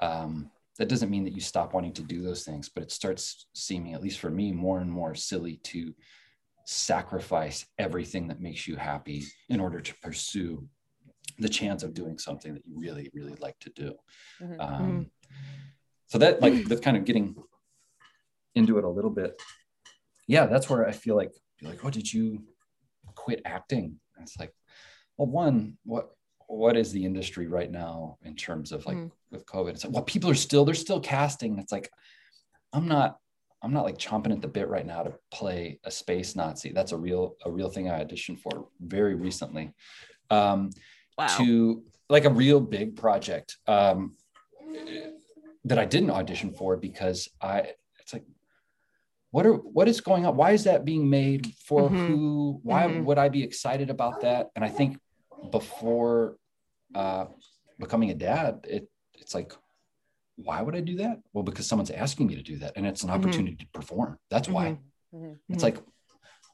um, 0.00 0.50
that 0.78 0.88
doesn't 0.88 1.10
mean 1.10 1.24
that 1.24 1.34
you 1.34 1.40
stop 1.40 1.74
wanting 1.74 1.92
to 1.92 2.02
do 2.02 2.22
those 2.22 2.44
things 2.44 2.68
but 2.68 2.84
it 2.84 2.92
starts 2.92 3.46
seeming 3.52 3.94
at 3.94 4.02
least 4.02 4.20
for 4.20 4.30
me 4.30 4.52
more 4.52 4.78
and 4.78 4.90
more 4.90 5.14
silly 5.14 5.56
to 5.64 5.92
sacrifice 6.64 7.66
everything 7.78 8.28
that 8.28 8.40
makes 8.40 8.68
you 8.68 8.76
happy 8.76 9.24
in 9.48 9.58
order 9.58 9.80
to 9.80 9.94
pursue 9.96 10.64
the 11.38 11.48
chance 11.48 11.82
of 11.82 11.94
doing 11.94 12.18
something 12.18 12.52
that 12.54 12.62
you 12.66 12.74
really 12.78 13.10
really 13.14 13.34
like 13.40 13.58
to 13.60 13.70
do. 13.70 13.94
Mhm. 14.40 14.56
um, 14.60 15.10
so 16.06 16.18
that 16.18 16.40
like 16.40 16.64
that's 16.64 16.80
kind 16.80 16.96
of 16.96 17.04
getting 17.04 17.34
into 18.54 18.78
it 18.78 18.84
a 18.84 18.88
little 18.88 19.10
bit 19.10 19.40
yeah 20.26 20.46
that's 20.46 20.68
where 20.70 20.86
i 20.88 20.90
feel 20.92 21.14
like 21.16 21.32
you're 21.60 21.70
like 21.70 21.84
oh 21.84 21.90
did 21.90 22.12
you 22.12 22.42
quit 23.14 23.40
acting? 23.44 23.98
And 24.16 24.22
it's 24.22 24.38
like 24.38 24.52
well 25.16 25.28
one 25.28 25.76
what 25.84 26.10
what 26.46 26.76
is 26.76 26.92
the 26.92 27.04
industry 27.04 27.46
right 27.46 27.70
now 27.70 28.16
in 28.22 28.34
terms 28.36 28.72
of 28.72 28.86
like 28.86 28.96
Mm. 28.96 29.10
with 29.30 29.44
covid? 29.44 29.70
It's 29.70 29.84
like 29.84 29.92
well 29.92 30.04
people 30.04 30.30
are 30.30 30.34
still 30.34 30.64
they're 30.64 30.74
still 30.86 31.00
casting. 31.00 31.58
It's 31.58 31.72
like 31.72 31.90
i'm 32.72 32.86
not 32.86 33.18
i'm 33.62 33.72
not 33.72 33.84
like 33.84 33.98
chomping 33.98 34.32
at 34.32 34.40
the 34.40 34.48
bit 34.48 34.68
right 34.68 34.86
now 34.86 35.02
to 35.02 35.12
play 35.32 35.78
a 35.84 35.90
space 35.90 36.36
nazi. 36.36 36.70
That's 36.72 36.92
a 36.92 36.96
real 36.96 37.36
a 37.44 37.50
real 37.50 37.70
thing 37.70 37.90
i 37.90 38.02
auditioned 38.04 38.40
for 38.40 38.68
very 38.80 39.14
recently. 39.14 39.72
Um 40.30 40.70
Wow. 41.18 41.26
to 41.26 41.82
like 42.08 42.24
a 42.24 42.30
real 42.30 42.60
big 42.60 42.96
project 42.96 43.56
um, 43.66 44.14
that 45.64 45.78
I 45.78 45.84
didn't 45.84 46.10
audition 46.10 46.52
for 46.52 46.76
because 46.76 47.28
I 47.42 47.72
it's 48.00 48.12
like 48.12 48.24
what 49.30 49.44
are 49.44 49.54
what 49.54 49.88
is 49.88 50.00
going 50.00 50.24
on? 50.24 50.36
Why 50.36 50.52
is 50.52 50.64
that 50.64 50.84
being 50.84 51.10
made 51.10 51.52
for 51.66 51.90
Mhm. 51.90 52.06
who? 52.06 52.60
Why 52.62 52.84
Mhm. 52.86 53.04
would 53.04 53.18
I 53.18 53.28
be 53.28 53.42
excited 53.42 53.90
about 53.90 54.20
that? 54.20 54.50
And 54.54 54.64
I 54.64 54.68
think 54.68 54.98
before 55.50 56.38
uh, 56.94 57.26
becoming 57.78 58.10
a 58.10 58.14
dad, 58.14 58.64
it 58.68 58.88
it's 59.14 59.34
like 59.34 59.52
why 60.36 60.62
would 60.62 60.76
I 60.76 60.80
do 60.80 60.96
that? 60.98 61.18
Well, 61.32 61.42
because 61.42 61.66
someone's 61.66 61.90
asking 61.90 62.28
me 62.28 62.36
to 62.36 62.42
do 62.42 62.58
that, 62.60 62.72
and 62.76 62.86
it's 62.86 63.02
an 63.02 63.10
Mhm. 63.10 63.14
opportunity 63.14 63.56
to 63.56 63.66
perform. 63.72 64.18
That's 64.30 64.48
why. 64.48 64.78
Mhm. 65.12 65.38
It's 65.48 65.64
like 65.64 65.78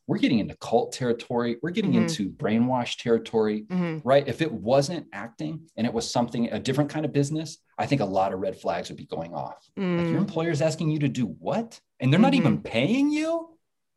we're 0.07 0.19
getting 0.19 0.39
into 0.39 0.55
cult 0.57 0.93
territory. 0.93 1.57
We're 1.63 1.71
getting 1.71 1.93
Mhm. 1.93 2.03
into 2.03 2.31
brainwash 2.31 3.03
territory 3.03 3.63
Mhm. 3.63 4.03
right? 4.05 4.27
If 4.29 4.43
it 4.43 4.53
wasn't 4.53 5.07
acting 5.13 5.69
and 5.77 5.87
it 5.87 5.93
was 5.95 6.11
something, 6.11 6.51
a 6.53 6.59
different 6.59 6.91
kind 6.91 7.07
of 7.07 7.13
business, 7.13 7.59
I 7.79 7.87
think 7.87 8.01
a 8.03 8.05
lot 8.05 8.33
of 8.35 8.41
red 8.41 8.57
flags 8.57 8.89
would 8.91 8.99
be 8.99 9.07
going 9.07 9.33
off. 9.35 9.67
Like 9.77 9.87
your 10.07 10.17
Mm. 10.17 10.19
employer's 10.19 10.61
asking 10.61 10.91
you 10.91 10.99
to 11.01 11.09
do 11.09 11.25
what? 11.27 11.81
And 12.01 12.13
they're 12.13 12.21
not 12.21 12.35
even 12.35 12.61
paying 12.61 13.11
you? 13.11 13.57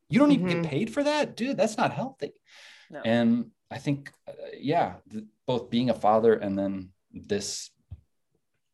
You 0.10 0.20
don't 0.20 0.32
even 0.32 0.48
get 0.48 0.64
paid 0.66 0.94
for 0.94 1.04
that? 1.04 1.36
Dude, 1.36 1.58
that's 1.58 1.76
not 1.78 1.92
healthy. 1.94 2.32
No. 2.90 3.02
And 3.04 3.52
I 3.70 3.78
think, 3.78 4.14
uh, 4.30 4.32
yeah, 4.58 4.96
th- 5.12 5.26
both 5.46 5.70
being 5.70 5.90
a 5.90 5.94
father 5.94 6.34
and 6.36 6.58
then 6.58 6.94
this 7.12 7.70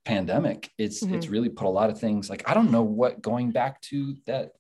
pandemic, 0.05 0.69
it's 0.77 1.01
it's 1.01 1.29
really 1.29 1.49
put 1.49 1.65
a 1.65 1.69
lot 1.69 1.89
of 1.89 1.99
things 1.99 2.29
like 2.29 2.47
I 2.47 2.53
don't 2.53 2.71
know 2.71 2.83
what 2.83 3.21
going 3.21 3.51
back 3.51 3.81
to 3.83 4.15
that. 4.25 4.51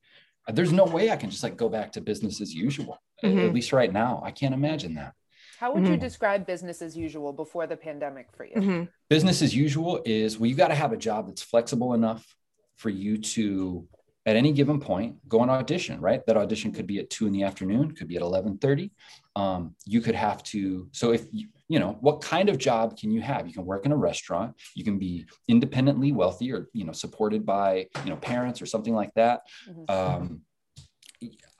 There's 0.47 0.71
no 0.73 0.85
way 0.85 1.09
I 1.09 1.15
can 1.15 1.29
just 1.29 1.43
like 1.43 1.55
go 1.57 1.69
back 1.69 1.93
to 1.93 2.01
business 2.01 2.41
as 2.41 2.53
usual. 2.53 2.97
a- 3.23 3.27
At 3.47 3.53
least 3.53 3.71
right 3.71 3.91
now, 3.93 4.21
I 4.25 4.31
can't 4.31 4.53
imagine 4.53 4.95
that. 4.95 5.13
How 5.57 5.73
would 5.73 5.87
you 5.87 5.93
Mhm. 5.95 6.01
describe 6.01 6.45
business 6.45 6.81
as 6.81 6.97
usual 6.97 7.31
before 7.31 7.67
the 7.67 7.77
pandemic 7.77 8.27
for 8.35 8.43
you? 8.45 8.55
Mhm. 8.55 8.89
business 9.09 9.41
as 9.41 9.55
usual 9.55 10.01
is 10.03 10.37
well 10.39 10.47
you 10.49 10.55
got 10.55 10.69
to 10.69 10.75
have 10.75 10.91
a 10.91 10.97
job 10.97 11.27
that's 11.27 11.41
flexible 11.43 11.93
enough 11.93 12.35
for 12.75 12.89
you 12.89 13.17
to 13.19 13.87
at 14.25 14.35
any 14.35 14.51
given 14.51 14.79
point 14.79 15.15
go 15.27 15.39
on 15.41 15.49
audition 15.49 15.99
right 15.99 16.25
that 16.25 16.37
audition 16.37 16.71
could 16.71 16.87
be 16.87 16.99
at 16.99 17.09
2 17.09 17.27
in 17.27 17.33
the 17.33 17.43
afternoon 17.43 17.91
could 17.91 18.07
be 18.07 18.15
at 18.15 18.21
11.30 18.21 18.91
um, 19.35 19.75
you 19.85 19.99
could 20.01 20.15
have 20.15 20.43
to 20.43 20.87
so 20.91 21.11
if 21.11 21.25
you, 21.31 21.47
you 21.67 21.79
know 21.79 21.97
what 22.01 22.21
kind 22.21 22.49
of 22.49 22.57
job 22.57 22.97
can 22.97 23.11
you 23.11 23.21
have 23.21 23.47
you 23.47 23.53
can 23.53 23.65
work 23.65 23.85
in 23.85 23.91
a 23.91 23.95
restaurant 23.97 24.55
you 24.75 24.83
can 24.83 24.97
be 24.97 25.25
independently 25.47 26.11
wealthy 26.11 26.51
or 26.51 26.67
you 26.73 26.85
know 26.85 26.91
supported 26.91 27.45
by 27.45 27.87
you 28.03 28.09
know 28.09 28.15
parents 28.17 28.61
or 28.61 28.65
something 28.65 28.93
like 28.95 29.13
that 29.15 29.41
Mhm. 29.69 29.89
um, 29.89 30.41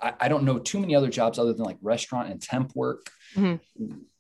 I, 0.02 0.14
I 0.22 0.28
don't 0.28 0.44
know 0.44 0.60
too 0.60 0.80
many 0.80 0.96
other 0.96 1.10
jobs 1.10 1.40
other 1.40 1.54
than 1.54 1.66
like 1.66 1.78
restaurant 1.82 2.30
and 2.30 2.42
temp 2.42 2.76
work 2.76 3.10
Mhm. 3.36 3.60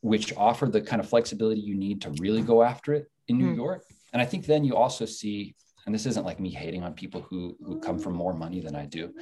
which 0.02 0.36
offer 0.36 0.66
the 0.66 0.82
kind 0.82 1.00
of 1.00 1.08
flexibility 1.08 1.62
you 1.62 1.76
need 1.76 2.02
to 2.02 2.10
really 2.20 2.42
go 2.42 2.64
after 2.64 2.94
it 2.94 3.06
in 3.28 3.38
New 3.38 3.52
Mhm. 3.52 3.56
York. 3.56 3.86
And 4.12 4.22
I 4.22 4.26
think 4.26 4.46
then 4.48 4.64
you 4.66 4.76
also 4.76 5.06
see, 5.06 5.56
and 5.86 5.94
this 5.94 6.06
isn't 6.06 6.26
like 6.26 6.40
me 6.40 6.50
hating 6.50 6.84
on 6.84 6.94
people 6.94 7.22
who 7.22 7.58
who 7.66 7.80
come 7.80 8.00
from 8.00 8.14
more 8.14 8.34
money 8.34 8.60
than 8.62 8.76
I 8.76 8.86
do, 8.86 9.14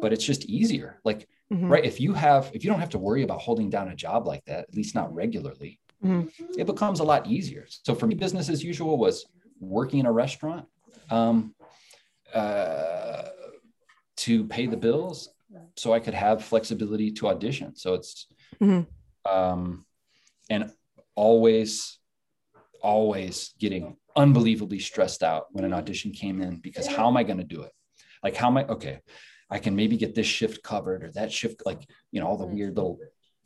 but 0.00 0.12
it's 0.12 0.24
just 0.24 0.44
easier. 0.46 1.00
Like, 1.04 1.28
Mhm. 1.52 1.70
right, 1.70 1.84
if 1.84 2.00
you 2.00 2.12
have, 2.14 2.50
if 2.54 2.64
you 2.64 2.70
don't 2.70 2.80
have 2.80 2.90
to 2.90 2.98
worry 2.98 3.22
about 3.22 3.40
holding 3.40 3.70
down 3.70 3.88
a 3.88 3.94
job 3.94 4.26
like 4.26 4.44
that, 4.46 4.60
at 4.68 4.74
least 4.74 4.94
not 4.94 5.14
regularly, 5.14 5.80
Mhm. 6.02 6.30
it 6.58 6.66
becomes 6.66 7.00
a 7.00 7.04
lot 7.04 7.26
easier. 7.26 7.66
So 7.68 7.94
for 7.94 8.06
me, 8.06 8.14
business 8.14 8.48
as 8.48 8.64
usual 8.64 8.98
was 8.98 9.26
working 9.60 10.00
in 10.00 10.06
a 10.06 10.12
restaurant 10.12 10.66
um, 11.10 11.54
uh, 12.34 13.28
to 14.16 14.44
pay 14.46 14.66
the 14.66 14.76
bills 14.76 15.28
so 15.76 15.92
I 15.92 16.00
could 16.00 16.14
have 16.14 16.42
flexibility 16.44 17.12
to 17.12 17.28
audition. 17.28 17.76
So 17.76 17.94
it's, 17.94 18.26
Mhm. 18.60 18.86
um, 19.24 19.86
and 20.50 20.72
always, 21.14 21.98
always 22.82 23.54
getting 23.58 23.96
unbelievably 24.16 24.78
stressed 24.80 25.22
out 25.22 25.46
when 25.52 25.64
an 25.64 25.72
audition 25.72 26.10
came 26.12 26.40
in 26.40 26.56
because 26.56 26.86
how 26.86 27.06
am 27.06 27.16
I 27.16 27.22
going 27.22 27.38
to 27.38 27.44
do 27.44 27.62
it? 27.62 27.72
Like, 28.22 28.34
how 28.34 28.48
am 28.48 28.56
I? 28.56 28.64
Okay, 28.66 29.00
I 29.50 29.58
can 29.58 29.76
maybe 29.76 29.96
get 29.96 30.14
this 30.14 30.26
shift 30.26 30.62
covered 30.62 31.04
or 31.04 31.12
that 31.12 31.30
shift, 31.30 31.62
like, 31.66 31.82
you 32.10 32.20
know, 32.20 32.26
all 32.26 32.36
the 32.36 32.46
Mhm. 32.46 32.54
weird 32.54 32.76
little 32.76 32.98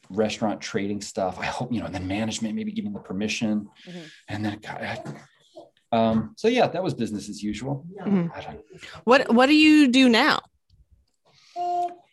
restaurant 0.08 0.60
trading 0.60 1.00
stuff. 1.00 1.38
I 1.38 1.46
hope, 1.46 1.72
you 1.72 1.80
know, 1.80 1.86
and 1.86 1.94
then 1.94 2.06
management 2.08 2.54
maybe 2.54 2.72
giving 2.72 2.92
the 2.92 3.00
permission. 3.00 3.68
Mhm. 3.86 4.10
And 4.28 4.44
then, 4.44 4.58
God, 4.60 4.80
I- 4.82 5.96
um, 5.96 6.34
so 6.36 6.46
yeah, 6.48 6.66
that 6.68 6.82
was 6.82 6.94
business 6.94 7.28
as 7.28 7.42
usual. 7.42 7.84
Mhm. 7.98 8.30
I 8.34 8.40
don't, 8.40 8.64
What 9.04 9.32
What 9.34 9.46
do 9.46 9.54
you 9.54 9.88
do 9.88 10.08
now? 10.08 10.40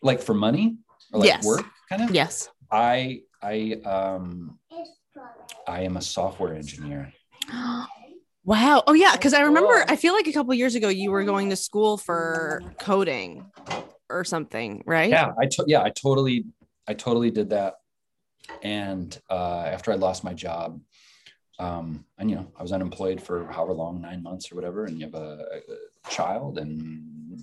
like 0.03 0.21
for 0.21 0.33
money 0.35 0.77
or 1.11 1.19
like 1.21 1.27
Yes. 1.27 1.45
work 1.45 1.65
kind 1.89 2.01
of. 2.03 2.11
Yes. 2.11 2.49
I, 2.71 3.21
I, 3.41 3.73
um, 3.85 4.59
I 5.67 5.81
am 5.81 5.97
a 5.97 6.01
software 6.01 6.53
engineer. 6.55 7.13
Wow. 8.47 8.81
Oh 8.87 8.93
yeah, 8.93 9.11
because 9.11 9.33
I 9.33 9.41
remember. 9.41 9.83
I 9.89 9.97
feel 9.97 10.13
like 10.13 10.25
a 10.27 10.31
couple 10.31 10.53
years 10.53 10.73
ago 10.73 10.87
you 10.87 11.11
were 11.11 11.25
going 11.25 11.49
to 11.49 11.57
school 11.57 11.97
for 11.97 12.61
coding 12.79 13.45
or 14.09 14.23
something, 14.23 14.81
right? 14.85 15.09
Yeah, 15.09 15.33
I 15.37 15.47
to- 15.47 15.65
yeah, 15.67 15.83
I 15.83 15.89
totally, 15.89 16.45
I 16.87 16.93
totally 16.93 17.29
did 17.29 17.49
that. 17.49 17.73
And 18.63 19.19
uh, 19.29 19.65
after 19.67 19.91
I 19.91 19.95
lost 19.95 20.23
my 20.23 20.33
job, 20.33 20.79
um, 21.59 22.05
and 22.17 22.29
you 22.29 22.37
know, 22.37 22.47
I 22.57 22.61
was 22.61 22.71
unemployed 22.71 23.21
for 23.21 23.43
however 23.51 23.73
long, 23.73 23.99
nine 23.99 24.23
months 24.23 24.49
or 24.49 24.55
whatever, 24.55 24.85
and 24.85 24.97
you 24.97 25.05
have 25.07 25.15
a, 25.15 25.45
a 26.05 26.09
child 26.09 26.57
and 26.57 27.41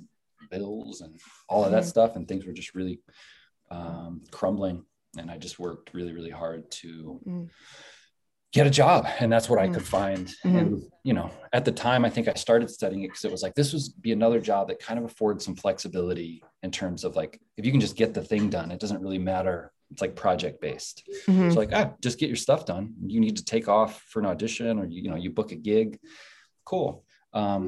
bills 0.51 1.03
and 1.03 1.21
all 1.51 1.67
of 1.67 1.71
that 1.73 1.83
Mhm. 1.83 1.89
stuff, 1.89 2.17
and 2.17 2.27
things 2.27 2.47
were 2.47 2.55
just 2.55 2.75
really 2.75 3.01
um, 3.71 4.23
crumbling. 4.31 4.87
And 5.19 5.31
I 5.31 5.37
just 5.37 5.59
worked 5.59 5.93
really, 5.93 6.15
really 6.15 6.31
hard 6.31 6.71
to 6.81 7.21
Mm. 7.29 7.51
Get 8.55 8.67
a 8.67 8.71
job. 8.71 9.01
And 9.21 9.31
that's 9.33 9.49
what 9.51 9.59
i 9.59 9.67
Mhm. 9.69 9.75
could 9.75 9.87
find. 9.99 10.27
Mhm. 10.45 10.59
and 10.61 10.83
you 11.09 11.13
know 11.19 11.29
at 11.53 11.65
the 11.69 11.73
time 11.87 12.03
i 12.09 12.11
think 12.15 12.27
i 12.29 12.35
started 12.47 12.69
studying 12.79 13.03
it 13.05 13.09
because 13.09 13.25
it 13.29 13.31
was 13.37 13.43
like 13.47 13.55
this 13.61 13.71
was 13.75 13.85
be 14.07 14.13
another 14.19 14.41
job 14.51 14.63
that 14.69 14.79
kind 14.87 14.99
of 15.01 15.05
affords 15.11 15.45
some 15.45 15.57
flexibility 15.65 16.33
in 16.63 16.71
terms 16.81 17.01
of 17.07 17.11
like 17.21 17.33
if 17.59 17.63
you 17.67 17.73
can 17.75 17.81
just 17.87 17.97
get 18.03 18.11
the 18.15 18.25
thing 18.31 18.45
done 18.59 18.69
it 18.75 18.81
doesn't 18.85 19.03
really 19.07 19.19
matter. 19.33 19.59
It's 19.93 20.01
like 20.05 20.15
project 20.27 20.57
based 20.67 20.97
Mhm. 21.29 21.47
it's 21.47 21.57
like 21.63 21.71
ah 21.79 21.87
just 22.07 22.19
get 22.21 22.29
your 22.33 22.41
stuff 22.47 22.63
done. 22.73 22.85
You 23.15 23.21
need 23.25 23.37
to 23.41 23.45
take 23.55 23.67
off 23.77 23.93
for 24.11 24.19
an 24.23 24.27
audition 24.33 24.73
or 24.81 24.87
you, 24.93 24.99
you 25.05 25.11
know 25.11 25.21
you 25.25 25.31
book 25.39 25.51
a 25.53 25.61
gig. 25.71 25.89
Cool. 26.71 26.91
Um 27.41 27.63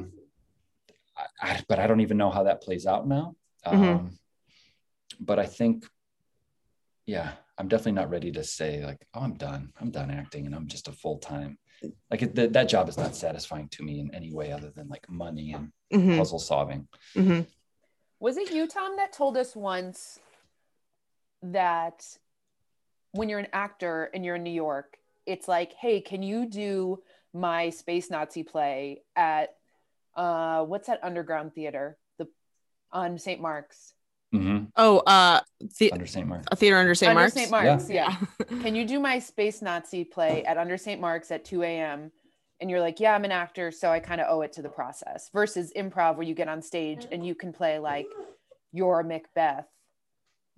I, 1.21 1.25
I, 1.47 1.51
but 1.69 1.77
i 1.81 1.85
don't 1.87 2.01
even 2.07 2.17
know 2.21 2.31
how 2.37 2.43
that 2.49 2.61
plays 2.65 2.85
out 2.93 3.03
now. 3.17 3.25
Um 3.65 3.79
Mhm. 3.81 3.99
but 5.29 5.37
i 5.45 5.47
think 5.57 5.75
yeah 7.15 7.29
i'm 7.57 7.67
definitely 7.67 7.91
not 7.93 8.09
ready 8.09 8.31
to 8.31 8.43
say 8.43 8.83
like 8.85 9.05
oh 9.13 9.21
i'm 9.21 9.33
done 9.35 9.71
i'm 9.79 9.91
done 9.91 10.11
acting 10.11 10.45
and 10.45 10.55
i'm 10.55 10.67
just 10.67 10.87
a 10.87 10.91
full-time 10.91 11.57
like 12.11 12.21
it, 12.21 12.35
that 12.35 12.53
that 12.53 12.69
job 12.69 12.87
is 12.89 12.97
not 12.97 13.15
satisfying 13.15 13.67
to 13.69 13.83
me 13.83 13.99
in 13.99 14.13
any 14.13 14.33
way 14.33 14.51
other 14.51 14.71
than 14.71 14.87
like 14.87 15.07
money 15.09 15.53
and 15.53 15.71
Mhm. 15.91 16.17
puzzle 16.17 16.39
solving 16.39 16.87
Mhm. 17.15 17.47
Was 18.19 18.35
it 18.37 18.51
you, 18.51 18.65
Tom, 18.67 18.95
that 18.97 19.13
told 19.13 19.37
us 19.37 19.55
once 19.55 20.19
that 21.43 22.03
when 23.11 23.29
you're 23.29 23.39
an 23.39 23.47
actor 23.53 24.09
and 24.13 24.25
you're 24.25 24.35
in 24.37 24.43
New 24.43 24.49
York, 24.49 24.97
it's 25.25 25.47
like, 25.47 25.73
hey, 25.73 26.01
can 26.01 26.23
you 26.23 26.47
do 26.49 27.03
my 27.33 27.69
space 27.69 28.09
Nazi 28.09 28.43
play 28.43 29.03
at 29.15 29.55
uh 30.15 30.63
what's 30.65 30.87
that 30.87 31.03
underground 31.03 31.53
theater? 31.53 31.97
The 32.17 32.27
on 32.91 33.17
St. 33.19 33.39
Mark's. 33.39 33.93
Hmm 34.41 34.63
Oh, 34.75 34.99
uh, 34.99 35.41
the, 35.79 35.91
under 35.91 36.05
st 36.07 36.27
mark 36.27 36.43
a 36.51 36.55
theater 36.55 36.77
under 36.77 36.95
St. 36.95 37.09
under 37.09 37.21
Mark's. 37.21 37.33
St. 37.33 37.51
Mark's, 37.51 37.89
Yeah. 37.89 38.15
yeah. 38.39 38.45
Can 38.61 38.75
you 38.75 38.85
do 38.85 38.99
my 38.99 39.19
space 39.19 39.61
Nazi 39.61 40.03
play 40.03 40.43
at 40.45 40.57
under 40.57 40.77
St. 40.77 40.99
Mark's 41.01 41.31
at 41.31 41.43
2 41.45 41.63
a.m.? 41.63 42.11
And 42.59 42.71
you're 42.71 42.79
like, 42.81 42.99
yeah, 42.99 43.13
I'm 43.13 43.23
an 43.23 43.31
actor, 43.31 43.69
so 43.71 43.91
I 43.91 43.99
kind 43.99 44.19
of 44.19 44.25
owe 44.29 44.41
it 44.41 44.51
to 44.53 44.63
the 44.63 44.69
process. 44.69 45.29
Versus 45.31 45.71
improv, 45.75 46.15
where 46.15 46.25
you 46.25 46.33
get 46.33 46.47
on 46.47 46.61
stage 46.61 47.05
and 47.11 47.23
you 47.25 47.35
can 47.35 47.53
play 47.53 47.77
like 47.77 48.07
you're 48.71 49.03
Macbeth 49.03 49.67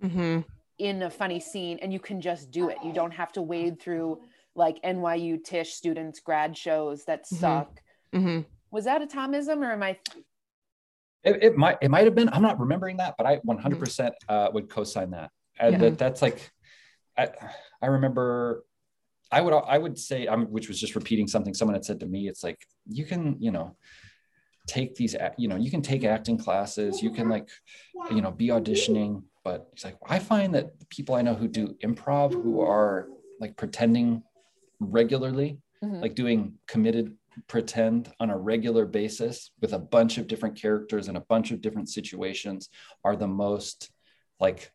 Mhm. 0.02 0.44
in 0.78 1.02
a 1.02 1.10
funny 1.10 1.40
scene 1.40 1.78
and 1.82 1.92
you 1.92 2.00
can 2.00 2.20
just 2.22 2.50
do 2.50 2.70
it. 2.70 2.78
You 2.82 2.92
don't 2.94 3.10
have 3.12 3.32
to 3.32 3.42
wade 3.42 3.80
through 3.82 4.20
like 4.54 4.80
NYU 4.82 5.44
Tisch 5.44 5.74
students 5.74 6.20
grad 6.20 6.56
shows 6.56 7.04
that 7.04 7.24
Mhm. 7.24 7.36
suck. 7.38 7.82
Mhm. 8.14 8.44
Was 8.70 8.84
that 8.86 9.02
a 9.02 9.06
Tomism 9.06 9.62
or 9.62 9.72
am 9.72 9.82
I? 9.82 9.98
It, 11.24 11.42
it 11.42 11.56
might 11.56 11.78
it 11.82 11.90
might 11.90 12.04
have 12.04 12.14
been 12.14 12.28
i'm 12.30 12.42
not 12.42 12.58
remembering 12.58 12.96
that 12.96 13.14
but 13.18 13.26
i 13.26 13.36
100% 13.38 14.10
uh, 14.28 14.48
would 14.52 14.68
co-sign 14.68 15.10
that 15.10 15.30
and 15.58 15.72
Yeah. 15.74 15.78
that, 15.78 15.98
that's 15.98 16.22
like 16.22 16.50
i 17.18 17.28
i 17.82 17.86
remember 17.86 18.64
i 19.30 19.40
would 19.40 19.52
i 19.52 19.76
would 19.78 19.98
say 19.98 20.26
i'm 20.26 20.46
which 20.46 20.68
was 20.68 20.78
just 20.80 20.94
repeating 20.94 21.26
something 21.26 21.54
someone 21.54 21.74
had 21.74 21.84
said 21.84 22.00
to 22.00 22.06
me 22.06 22.28
it's 22.28 22.42
like 22.42 22.58
you 22.86 23.04
can 23.04 23.36
you 23.38 23.50
know 23.50 23.76
take 24.66 24.94
these 24.94 25.14
you 25.36 25.48
know 25.48 25.56
you 25.56 25.70
can 25.70 25.82
take 25.82 26.04
acting 26.04 26.38
classes 26.38 27.02
you 27.02 27.10
can 27.10 27.28
like 27.28 27.48
you 28.10 28.20
know 28.22 28.30
be 28.30 28.48
auditioning 28.48 29.22
but 29.44 29.68
it's 29.72 29.84
like 29.84 29.96
i 30.06 30.18
find 30.18 30.54
that 30.54 30.78
the 30.78 30.86
people 30.86 31.14
i 31.14 31.22
know 31.22 31.34
who 31.34 31.48
do 31.48 31.74
improv 31.82 32.32
who 32.32 32.60
are 32.60 33.08
like 33.40 33.56
pretending 33.56 34.22
regularly 34.80 35.58
Mhm. 35.82 36.02
like 36.02 36.14
doing 36.14 36.54
committed 36.68 37.16
pretend 37.46 38.12
on 38.20 38.30
a 38.30 38.36
regular 38.38 38.86
basis 38.86 39.50
with 39.60 39.72
a 39.72 39.78
bunch 39.78 40.18
of 40.18 40.26
different 40.26 40.56
characters 40.60 41.08
and 41.08 41.16
a 41.16 41.20
bunch 41.22 41.50
of 41.50 41.60
different 41.60 41.88
situations 41.88 42.68
are 43.04 43.16
the 43.16 43.26
most 43.28 43.90
like 44.40 44.72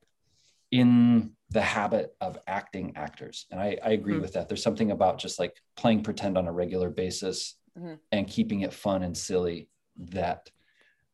in 0.72 1.32
the 1.51 1.61
habit 1.61 2.16
of 2.22 2.38
acting 2.47 2.93
actors 2.95 3.45
and 3.51 3.59
i, 3.59 3.78
I 3.84 3.91
agree 3.91 4.16
Mhm. 4.16 4.22
with 4.22 4.34
that 4.34 4.47
there's 4.49 4.63
something 4.63 4.91
about 4.91 5.20
just 5.20 5.39
like 5.39 5.55
playing 5.76 6.03
pretend 6.03 6.38
on 6.38 6.47
a 6.47 6.51
regular 6.51 6.89
basis 6.89 7.55
Mhm. 7.78 7.99
and 8.11 8.28
keeping 8.28 8.61
it 8.61 8.74
fun 8.74 9.03
and 9.03 9.16
silly 9.16 9.70
that 9.97 10.49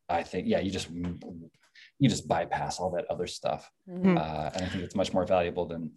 i 0.08 0.22
think 0.22 0.46
yeah 0.48 0.60
you 0.60 0.70
just 0.70 0.88
you 0.90 2.08
just 2.08 2.26
bypass 2.26 2.80
all 2.80 2.90
that 2.92 3.04
other 3.10 3.26
stuff 3.26 3.70
Mhm. 3.88 4.16
uh, 4.16 4.50
and 4.54 4.64
i 4.64 4.68
think 4.68 4.82
it's 4.84 4.96
much 4.96 5.12
more 5.12 5.26
valuable 5.26 5.66
than 5.66 5.92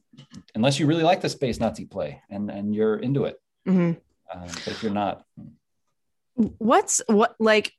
unless 0.54 0.80
you 0.80 0.86
really 0.86 1.04
like 1.04 1.22
the 1.22 1.30
space 1.30 1.60
nazi 1.60 1.86
play 1.86 2.22
and 2.30 2.52
and 2.52 2.76
you're 2.76 2.98
into 2.98 3.24
it 3.26 3.38
Mhm. 3.68 4.00
Um, 4.34 4.42
but 4.48 4.68
if 4.68 4.84
you're 4.84 4.92
not 4.92 5.24
What's 6.36 7.02
what 7.08 7.36
like 7.40 7.72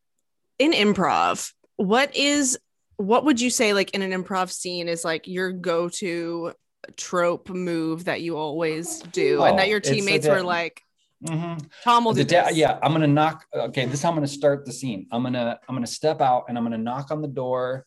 in 0.58 0.72
improv? 0.72 1.52
What 1.76 2.16
is 2.16 2.58
what 2.96 3.24
would 3.26 3.38
you 3.40 3.50
say 3.50 3.74
like 3.74 3.90
in 3.90 4.00
an 4.00 4.12
improv 4.12 4.50
scene 4.50 4.88
is 4.88 5.04
like 5.04 5.26
your 5.26 5.52
go-to 5.52 6.52
trope 6.96 7.50
move 7.50 8.06
that 8.06 8.22
you 8.22 8.36
always 8.38 9.00
do 9.12 9.42
and 9.42 9.58
that 9.58 9.66
Oh, 9.66 9.70
your 9.70 9.80
teammates 9.80 10.26
were 10.26 10.42
like 10.42 10.80
Mhm. 11.24 11.68
Tom 11.82 12.04
will 12.04 12.12
do 12.12 12.24
da- 12.24 12.50
yeah 12.50 12.78
i'm 12.82 12.92
gonna 12.92 13.06
knock 13.06 13.44
okay 13.54 13.86
this 13.86 13.94
is 13.94 14.02
how 14.02 14.10
i'm 14.10 14.14
gonna 14.14 14.26
start 14.26 14.64
the 14.66 14.72
scene 14.72 15.06
i'm 15.10 15.22
gonna 15.22 15.58
i'm 15.68 15.74
gonna 15.74 15.86
step 15.86 16.20
out 16.20 16.44
and 16.48 16.56
i'm 16.56 16.64
gonna 16.64 16.78
knock 16.78 17.10
on 17.10 17.22
the 17.22 17.28
door 17.28 17.86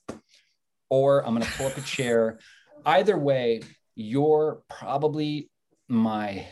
or 0.90 1.26
i'm 1.26 1.34
gonna 1.34 1.46
pull 1.56 1.68
up 1.68 1.78
a 1.78 1.82
chair 1.82 2.40
either 2.88 3.18
way 3.18 3.62
you're 3.96 4.64
probably 4.68 5.50
my 5.88 6.46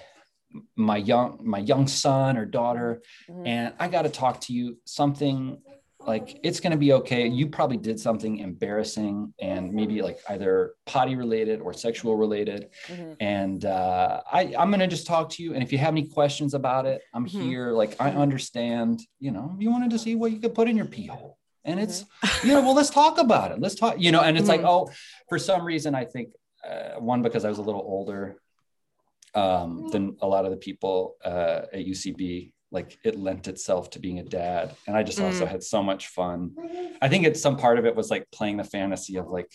my 0.75 0.97
young 0.97 1.39
my 1.43 1.59
young 1.59 1.87
son 1.87 2.37
or 2.37 2.45
daughter 2.45 3.01
Mhm. 3.29 3.47
and 3.47 3.73
i 3.79 3.87
got 3.87 4.03
to 4.03 4.09
talk 4.09 4.39
to 4.41 4.53
you 4.53 4.77
something 4.85 5.57
like 6.05 6.39
it's 6.41 6.61
going 6.61 6.71
to 6.71 6.77
be 6.77 6.93
okay 6.93 7.27
you 7.27 7.47
probably 7.47 7.75
did 7.75 7.99
something 7.99 8.37
embarrassing 8.37 9.33
and 9.41 9.73
maybe 9.73 10.01
like 10.01 10.19
either 10.29 10.73
potty 10.85 11.15
related 11.15 11.59
or 11.59 11.73
sexual 11.73 12.15
related 12.15 12.69
Mhm. 12.89 13.15
and 13.19 13.65
uh, 13.65 14.21
I, 14.31 14.53
I'm 14.57 14.69
going 14.69 14.79
to 14.79 14.87
just 14.87 15.05
talk 15.07 15.29
to 15.31 15.43
you. 15.43 15.53
And 15.53 15.61
if 15.63 15.71
you 15.73 15.79
have 15.79 15.93
any 15.97 16.07
questions 16.07 16.53
about 16.53 16.85
it, 16.85 17.01
I'm 17.13 17.25
Mhm. 17.25 17.41
here. 17.41 17.71
Like 17.71 17.95
I 17.99 18.11
understand. 18.11 19.01
You 19.19 19.31
know, 19.31 19.55
you 19.59 19.69
wanted 19.71 19.89
to 19.95 19.99
see 19.99 20.13
what 20.15 20.31
you 20.31 20.39
could 20.39 20.53
put 20.53 20.69
in 20.69 20.77
your 20.77 20.85
pee 20.85 21.07
hole, 21.07 21.37
and 21.65 21.79
it's 21.79 22.05
you 22.45 22.53
know, 22.53 22.61
well, 22.61 22.75
let's 22.75 22.91
talk 22.91 23.17
about 23.17 23.51
it. 23.51 23.59
Let's 23.59 23.75
talk. 23.75 23.95
You 23.99 24.11
know, 24.13 24.21
and 24.21 24.37
it's 24.37 24.47
like, 24.47 24.61
Mhm. 24.61 24.69
oh, 24.69 24.89
for 25.29 25.37
some 25.39 25.65
reason, 25.65 25.93
I 25.95 26.05
think 26.05 26.27
uh, 26.69 26.99
one 27.11 27.21
because 27.21 27.43
I 27.43 27.49
was 27.49 27.57
a 27.57 27.63
little 27.69 27.81
older 27.81 28.37
um, 29.37 29.87
than 29.91 30.17
a 30.21 30.27
lot 30.27 30.45
of 30.45 30.51
the 30.51 30.57
people 30.57 31.15
uh, 31.23 31.61
at 31.73 31.85
UCB. 31.93 32.51
Like 32.69 32.97
it 33.05 33.15
lent 33.17 33.47
itself 33.47 33.91
to 33.91 33.99
being 33.99 34.19
a 34.19 34.23
dad, 34.23 34.75
and 34.87 34.97
I 34.97 35.01
just 35.03 35.21
also 35.21 35.45
Mm. 35.45 35.51
had 35.53 35.63
so 35.63 35.81
much 35.81 36.03
fun. 36.07 36.39
I 37.01 37.07
think 37.07 37.25
it's 37.25 37.41
some 37.41 37.55
part 37.55 37.79
of 37.79 37.85
it 37.85 37.95
was 37.95 38.09
like 38.11 38.25
playing 38.31 38.57
the 38.57 38.65
fantasy 38.65 39.15
of 39.17 39.27
like 39.29 39.49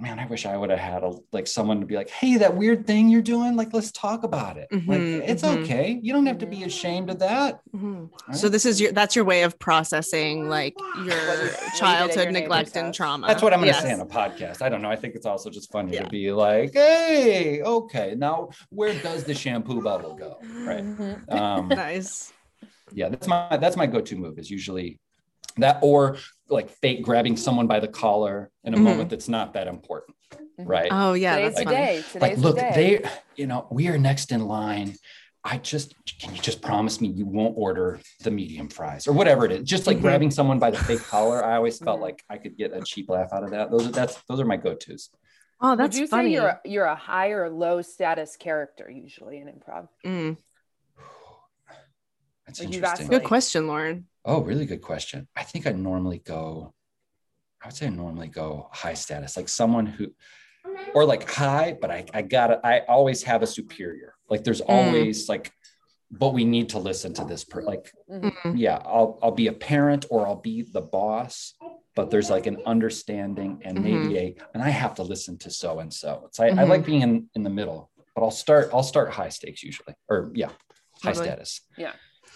man, 0.00 0.18
I 0.18 0.26
wish 0.26 0.46
I 0.46 0.56
would 0.56 0.70
have 0.70 0.78
had 0.78 1.02
a 1.02 1.12
like 1.32 1.46
someone 1.46 1.80
to 1.80 1.86
be 1.86 1.94
like, 1.94 2.08
hey, 2.10 2.36
that 2.38 2.56
weird 2.56 2.86
thing 2.86 3.08
you're 3.08 3.22
doing, 3.22 3.54
like, 3.56 3.72
let's 3.72 3.92
talk 3.92 4.24
about 4.24 4.56
it. 4.56 4.68
Mhm, 4.72 4.86
like, 4.88 5.28
it's 5.28 5.42
mhm. 5.42 5.62
okay. 5.62 5.98
You 6.02 6.12
don't 6.12 6.26
have 6.26 6.38
to 6.38 6.46
be 6.46 6.64
ashamed 6.64 7.10
of 7.10 7.18
that. 7.18 7.60
Mhm. 7.74 8.08
Right? 8.28 8.36
So 8.36 8.48
this 8.48 8.64
is 8.64 8.80
your 8.80 8.92
that's 8.92 9.14
your 9.14 9.24
way 9.24 9.42
of 9.42 9.58
processing 9.58 10.48
like 10.48 10.74
your 10.96 11.04
you- 11.04 11.10
what 11.10 11.38
you 11.38 11.44
did 11.44 11.54
at 11.54 11.74
childhood 11.76 12.24
your 12.24 12.32
neglect 12.32 12.76
and 12.76 12.94
trauma. 12.94 13.26
That's 13.26 13.42
what 13.42 13.52
I'm 13.52 13.60
gonna 13.60 13.72
Yes. 13.72 13.82
say 13.82 13.92
on 13.92 14.00
a 14.00 14.06
podcast. 14.06 14.62
I 14.62 14.68
don't 14.68 14.82
know. 14.82 14.90
I 14.90 14.96
think 14.96 15.14
it's 15.14 15.26
also 15.26 15.50
just 15.50 15.70
funny 15.70 15.94
Yeah. 15.94 16.04
to 16.04 16.10
be 16.10 16.32
like, 16.32 16.72
hey, 16.72 17.62
okay, 17.62 18.14
now 18.16 18.50
where 18.70 18.94
does 18.94 19.24
the 19.24 19.34
shampoo 19.34 19.82
bottle 19.82 20.14
go? 20.14 20.38
Right. 20.64 20.84
Mhm. 20.84 21.30
Um, 21.32 21.68
Nice. 21.90 22.32
yeah, 22.92 23.08
that's 23.08 23.26
my 23.26 23.56
that's 23.58 23.76
my 23.76 23.86
go-to 23.86 24.16
move 24.16 24.38
is 24.38 24.50
usually 24.50 24.98
that 25.58 25.78
or 25.82 26.16
like 26.48 26.70
fake 26.70 27.02
grabbing 27.02 27.36
someone 27.36 27.66
by 27.66 27.80
the 27.80 27.88
collar 27.88 28.50
in 28.64 28.74
a 28.74 28.76
Mhm. 28.76 28.82
moment 28.82 29.10
that's 29.10 29.28
not 29.28 29.54
that 29.54 29.66
important. 29.68 30.16
Mhm. 30.34 30.68
Right. 30.68 30.88
Oh 30.92 31.12
yeah, 31.14 31.36
Today's 31.36 31.54
that's 31.54 31.64
the 31.64 31.70
day. 31.70 32.02
Today's 32.12 32.22
like 32.22 32.34
the 32.36 32.40
look 32.40 32.56
day. 32.56 32.72
they 33.02 33.10
you 33.36 33.46
know 33.46 33.66
we 33.70 33.88
are 33.88 33.98
next 33.98 34.32
in 34.32 34.46
line 34.46 34.94
i 35.42 35.56
just 35.56 35.94
can 36.20 36.34
you 36.34 36.40
just 36.42 36.60
promise 36.60 37.00
me 37.00 37.08
you 37.08 37.24
won't 37.24 37.54
order 37.56 37.98
the 38.24 38.30
medium 38.30 38.68
fries 38.68 39.06
or 39.08 39.12
whatever 39.14 39.46
it 39.46 39.52
is 39.52 39.62
just 39.66 39.86
like 39.86 39.96
Mhm. 39.96 40.02
grabbing 40.02 40.30
someone 40.30 40.58
by 40.58 40.70
the 40.70 40.76
fake 40.76 41.00
collar 41.04 41.42
i 41.42 41.56
always 41.56 41.78
felt 41.78 41.98
Mhm. 41.98 42.02
like 42.02 42.22
i 42.28 42.36
could 42.36 42.58
get 42.58 42.74
a 42.74 42.82
cheap 42.82 43.08
laugh 43.08 43.32
out 43.32 43.42
of 43.44 43.50
that 43.52 43.70
those 43.70 43.86
are 43.86 43.90
that's 43.90 44.20
those 44.28 44.38
are 44.38 44.44
my 44.44 44.58
go-to's 44.58 45.08
Oh, 45.62 45.76
that's 45.76 45.78
Would 45.78 45.78
that's 45.92 45.98
you 46.00 46.06
funny. 46.08 46.28
say 46.30 46.32
you're 46.34 46.46
a, 46.48 46.60
you're 46.66 46.84
a 46.84 46.94
high 46.94 47.30
or 47.30 47.48
low 47.48 47.80
status 47.80 48.36
character 48.36 48.90
usually 48.90 49.38
in 49.38 49.46
improv? 49.46 49.88
Mm. 50.04 50.36
that's 52.46 52.60
Or 52.60 52.64
interesting 52.64 53.08
Good 53.08 53.24
question, 53.24 53.66
Lauren. 53.66 54.06
Oh 54.24 54.40
really 54.42 54.66
good 54.66 54.82
question 54.82 55.26
i 55.36 55.42
think 55.42 55.66
i 55.66 55.70
normally 55.70 56.18
go 56.18 56.72
i 57.62 57.66
would 57.66 57.74
say 57.76 57.86
i 57.86 57.90
normally 57.90 58.28
go 58.28 58.68
high 58.72 58.94
status 58.94 59.36
like 59.36 59.48
someone 59.48 59.86
who 59.86 60.06
or 60.94 61.04
like 61.04 61.28
high 61.28 61.76
but 61.80 61.90
i 61.90 62.04
i 62.14 62.22
gotta 62.22 62.60
i 62.64 62.80
always 62.80 63.22
have 63.22 63.42
a 63.42 63.46
superior 63.46 64.14
like 64.28 64.44
there's 64.44 64.60
always 64.60 65.28
like 65.28 65.50
but 66.10 66.34
we 66.34 66.44
need 66.44 66.68
to 66.70 66.78
listen 66.78 67.12
to 67.14 67.24
this 67.24 67.44
per 67.44 67.62
like 67.62 67.92
Mhm. 68.10 68.32
Mm. 68.44 68.58
yeah 68.58 68.78
i'll 68.84 69.18
i'll 69.22 69.30
be 69.30 69.46
a 69.46 69.52
parent 69.52 70.04
or 70.10 70.26
i'll 70.26 70.40
be 70.52 70.62
the 70.62 70.80
boss 70.80 71.54
but 71.94 72.10
there's 72.10 72.28
like 72.30 72.46
an 72.46 72.58
understanding 72.66 73.60
and 73.64 73.80
maybe 73.82 74.18
a 74.18 74.36
and 74.54 74.62
i 74.62 74.68
have 74.68 74.94
to 74.96 75.02
listen 75.02 75.38
to 75.38 75.50
so 75.50 75.78
and 75.78 75.92
so 75.92 76.24
it's 76.26 76.40
I, 76.40 76.48
I 76.48 76.50
Mhm. 76.52 76.68
like 76.68 76.84
being 76.84 77.02
in 77.02 77.28
in 77.36 77.42
the 77.44 77.50
middle 77.50 77.90
but 78.14 78.22
i'll 78.22 78.30
start 78.44 78.70
i'll 78.74 78.82
start 78.82 79.10
high 79.10 79.28
stakes 79.30 79.62
usually 79.62 79.94
or 80.08 80.30
yeah 80.34 80.48
high 81.02 81.12
Totally. 81.12 81.26
status 81.28 81.60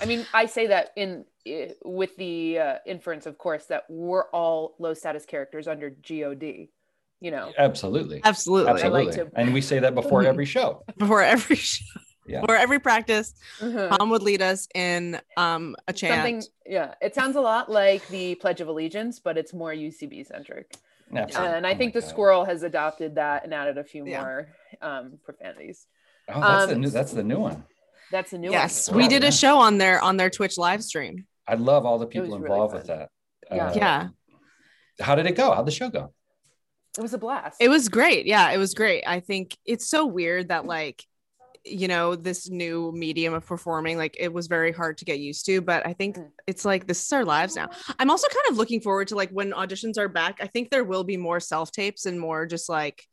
I 0.01 0.07
mean, 0.07 0.27
I 0.35 0.47
say 0.47 0.67
that 0.69 0.91
in 0.97 1.25
with 1.85 2.17
the 2.17 2.59
uh, 2.59 2.75
inference, 2.87 3.27
of 3.27 3.39
course, 3.39 3.67
that 3.67 3.85
we're 3.89 4.29
all 4.31 4.75
low 4.79 4.95
status 4.95 5.25
characters 5.27 5.69
under 5.69 5.91
God. 5.91 6.43
You 7.21 7.31
know, 7.31 7.53
absolutely 7.57 8.21
Absolutely. 8.25 8.69
I 8.69 8.73
like 8.89 9.09
absolutely 9.09 9.13
to- 9.15 9.31
and 9.41 9.55
we 9.55 9.61
say 9.63 9.79
that 9.79 9.95
before 9.95 10.25
every 10.27 10.45
show 10.45 10.83
Before 10.99 11.23
every 11.23 11.57
show. 11.57 11.85
Yeah. 12.27 12.43
Or 12.49 12.57
every 12.57 12.79
practice, 12.79 13.35
Mhm. 13.61 13.97
Tom 13.99 14.11
would 14.11 14.23
lead 14.23 14.43
us 14.43 14.67
in 14.75 15.21
um 15.37 15.77
a 15.89 15.93
chant. 15.93 16.15
Something, 16.15 16.43
yeah. 16.67 16.95
It 17.01 17.15
sounds 17.15 17.37
a 17.37 17.41
lot 17.41 17.71
like 17.71 18.07
the 18.09 18.35
Pledge 18.37 18.61
of 18.61 18.69
Allegiance, 18.69 19.21
but 19.21 19.39
it's 19.39 19.53
more 19.55 19.73
UCB 19.73 20.27
centric. 20.27 20.75
Absolutely. 21.15 21.57
And 21.57 21.67
I 21.67 21.75
Oh 21.75 21.77
think 21.77 21.93
the 21.95 22.01
God. 22.01 22.09
squirrel 22.11 22.45
has 22.47 22.63
adopted 22.63 23.15
that 23.17 23.45
and 23.45 23.53
added 23.55 23.77
a 23.79 23.85
few 23.85 24.07
Yeah. 24.07 24.23
more 24.23 24.49
um, 24.83 25.19
profanities. 25.25 25.87
Oh, 26.29 26.41
that's 26.41 26.67
the 26.67 26.75
um, 26.75 26.81
new. 26.81 26.89
That's 26.91 27.13
the 27.13 27.23
new 27.23 27.39
one. 27.39 27.65
That's 28.11 28.33
a 28.33 28.39
new 28.39 28.51
yes, 28.51 28.89
one. 28.89 28.99
we 28.99 29.09
did 29.09 29.25
a 29.25 29.33
show 29.33 29.59
on 29.59 29.79
their 29.79 30.01
on 30.01 30.17
their 30.17 30.31
Twitch 30.31 30.57
live 30.59 30.83
stream. 30.83 31.27
I 31.47 31.55
love 31.55 31.85
all 31.87 31.99
the 31.99 32.07
people 32.07 32.29
was 32.31 32.41
really 32.41 32.53
involved 32.53 32.75
with 32.75 32.87
that. 32.87 33.09
Yeah. 33.51 33.67
Uh, 33.67 33.75
yeah. 33.75 34.09
How 35.01 35.15
did 35.15 35.27
it 35.27 35.37
go? 35.37 35.53
How'd 35.53 35.67
the 35.67 35.73
show 35.73 35.89
go? 35.91 36.13
It 36.97 37.03
was 37.03 37.13
a 37.13 37.19
blast. 37.19 37.57
It 37.61 37.69
was 37.69 37.89
great. 37.89 38.25
Yeah, 38.27 38.51
it 38.53 38.59
was 38.59 38.73
great. 38.75 39.03
I 39.07 39.21
think 39.21 39.57
it's 39.67 39.89
so 39.89 40.07
weird 40.07 40.49
that 40.49 40.65
like 40.67 41.03
you 41.67 41.89
know 41.89 42.15
this 42.15 42.51
new 42.51 42.93
medium 42.95 43.33
of 43.33 43.47
performing 43.47 43.97
like 43.97 44.15
it 44.21 44.31
was 44.31 44.49
very 44.49 44.71
hard 44.71 44.99
to 44.99 45.07
get 45.07 45.19
used 45.19 45.47
to 45.47 45.63
but 45.63 45.87
i 45.87 45.95
think 45.95 46.19
Mm. 46.19 46.29
it's 46.47 46.63
like 46.67 46.87
this 46.87 47.03
is 47.03 47.11
our 47.11 47.25
lives 47.25 47.57
now 47.57 47.71
i'm 47.99 48.11
also 48.11 48.29
kind 48.29 48.45
of 48.51 48.59
looking 48.59 48.83
forward 48.83 49.09
to 49.09 49.15
like 49.15 49.31
when 49.31 49.53
auditions 49.53 49.97
are 49.97 50.11
back 50.11 50.41
i 50.43 50.47
think 50.47 50.69
there 50.69 50.85
will 50.85 51.05
be 51.05 51.17
more 51.17 51.41
self 51.41 51.73
tapes 51.73 52.05
and 52.05 52.21
more 52.21 52.45
just 52.45 52.69
like 52.69 53.07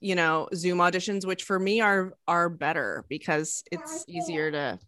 you 0.00 0.14
know 0.14 0.48
zoom 0.54 0.78
auditions 0.78 1.26
which 1.26 1.44
for 1.44 1.58
me 1.58 1.80
are 1.80 2.14
are 2.26 2.48
better 2.48 3.04
because 3.08 3.62
it's 3.70 4.04
easier 4.08 4.50
to 4.50 4.78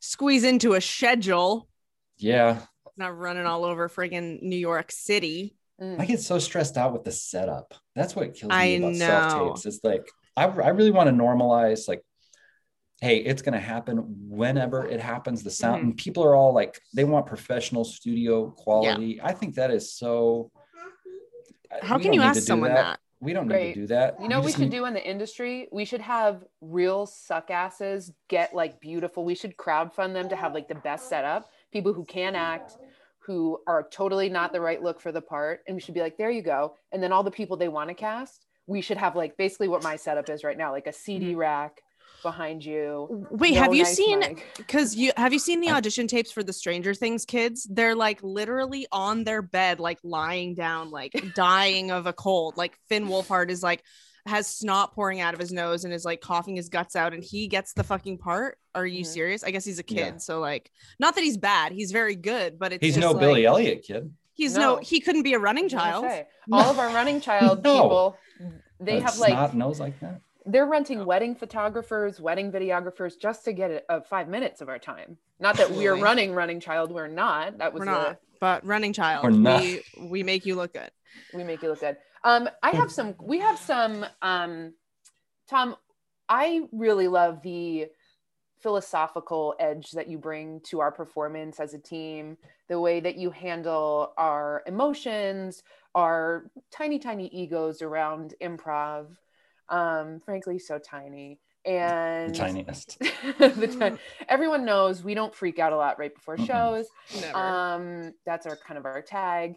squeeze 0.00 0.44
into 0.44 0.74
a 0.74 0.80
schedule 0.80 1.68
Yeah, 2.18 2.60
not 2.96 3.16
running 3.16 3.46
all 3.46 3.64
over 3.64 3.88
friggin 3.88 4.42
new 4.42 4.56
york 4.58 4.92
city 4.92 5.56
Mm. 5.78 6.00
I 6.00 6.06
get 6.06 6.20
so 6.22 6.38
stressed 6.38 6.78
out 6.78 6.94
with 6.94 7.04
the 7.04 7.12
setup. 7.12 7.74
That's 7.94 8.16
what 8.16 8.32
kills 8.34 8.48
me 8.50 8.56
I 8.56 8.64
about 8.78 8.92
know. 8.94 8.98
self 9.06 9.34
tapes. 9.34 9.66
It's 9.66 9.84
like 9.84 10.08
I, 10.34 10.44
I 10.44 10.68
really 10.70 10.90
want 10.90 11.08
to 11.08 11.14
normalize 11.14 11.86
like, 11.86 12.02
hey, 13.02 13.18
it's 13.18 13.42
gonna 13.42 13.60
happen 13.60 13.98
whenever 14.26 14.86
it 14.86 15.00
happens. 15.00 15.42
The 15.42 15.50
sound 15.50 15.80
Mm-hmm. 15.80 15.86
and 15.88 15.96
people 15.98 16.24
are 16.24 16.34
all 16.34 16.54
like 16.54 16.80
they 16.94 17.04
want 17.04 17.26
professional 17.26 17.84
studio 17.84 18.52
quality. 18.52 19.20
I 19.22 19.32
think 19.32 19.56
that 19.56 19.70
is 19.70 19.92
so. 19.92 20.50
how 21.82 21.98
can 21.98 22.14
you 22.14 22.20
need 22.20 22.26
ask 22.26 22.40
to 22.40 22.40
do 22.40 22.46
someone 22.46 22.72
that, 22.72 22.98
We 23.20 23.32
don't 23.32 23.48
need 23.48 23.54
Great. 23.54 23.74
to 23.74 23.80
do 23.80 23.86
that. 23.88 24.20
You 24.20 24.28
know, 24.28 24.38
what 24.38 24.46
we 24.46 24.52
should 24.52 24.60
need- 24.62 24.70
do 24.70 24.84
in 24.84 24.94
the 24.94 25.04
industry. 25.04 25.68
We 25.72 25.84
should 25.84 26.02
have 26.02 26.44
real 26.60 27.06
suck 27.06 27.50
asses 27.50 28.12
get 28.28 28.54
like 28.54 28.80
beautiful. 28.80 29.24
We 29.24 29.34
should 29.34 29.56
crowdfund 29.56 30.12
them 30.12 30.28
to 30.28 30.36
have 30.36 30.52
like 30.52 30.68
the 30.68 30.74
best 30.74 31.08
setup. 31.08 31.50
People 31.72 31.92
who 31.92 32.04
can 32.04 32.34
act, 32.34 32.76
who 33.18 33.58
are 33.66 33.88
totally 33.90 34.28
not 34.28 34.52
the 34.52 34.60
right 34.60 34.82
look 34.82 35.00
for 35.00 35.12
the 35.12 35.22
part, 35.22 35.62
and 35.66 35.74
we 35.74 35.80
should 35.80 35.94
be 35.94 36.00
like, 36.00 36.16
there 36.18 36.30
you 36.30 36.42
go. 36.42 36.74
And 36.92 37.02
then 37.02 37.12
all 37.12 37.22
the 37.22 37.30
people 37.30 37.56
they 37.56 37.68
want 37.68 37.88
to 37.88 37.94
cast, 37.94 38.46
we 38.66 38.80
should 38.80 38.98
have 38.98 39.16
like 39.16 39.36
basically 39.36 39.68
what 39.68 39.82
my 39.82 39.96
setup 39.96 40.28
is 40.28 40.44
right 40.44 40.58
now, 40.58 40.72
like 40.72 40.86
a 40.86 40.92
CD 40.92 41.30
mm-hmm. 41.30 41.38
rack 41.38 41.80
behind 42.30 42.64
you. 42.64 43.26
wait 43.30 43.54
no 43.54 43.60
have 43.62 43.74
you 43.74 43.84
nice 43.84 43.96
seen 43.96 44.36
because 44.56 44.96
you 44.96 45.12
have 45.16 45.32
you 45.32 45.38
seen 45.38 45.60
the 45.60 45.70
audition 45.70 46.06
tapes 46.08 46.32
for 46.32 46.42
the 46.42 46.52
stranger 46.52 46.92
things 46.92 47.24
kids 47.24 47.66
they're 47.70 47.94
like 47.94 48.18
literally 48.22 48.84
on 48.90 49.22
their 49.24 49.42
bed 49.42 49.78
like 49.78 49.98
lying 50.02 50.54
down 50.54 50.90
like 50.90 51.12
dying 51.36 51.90
of 51.92 52.06
a 52.06 52.12
cold 52.12 52.56
like 52.56 52.76
finn 52.88 53.06
wolfhard 53.06 53.48
is 53.50 53.62
like 53.62 53.82
has 54.26 54.48
snot 54.48 54.92
pouring 54.92 55.20
out 55.20 55.34
of 55.34 55.38
his 55.40 55.52
nose 55.52 55.84
and 55.84 55.94
is 55.94 56.04
like 56.04 56.20
coughing 56.20 56.56
his 56.56 56.68
guts 56.68 56.96
out 56.96 57.14
and 57.14 57.22
he 57.22 57.46
gets 57.46 57.74
the 57.74 57.84
fucking 57.84 58.18
part 58.18 58.58
are 58.74 58.84
you 58.84 59.02
Mhm. 59.04 59.06
serious 59.06 59.44
i 59.44 59.52
guess 59.52 59.64
he's 59.64 59.78
a 59.78 59.84
kid 59.84 59.96
Yeah. 59.98 60.16
so 60.16 60.40
like 60.40 60.70
not 60.98 61.14
that 61.14 61.22
he's 61.22 61.36
bad 61.38 61.70
he's 61.70 61.92
very 61.92 62.16
good 62.16 62.58
but 62.58 62.72
it's 62.72 62.84
He's 62.84 62.96
just 62.96 63.06
no 63.06 63.12
like, 63.12 63.20
Billy 63.20 63.46
Elliot 63.46 63.84
kid. 63.86 64.12
he's 64.34 64.54
no. 64.56 64.74
No. 64.74 64.76
he 64.82 64.98
couldn't 65.00 65.22
be 65.22 65.34
a 65.34 65.38
running 65.38 65.64
I 65.64 65.66
was 65.66 66.02
gonna 66.02 66.08
child 66.08 66.26
all 66.50 66.70
of 66.72 66.78
our 66.80 66.88
running 66.92 67.20
child 67.20 67.62
No. 67.70 67.74
people, 67.82 68.18
they 68.80 68.98
A 68.98 69.02
have 69.02 69.16
like 69.18 69.30
snot 69.30 69.54
nose 69.54 69.78
like 69.80 69.98
that. 70.00 70.20
They're 70.46 70.66
renting 70.66 71.04
wedding 71.04 71.34
photographers, 71.34 72.20
wedding 72.20 72.52
videographers 72.52 73.18
just 73.18 73.44
to 73.44 73.52
get 73.52 73.70
a, 73.70 73.96
a 73.96 74.00
five 74.02 74.28
minutes 74.28 74.60
of 74.60 74.68
our 74.68 74.78
time. 74.78 75.18
Not 75.40 75.56
that 75.56 75.70
we're 75.70 75.96
running 75.96 76.32
running 76.32 76.60
child, 76.60 76.92
we're 76.92 77.08
not. 77.08 77.58
That 77.58 77.72
was 77.72 77.80
we're 77.80 77.86
the, 77.86 77.90
not 77.90 78.20
but 78.40 78.64
running 78.66 78.92
child 78.92 79.24
We're 79.24 79.30
not. 79.30 79.60
we 79.60 79.82
we 79.98 80.22
make 80.22 80.46
you 80.46 80.54
look 80.54 80.72
good 80.72 80.90
we 81.32 81.44
make 81.44 81.62
you 81.62 81.70
look 81.70 81.80
good. 81.80 81.96
Um, 82.24 82.48
I 82.62 82.70
have 82.70 82.90
some. 82.90 83.14
We 83.20 83.38
have 83.40 83.58
some. 83.58 84.04
Um, 84.22 84.74
Tom, 85.48 85.76
I 86.28 86.62
really 86.72 87.08
love 87.08 87.42
the 87.42 87.86
philosophical 88.60 89.54
edge 89.60 89.92
that 89.92 90.08
you 90.08 90.18
bring 90.18 90.60
to 90.60 90.80
our 90.80 90.90
performance 90.90 91.60
as 91.60 91.74
a 91.74 91.78
team. 91.78 92.36
The 92.68 92.80
way 92.80 93.00
that 93.00 93.16
you 93.16 93.30
handle 93.30 94.12
our 94.16 94.62
emotions, 94.66 95.62
our 95.94 96.50
tiny, 96.72 96.98
tiny 96.98 97.28
egos 97.28 97.82
around 97.82 98.34
improv. 98.42 99.06
Um, 99.68 100.20
frankly, 100.24 100.58
so 100.58 100.78
tiny. 100.78 101.38
The 101.64 101.70
And 101.72 102.34
tiniest. 102.34 102.98
the 103.38 103.66
ti- 103.98 104.24
everyone 104.28 104.64
knows 104.64 105.02
we 105.02 105.14
don't 105.14 105.34
freak 105.34 105.58
out 105.58 105.72
a 105.72 105.76
lot 105.76 105.98
right 105.98 106.14
before 106.14 106.38
shows. 106.38 106.86
Never. 107.20 107.36
Um, 107.36 108.12
that's 108.24 108.46
our 108.46 108.56
kind 108.56 108.78
of 108.78 108.84
our 108.84 109.02
tag. 109.02 109.56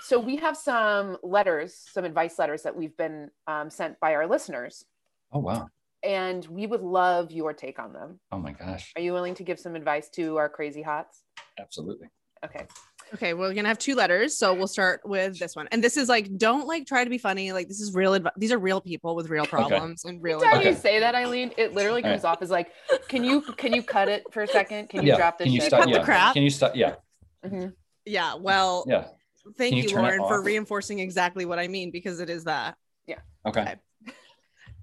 So 0.00 0.18
we 0.18 0.36
have 0.36 0.56
some 0.56 1.18
letters, 1.22 1.74
some 1.74 2.06
advice 2.06 2.38
letters 2.38 2.62
that 2.62 2.74
we've 2.74 2.96
been 2.96 3.30
um, 3.46 3.68
sent 3.68 4.00
by 4.00 4.14
our 4.14 4.26
listeners, 4.26 4.86
Oh 5.32 5.40
wow. 5.40 5.68
and 6.02 6.46
we 6.46 6.66
would 6.66 6.80
love 6.80 7.30
your 7.30 7.52
take 7.52 7.78
on 7.78 7.92
them. 7.92 8.20
Oh 8.32 8.38
my 8.38 8.52
gosh. 8.52 8.92
Are 8.96 9.02
you 9.02 9.12
willing 9.12 9.34
to 9.34 9.42
give 9.42 9.58
some 9.60 9.74
advice 9.76 10.08
to 10.10 10.38
our 10.38 10.48
crazy 10.48 10.80
hots? 10.80 11.24
Absolutely. 11.60 12.08
Okay. 12.42 12.64
Okay, 13.14 13.34
we're 13.34 13.54
gonna 13.54 13.68
have 13.68 13.78
two 13.78 13.94
letters, 13.94 14.36
so 14.36 14.52
we'll 14.54 14.66
start 14.66 15.00
with 15.04 15.38
this 15.38 15.56
one. 15.56 15.66
And 15.72 15.82
this 15.82 15.96
is 15.96 16.08
like, 16.08 16.36
don't 16.36 16.66
like 16.66 16.86
try 16.86 17.04
to 17.04 17.10
be 17.10 17.18
funny. 17.18 17.52
Like, 17.52 17.68
this 17.68 17.80
is 17.80 17.94
real. 17.94 18.14
Adv- 18.14 18.28
these 18.36 18.52
are 18.52 18.58
real 18.58 18.80
people 18.80 19.16
with 19.16 19.30
real 19.30 19.46
problems 19.46 20.04
and 20.04 20.22
real. 20.22 20.36
Every 20.36 20.48
time 20.48 20.58
Okay. 20.60 20.68
you 20.70 20.74
say 20.76 21.00
that, 21.00 21.14
Eileen, 21.14 21.52
it 21.56 21.72
literally 21.74 22.02
All 22.04 22.10
comes 22.10 22.24
off 22.24 22.42
as 22.42 22.50
like, 22.50 22.70
"Can 23.08 23.24
you 23.24 23.40
can 23.40 23.72
you 23.72 23.82
cut 23.82 24.08
it 24.08 24.24
for 24.32 24.42
a 24.42 24.46
second? 24.48 24.88
Can 24.90 25.02
you 25.02 25.08
yeah. 25.08 25.16
drop 25.16 25.38
this 25.38 25.46
Can 25.46 25.52
you 25.54 25.60
shit?" 25.60 25.68
stop? 25.70 25.84
Cut 25.84 25.92
the 25.92 26.04
crap. 26.04 26.34
Can 26.34 26.42
you 26.42 26.50
stop? 26.50 26.76
Yeah. 26.76 26.96
Mhm. 27.44 27.72
Yeah. 28.04 28.34
Well, 28.34 28.84
Yeah. 28.86 29.06
thank 29.56 29.70
Can 29.74 29.78
you 29.78 29.88
you, 29.88 29.96
Lauren, 29.96 30.20
for 30.28 30.42
reinforcing 30.42 30.98
exactly 30.98 31.44
what 31.46 31.58
I 31.58 31.68
mean 31.68 31.90
because 31.90 32.20
it 32.20 32.28
is 32.28 32.44
that. 32.44 32.76
Yeah. 33.06 33.20
Okay. 33.46 33.76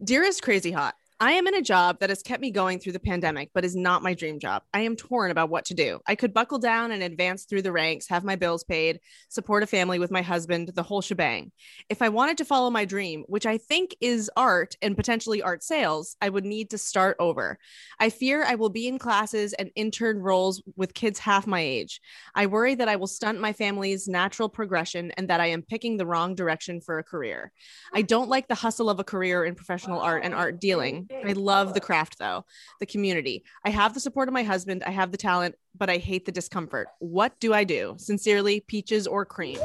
Dearest 0.03 0.41
Crazy 0.41 0.71
Hot, 0.71 0.95
I 1.17 1.31
am 1.31 1.47
in 1.47 1.55
a 1.55 1.61
job 1.61 2.01
that 2.01 2.09
has 2.09 2.21
kept 2.21 2.41
me 2.41 2.51
going 2.51 2.77
through 2.77 2.91
the 2.91 2.99
pandemic, 2.99 3.49
but 3.53 3.63
is 3.63 3.73
not 3.73 4.03
my 4.03 4.13
dream 4.13 4.37
job. 4.37 4.63
I 4.73 4.81
am 4.81 4.97
torn 4.97 5.31
about 5.31 5.49
what 5.49 5.63
to 5.65 5.73
do. 5.73 6.01
I 6.05 6.15
could 6.15 6.33
buckle 6.33 6.59
down 6.59 6.91
and 6.91 7.01
advance 7.01 7.45
through 7.45 7.61
the 7.61 7.71
ranks, 7.71 8.09
have 8.09 8.25
my 8.25 8.35
bills 8.35 8.65
paid, 8.65 8.99
support 9.29 9.63
a 9.63 9.67
family 9.67 9.97
with 9.97 10.11
my 10.11 10.21
husband, 10.21 10.71
the 10.75 10.83
whole 10.83 11.01
shebang. 11.01 11.53
If 11.87 12.01
I 12.01 12.09
wanted 12.09 12.37
to 12.39 12.45
follow 12.45 12.69
my 12.69 12.83
dream, 12.83 13.23
which 13.27 13.45
I 13.45 13.57
think 13.57 13.95
is 14.01 14.29
art 14.35 14.75
and 14.81 14.97
potentially 14.97 15.41
art 15.41 15.63
sales, 15.63 16.17
I 16.19 16.27
would 16.27 16.43
need 16.43 16.71
to 16.71 16.77
start 16.77 17.15
over. 17.17 17.59
I 17.97 18.09
fear 18.09 18.43
I 18.43 18.55
will 18.55 18.69
be 18.69 18.89
in 18.89 18.99
classes 18.99 19.53
and 19.53 19.71
intern 19.73 20.19
roles 20.19 20.61
with 20.75 20.93
kids 20.93 21.17
half 21.19 21.47
my 21.47 21.61
age. 21.61 22.01
I 22.35 22.47
worry 22.47 22.75
that 22.75 22.89
I 22.89 22.97
will 22.97 23.07
stunt 23.07 23.39
my 23.39 23.53
family's 23.53 24.09
natural 24.09 24.49
progression 24.49 25.11
and 25.11 25.29
that 25.29 25.39
I 25.39 25.47
am 25.47 25.61
picking 25.61 25.95
the 25.95 26.05
wrong 26.05 26.35
direction 26.35 26.81
for 26.81 26.99
a 26.99 27.03
career. 27.05 27.53
I 27.93 28.01
don't 28.01 28.29
like 28.29 28.49
the 28.49 28.55
hustle 28.55 28.89
of 28.89 28.99
a 28.99 29.05
career 29.05 29.45
in 29.45 29.55
professional 29.55 30.01
art 30.01 30.25
and 30.25 30.33
art 30.33 30.59
dealing. 30.59 31.04
I 31.11 31.33
love 31.33 31.73
the 31.73 31.79
craft 31.79 32.19
though, 32.19 32.45
the 32.79 32.85
community. 32.85 33.43
I 33.63 33.69
have 33.69 33.93
the 33.93 33.99
support 33.99 34.27
of 34.27 34.33
my 34.33 34.43
husband, 34.43 34.83
I 34.85 34.91
have 34.91 35.11
the 35.11 35.17
talent, 35.17 35.55
but 35.77 35.89
I 35.89 35.97
hate 35.97 36.25
the 36.25 36.31
discomfort. 36.31 36.87
What 36.99 37.39
do 37.39 37.53
I 37.53 37.63
do? 37.63 37.95
Sincerely, 37.97 38.61
Peaches 38.61 39.07
or 39.07 39.25
Cream. 39.25 39.59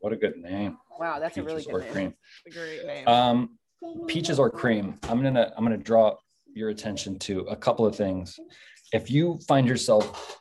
What 0.00 0.12
a 0.12 0.16
good 0.16 0.36
name. 0.36 0.78
Wow, 0.98 1.18
that's 1.18 1.36
a 1.36 1.42
really 1.42 1.62
Peaches 1.62 1.66
good 1.66 1.74
or 1.74 1.80
name. 1.80 1.92
cream. 1.92 2.14
A 2.46 2.50
great 2.50 2.86
name. 2.86 3.08
Um, 3.08 3.58
peaches 4.06 4.38
or 4.38 4.50
cream. 4.50 4.98
I'm 5.04 5.22
gonna 5.22 5.52
I'm 5.56 5.64
gonna 5.64 5.76
draw 5.76 6.16
your 6.54 6.70
attention 6.70 7.18
to 7.20 7.40
a 7.40 7.56
couple 7.56 7.84
of 7.84 7.94
things. 7.94 8.38
If 8.92 9.10
you 9.10 9.38
find 9.46 9.66
yourself 9.66 10.40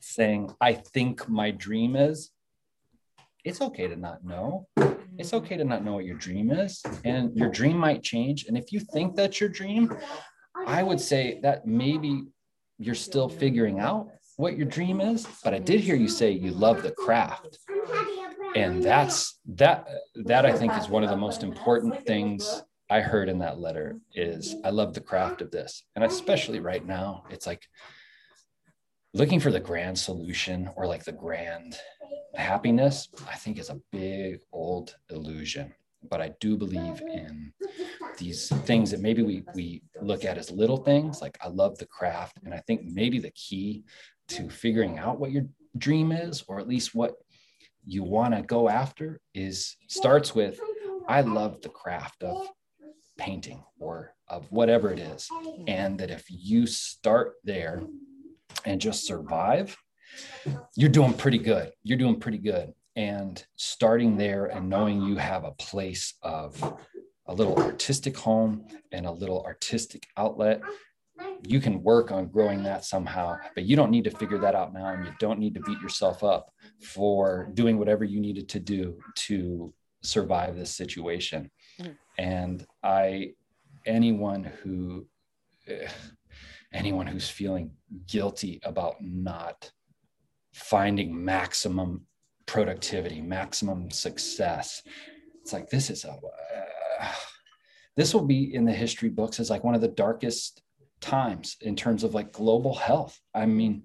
saying, 0.00 0.54
"I 0.60 0.74
think 0.74 1.28
my 1.28 1.50
dream 1.50 1.96
is," 1.96 2.30
it's 3.44 3.60
okay 3.60 3.88
to 3.88 3.96
not 3.96 4.24
know. 4.24 4.68
It's 5.18 5.30
mm-hmm. 5.30 5.44
okay 5.44 5.56
to 5.56 5.64
not 5.64 5.84
know 5.84 5.94
what 5.94 6.04
your 6.04 6.16
dream 6.16 6.50
is, 6.50 6.82
and 7.04 7.36
your 7.36 7.50
dream 7.50 7.76
might 7.76 8.02
change. 8.02 8.46
And 8.46 8.56
if 8.56 8.72
you 8.72 8.80
think 8.80 9.16
that's 9.16 9.40
your 9.40 9.48
dream, 9.48 9.96
I 10.66 10.82
would 10.82 11.00
say 11.00 11.40
that 11.42 11.66
maybe 11.66 12.24
you're 12.78 12.94
still 12.94 13.28
figuring 13.28 13.80
out 13.80 14.08
what 14.36 14.56
your 14.56 14.66
dream 14.66 15.00
is. 15.00 15.26
But 15.42 15.54
I 15.54 15.58
did 15.58 15.80
hear 15.80 15.96
you 15.96 16.08
say 16.08 16.30
you 16.30 16.50
love 16.50 16.82
the 16.82 16.92
craft 16.92 17.58
and 18.56 18.82
that's 18.82 19.38
that 19.46 19.86
that 20.24 20.46
i 20.46 20.52
think 20.52 20.72
is 20.76 20.88
one 20.88 21.04
of 21.04 21.10
the 21.10 21.16
most 21.16 21.42
important 21.42 22.06
things 22.06 22.62
i 22.90 23.00
heard 23.00 23.28
in 23.28 23.38
that 23.38 23.58
letter 23.58 23.98
is 24.14 24.56
i 24.64 24.70
love 24.70 24.94
the 24.94 25.00
craft 25.00 25.42
of 25.42 25.50
this 25.50 25.84
and 25.94 26.04
especially 26.04 26.58
right 26.58 26.86
now 26.86 27.24
it's 27.30 27.46
like 27.46 27.66
looking 29.12 29.40
for 29.40 29.52
the 29.52 29.60
grand 29.60 29.98
solution 29.98 30.70
or 30.76 30.86
like 30.86 31.04
the 31.04 31.12
grand 31.12 31.78
happiness 32.34 33.08
i 33.28 33.34
think 33.34 33.58
is 33.58 33.70
a 33.70 33.80
big 33.92 34.38
old 34.52 34.94
illusion 35.10 35.72
but 36.10 36.20
i 36.20 36.32
do 36.40 36.56
believe 36.56 37.00
in 37.00 37.52
these 38.18 38.48
things 38.64 38.90
that 38.90 39.00
maybe 39.00 39.22
we 39.22 39.42
we 39.54 39.82
look 40.00 40.24
at 40.24 40.38
as 40.38 40.50
little 40.50 40.76
things 40.76 41.20
like 41.20 41.38
i 41.42 41.48
love 41.48 41.76
the 41.78 41.86
craft 41.86 42.38
and 42.44 42.52
i 42.52 42.58
think 42.66 42.82
maybe 42.84 43.18
the 43.18 43.30
key 43.30 43.84
to 44.28 44.50
figuring 44.50 44.98
out 44.98 45.18
what 45.18 45.30
your 45.30 45.46
dream 45.78 46.12
is 46.12 46.44
or 46.48 46.58
at 46.58 46.68
least 46.68 46.94
what 46.94 47.14
you 47.86 48.02
want 48.02 48.34
to 48.34 48.42
go 48.42 48.68
after 48.68 49.20
is 49.34 49.76
starts 49.86 50.34
with 50.34 50.58
I 51.08 51.20
love 51.20 51.62
the 51.62 51.68
craft 51.68 52.24
of 52.24 52.48
painting 53.16 53.62
or 53.78 54.14
of 54.28 54.50
whatever 54.50 54.92
it 54.92 54.98
is. 54.98 55.28
And 55.68 55.98
that 56.00 56.10
if 56.10 56.24
you 56.28 56.66
start 56.66 57.34
there 57.44 57.82
and 58.64 58.80
just 58.80 59.06
survive, 59.06 59.76
you're 60.74 60.90
doing 60.90 61.14
pretty 61.14 61.38
good. 61.38 61.72
You're 61.82 61.98
doing 61.98 62.20
pretty 62.20 62.38
good. 62.38 62.72
And 62.96 63.44
starting 63.56 64.16
there 64.16 64.46
and 64.46 64.68
knowing 64.68 65.02
you 65.02 65.16
have 65.16 65.44
a 65.44 65.52
place 65.52 66.14
of 66.22 66.78
a 67.26 67.34
little 67.34 67.56
artistic 67.58 68.16
home 68.16 68.66
and 68.92 69.06
a 69.06 69.10
little 69.10 69.42
artistic 69.44 70.06
outlet, 70.16 70.62
you 71.46 71.60
can 71.60 71.82
work 71.82 72.10
on 72.10 72.28
growing 72.28 72.62
that 72.62 72.84
somehow, 72.84 73.36
but 73.54 73.64
you 73.64 73.76
don't 73.76 73.90
need 73.90 74.04
to 74.04 74.10
figure 74.10 74.38
that 74.38 74.54
out 74.54 74.72
now. 74.72 74.86
And 74.86 75.04
you 75.04 75.12
don't 75.18 75.38
need 75.38 75.54
to 75.54 75.60
beat 75.60 75.80
yourself 75.80 76.24
up 76.24 76.52
for 76.80 77.50
doing 77.54 77.78
whatever 77.78 78.04
you 78.04 78.20
needed 78.20 78.48
to 78.50 78.60
do 78.60 78.98
to 79.14 79.72
survive 80.02 80.56
this 80.56 80.74
situation. 80.74 81.50
Mm. 81.80 81.96
And 82.18 82.66
I, 82.82 83.34
anyone 83.84 84.44
who, 84.44 85.06
eh, 85.66 85.88
anyone 86.72 87.06
who's 87.06 87.28
feeling 87.28 87.72
guilty 88.06 88.60
about 88.62 88.96
not 89.00 89.70
finding 90.56 91.22
maximum 91.22 92.06
productivity, 92.46 93.20
maximum 93.20 93.90
success, 93.90 94.82
it's 95.42 95.52
like 95.52 95.68
this 95.68 95.90
is 95.90 96.04
a, 96.04 96.12
uh, 96.12 97.12
this 97.96 98.14
will 98.14 98.24
be 98.24 98.54
in 98.54 98.64
the 98.64 98.72
history 98.72 99.10
books 99.10 99.38
as 99.38 99.50
like 99.50 99.64
one 99.64 99.74
of 99.74 99.80
the 99.82 99.88
darkest 99.88 100.62
times 101.00 101.56
in 101.60 101.76
terms 101.76 102.04
of 102.04 102.14
like 102.14 102.32
global 102.32 102.74
health. 102.74 103.20
I 103.34 103.44
mean, 103.46 103.84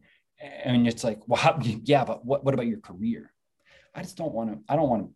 and 0.64 0.88
it's 0.88 1.04
like, 1.04 1.20
well, 1.28 1.40
how, 1.40 1.60
yeah, 1.62 2.06
but 2.06 2.26
what, 2.26 2.44
what 2.46 2.54
about 2.54 2.68
your 2.68 2.80
career? 2.80 3.34
I 3.94 4.02
just 4.02 4.18
don't 4.18 4.34
want 4.34 4.52
to, 4.52 4.60
I 4.70 4.76
don't 4.78 4.90
want 4.90 5.10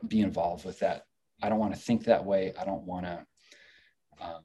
to 0.00 0.06
be 0.06 0.20
involved 0.20 0.64
with 0.64 0.78
that. 0.80 1.02
I 1.42 1.50
don't 1.50 1.58
want 1.58 1.74
to 1.74 1.80
think 1.80 2.04
that 2.04 2.24
way. 2.24 2.54
I 2.58 2.64
don't 2.64 2.82
want 2.84 3.04
to, 3.04 3.26
um, 4.20 4.42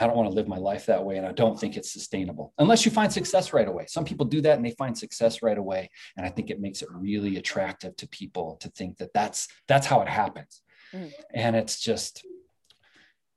I 0.00 0.06
don't 0.06 0.16
want 0.16 0.30
to 0.30 0.34
live 0.34 0.48
my 0.48 0.56
life 0.56 0.86
that 0.86 1.04
way. 1.04 1.18
And 1.18 1.26
I 1.26 1.32
don't 1.32 1.60
think 1.60 1.76
it's 1.76 1.92
sustainable 1.92 2.52
unless 2.58 2.84
you 2.84 2.90
find 2.90 3.12
success 3.12 3.52
right 3.52 3.68
away. 3.68 3.84
Some 3.86 4.04
people 4.04 4.26
do 4.26 4.40
that 4.40 4.56
and 4.56 4.64
they 4.64 4.70
find 4.72 4.96
success 4.96 5.42
right 5.42 5.58
away. 5.58 5.90
And 6.16 6.24
I 6.24 6.30
think 6.30 6.50
it 6.50 6.60
makes 6.60 6.82
it 6.82 6.88
really 6.90 7.36
attractive 7.36 7.96
to 7.96 8.08
people 8.08 8.56
to 8.60 8.68
think 8.70 8.96
that 8.98 9.12
that's, 9.12 9.48
that's 9.68 9.86
how 9.86 10.00
it 10.00 10.08
happens. 10.08 10.62
Mm. 10.94 11.12
And 11.34 11.56
it's 11.56 11.80
just, 11.80 12.24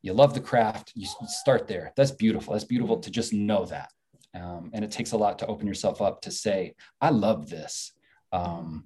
you 0.01 0.13
love 0.13 0.33
the 0.33 0.39
craft, 0.39 0.91
you 0.95 1.07
start 1.27 1.67
there. 1.67 1.93
That's 1.95 2.11
beautiful. 2.11 2.53
That's 2.53 2.65
beautiful 2.65 2.97
to 2.99 3.11
just 3.11 3.33
know 3.33 3.65
that. 3.65 3.89
Um, 4.33 4.71
and 4.73 4.83
it 4.83 4.91
takes 4.91 5.11
a 5.11 5.17
lot 5.17 5.39
to 5.39 5.47
open 5.47 5.67
yourself 5.67 6.01
up 6.01 6.21
to 6.21 6.31
say, 6.31 6.75
I 6.99 7.09
love 7.09 7.49
this. 7.49 7.93
Um, 8.31 8.85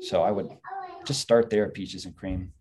so 0.00 0.22
I 0.22 0.30
would 0.30 0.48
just 1.06 1.20
start 1.20 1.50
there 1.50 1.68
peaches 1.68 2.06
and 2.06 2.16
cream. 2.16 2.52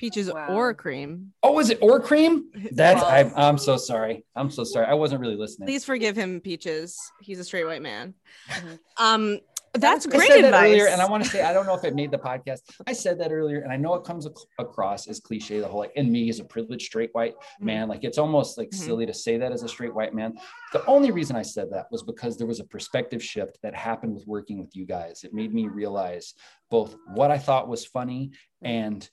Peaches 0.00 0.32
Wow. 0.32 0.48
or 0.56 0.72
cream. 0.72 1.30
Oh, 1.42 1.58
is 1.60 1.68
it 1.68 1.78
or 1.82 2.00
cream? 2.00 2.46
That's 2.72 3.02
I'm, 3.04 3.32
I'm 3.36 3.58
so 3.58 3.76
sorry. 3.76 4.24
I'm 4.34 4.50
so 4.50 4.64
sorry. 4.64 4.86
I 4.86 4.94
wasn't 4.94 5.20
really 5.20 5.36
listening. 5.36 5.66
Please 5.66 5.84
forgive 5.84 6.16
him, 6.16 6.40
Peaches. 6.40 6.98
He's 7.20 7.38
a 7.38 7.44
straight 7.44 7.66
white 7.66 7.82
man. 7.82 8.14
Mhm. 8.48 8.78
Um, 8.96 9.40
that's 9.74 10.04
I 10.06 10.10
great 10.10 10.28
said 10.28 10.42
that 10.42 10.46
advice. 10.46 10.64
earlier, 10.70 10.86
and 10.88 11.00
I 11.00 11.08
want 11.08 11.22
to 11.22 11.28
say 11.30 11.42
I 11.42 11.52
don't 11.52 11.64
know 11.64 11.74
if 11.76 11.84
it 11.84 11.94
made 11.94 12.10
the 12.10 12.18
podcast. 12.18 12.60
I 12.88 12.92
said 12.92 13.20
that 13.20 13.30
earlier, 13.30 13.60
and 13.60 13.70
I 13.70 13.76
know 13.76 13.94
it 13.94 14.02
comes 14.04 14.26
ac- 14.26 14.34
across 14.58 15.06
as 15.06 15.20
cliche. 15.20 15.60
The 15.60 15.68
whole 15.68 15.78
like, 15.80 15.92
in 15.94 16.10
me 16.10 16.28
as 16.30 16.40
a 16.40 16.44
privileged 16.44 16.86
straight 16.86 17.10
white 17.12 17.34
Mm-hmm. 17.36 17.66
man, 17.66 17.88
like 17.88 18.02
it's 18.02 18.18
almost 18.18 18.58
like 18.58 18.70
Mhm. 18.70 18.74
silly 18.74 19.06
to 19.06 19.14
say 19.14 19.36
that 19.36 19.52
as 19.52 19.62
a 19.62 19.68
straight 19.68 19.94
white 19.94 20.12
man. 20.14 20.32
The 20.72 20.84
only 20.86 21.10
reason 21.12 21.36
I 21.36 21.42
said 21.42 21.68
that 21.72 21.86
was 21.92 22.02
because 22.02 22.36
there 22.38 22.48
was 22.48 22.58
a 22.58 22.64
perspective 22.64 23.22
shift 23.22 23.58
that 23.62 23.74
happened 23.76 24.14
with 24.14 24.26
working 24.26 24.58
with 24.58 24.74
you 24.74 24.86
guys. 24.86 25.22
It 25.24 25.32
made 25.34 25.52
me 25.54 25.68
realize 25.68 26.34
both 26.70 26.96
what 27.14 27.30
I 27.30 27.38
thought 27.38 27.68
was 27.68 27.84
funny 27.84 28.32
and 28.62 29.08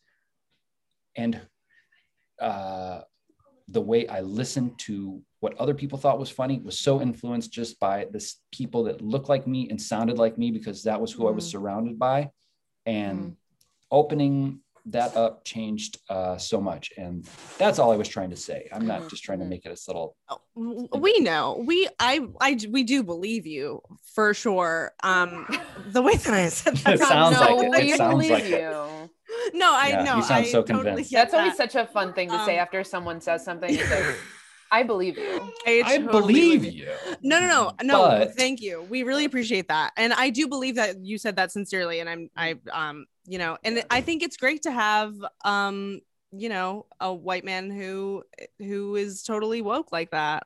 and 1.17 1.41
uh, 2.39 3.01
the 3.67 3.81
way 3.81 4.07
I 4.07 4.21
listened 4.21 4.77
to 4.79 5.21
what 5.39 5.57
other 5.57 5.73
people 5.73 5.97
thought 5.97 6.19
was 6.19 6.29
funny 6.29 6.59
was 6.59 6.79
so 6.79 7.01
influenced 7.01 7.51
just 7.51 7.79
by 7.79 8.07
this 8.11 8.39
people 8.51 8.83
that 8.85 9.01
looked 9.01 9.27
like 9.27 9.45
me 9.45 9.69
and 9.69 9.81
sounded 9.81 10.17
like 10.17 10.37
me 10.37 10.51
because 10.51 10.83
that 10.83 11.01
was 11.01 11.11
who 11.11 11.27
I 11.27 11.31
was 11.31 11.45
Mhm. 11.45 11.51
surrounded 11.51 11.99
by. 11.99 12.31
And 12.85 13.35
opening 13.91 14.61
that 14.85 15.17
up 15.17 15.43
changed 15.43 15.97
uh, 16.09 16.37
so 16.37 16.61
much. 16.61 16.91
And 16.97 17.27
that's 17.57 17.77
all 17.79 17.91
I 17.91 17.97
was 17.97 18.07
trying 18.07 18.29
to 18.29 18.37
say. 18.37 18.69
I'm 18.71 18.87
not 18.87 19.09
just 19.09 19.23
trying 19.23 19.39
to 19.39 19.45
Mhm. 19.45 19.49
make 19.49 19.65
it 19.65 19.71
a 19.77 19.77
little. 19.91 20.15
Oh, 20.29 20.39
we 20.97 21.19
know 21.19 21.61
we 21.65 21.87
I 21.99 22.25
I 22.39 22.57
we 22.69 22.83
do 22.83 23.03
believe 23.03 23.45
you 23.45 23.81
for 24.15 24.33
sure. 24.33 24.93
Um, 25.03 25.45
the 25.87 26.01
way 26.01 26.15
that 26.15 26.33
I 26.33 26.47
said 26.49 26.77
that 26.77 26.95
It 26.95 26.99
sounds 27.03 27.37
no, 27.39 27.41
like 27.41 27.65
it. 27.65 27.89
It 27.89 27.97
sounds 27.97 28.13
believe 28.13 28.31
like 28.31 28.43
it. 28.45 28.73
You. 29.53 29.59
No, 29.59 29.73
I 29.73 29.87
Yeah, 29.89 30.03
know. 30.03 30.15
you 30.17 30.23
sound 30.23 30.45
I 30.45 30.49
so 30.49 30.61
totally 30.63 30.83
convinced. 30.85 31.11
get 31.11 31.17
That's 31.31 31.33
always 31.33 31.55
such 31.57 31.75
a 31.75 31.85
fun 31.87 32.13
thing 32.13 32.29
to 32.29 32.43
say 32.45 32.57
Um, 32.57 32.63
after 32.63 32.83
someone 32.83 33.21
says 33.21 33.43
something. 33.43 33.69
It's 33.73 33.89
like, 33.91 34.15
I 34.71 34.83
believe 34.83 35.17
you. 35.17 35.39
I, 35.65 35.81
I 35.85 35.97
totally 35.97 36.21
believe 36.33 36.61
believe 36.61 36.73
you. 36.73 36.89
No, 37.21 37.39
no, 37.39 37.47
no, 37.47 37.71
no. 37.83 38.01
But- 38.25 38.35
Thank 38.35 38.61
you. 38.61 38.81
We 38.89 39.03
really 39.03 39.23
appreciate 39.25 39.69
that, 39.69 39.93
and 39.97 40.11
I 40.13 40.29
do 40.29 40.47
believe 40.47 40.75
that 40.75 40.99
you 41.05 41.17
said 41.17 41.37
that 41.37 41.51
sincerely. 41.53 42.01
And 42.01 42.09
I'm, 42.09 42.29
I, 42.35 42.55
um, 42.71 43.05
you 43.25 43.37
know, 43.37 43.57
and 43.63 43.83
I 43.89 44.01
think 44.01 44.23
it's 44.23 44.35
great 44.37 44.63
to 44.63 44.71
have, 44.71 45.13
um, 45.45 46.01
you 46.33 46.49
know, 46.49 46.85
a 46.99 47.13
white 47.13 47.45
man 47.45 47.69
who 47.71 48.23
who 48.59 48.95
is 48.97 49.23
totally 49.23 49.61
woke 49.61 49.93
like 49.93 50.11
that, 50.11 50.43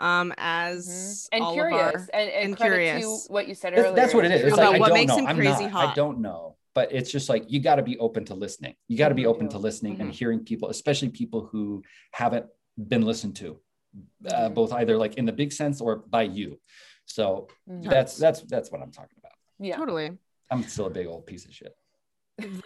um, 0.00 0.34
as 0.36 1.28
And 1.30 1.44
all 1.44 1.50
of 1.50 1.54
curious. 1.54 1.80
our- 1.80 2.10
and, 2.12 2.30
and, 2.30 2.44
and 2.46 2.56
credit 2.56 2.74
curious. 2.74 3.26
to 3.26 3.32
what 3.32 3.46
you 3.46 3.54
said 3.54 3.74
earlier. 3.78 3.92
that's 3.94 4.12
what 4.14 4.24
it 4.24 4.32
is. 4.32 4.42
It's 4.42 4.54
About 4.54 4.72
like, 4.72 4.76
I 4.76 4.78
what 4.80 4.88
don't 4.88 4.94
makes 4.98 5.08
know. 5.10 5.18
him 5.18 5.26
I'm 5.28 5.36
crazy 5.36 5.62
not, 5.64 5.70
hot. 5.70 5.88
I 5.90 5.94
don't 5.94 6.18
know. 6.18 6.56
But 6.74 6.92
it's 6.92 7.10
just 7.10 7.28
like 7.28 7.44
you 7.50 7.60
got 7.60 7.76
to 7.76 7.82
be 7.82 7.96
open 7.98 8.24
to 8.26 8.34
listening. 8.34 8.74
You 8.88 8.98
got 8.98 9.10
to 9.10 9.14
be 9.14 9.26
open 9.26 9.48
to 9.50 9.58
listening 9.58 10.00
and 10.00 10.10
Mhm. 10.10 10.14
hearing 10.14 10.40
people, 10.44 10.68
especially 10.70 11.08
people 11.10 11.46
who 11.46 11.82
haven't 12.12 12.46
been 12.76 13.02
listened 13.02 13.36
to, 13.36 13.60
uh, 14.26 14.48
Mhm. 14.48 14.54
both 14.54 14.72
either 14.72 14.96
like 14.96 15.14
in 15.14 15.24
the 15.24 15.32
big 15.32 15.52
sense 15.52 15.80
or 15.80 15.96
by 15.96 16.22
you. 16.24 16.60
So 17.06 17.48
Mhm. 17.70 17.88
that's 17.88 18.16
that's 18.16 18.40
that's 18.42 18.72
what 18.72 18.82
I'm 18.82 18.90
talking 18.90 19.16
about. 19.18 19.32
Yeah. 19.60 19.76
totally. 19.76 20.18
I'm 20.50 20.62
still 20.64 20.86
a 20.86 20.90
big 20.90 21.06
old 21.06 21.26
piece 21.26 21.44
of 21.46 21.54
shit. 21.54 21.76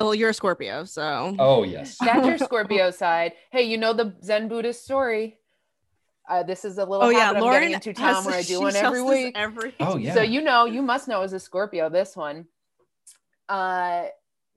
Well, 0.01 0.15
you're 0.15 0.31
a 0.31 0.35
Scorpio, 0.35 0.85
so 0.85 1.37
Oh 1.39 1.63
yes. 1.65 1.99
That's 1.99 2.27
your 2.27 2.39
Scorpio 2.49 2.91
side. 2.91 3.35
Hey, 3.53 3.65
you 3.65 3.77
know 3.77 3.93
the 3.93 4.17
Zen 4.25 4.49
Buddhist 4.49 4.85
story? 4.85 5.39
Uh, 6.27 6.43
this 6.43 6.65
is 6.65 6.79
a 6.79 6.85
little 6.85 7.07
oh 7.07 7.11
yeah, 7.11 7.19
habit 7.27 7.37
I'm 7.39 7.43
Lauren 7.45 7.61
getting 7.61 7.75
into 7.75 7.93
town 7.93 8.15
has- 8.17 8.27
where 8.27 8.35
I 8.37 8.43
do 8.55 8.61
one 8.61 8.75
every 8.77 9.03
week. 9.03 9.37
Every 9.37 9.75
Oh 9.81 9.99
yeah. 9.99 10.15
So 10.15 10.23
you 10.23 10.41
know, 10.41 10.65
you 10.65 10.81
must 10.81 11.09
know 11.09 11.21
as 11.23 11.35
a 11.35 11.41
Scorpio 11.41 11.91
this 11.91 12.17
one. 12.17 12.47
Uh, 13.49 14.07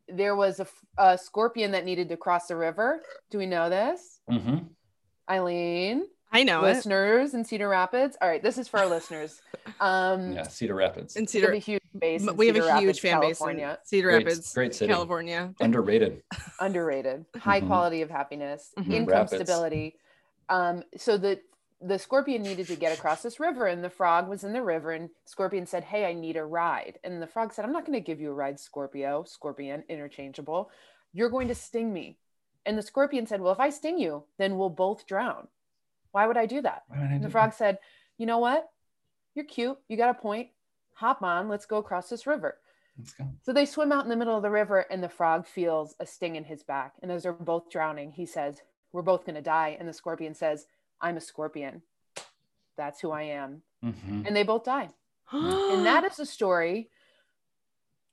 there 0.09 0.35
was 0.35 0.59
a, 0.59 0.67
a, 0.97 1.17
scorpion 1.17 1.71
that 1.71 1.85
needed 1.85 2.09
to 2.09 2.17
cross 2.17 2.47
the 2.47 2.55
river. 2.55 3.01
Do 3.29 3.37
we 3.37 3.45
know 3.45 3.69
this? 3.69 4.19
hmm 4.29 4.57
Eileen, 5.29 6.03
I 6.33 6.43
know 6.43 6.59
it. 6.65 6.73
listeners 6.75 7.33
in 7.33 7.45
Cedar 7.45 7.69
Rapids. 7.69 8.17
All 8.21 8.27
right, 8.27 8.41
this 8.43 8.57
is 8.57 8.67
for 8.67 8.79
our 8.79 8.87
listeners. 8.87 9.41
Um, 9.79 10.33
Yeah. 10.33 10.43
Cedar 10.43 10.73
Rapids. 10.75 11.15
In 11.15 11.21
we 11.21 11.23
have 11.23 11.29
Cedar, 11.29 11.51
a 11.53 11.57
huge 11.59 11.81
base. 11.97 12.21
in 12.27 12.35
we 12.35 12.47
have 12.47 12.55
Cedar 12.55 12.67
a 12.67 12.79
huge 12.79 12.83
Rapids, 12.85 12.99
fan 12.99 13.19
base 13.19 13.29
in 13.29 13.35
California. 13.45 13.79
Cedar 13.83 14.09
Great- 14.09 14.25
Rapids, 14.25 14.53
great 14.53 14.75
city. 14.75 14.91
California. 14.91 15.53
Underrated. 15.59 16.23
underrated 16.59 17.25
high 17.37 17.61
Mhm. 17.61 17.67
quality 17.67 18.01
of 18.01 18.09
happiness 18.09 18.71
Mhm. 18.77 18.91
income 18.91 19.07
Rapids. 19.13 19.35
stability 19.35 19.95
um 20.49 20.83
so 20.97 21.17
the 21.17 21.39
the 21.81 21.97
scorpion 21.97 22.43
needed 22.43 22.67
to 22.67 22.75
get 22.75 22.97
across 22.97 23.23
this 23.23 23.39
river 23.39 23.65
and 23.65 23.83
the 23.83 23.89
frog 23.89 24.27
was 24.27 24.43
in 24.43 24.53
the 24.53 24.61
river 24.61 24.91
and 24.91 25.09
scorpion 25.25 25.65
said 25.65 25.83
hey 25.83 26.05
i 26.05 26.13
need 26.13 26.37
a 26.37 26.45
ride. 26.45 26.99
And 27.03 27.21
the 27.21 27.27
frog 27.27 27.53
said 27.53 27.65
i'm 27.65 27.71
not 27.71 27.85
going 27.85 27.97
to 27.97 28.05
give 28.05 28.21
you 28.21 28.31
a 28.31 28.33
ride 28.33 28.59
scorpio 28.59 29.23
scorpion 29.27 29.83
interchangeable. 29.89 30.69
You're 31.13 31.29
going 31.29 31.47
to 31.47 31.55
sting 31.55 31.91
me. 31.91 32.17
And 32.65 32.77
the 32.77 32.83
scorpion 32.83 33.25
said 33.25 33.41
well 33.41 33.53
if 33.53 33.59
i 33.59 33.69
sting 33.69 33.97
you 33.97 34.23
then 34.37 34.57
we'll 34.57 34.69
both 34.69 35.05
drown. 35.07 35.47
Why 36.11 36.27
would 36.27 36.37
i 36.37 36.45
do 36.45 36.61
that? 36.61 36.83
I 36.93 37.03
and 37.03 37.23
the 37.23 37.29
frog 37.29 37.53
said 37.53 37.79
you 38.17 38.27
know 38.27 38.37
what? 38.37 38.69
You're 39.33 39.45
cute. 39.45 39.77
You 39.87 39.97
got 39.97 40.15
a 40.15 40.21
point. 40.21 40.49
Hop 40.95 41.23
on. 41.23 41.49
Let's 41.49 41.65
go 41.65 41.77
across 41.77 42.09
this 42.09 42.27
river? 42.27 42.59
Let's 42.97 43.13
go. 43.13 43.27
so 43.41 43.53
they 43.53 43.65
swim 43.65 43.91
out 43.91 44.03
in 44.03 44.09
the 44.09 44.15
middle 44.15 44.35
of 44.35 44.43
the 44.43 44.51
river, 44.51 44.85
and 44.91 45.01
the 45.01 45.09
frog 45.09 45.47
feels 45.47 45.95
a 45.99 46.05
sting 46.05 46.35
in 46.35 46.43
his 46.43 46.61
back. 46.61 46.93
And 47.01 47.11
as 47.11 47.23
they're 47.23 47.33
both 47.33 47.71
drowning, 47.71 48.11
he 48.11 48.25
says, 48.25 48.61
We're 48.91 49.01
both 49.01 49.25
going 49.25 49.35
to 49.35 49.41
die. 49.41 49.75
And 49.79 49.87
the 49.87 49.93
scorpion 49.93 50.35
says, 50.35 50.67
I'm 51.01 51.17
a 51.17 51.21
scorpion. 51.21 51.81
That's 52.77 52.99
who 53.01 53.11
I 53.11 53.23
am. 53.23 53.63
Mhm. 53.83 54.25
And 54.27 54.35
they 54.35 54.43
both 54.43 54.63
die. 54.63 54.89
And 55.31 55.85
that 55.85 56.03
is 56.03 56.19
a 56.19 56.25
story 56.25 56.89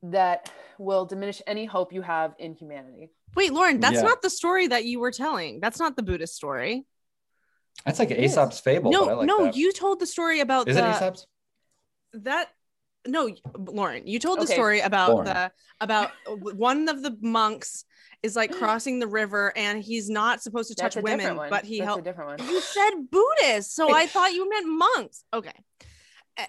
that 0.02 0.50
will 0.78 1.04
diminish 1.06 1.42
any 1.46 1.64
hope 1.66 1.92
you 1.92 2.02
have 2.02 2.34
in 2.38 2.54
humanity. 2.54 3.10
Wait, 3.34 3.52
Lauren, 3.52 3.80
that's 3.80 3.96
Yeah. 3.96 4.02
not 4.02 4.22
the 4.22 4.30
story 4.30 4.68
that 4.68 4.84
you 4.84 5.00
were 5.00 5.10
telling. 5.10 5.60
That's 5.60 5.78
not 5.78 5.96
the 5.96 6.02
Buddhist 6.02 6.34
story. 6.36 6.86
That's 7.84 7.98
like 7.98 8.10
It 8.10 8.18
is. 8.18 8.32
Aesop's 8.32 8.60
fable. 8.60 8.90
no, 8.90 9.04
but 9.06 9.10
I 9.10 9.14
like 9.14 9.26
no, 9.26 9.44
that. 9.46 9.56
you 9.56 9.72
told 9.72 10.00
the 10.00 10.06
story 10.06 10.40
about 10.40 10.68
Is 10.68 10.76
the 10.76 10.84
it 10.86 10.90
Aesop's? 10.90 11.26
that 12.14 12.48
no 13.06 13.30
lauren 13.56 14.06
you 14.06 14.18
told 14.18 14.40
the 14.40 14.46
story 14.46 14.80
about 14.80 15.10
Lauren. 15.10 15.26
the 15.26 15.52
about 15.80 16.10
one 16.56 16.88
of 16.88 17.02
the 17.02 17.16
monks 17.20 17.84
is 18.22 18.36
like 18.36 18.52
crossing 18.58 18.98
the 18.98 19.06
river 19.06 19.52
and 19.56 19.82
he's 19.82 20.08
not 20.10 20.42
supposed 20.42 20.68
to 20.68 20.74
touch 20.74 20.94
That's 20.94 20.96
a 20.96 21.02
women 21.02 21.18
different 21.18 21.36
one. 21.38 21.50
but 21.50 21.64
he 21.64 21.78
That's 21.78 21.82
a 21.82 21.86
helped 21.86 22.04
different 22.04 22.40
one. 22.40 22.48
you 22.48 22.60
said 22.60 22.90
buddhist 23.10 23.74
so 23.74 23.94
i 23.94 24.06
thought 24.06 24.32
you 24.32 24.48
meant 24.48 24.66
monks 24.68 25.24
okay 25.32 25.52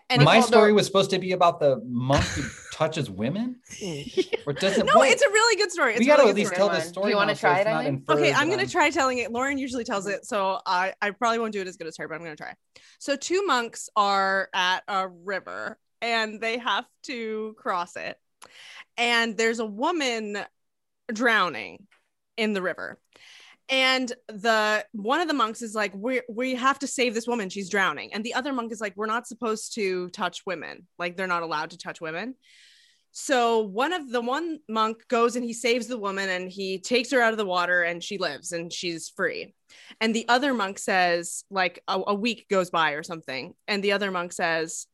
and 0.09 0.23
My 0.23 0.39
story 0.39 0.69
the- 0.69 0.75
was 0.75 0.85
supposed 0.85 1.09
to 1.11 1.17
be 1.19 1.31
about 1.31 1.59
the 1.59 1.81
monk 1.83 2.23
who 2.23 2.43
touches 2.73 3.09
women 3.09 3.59
or 4.45 4.53
doesn't. 4.53 4.85
no, 4.85 4.93
what? 4.97 5.09
it's 5.09 5.23
a 5.23 5.29
really 5.29 5.55
good 5.57 5.71
story. 5.71 5.93
It's 5.93 5.99
we 5.99 6.05
gotta 6.05 6.19
really 6.21 6.29
at 6.29 6.35
least 6.35 6.53
tell 6.53 6.69
the 6.69 6.77
one. 6.77 6.91
Do 7.05 7.09
you 7.09 7.15
wanna 7.15 7.31
now, 7.31 7.33
so 7.33 7.39
try 7.39 7.59
it, 7.61 7.63
not 7.65 7.73
Eileen? 7.81 8.03
Okay, 8.07 8.31
I'm 8.31 8.51
gonna 8.51 8.67
try 8.67 8.91
telling 8.91 9.17
it. 9.17 9.31
Lauren 9.31 9.57
usually 9.57 9.83
tells 9.83 10.05
it, 10.05 10.25
so 10.27 10.59
I 10.63 10.93
I 11.01 11.09
probably 11.09 11.39
won't 11.39 11.53
do 11.53 11.61
it 11.61 11.67
as 11.67 11.75
good 11.75 11.87
as 11.87 11.97
her, 11.97 12.07
but 12.07 12.13
I'm 12.13 12.21
gonna 12.21 12.35
try. 12.35 12.53
So 12.99 13.15
two 13.15 13.43
monks 13.47 13.89
are 13.95 14.49
at 14.53 14.83
a 14.87 15.07
river 15.07 15.79
and 16.03 16.39
they 16.39 16.59
have 16.59 16.85
to 17.05 17.55
cross 17.57 17.95
it, 17.95 18.15
and 18.95 19.35
there's 19.37 19.57
a 19.57 19.65
woman 19.65 20.37
drowning 21.13 21.87
in 22.37 22.53
the 22.53 22.61
river. 22.61 22.99
And 23.69 24.11
the 24.27 24.83
one 24.93 25.21
of 25.21 25.27
the 25.27 25.33
monks 25.33 25.61
is 25.61 25.75
like, 25.75 25.93
we 25.95 26.21
we 26.27 26.55
have 26.55 26.79
to 26.79 26.87
save 26.87 27.13
this 27.13 27.27
woman. 27.27 27.49
She's 27.49 27.69
drowning. 27.69 28.13
And 28.13 28.23
the 28.23 28.33
other 28.33 28.51
monk 28.51 28.71
is 28.71 28.81
like, 28.81 28.93
we're 28.95 29.05
not 29.05 29.27
supposed 29.27 29.75
to 29.75 30.09
touch 30.09 30.45
women. 30.45 30.87
Like 30.97 31.15
they're 31.15 31.27
not 31.27 31.43
allowed 31.43 31.71
to 31.71 31.77
touch 31.77 32.01
women. 32.01 32.35
So 33.11 33.59
one 33.59 33.91
of 33.91 34.09
the 34.09 34.21
one 34.21 34.59
monk 34.69 35.07
goes 35.07 35.35
and 35.35 35.43
he 35.43 35.53
saves 35.53 35.87
the 35.87 35.97
woman 35.97 36.29
and 36.29 36.49
he 36.49 36.79
takes 36.79 37.11
her 37.11 37.21
out 37.21 37.33
of 37.33 37.37
the 37.37 37.45
water 37.45 37.81
and 37.81 38.03
she 38.03 38.17
lives 38.17 38.51
and 38.51 38.71
she's 38.71 39.09
free. 39.09 39.55
And 39.99 40.15
the 40.15 40.27
other 40.29 40.53
monk 40.53 40.77
says, 40.77 41.43
like 41.49 41.81
a, 41.87 41.99
a 42.07 42.13
week 42.13 42.47
goes 42.49 42.69
by 42.69 42.91
or 42.91 43.03
something, 43.03 43.53
and 43.67 43.83
the 43.83 43.93
other 43.93 44.11
monk 44.11 44.31
says, 44.31 44.85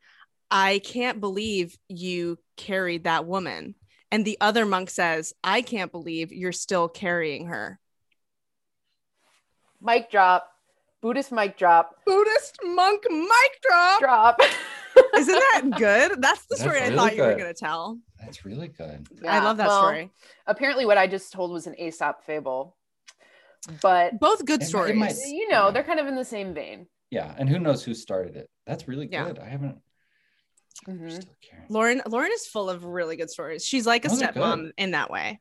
I 0.49 0.79
can't 0.79 1.19
believe 1.19 1.77
you 1.89 2.37
carried 2.55 3.03
that 3.03 3.25
woman. 3.25 3.75
And 4.15 4.23
the 4.23 4.37
other 4.39 4.65
monk 4.65 4.89
says, 4.91 5.33
I 5.43 5.61
can't 5.61 5.91
believe 5.91 6.31
you're 6.31 6.53
still 6.53 6.87
carrying 6.87 7.47
her. 7.47 7.81
Mic 9.81 10.09
drop. 10.09 10.49
Buddhist 11.01 11.33
mic 11.33 11.57
drop. 11.57 11.97
Buddhist 12.05 12.57
monk 12.63 13.03
mic 13.11 13.61
drop. 13.61 13.99
Drop. 13.99 14.39
Isn't 15.17 15.35
that 15.35 15.63
good? 15.77 16.21
That's 16.21 16.45
the 16.45 16.55
That's 16.55 16.61
story 16.61 16.79
I 16.79 16.83
really 16.85 16.95
thought 16.95 17.15
you 17.17 17.23
were 17.23 17.35
going 17.35 17.53
to 17.53 17.59
tell. 17.59 17.99
That's 18.21 18.45
really 18.45 18.69
good. 18.69 19.05
I 19.27 19.43
love 19.43 19.57
that 19.57 19.67
well, 19.67 19.81
story. 19.81 20.11
Apparently, 20.47 20.85
what 20.85 20.97
I 20.97 21.07
just 21.07 21.33
told 21.33 21.51
was 21.51 21.67
an 21.67 21.77
Aesop 21.77 22.23
fable, 22.23 22.77
but 23.81 24.17
Both 24.17 24.45
good 24.45 24.61
It 24.61 24.63
might- 24.63 24.65
it 24.65 24.69
stories. 24.69 24.95
might- 24.95 25.15
you 25.25 25.49
know 25.49 25.71
they're 25.71 25.83
kind 25.83 25.99
of 25.99 26.07
in 26.07 26.15
the 26.15 26.23
same 26.23 26.53
vein. 26.53 26.87
Yeah, 27.11 27.35
and 27.37 27.49
who 27.49 27.59
knows 27.59 27.83
who 27.83 27.93
started 27.93 28.37
it? 28.37 28.49
That's 28.65 28.87
really 28.87 29.09
Yeah. 29.11 29.25
good. 29.25 29.39
I 29.39 29.49
haven't. 29.49 29.81
Mhm. 30.87 31.11
Still 31.11 31.35
caring. 31.41 31.65
Lauren 31.69 32.01
Lauren 32.07 32.31
is 32.31 32.45
full 32.47 32.69
of 32.69 32.85
really 32.85 33.15
good 33.15 33.29
stories. 33.29 33.65
She's 33.65 33.85
like 33.87 34.05
a 34.05 34.09
Those 34.09 34.21
stepmom 34.21 34.71
in 34.77 34.91
that 34.91 35.09
way. 35.09 35.39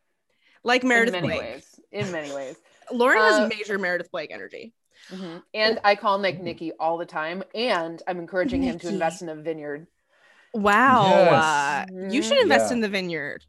Like 0.63 0.83
In 0.83 0.89
Meredith 0.89 1.13
many 1.13 1.27
Blake. 1.29 1.41
ways. 1.41 1.81
In 1.93 2.11
many 2.13 2.33
ways. 2.35 2.57
Lauren 2.93 3.19
Uh, 3.19 3.41
has 3.41 3.49
major 3.51 3.79
Meredith 3.79 4.11
Blake 4.11 4.31
energy. 4.31 4.73
Mhm. 5.11 5.43
And 5.53 5.81
I 5.85 5.97
call 5.97 6.19
Nick 6.19 6.41
Nicky 6.41 6.73
all 6.73 6.97
the 6.97 7.05
time, 7.07 7.43
and 7.55 8.03
I'm 8.07 8.19
encouraging 8.19 8.63
him 8.63 8.79
to 8.79 8.89
invest 8.89 9.21
in 9.23 9.29
a 9.29 9.35
vineyard. 9.35 9.87
Wow. 10.55 11.09
Yes. 11.09 11.91
Uh, 11.91 12.09
you 12.11 12.23
should 12.23 12.39
invest 12.39 12.71
Yeah. 12.71 12.75
in 12.77 12.81
the 12.81 12.89
vineyard. 12.89 13.45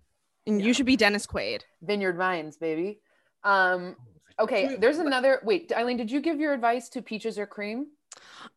And 0.47 0.59
Yeah. 0.59 0.67
you 0.67 0.73
should 0.73 0.85
be 0.85 0.95
Dennis 0.97 1.25
Quaid. 1.25 1.61
Vineyard 1.81 2.17
vines, 2.17 2.57
baby. 2.57 2.99
Um, 3.43 3.95
okay, 4.39 4.75
there's 4.75 4.97
another. 4.99 5.39
Wait, 5.43 5.71
Eileen, 5.71 5.97
did 5.97 6.11
you 6.11 6.19
give 6.19 6.39
your 6.39 6.53
advice 6.53 6.89
to 6.89 7.01
peaches 7.01 7.37
or 7.39 7.45
cream? 7.47 7.87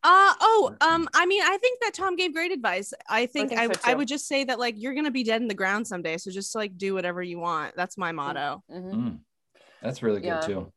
Uh 0.03 0.33
oh, 0.39 0.71
um, 0.81 1.09
I 1.13 1.25
mean, 1.25 1.41
I 1.43 1.57
think 1.57 1.79
that 1.81 1.93
Tom 1.93 2.15
gave 2.15 2.33
great 2.33 2.51
advice. 2.51 2.93
I 3.09 3.25
think 3.25 3.49
think 3.49 3.59
I, 3.59 3.65
so, 3.65 3.73
I 3.83 3.93
too. 3.93 3.97
would 3.97 4.07
just 4.07 4.27
say 4.27 4.43
that 4.45 4.59
like 4.59 4.75
you're 4.77 4.93
gonna 4.93 5.11
be 5.11 5.23
dead 5.23 5.41
in 5.41 5.47
the 5.47 5.53
ground 5.53 5.87
someday. 5.87 6.17
So 6.17 6.31
just 6.31 6.55
like 6.55 6.77
do 6.77 6.93
whatever 6.93 7.21
you 7.21 7.39
want. 7.39 7.75
That's 7.75 7.97
my 7.97 8.11
motto. 8.11 8.63
Mhm. 8.69 8.95
Mm, 8.95 9.19
that's 9.81 10.01
really 10.03 10.21
good 10.21 10.27
Yeah. 10.27 10.39
too. 10.41 10.71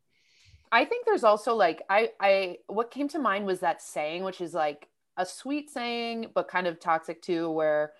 I 0.71 0.85
think 0.85 1.05
there's 1.07 1.25
also 1.25 1.55
like 1.55 1.83
I 1.91 2.11
I 2.21 2.59
what 2.67 2.91
came 2.91 3.09
to 3.09 3.19
mind 3.19 3.47
was 3.47 3.61
that 3.61 3.83
saying, 3.83 4.25
which 4.25 4.41
is 4.41 4.55
like 4.55 4.89
a 5.17 5.27
sweet 5.27 5.71
saying, 5.71 6.29
but 6.35 6.49
kind 6.49 6.67
of 6.67 6.81
toxic 6.81 7.21
too, 7.23 7.51
where 7.51 7.93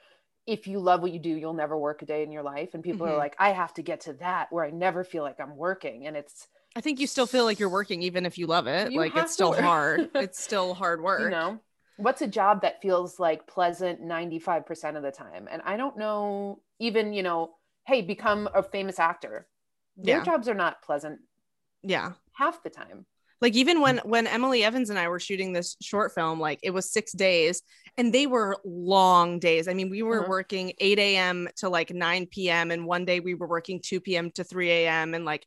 if 0.47 0.67
you 0.67 0.81
love 0.81 1.03
what 1.03 1.13
you 1.13 1.19
do, 1.21 1.31
you'll 1.31 1.53
never 1.55 1.79
work 1.79 2.03
a 2.03 2.07
day 2.07 2.23
in 2.23 2.33
your 2.33 2.43
life. 2.43 2.75
And 2.75 2.83
people 2.83 3.07
Mhm. 3.07 3.11
are 3.11 3.17
like, 3.17 3.37
I 3.39 3.51
have 3.51 3.75
to 3.75 3.83
get 3.83 4.01
to 4.03 4.15
that 4.15 4.51
where 4.53 4.65
I 4.65 4.71
never 4.71 5.05
feel 5.05 5.23
like 5.23 5.39
I'm 5.41 5.57
working. 5.57 6.07
And 6.07 6.17
it's 6.17 6.49
I 6.75 6.81
think 6.81 7.01
you 7.01 7.07
still 7.07 7.27
feel 7.27 7.45
like 7.45 7.59
you're 7.59 7.69
working 7.69 8.03
even 8.03 8.25
if 8.27 8.39
you 8.39 8.47
love 8.47 8.67
it. 8.67 8.93
You 8.93 8.99
like 8.99 9.15
it's 9.17 9.33
still 9.33 9.51
work. 9.51 9.61
hard. 9.61 10.09
It's 10.15 10.43
still 10.43 10.75
hard 10.75 11.03
work. 11.03 11.21
you 11.21 11.31
know 11.31 11.59
what's 11.97 12.23
a 12.23 12.27
job 12.27 12.63
that 12.63 12.81
feels 12.81 13.21
like 13.21 13.47
pleasant 13.47 14.01
95% 14.01 14.97
of 14.97 15.03
the 15.03 15.11
time 15.11 15.47
and 15.51 15.61
i 15.67 15.77
don't 15.77 15.99
know 15.99 16.61
even 16.79 17.13
you 17.13 17.23
know 17.23 17.51
hey 17.87 18.01
become 18.01 18.49
a 18.55 18.63
famous 18.63 18.99
actor 18.99 19.47
their 19.99 20.17
Yeah. 20.19 20.25
jobs 20.25 20.49
are 20.49 20.55
not 20.55 20.81
pleasant 20.83 21.21
Yeah. 21.83 22.13
half 22.33 22.63
the 22.63 22.71
time 22.71 23.05
like 23.43 23.55
even 23.55 23.81
when 23.83 23.99
when 24.05 24.27
emily 24.27 24.65
evans 24.65 24.89
and 24.89 24.99
i 24.99 25.07
were 25.07 25.21
shooting 25.21 25.53
this 25.53 25.77
short 25.83 26.13
film 26.15 26.41
like 26.41 26.59
it 26.63 26.71
was 26.71 26.91
six 26.91 27.13
days 27.13 27.61
and 27.99 28.13
they 28.13 28.27
were 28.27 28.57
long 28.65 29.39
days 29.39 29.69
i 29.69 29.75
mean 29.75 29.91
we 29.91 30.03
were 30.03 30.25
Mhm. 30.25 30.29
working 30.29 30.73
8 30.81 30.99
a.m 30.99 31.47
to 31.57 31.69
like 31.69 31.93
9 31.93 32.27
p.m 32.27 32.71
and 32.71 32.87
one 32.87 33.05
day 33.05 33.21
we 33.21 33.35
were 33.35 33.47
working 33.47 33.81
2 33.81 34.01
p.m 34.01 34.31
to 34.33 34.45
3 34.45 34.71
a.m 34.71 35.13
and 35.15 35.27
like 35.27 35.45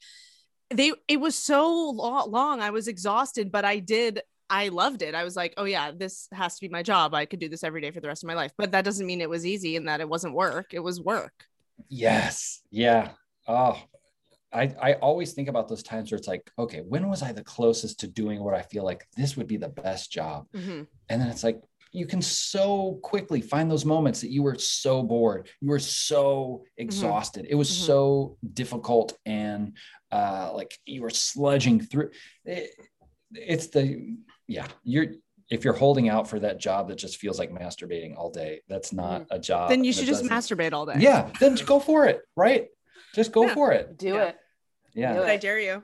they 0.72 0.92
it 1.08 1.20
was 1.20 1.36
so 1.36 1.92
lo- 1.92 2.26
long 2.26 2.62
i 2.62 2.70
was 2.72 2.88
exhausted 2.88 3.52
but 3.52 3.66
i 3.66 3.80
did 3.80 4.22
i 4.50 4.68
loved 4.70 5.02
it 5.02 5.14
i 5.16 5.24
was 5.24 5.36
like 5.36 5.54
oh 5.58 5.66
yeah 5.66 5.92
this 5.92 6.28
has 6.32 6.56
to 6.56 6.62
be 6.62 6.70
my 6.70 6.82
job 6.84 7.14
i 7.14 7.26
could 7.26 7.40
do 7.40 7.50
this 7.50 7.64
every 7.64 7.82
day 7.82 7.92
for 7.92 8.00
the 8.00 8.08
rest 8.08 8.24
of 8.24 8.28
my 8.28 8.34
life 8.34 8.52
but 8.58 8.72
that 8.72 8.84
doesn't 8.86 9.06
mean 9.06 9.22
it 9.22 9.30
was 9.30 9.46
easy 9.46 9.76
and 9.76 9.88
that 9.88 10.02
it 10.02 10.10
wasn't 10.10 10.34
work 10.34 10.74
it 10.74 10.80
was 10.80 11.00
work 11.00 11.46
Yes. 11.90 12.62
Yeah. 12.72 13.10
Oh, 13.48 13.78
I, 14.54 14.74
I 14.82 14.94
always 14.94 15.34
think 15.34 15.50
about 15.50 15.68
those 15.68 15.84
times 15.84 16.12
where 16.12 16.18
it's 16.18 16.28
like, 16.28 16.50
okay, 16.58 16.80
when 16.80 17.10
was 17.10 17.22
I 17.22 17.32
the 17.34 17.44
closest 17.44 18.00
to 18.00 18.08
doing 18.08 18.42
what 18.44 18.54
I 18.54 18.62
feel 18.62 18.86
like 18.86 19.06
this 19.18 19.36
would 19.36 19.48
be 19.48 19.58
the 19.58 19.70
best 19.70 20.12
job? 20.12 20.46
Mhm. 20.56 20.88
And 21.10 21.22
then 21.22 21.28
it's 21.28 21.44
like, 21.44 21.60
you 21.96 22.06
can 22.06 22.22
so 22.22 23.00
quickly 23.02 23.40
find 23.42 23.72
those 23.72 23.86
moments 23.86 24.22
that 24.22 24.30
you 24.32 24.44
were 24.44 24.56
so 24.56 25.02
bored, 25.02 25.50
you 25.62 25.70
were 25.70 25.80
so 25.80 26.64
exhausted. 26.78 27.46
It 27.50 27.56
was 27.56 27.70
Mhm. 27.70 27.86
so 27.86 28.38
difficult 28.54 29.18
and 29.26 29.78
uh, 30.12 30.52
like 30.54 30.78
you 30.86 31.02
were 31.02 31.10
sludging 31.10 31.90
through. 31.90 32.12
It, 32.46 32.70
it's 33.34 33.68
the, 33.68 34.16
yeah, 34.48 34.68
you're, 34.84 35.08
if 35.50 35.64
you're 35.64 35.74
holding 35.74 36.10
out 36.10 36.28
for 36.30 36.40
that 36.40 36.58
job 36.60 36.88
that 36.90 36.96
just 36.98 37.18
feels 37.18 37.38
like 37.40 37.52
masturbating 37.52 38.18
all 38.18 38.30
day, 38.30 38.62
that's 38.68 38.92
not 38.94 39.26
a 39.32 39.40
job. 39.40 39.70
then 39.70 39.84
you 39.84 39.92
should 39.94 40.06
just 40.06 40.24
doesn't- 40.24 40.58
masturbate 40.58 40.74
all 40.74 40.86
day 40.86 40.96
yeah, 41.00 41.30
then 41.40 41.56
go 41.66 41.80
for 41.80 42.06
it, 42.08 42.22
right? 42.36 42.68
Just 43.14 43.32
go 43.32 43.46
Yeah. 43.46 43.54
for 43.54 43.72
it. 43.72 43.98
do 43.98 44.08
Yeah. 44.16 44.24
it 44.26 44.36
Yeah. 44.94 45.14
Do 45.14 45.20
But 45.20 45.30
i 45.30 45.38
dare 45.38 45.60
you 45.60 45.84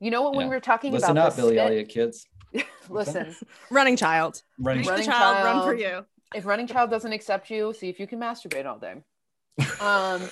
you 0.00 0.10
know 0.10 0.22
what 0.22 0.32
when 0.32 0.42
Yeah. 0.46 0.50
we 0.50 0.56
were 0.56 0.60
talking 0.60 0.92
Listen 0.92 1.12
about 1.12 1.28
up, 1.28 1.36
the 1.36 1.42
Billy 1.42 1.54
spit- 1.56 1.66
Elliot 1.66 1.88
kids. 1.88 2.26
listen 2.88 3.34
running 3.70 3.96
child 3.96 4.42
Running. 4.58 4.80
make 4.80 4.86
the 4.86 4.92
Running 4.92 5.06
child, 5.10 5.44
run 5.44 5.62
for 5.62 5.74
you 5.74 6.04
if 6.34 6.44
running 6.46 6.66
child 6.66 6.90
doesn't 6.90 7.12
accept 7.12 7.50
you 7.50 7.72
see 7.72 7.88
if 7.88 7.98
you 8.00 8.06
can 8.06 8.18
masturbate 8.20 8.66
all 8.66 8.78
day 8.78 8.94
um 9.80 10.22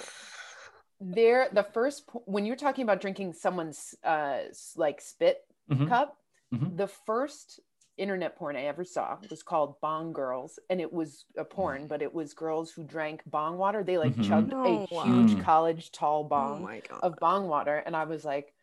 there 1.00 1.48
the 1.52 1.64
first 1.64 2.06
po- 2.06 2.22
when 2.26 2.44
you're 2.44 2.56
talking 2.56 2.82
about 2.84 3.00
drinking 3.00 3.32
someone's 3.32 3.94
uh 4.04 4.38
like 4.76 5.00
spit 5.00 5.38
Mhm. 5.70 5.88
cup 5.88 6.16
Mhm. 6.54 6.76
the 6.76 6.86
first 6.88 7.60
internet 7.96 8.36
porn 8.36 8.56
i 8.56 8.62
ever 8.64 8.84
saw 8.84 9.16
was 9.30 9.42
called 9.42 9.80
bong 9.80 10.12
girls 10.12 10.58
and 10.70 10.80
it 10.80 10.92
was 10.92 11.24
a 11.36 11.44
porn 11.44 11.86
but 11.86 12.02
it 12.02 12.12
was 12.12 12.34
girls 12.34 12.70
who 12.72 12.82
drank 12.84 13.22
bong 13.26 13.58
water 13.58 13.82
they 13.84 13.98
like 13.98 14.14
Mhm. 14.16 14.28
chugged 14.28 14.52
Oh, 14.54 14.64
a 14.90 14.94
wow. 14.94 15.04
huge 15.04 15.34
Mm. 15.36 15.42
college 15.44 15.92
tall 15.92 16.20
oh 16.20 16.24
bong 16.28 16.62
my 16.62 16.80
god 16.80 17.00
of 17.02 17.16
bong 17.16 17.48
water 17.48 17.76
and 17.76 17.94
i 17.96 18.04
was 18.04 18.24
like 18.24 18.54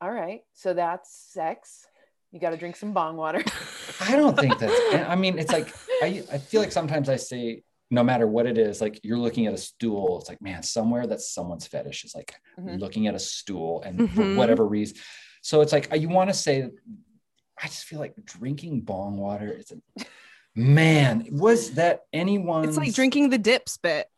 all 0.00 0.10
right 0.10 0.42
so 0.52 0.74
that's 0.74 1.10
sex 1.14 1.86
you 2.32 2.40
got 2.40 2.50
to 2.50 2.56
drink 2.56 2.76
some 2.76 2.92
bong 2.92 3.16
water 3.16 3.42
I 4.00 4.16
don't 4.16 4.36
think 4.36 4.58
that's. 4.58 4.74
I 5.08 5.14
mean, 5.16 5.38
it's 5.38 5.52
like 5.52 5.72
I. 6.02 6.24
I 6.32 6.38
feel 6.38 6.60
like 6.60 6.72
sometimes 6.72 7.08
I 7.08 7.16
say, 7.16 7.62
no 7.90 8.02
matter 8.02 8.26
what 8.26 8.46
it 8.46 8.58
is, 8.58 8.80
like 8.80 8.98
you're 9.04 9.18
looking 9.18 9.46
at 9.46 9.54
a 9.54 9.58
stool. 9.58 10.18
It's 10.20 10.28
like, 10.28 10.42
man, 10.42 10.62
somewhere 10.62 11.06
that's 11.06 11.32
someone's 11.32 11.66
fetish 11.66 12.04
is 12.04 12.14
like 12.14 12.34
Mhm. 12.58 12.80
looking 12.80 13.06
at 13.06 13.14
a 13.14 13.18
stool, 13.18 13.82
and 13.82 14.10
for 14.12 14.24
Mhm. 14.24 14.34
whatever 14.34 14.66
reason, 14.66 14.96
so 15.42 15.60
it's 15.60 15.72
like 15.72 15.88
you 15.96 16.08
want 16.08 16.30
to 16.30 16.34
say. 16.34 16.68
I 17.62 17.66
just 17.68 17.84
feel 17.84 18.00
like 18.00 18.14
drinking 18.24 18.80
bong 18.80 19.18
water 19.18 19.52
is 19.52 19.70
a. 19.70 20.04
Man, 20.54 21.26
was 21.30 21.72
that 21.72 22.00
anyone's? 22.12 22.68
it's 22.68 22.76
like 22.76 22.94
drinking 22.94 23.30
the 23.30 23.38
dip 23.38 23.68
spit 23.68 24.08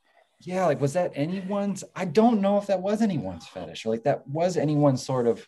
yeah 0.41 0.67
like 0.67 0.81
was 0.81 0.93
that 0.95 1.13
anyone's 1.15 1.85
i 1.95 2.05
don't 2.05 2.41
know 2.41 2.59
if 2.59 2.67
that 2.67 2.83
was 2.83 3.01
anyone's 3.01 3.47
fetish 3.47 3.87
or 3.87 3.91
like 3.91 4.03
that 4.03 4.27
was 4.27 4.57
anyone's 4.57 5.03
sort 5.03 5.27
of 5.29 5.47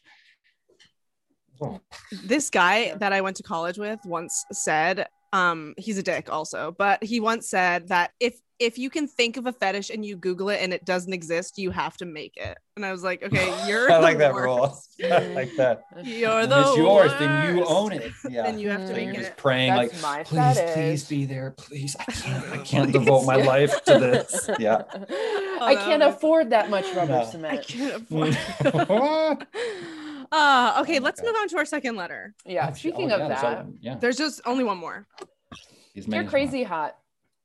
oh, 1.61 1.81
this 2.25 2.51
guy 2.51 2.95
that 2.97 3.13
I 3.13 3.21
went 3.21 3.37
to 3.37 3.43
college 3.43 3.79
with 3.79 4.01
once 4.05 4.45
said, 4.53 5.07
um, 5.33 5.75
he's 5.77 5.99
a 5.99 6.03
dick 6.03 6.31
also, 6.33 6.75
but 6.79 7.03
he 7.03 7.21
once 7.21 7.49
said 7.49 7.89
that 7.89 8.13
if 8.21 8.35
if 8.59 8.79
you 8.79 8.89
can 8.89 9.07
think 9.07 9.37
of 9.37 9.45
a 9.45 9.53
fetish 9.53 9.91
and 9.91 10.03
you 10.03 10.17
Google 10.17 10.49
it 10.49 10.63
and 10.63 10.73
it 10.73 10.83
doesn't 10.87 11.13
exist, 11.13 11.59
you 11.59 11.71
have 11.71 11.95
to 11.99 12.07
make 12.07 12.39
it. 12.39 12.57
And 12.77 12.87
I 12.87 12.91
was 12.93 13.03
like, 13.05 13.23
okay, 13.23 13.55
you're 13.69 13.93
i 13.93 13.99
like 13.99 14.15
the 14.17 14.21
that 14.21 14.35
rule 14.35 14.61
worst. 14.61 14.99
i 15.05 15.27
like 15.35 15.55
that 15.57 15.83
You're 16.03 16.37
When 16.37 16.49
the 16.49 16.61
it's 16.61 16.77
yours 16.79 17.13
then 17.19 17.55
you 17.55 17.67
own 17.67 17.93
it 17.93 18.13
yeah 18.31 18.45
Then 18.45 18.59
you 18.59 18.71
have 18.71 18.81
to 18.83 18.87
so 18.87 18.93
make 18.95 19.05
you're 19.07 19.15
it. 19.15 19.19
just 19.27 19.37
praying 19.37 19.75
That's 19.75 19.93
like 19.93 20.03
my 20.03 20.23
please 20.25 20.57
fetish. 20.59 20.75
please 20.75 21.05
be 21.07 21.27
there 21.27 21.51
please 21.51 21.97
i 22.01 22.05
can't 22.05 22.45
i 22.53 22.57
can't 22.59 22.93
devote 22.93 23.27
my 23.27 23.37
life 23.37 23.85
to 23.85 23.99
this 23.99 24.49
yeah 24.59 24.83
I 25.61 25.75
can't 25.75 26.03
afford 26.03 26.49
that 26.51 26.71
much 26.71 26.87
rubber 26.95 27.13
No. 27.13 27.21
I 27.21 27.25
cement. 27.25 27.67
can't 27.67 27.95
afford. 28.11 29.47
Uh, 30.33 30.79
okay, 30.83 30.99
Oh 30.99 31.03
let's 31.03 31.21
God. 31.21 31.27
move 31.29 31.37
on 31.41 31.49
to 31.49 31.57
our 31.59 31.65
second 31.65 31.97
letter. 31.97 32.35
Yeah. 32.45 32.69
Oh, 32.71 32.75
Speaking 32.75 33.11
oh, 33.13 33.17
of 33.17 33.21
yeah, 33.21 33.29
there's 33.29 33.41
that, 33.41 33.67
yeah 33.81 33.95
There's 33.97 34.17
just 34.17 34.41
only 34.47 34.65
one 34.65 34.79
more. 34.79 35.07
you're 35.95 36.07
many- 36.09 36.29
crazy 36.29 36.63
hot. 36.63 36.97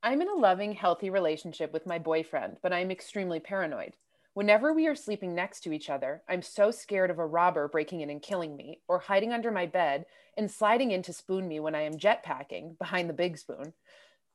I'm 0.03 0.21
in 0.21 0.29
a 0.29 0.33
loving, 0.33 0.73
healthy 0.73 1.09
relationship 1.11 1.71
with 1.73 1.85
my 1.85 1.99
boyfriend, 1.99 2.57
but 2.63 2.73
I'm 2.73 2.89
extremely 2.89 3.39
paranoid. 3.39 3.93
Whenever 4.33 4.73
we 4.73 4.87
are 4.87 4.95
sleeping 4.95 5.35
next 5.35 5.59
to 5.61 5.73
each 5.73 5.89
other, 5.89 6.23
I'm 6.27 6.41
so 6.41 6.71
scared 6.71 7.11
of 7.11 7.19
a 7.19 7.25
robber 7.25 7.67
breaking 7.67 8.01
in 8.01 8.09
and 8.09 8.21
killing 8.21 8.55
me, 8.55 8.79
or 8.87 8.97
hiding 8.97 9.31
under 9.33 9.51
my 9.51 9.65
bed 9.67 10.05
and 10.37 10.49
sliding 10.49 10.91
in 10.91 11.03
to 11.03 11.13
spoon 11.13 11.47
me 11.47 11.59
when 11.59 11.75
I 11.75 11.81
am 11.81 11.97
jetpacking 11.97 12.77
behind 12.79 13.09
the 13.09 13.13
big 13.13 13.37
spoon. 13.37 13.73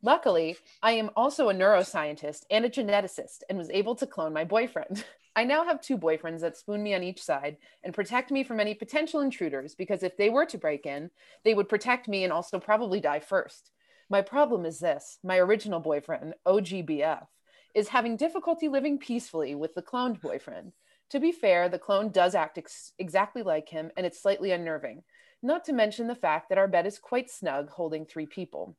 Luckily, 0.03 0.57
I 0.83 0.93
am 0.93 1.11
also 1.17 1.49
a 1.49 1.55
neuroscientist 1.55 2.43
and 2.51 2.65
a 2.65 2.71
geneticist 2.71 3.39
and 3.49 3.57
was 3.59 3.71
able 3.71 3.95
to 3.97 4.07
clone 4.07 4.33
my 4.35 4.45
boyfriend. 4.45 5.03
I 5.37 5.45
now 5.45 5.65
have 5.65 5.83
two 5.83 5.99
boyfriends 5.99 6.41
that 6.41 6.57
spoon 6.57 6.83
me 6.83 6.95
on 6.95 7.03
each 7.03 7.23
side 7.23 7.59
and 7.85 7.93
protect 7.93 8.31
me 8.31 8.43
from 8.43 8.59
any 8.59 8.73
potential 8.75 9.21
intruders 9.21 9.75
because 9.75 10.03
if 10.03 10.17
they 10.17 10.31
were 10.31 10.47
to 10.47 10.57
break 10.57 10.87
in, 10.87 11.11
they 11.45 11.53
would 11.53 11.69
protect 11.69 12.09
me 12.09 12.25
and 12.25 12.33
also 12.33 12.59
probably 12.59 13.01
die 13.01 13.21
first. 13.21 13.71
My 14.09 14.23
problem 14.23 14.65
is 14.65 14.79
this 14.79 15.19
my 15.23 15.37
original 15.37 15.79
boyfriend, 15.79 16.35
OGBF, 16.47 17.27
is 17.75 17.89
having 17.89 18.17
difficulty 18.17 18.69
living 18.69 18.99
peacefully 18.99 19.55
with 19.55 19.75
the 19.75 19.83
cloned 19.83 20.23
boyfriend. 20.23 20.73
To 21.11 21.21
be 21.21 21.33
fair, 21.33 21.69
the 21.69 21.79
clone 21.79 22.09
does 22.09 22.35
act 22.35 22.57
ex- 22.57 22.93
exactly 22.99 23.43
like 23.43 23.69
him, 23.69 23.91
and 23.97 24.07
it's 24.07 24.23
slightly 24.23 24.53
unnerving. 24.53 25.03
Not 25.43 25.65
to 25.65 25.75
mention 25.75 26.07
the 26.07 26.15
fact 26.15 26.49
that 26.49 26.59
our 26.59 26.67
bed 26.67 26.87
is 26.87 26.99
quite 26.99 27.31
snug, 27.31 27.69
holding 27.69 28.07
three 28.07 28.27
people. 28.27 28.75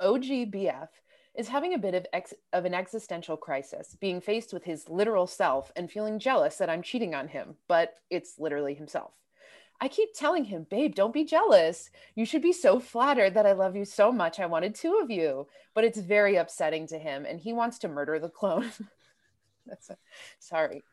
OGBF 0.00 0.88
is 1.34 1.48
having 1.48 1.74
a 1.74 1.78
bit 1.78 1.94
of, 1.94 2.06
ex- 2.12 2.34
of 2.52 2.64
an 2.64 2.74
existential 2.74 3.36
crisis, 3.36 3.96
being 4.00 4.20
faced 4.20 4.52
with 4.52 4.64
his 4.64 4.88
literal 4.88 5.26
self 5.26 5.72
and 5.76 5.90
feeling 5.90 6.18
jealous 6.18 6.56
that 6.56 6.70
I'm 6.70 6.82
cheating 6.82 7.14
on 7.14 7.28
him, 7.28 7.56
but 7.68 7.94
it's 8.10 8.38
literally 8.38 8.74
himself. 8.74 9.12
I 9.80 9.88
keep 9.88 10.14
telling 10.14 10.44
him, 10.44 10.66
babe, 10.70 10.94
don't 10.94 11.12
be 11.12 11.24
jealous. 11.24 11.90
You 12.14 12.24
should 12.24 12.42
be 12.42 12.52
so 12.52 12.78
flattered 12.78 13.34
that 13.34 13.46
I 13.46 13.52
love 13.52 13.74
you 13.74 13.84
so 13.84 14.12
much. 14.12 14.38
I 14.38 14.46
wanted 14.46 14.74
two 14.74 15.00
of 15.02 15.10
you. 15.10 15.48
But 15.74 15.84
it's 15.84 15.98
very 15.98 16.36
upsetting 16.36 16.86
to 16.88 16.98
him 16.98 17.26
and 17.26 17.40
he 17.40 17.52
wants 17.52 17.78
to 17.80 17.88
murder 17.88 18.18
the 18.18 18.28
clone. 18.28 18.70
That's 19.66 19.90
a, 19.90 19.96
sorry. 20.38 20.84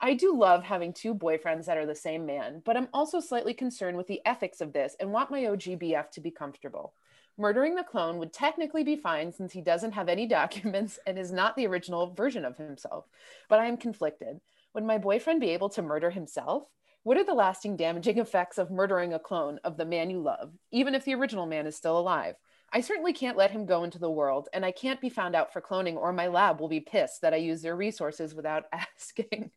I 0.00 0.14
do 0.14 0.36
love 0.38 0.62
having 0.62 0.92
two 0.92 1.14
boyfriends 1.14 1.66
that 1.66 1.78
are 1.78 1.86
the 1.86 1.94
same 1.94 2.26
man, 2.26 2.62
but 2.64 2.76
I'm 2.76 2.88
also 2.92 3.20
slightly 3.20 3.54
concerned 3.54 3.96
with 3.96 4.06
the 4.06 4.20
ethics 4.24 4.60
of 4.60 4.72
this 4.72 4.94
and 5.00 5.12
want 5.12 5.30
my 5.30 5.42
OGBF 5.42 6.10
to 6.10 6.20
be 6.20 6.30
comfortable. 6.30 6.94
Murdering 7.36 7.74
the 7.74 7.82
clone 7.82 8.18
would 8.18 8.32
technically 8.32 8.84
be 8.84 8.96
fine 8.96 9.32
since 9.32 9.52
he 9.52 9.60
doesn't 9.60 9.92
have 9.92 10.08
any 10.08 10.26
documents 10.40 10.98
and 11.06 11.18
is 11.18 11.32
not 11.32 11.56
the 11.56 11.66
original 11.66 12.12
version 12.12 12.44
of 12.44 12.56
himself. 12.56 13.06
But 13.48 13.58
I 13.58 13.66
am 13.66 13.76
conflicted. 13.76 14.40
Would 14.74 14.84
my 14.84 14.98
boyfriend 14.98 15.40
be 15.40 15.50
able 15.50 15.68
to 15.70 15.82
murder 15.82 16.10
himself? 16.10 16.64
What 17.02 17.16
are 17.16 17.24
the 17.24 17.34
lasting 17.34 17.76
damaging 17.76 18.18
effects 18.18 18.58
of 18.58 18.70
murdering 18.70 19.12
a 19.12 19.18
clone 19.18 19.58
of 19.64 19.76
the 19.76 19.84
man 19.84 20.10
you 20.10 20.20
love, 20.20 20.52
even 20.70 20.94
if 20.94 21.04
the 21.04 21.14
original 21.14 21.46
man 21.46 21.66
is 21.66 21.76
still 21.76 21.98
alive? 21.98 22.36
I 22.72 22.80
certainly 22.80 23.12
can't 23.12 23.36
let 23.36 23.52
him 23.52 23.66
go 23.66 23.84
into 23.84 24.00
the 24.00 24.10
world, 24.10 24.48
and 24.52 24.64
I 24.64 24.72
can't 24.72 25.00
be 25.00 25.08
found 25.08 25.36
out 25.36 25.52
for 25.52 25.60
cloning, 25.60 25.94
or 25.96 26.12
my 26.12 26.26
lab 26.26 26.60
will 26.60 26.68
be 26.68 26.80
pissed 26.80 27.20
that 27.22 27.32
I 27.32 27.36
use 27.36 27.62
their 27.62 27.76
resources 27.76 28.34
without 28.34 28.64
asking. 28.72 29.50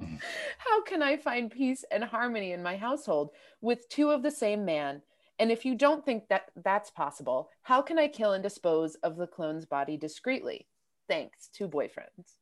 Mm-hmm. 0.00 0.16
How 0.58 0.82
can 0.82 1.02
I 1.02 1.16
find 1.16 1.50
peace 1.50 1.84
and 1.90 2.04
harmony 2.04 2.52
in 2.52 2.62
my 2.62 2.76
household 2.76 3.30
with 3.60 3.88
two 3.88 4.10
of 4.10 4.22
the 4.22 4.30
same 4.30 4.64
man? 4.64 5.02
And 5.40 5.50
if 5.50 5.64
you 5.64 5.74
don't 5.74 6.04
think 6.04 6.28
that 6.28 6.50
that's 6.62 6.90
possible, 6.90 7.48
how 7.62 7.80
can 7.80 7.98
I 7.98 8.08
kill 8.08 8.34
and 8.34 8.42
dispose 8.42 8.94
of 8.96 9.16
the 9.16 9.26
clone's 9.26 9.64
body 9.64 9.96
discreetly? 9.96 10.66
Thanks, 11.08 11.48
two 11.54 11.66
boyfriends. 11.66 12.34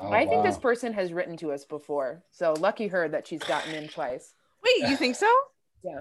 Oh, 0.00 0.10
I 0.10 0.26
think 0.26 0.44
this 0.44 0.58
person 0.58 0.92
has 0.94 1.12
written 1.12 1.36
to 1.38 1.52
us 1.52 1.64
before. 1.64 2.24
So 2.32 2.54
lucky 2.58 2.88
her 2.88 3.08
that 3.08 3.28
she's 3.28 3.42
gotten 3.44 3.72
in 3.74 3.88
twice. 3.88 4.34
Wait, 4.64 4.90
you 4.90 4.96
think 4.96 5.14
so? 5.14 5.32
Yeah. 5.84 6.00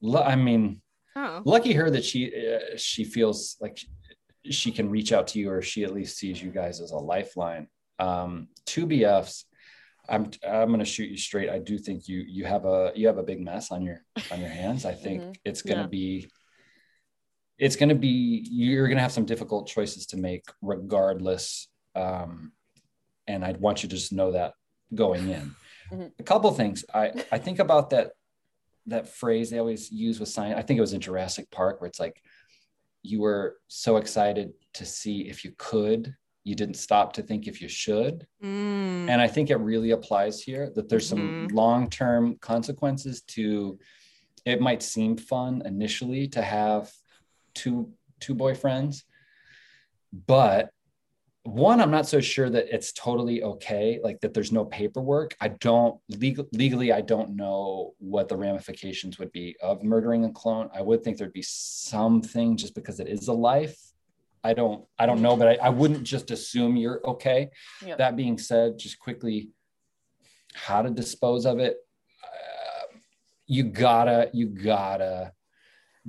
Lu- 0.00 0.18
I 0.20 0.34
mean, 0.34 0.80
Oh. 1.14 1.42
lucky 1.44 1.72
her 1.72 1.90
that 1.90 2.04
she 2.04 2.26
uh, 2.54 2.76
she 2.76 3.02
feels 3.04 3.56
like 3.60 3.78
she, 3.78 3.88
she 4.52 4.70
can 4.72 4.90
reach 4.90 5.12
out 5.12 5.26
to 5.28 5.38
you, 5.38 5.50
or 5.50 5.62
she 5.62 5.82
at 5.84 5.94
least 5.94 6.18
sees 6.18 6.42
you 6.42 6.50
guys 6.50 6.80
as 6.80 6.90
a 6.90 6.96
lifeline. 6.96 7.68
Um, 7.98 8.48
two 8.66 8.86
BFs. 8.86 9.44
I'm 10.08 10.30
I'm 10.46 10.70
gonna 10.70 10.84
shoot 10.84 11.10
you 11.10 11.16
straight. 11.16 11.48
I 11.50 11.58
do 11.58 11.78
think 11.78 12.08
you 12.08 12.24
you 12.26 12.44
have 12.44 12.64
a 12.64 12.92
you 12.94 13.06
have 13.06 13.18
a 13.18 13.22
big 13.22 13.40
mess 13.40 13.70
on 13.70 13.82
your 13.82 14.04
on 14.30 14.40
your 14.40 14.48
hands. 14.50 14.84
I 14.84 14.92
think 14.94 15.22
Mhm. 15.22 15.36
it's 15.44 15.62
gonna 15.62 15.82
Yeah. 15.82 15.86
be 15.88 16.30
it's 17.58 17.76
gonna 17.76 17.94
be 17.94 18.46
you're 18.50 18.88
gonna 18.88 19.00
have 19.00 19.12
some 19.12 19.24
difficult 19.24 19.66
choices 19.68 20.06
to 20.06 20.16
make 20.16 20.44
regardless. 20.62 21.68
Um, 21.94 22.52
and 23.26 23.44
I'd 23.44 23.60
want 23.60 23.82
you 23.82 23.88
to 23.88 23.94
just 23.96 24.12
know 24.12 24.32
that 24.32 24.54
going 24.94 25.28
in. 25.30 25.54
Mhm. 25.90 26.12
A 26.18 26.22
couple 26.22 26.52
things. 26.52 26.84
I 26.92 27.12
I 27.32 27.38
think 27.38 27.58
about 27.58 27.90
that 27.90 28.12
that 28.86 29.08
phrase 29.08 29.50
they 29.50 29.58
always 29.58 29.90
use 29.90 30.20
with 30.20 30.28
science. 30.28 30.56
I 30.58 30.62
think 30.62 30.78
it 30.78 30.82
was 30.82 30.92
in 30.92 31.00
Jurassic 31.00 31.50
Park 31.50 31.80
where 31.80 31.88
it's 31.88 31.98
like 31.98 32.22
you 33.02 33.20
were 33.20 33.58
so 33.68 33.96
excited 33.96 34.52
to 34.74 34.84
see 34.84 35.28
if 35.28 35.44
you 35.44 35.52
could, 35.58 36.14
you 36.46 36.54
didn't 36.54 36.76
stop 36.76 37.12
to 37.12 37.22
think 37.22 37.48
if 37.48 37.60
you 37.60 37.68
should. 37.68 38.24
Mm. 38.40 39.08
And 39.10 39.20
I 39.20 39.26
think 39.26 39.50
it 39.50 39.56
really 39.56 39.90
applies 39.90 40.40
here 40.40 40.70
that 40.76 40.88
there's 40.88 41.08
some 41.08 41.48
Mhm. 41.48 41.52
long-term 41.52 42.38
consequences 42.38 43.22
to 43.34 43.78
it 44.44 44.60
might 44.60 44.80
seem 44.80 45.16
fun 45.16 45.60
initially 45.64 46.28
to 46.28 46.40
have 46.40 46.92
two 47.52 47.92
two 48.20 48.34
boyfriends, 48.34 49.02
but 50.12 50.70
one, 51.42 51.80
I'm 51.80 51.90
not 51.90 52.08
so 52.08 52.20
sure 52.20 52.48
that 52.50 52.72
it's 52.74 52.92
totally 52.92 53.42
okay, 53.42 54.00
like 54.02 54.20
that 54.20 54.32
there's 54.34 54.50
no 54.52 54.64
paperwork. 54.64 55.36
I 55.40 55.48
don't 55.48 56.00
legal, 56.08 56.46
legally, 56.52 56.92
I 56.92 57.02
don't 57.02 57.36
know 57.36 57.94
what 57.98 58.28
the 58.28 58.36
ramifications 58.36 59.18
would 59.18 59.30
be 59.32 59.56
of 59.60 59.82
murdering 59.84 60.24
a 60.24 60.30
clone. 60.32 60.70
I 60.74 60.82
would 60.82 61.02
think 61.04 61.18
there'd 61.18 61.32
be 61.32 61.42
something 61.42 62.56
just 62.56 62.74
because 62.74 62.98
it 63.00 63.08
is 63.08 63.28
a 63.28 63.32
life. 63.32 63.76
I 64.46 64.54
don't, 64.54 64.84
I 64.98 65.06
don't 65.06 65.22
know, 65.22 65.36
but 65.36 65.48
I, 65.48 65.54
I 65.56 65.68
wouldn't 65.70 66.04
just 66.04 66.30
assume 66.30 66.76
you're 66.76 67.00
okay. 67.04 67.50
Yeah. 67.84 67.96
That 67.96 68.14
being 68.16 68.38
said, 68.38 68.78
just 68.78 68.98
quickly, 69.00 69.50
how 70.54 70.82
to 70.82 70.90
dispose 70.90 71.46
of 71.46 71.58
it. 71.58 71.76
Uh, 72.22 72.96
you 73.48 73.64
gotta, 73.64 74.30
you 74.32 74.46
gotta 74.46 75.32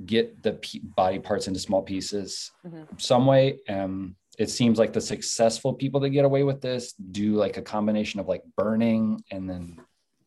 get 0.06 0.40
the 0.44 0.52
p- 0.52 0.80
body 0.96 1.18
parts 1.18 1.48
into 1.48 1.58
small 1.58 1.82
pieces 1.82 2.52
Mhm. 2.64 3.00
some 3.00 3.26
way. 3.26 3.58
Um, 3.68 4.14
it 4.38 4.48
seems 4.50 4.78
like 4.78 4.92
the 4.92 5.00
successful 5.00 5.74
people 5.74 5.98
that 6.00 6.10
get 6.10 6.24
away 6.24 6.44
with 6.44 6.60
this 6.60 6.92
do 6.92 7.34
like 7.34 7.56
a 7.56 7.62
combination 7.62 8.20
of 8.20 8.28
like 8.28 8.44
burning 8.56 9.20
and 9.32 9.50
then 9.50 9.80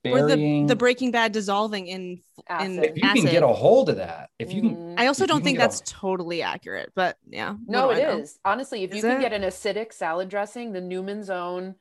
or 0.06 0.28
the, 0.28 0.66
the 0.68 0.76
Breaking 0.76 1.12
Bad 1.12 1.32
dissolving 1.32 1.88
in 1.88 2.02
in 2.02 2.80
Acid. 2.80 2.84
if 2.84 2.98
you 2.98 3.04
acid. 3.04 3.24
can 3.24 3.32
get 3.32 3.44
a 3.44 3.48
hold 3.48 3.90
of 3.90 3.98
that, 3.98 4.30
if 4.40 4.52
you 4.54 4.62
can, 4.62 4.76
Mhm. 4.76 4.96
I 4.98 5.08
also 5.08 5.26
don't 5.28 5.44
think 5.44 5.58
get 5.60 5.66
a- 5.66 5.68
that's 5.68 5.82
totally 5.86 6.42
accurate, 6.42 6.92
but 6.96 7.18
yeah. 7.28 7.56
No, 7.68 7.88
what 7.88 7.98
it 7.98 8.02
do 8.02 8.08
I 8.08 8.14
know? 8.14 8.20
is. 8.20 8.40
Honestly, 8.44 8.84
if 8.84 8.90
Is 8.92 8.98
you 8.98 9.02
can 9.04 9.18
it? 9.18 9.22
get 9.22 9.34
an 9.34 9.44
acidic 9.44 9.94
salad 9.94 10.28
dressing, 10.30 10.72
the 10.72 10.82
Newman's 10.82 11.30
Own 11.30 11.76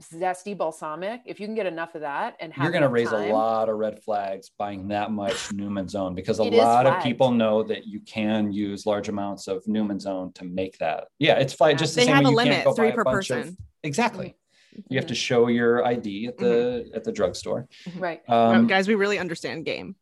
zesty 0.00 0.56
balsamic, 0.56 1.22
if 1.26 1.40
you 1.40 1.46
can 1.48 1.56
get 1.56 1.66
enough 1.66 1.96
of 1.96 2.02
that 2.02 2.36
and 2.38 2.52
have 2.52 2.62
you're 2.62 2.70
going 2.70 2.82
to 2.84 2.88
raise 2.88 3.10
time- 3.10 3.28
a 3.28 3.32
lot 3.34 3.68
of 3.68 3.76
red 3.76 4.00
flags 4.00 4.50
buying 4.56 4.86
that 4.88 5.10
much 5.10 5.52
Newman's 5.52 5.96
Own 5.96 6.14
because 6.14 6.38
a 6.38 6.44
lot 6.44 6.86
of 6.86 7.02
people 7.02 7.32
know 7.32 7.64
that 7.64 7.86
you 7.88 7.98
can 8.00 8.52
use 8.52 8.86
large 8.86 9.08
amounts 9.08 9.48
of 9.48 9.66
Newman's 9.66 10.06
Own 10.06 10.32
to 10.34 10.44
make 10.44 10.78
that. 10.78 11.08
Yeah, 11.18 11.34
it's 11.38 11.52
fine. 11.52 11.76
Just 11.76 11.94
the 11.96 12.02
They 12.02 12.06
same 12.06 12.14
have 12.14 12.24
way 12.24 12.28
a 12.28 12.30
you 12.30 12.36
limit, 12.36 12.52
can't 12.52 12.64
go 12.66 12.72
three 12.74 12.88
buy 12.88 12.92
a 12.92 12.96
per 12.96 13.04
bunch 13.04 13.30
of- 13.30 13.36
person. 13.38 13.56
exactly. 13.82 14.36
You 14.88 14.96
have 14.98 15.04
Mhm. 15.04 15.08
to 15.08 15.14
show 15.14 15.48
your 15.48 15.84
ID 15.84 16.26
at 16.28 16.38
the 16.38 16.44
Mm-hmm. 16.44 16.94
at 16.96 17.04
the 17.04 17.12
drugstore. 17.12 17.68
Right. 17.96 18.22
Wow, 18.28 18.52
Um, 18.54 18.66
guys, 18.66 18.88
we 18.88 18.94
really 18.94 19.18
understand 19.18 19.64
game. 19.64 19.96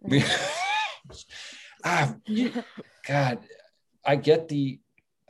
we- 0.00 0.22
ah, 1.84 2.14
you- 2.26 2.52
God, 3.06 3.38
I 4.04 4.16
get 4.16 4.48
the 4.48 4.80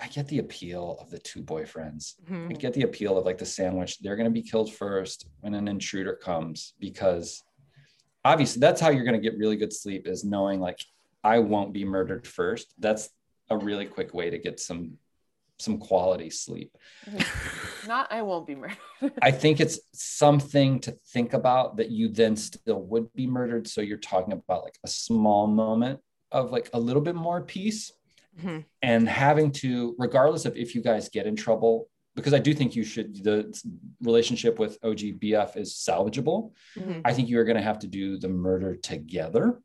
I 0.02 0.08
get 0.08 0.28
the 0.28 0.38
appeal 0.38 0.96
of 0.98 1.10
the 1.10 1.18
two 1.18 1.42
boyfriends. 1.42 2.14
Mhm. 2.24 2.48
I 2.50 2.54
get 2.54 2.72
the 2.72 2.84
appeal 2.84 3.18
of 3.18 3.26
like 3.26 3.36
the 3.36 3.44
sandwich. 3.44 3.98
They're 3.98 4.16
going 4.16 4.24
to 4.32 4.32
be 4.32 4.40
killed 4.42 4.72
first 4.72 5.28
when 5.40 5.52
an 5.52 5.68
intruder 5.68 6.14
comes 6.14 6.72
because 6.80 7.42
obviously 8.24 8.60
that's 8.60 8.80
how 8.80 8.88
you're 8.88 9.04
going 9.04 9.20
to 9.20 9.30
get 9.30 9.36
really 9.36 9.56
good 9.56 9.74
sleep 9.74 10.06
is 10.08 10.24
knowing 10.24 10.58
like 10.58 10.78
I 11.22 11.38
won't 11.40 11.74
be 11.74 11.84
murdered 11.84 12.26
first. 12.26 12.72
That's 12.78 13.10
a 13.50 13.58
really 13.58 13.84
quick 13.84 14.14
way 14.14 14.30
to 14.30 14.38
get 14.38 14.58
some 14.58 14.96
some 15.60 15.78
quality 15.78 16.30
sleep. 16.30 16.76
Not 17.86 18.10
I 18.12 18.22
won't 18.22 18.46
be 18.46 18.54
murdered. 18.54 18.78
I 19.22 19.30
think 19.30 19.60
it's 19.60 19.78
something 19.92 20.80
to 20.80 20.92
think 21.08 21.32
about 21.34 21.76
that 21.78 21.90
you 21.90 22.08
then 22.08 22.36
still 22.36 22.82
would 22.84 23.12
be 23.14 23.26
murdered. 23.26 23.68
So 23.68 23.80
you're 23.80 23.98
talking 23.98 24.32
about 24.32 24.64
like 24.64 24.78
a 24.84 24.88
small 24.88 25.46
moment 25.46 26.00
of 26.32 26.50
like 26.50 26.70
a 26.72 26.80
little 26.80 27.02
bit 27.02 27.14
more 27.14 27.42
peace 27.42 27.92
Mhm. 28.40 28.64
and 28.80 29.08
having 29.08 29.50
to, 29.52 29.94
regardless 29.98 30.44
of 30.46 30.56
if 30.56 30.74
you 30.74 30.82
guys 30.82 31.08
get 31.08 31.26
in 31.26 31.34
trouble, 31.34 31.88
because 32.14 32.32
I 32.32 32.38
do 32.38 32.54
think 32.54 32.76
you 32.76 32.84
should, 32.84 33.22
the 33.24 33.52
relationship 34.02 34.58
with 34.58 34.80
OGBF 34.82 35.56
is 35.56 35.74
salvageable. 35.74 36.52
Mhm. 36.76 37.02
I 37.04 37.12
think 37.12 37.28
you're 37.28 37.44
going 37.44 37.56
to 37.56 37.62
have 37.62 37.80
to 37.80 37.88
do 37.88 38.18
the 38.18 38.28
murder 38.28 38.76
together. 38.76 39.60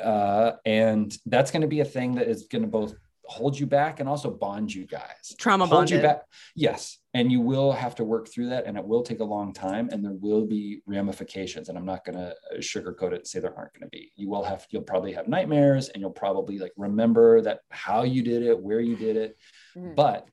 Uh, 0.00 0.52
and 0.64 1.16
that's 1.26 1.50
going 1.50 1.62
to 1.62 1.68
be 1.68 1.80
a 1.80 1.84
thing 1.84 2.14
that 2.14 2.28
is 2.28 2.44
going 2.44 2.62
to 2.62 2.68
both 2.68 2.94
hold 3.28 3.58
you 3.58 3.66
back 3.66 4.00
and 4.00 4.08
also 4.08 4.30
bond 4.30 4.74
you 4.74 4.86
guys. 4.86 5.34
Trauma 5.38 5.66
hold 5.66 5.90
you 5.90 6.00
back. 6.00 6.22
Yes. 6.56 6.98
And 7.12 7.30
you 7.30 7.40
will 7.42 7.72
have 7.72 7.94
to 7.96 8.04
work 8.04 8.26
through 8.28 8.48
that 8.48 8.64
and 8.66 8.76
it 8.78 8.84
will 8.84 9.02
take 9.02 9.20
a 9.20 9.24
long 9.24 9.52
time 9.52 9.90
and 9.92 10.02
there 10.02 10.14
will 10.14 10.46
be 10.46 10.80
ramifications. 10.86 11.68
And 11.68 11.76
I'm 11.76 11.84
not 11.84 12.06
going 12.06 12.16
to 12.16 12.34
sugarcoat 12.58 13.12
it 13.12 13.16
and 13.16 13.26
say 13.26 13.38
there 13.40 13.54
aren't 13.54 13.74
going 13.74 13.82
to 13.82 13.88
be. 13.90 14.12
You 14.16 14.30
will 14.30 14.44
have, 14.44 14.66
you'll 14.70 14.82
probably 14.82 15.12
have 15.12 15.28
nightmares 15.28 15.90
and 15.90 16.00
you'll 16.00 16.10
probably 16.10 16.58
like 16.58 16.72
remember 16.78 17.42
that 17.42 17.60
how 17.70 18.02
you 18.02 18.22
did 18.22 18.42
it, 18.42 18.58
where 18.58 18.80
you 18.80 18.96
did 18.96 19.16
it. 19.16 19.36
Mhm. 19.76 19.94
But 19.94 20.26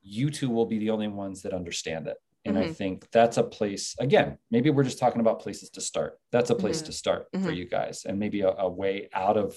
you 0.00 0.30
two 0.30 0.48
will 0.48 0.66
be 0.66 0.78
the 0.78 0.88
only 0.90 1.08
ones 1.08 1.42
that 1.42 1.52
understand 1.52 2.06
it. 2.06 2.16
And 2.46 2.58
I 2.58 2.64
Mhm. 2.68 2.74
think 2.76 3.10
that's 3.12 3.36
a 3.36 3.44
place, 3.44 3.94
again, 4.00 4.38
maybe 4.50 4.70
we're 4.70 4.82
just 4.84 4.98
talking 4.98 5.20
about 5.20 5.40
places 5.40 5.68
to 5.70 5.80
start. 5.82 6.18
That's 6.32 6.50
a 6.50 6.54
place 6.56 6.82
Mhm. 6.82 6.86
to 6.86 6.92
start 6.92 7.26
for 7.32 7.38
Mhm. 7.38 7.56
you 7.56 7.68
guys 7.68 8.04
and 8.06 8.18
maybe 8.18 8.40
a, 8.40 8.50
a 8.52 8.68
way 8.68 9.08
out 9.12 9.36
of 9.36 9.56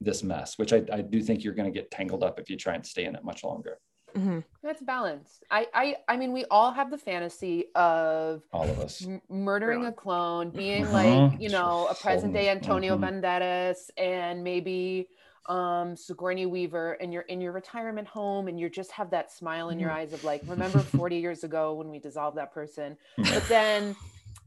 this 0.00 0.22
mess, 0.22 0.58
which 0.58 0.72
I, 0.72 0.82
I 0.92 1.02
do 1.02 1.22
think 1.22 1.44
you're 1.44 1.54
going 1.54 1.70
to 1.72 1.76
get 1.78 1.90
tangled 1.90 2.22
up 2.22 2.38
if 2.40 2.48
you 2.48 2.56
try 2.56 2.74
and 2.74 2.84
stay 2.86 3.04
in 3.04 3.14
it 3.14 3.24
much 3.24 3.44
longer. 3.44 3.78
Mhm. 4.16 4.42
That's 4.62 4.82
balanced. 4.82 5.44
I, 5.50 5.66
I, 5.72 5.96
I 6.08 6.16
mean, 6.16 6.32
we 6.32 6.44
all 6.50 6.72
have 6.72 6.90
the 6.90 6.98
fantasy 6.98 7.66
of 7.76 8.42
All 8.52 8.64
of 8.68 8.80
us. 8.80 9.06
m- 9.06 9.20
murdering 9.28 9.84
a 9.84 9.92
clone, 9.92 10.50
being 10.50 10.86
Mhm. 10.86 10.92
like, 11.30 11.40
you 11.40 11.48
know, 11.48 11.86
a 11.88 11.94
present 11.94 12.32
day 12.32 12.48
Antonio 12.48 12.96
mhm. 12.96 13.22
Banderas 13.22 13.90
and 13.96 14.42
maybe 14.42 15.08
um 15.46 15.96
Sigourney 15.96 16.44
Weaver 16.46 16.92
and 16.94 17.12
you're 17.12 17.22
in 17.22 17.40
your 17.40 17.52
retirement 17.52 18.06
home 18.06 18.46
and 18.48 18.58
you 18.60 18.68
just 18.68 18.90
have 18.92 19.10
that 19.10 19.32
smile 19.32 19.70
in 19.70 19.78
your 19.78 19.90
eyes 19.90 20.12
of 20.12 20.22
like, 20.24 20.42
remember 20.46 20.80
40 20.80 21.16
years 21.24 21.44
ago 21.44 21.74
when 21.74 21.88
we 21.88 21.98
dissolved 21.98 22.36
that 22.36 22.52
person. 22.52 22.96
But 23.16 23.44
then 23.48 23.94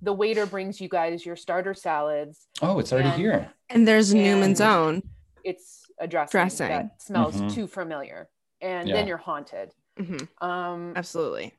the 0.01 0.13
waiter 0.13 0.45
brings 0.45 0.81
you 0.81 0.89
guys 0.89 1.25
your 1.25 1.35
starter 1.38 1.73
salads. 1.73 2.47
Oh, 2.61 2.80
it's 2.80 2.91
already 2.91 3.09
And- 3.09 3.17
here. 3.21 3.49
And 3.69 3.88
there's 3.88 4.11
And- 4.11 4.21
Newman's 4.23 4.59
own. 4.61 5.03
It's 5.44 5.86
a 5.99 6.07
dressing, 6.07 6.32
Dressing. 6.40 6.68
that 6.70 7.02
smells 7.02 7.36
Mhm. 7.36 7.53
too 7.53 7.68
familiar. 7.68 8.30
And 8.61 8.88
Yeah. 8.88 8.95
then 8.95 9.07
you're 9.07 9.18
haunted. 9.18 9.74
Mhm. 9.99 10.28
Um 10.41 10.94
Absolutely. 10.95 11.53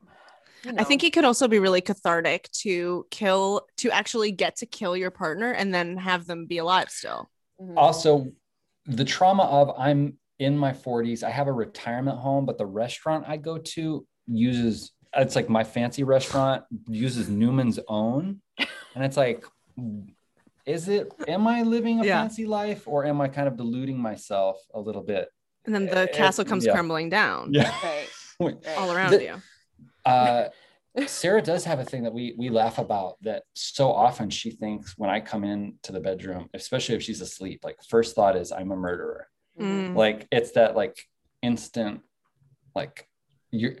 you 0.63 0.73
I 0.77 0.83
think 0.83 1.03
it 1.03 1.13
could 1.13 1.25
also 1.25 1.47
be 1.47 1.59
really 1.59 1.81
cathartic 1.81 2.49
to 2.63 3.05
kill, 3.11 3.67
to 3.77 3.91
actually 3.91 4.31
get 4.31 4.55
to 4.57 4.65
kill 4.65 4.97
your 4.97 5.11
partner 5.11 5.51
and 5.51 5.73
then 5.73 5.97
have 5.97 6.25
them 6.25 6.47
be 6.47 6.57
alive 6.57 6.89
still. 6.89 7.29
mhm. 7.61 7.77
Also, 7.77 8.31
the 8.87 9.05
trauma 9.05 9.43
of 9.43 9.73
I'm 9.77 10.17
in 10.39 10.57
my 10.57 10.73
40s, 10.73 11.23
I 11.23 11.29
have 11.29 11.47
a 11.47 11.53
retirement 11.53 12.17
home, 12.17 12.45
but 12.45 12.57
the 12.57 12.65
restaurant 12.65 13.25
I 13.27 13.37
go 13.37 13.57
to 13.57 14.05
uses 14.27 14.91
it's 15.17 15.35
like 15.35 15.47
my 15.47 15.63
fancy 15.63 16.03
restaurant 16.03 16.65
uses 16.89 17.29
Newman's 17.29 17.79
own. 17.87 18.41
And 18.95 19.03
it's 19.05 19.17
like, 19.17 19.45
is 20.65 20.87
it 20.87 21.11
am 21.27 21.47
I 21.47 21.61
living 21.61 21.99
a 21.99 22.05
Yeah. 22.05 22.21
fancy 22.21 22.45
life 22.45 22.87
or 22.87 23.05
am 23.05 23.21
I 23.21 23.27
kind 23.27 23.47
of 23.47 23.55
deluding 23.57 23.97
myself 23.99 24.57
a 24.73 24.79
little 24.79 25.03
bit? 25.03 25.29
And 25.65 25.73
then 25.73 25.87
Eh, 25.89 26.01
the 26.05 26.07
castle 26.11 26.45
comes 26.45 26.65
yeah. 26.65 26.73
crumbling 26.73 27.09
down 27.09 27.49
Yeah. 27.53 27.71
Right, 27.83 28.07
right. 28.39 28.77
all 28.77 28.91
around 28.91 29.11
The- 29.11 29.23
you. 29.23 29.35
Uh, 30.05 30.49
Sarah 31.07 31.41
does 31.41 31.65
have 31.65 31.79
a 31.79 31.83
thing 31.83 32.03
that 32.03 32.13
we 32.13 32.35
we 32.37 32.49
laugh 32.49 32.77
about 32.77 33.15
that 33.23 33.41
so 33.55 33.91
often 33.91 34.29
she 34.29 34.51
thinks 34.51 34.95
when 34.97 35.09
I 35.09 35.19
come 35.19 35.43
in 35.43 35.79
to 35.81 35.91
the 35.91 35.99
bedroom, 35.99 36.47
especially 36.53 36.93
if 36.95 37.01
she's 37.01 37.21
asleep, 37.21 37.61
like 37.63 37.77
first 37.89 38.15
thought 38.15 38.35
is 38.37 38.51
I'm 38.51 38.71
a 38.71 38.75
murderer. 38.75 39.27
Mm. 39.59 39.95
Like 39.95 40.27
it's 40.31 40.51
that 40.51 40.75
like 40.75 40.95
instant, 41.41 42.01
like 42.75 43.09
you're. 43.51 43.75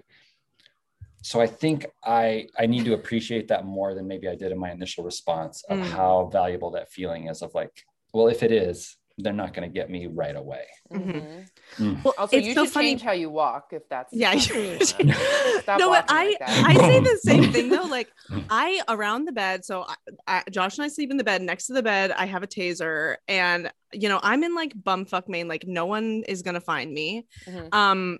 So 1.25 1.41
I 1.41 1.47
think 1.47 1.87
I 2.03 2.47
I 2.61 2.67
need 2.67 2.85
to 2.85 2.93
appreciate 2.93 3.47
that 3.47 3.65
more 3.65 3.95
than 3.95 4.05
maybe 4.07 4.27
I 4.29 4.35
did 4.35 4.51
in 4.51 4.59
my 4.59 4.71
initial 4.71 5.03
response 5.03 5.63
of 5.71 5.79
Mm. 5.79 5.89
how 5.97 6.29
valuable 6.31 6.69
that 6.77 6.91
feeling 6.91 7.29
is 7.29 7.41
of 7.41 7.49
like, 7.55 7.73
well, 8.13 8.27
if 8.27 8.43
it 8.43 8.51
is, 8.51 8.95
they're 9.17 9.33
not 9.43 9.53
going 9.53 9.67
to 9.67 9.73
get 9.73 9.89
me 9.89 10.05
right 10.05 10.35
away. 10.35 10.65
Mhm. 10.93 11.47
Mm. 11.79 12.03
Well, 12.03 12.13
Also, 12.17 12.37
it's 12.37 12.45
you 12.47 12.53
so 12.53 12.65
should 12.65 12.73
funny. 12.73 12.89
change 12.91 13.01
how 13.01 13.13
you 13.13 13.29
walk 13.31 13.69
if 13.71 13.83
that's 13.89 14.13
Yeah, 14.13 14.33
you 14.33 14.39
should. 14.49 14.83
Stop 14.83 15.79
no, 15.79 15.89
but 15.89 16.05
I 16.09 16.25
like 16.27 16.39
that. 16.39 16.63
I 16.71 16.73
say 16.75 16.99
the 16.99 17.19
same 17.23 17.51
thing 17.51 17.69
though. 17.69 17.89
Like 17.97 18.09
I 18.51 18.81
around 18.87 19.25
the 19.25 19.31
bed, 19.31 19.65
so 19.65 19.83
I, 19.87 19.95
I, 20.27 20.43
Josh 20.51 20.77
and 20.77 20.85
I 20.85 20.89
sleep 20.89 21.09
in 21.09 21.17
the 21.17 21.23
bed. 21.23 21.41
Next 21.41 21.65
to 21.67 21.73
the 21.73 21.81
bed, 21.81 22.11
I 22.11 22.25
have 22.27 22.43
a 22.43 22.47
taser, 22.47 23.15
and 23.27 23.71
you 23.93 24.09
know 24.09 24.19
I'm 24.21 24.43
in 24.43 24.53
like 24.53 24.73
bumfuck 24.75 25.27
Maine. 25.27 25.47
Like 25.47 25.65
no 25.65 25.85
one 25.87 26.23
is 26.27 26.43
gonna 26.43 26.61
find 26.61 26.93
me. 26.93 27.25
Mhm. 27.47 27.73
Um, 27.73 28.19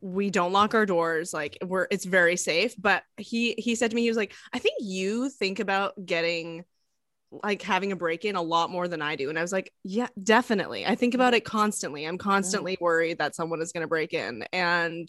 we 0.00 0.30
don't 0.30 0.52
lock 0.52 0.74
our 0.74 0.86
doors. 0.86 1.32
Like 1.34 1.58
we're 1.64 1.86
it's 1.90 2.04
very 2.04 2.36
safe. 2.36 2.74
But 2.78 3.02
he 3.16 3.54
he 3.58 3.74
said 3.74 3.90
to 3.90 3.94
me, 3.94 4.02
he 4.02 4.08
was 4.08 4.16
like, 4.16 4.34
I 4.52 4.58
think 4.58 4.76
you 4.80 5.28
think 5.28 5.60
about 5.60 5.94
getting 6.04 6.64
like 7.42 7.62
having 7.62 7.92
a 7.92 7.96
break 7.96 8.24
in 8.24 8.36
a 8.36 8.42
lot 8.42 8.70
more 8.70 8.88
than 8.88 9.02
I 9.02 9.16
do. 9.16 9.28
And 9.28 9.38
I 9.38 9.42
was 9.42 9.52
like, 9.52 9.72
yeah, 9.82 10.08
definitely. 10.22 10.86
I 10.86 10.94
think 10.94 11.14
about 11.14 11.34
it 11.34 11.44
mm-hmm. 11.44 11.56
constantly. 11.56 12.04
I'm 12.04 12.18
constantly 12.18 12.74
mm-hmm. 12.74 12.84
worried 12.84 13.18
that 13.18 13.34
someone 13.34 13.60
is 13.60 13.72
going 13.72 13.82
to 13.82 13.88
break 13.88 14.14
in. 14.14 14.44
And 14.52 15.08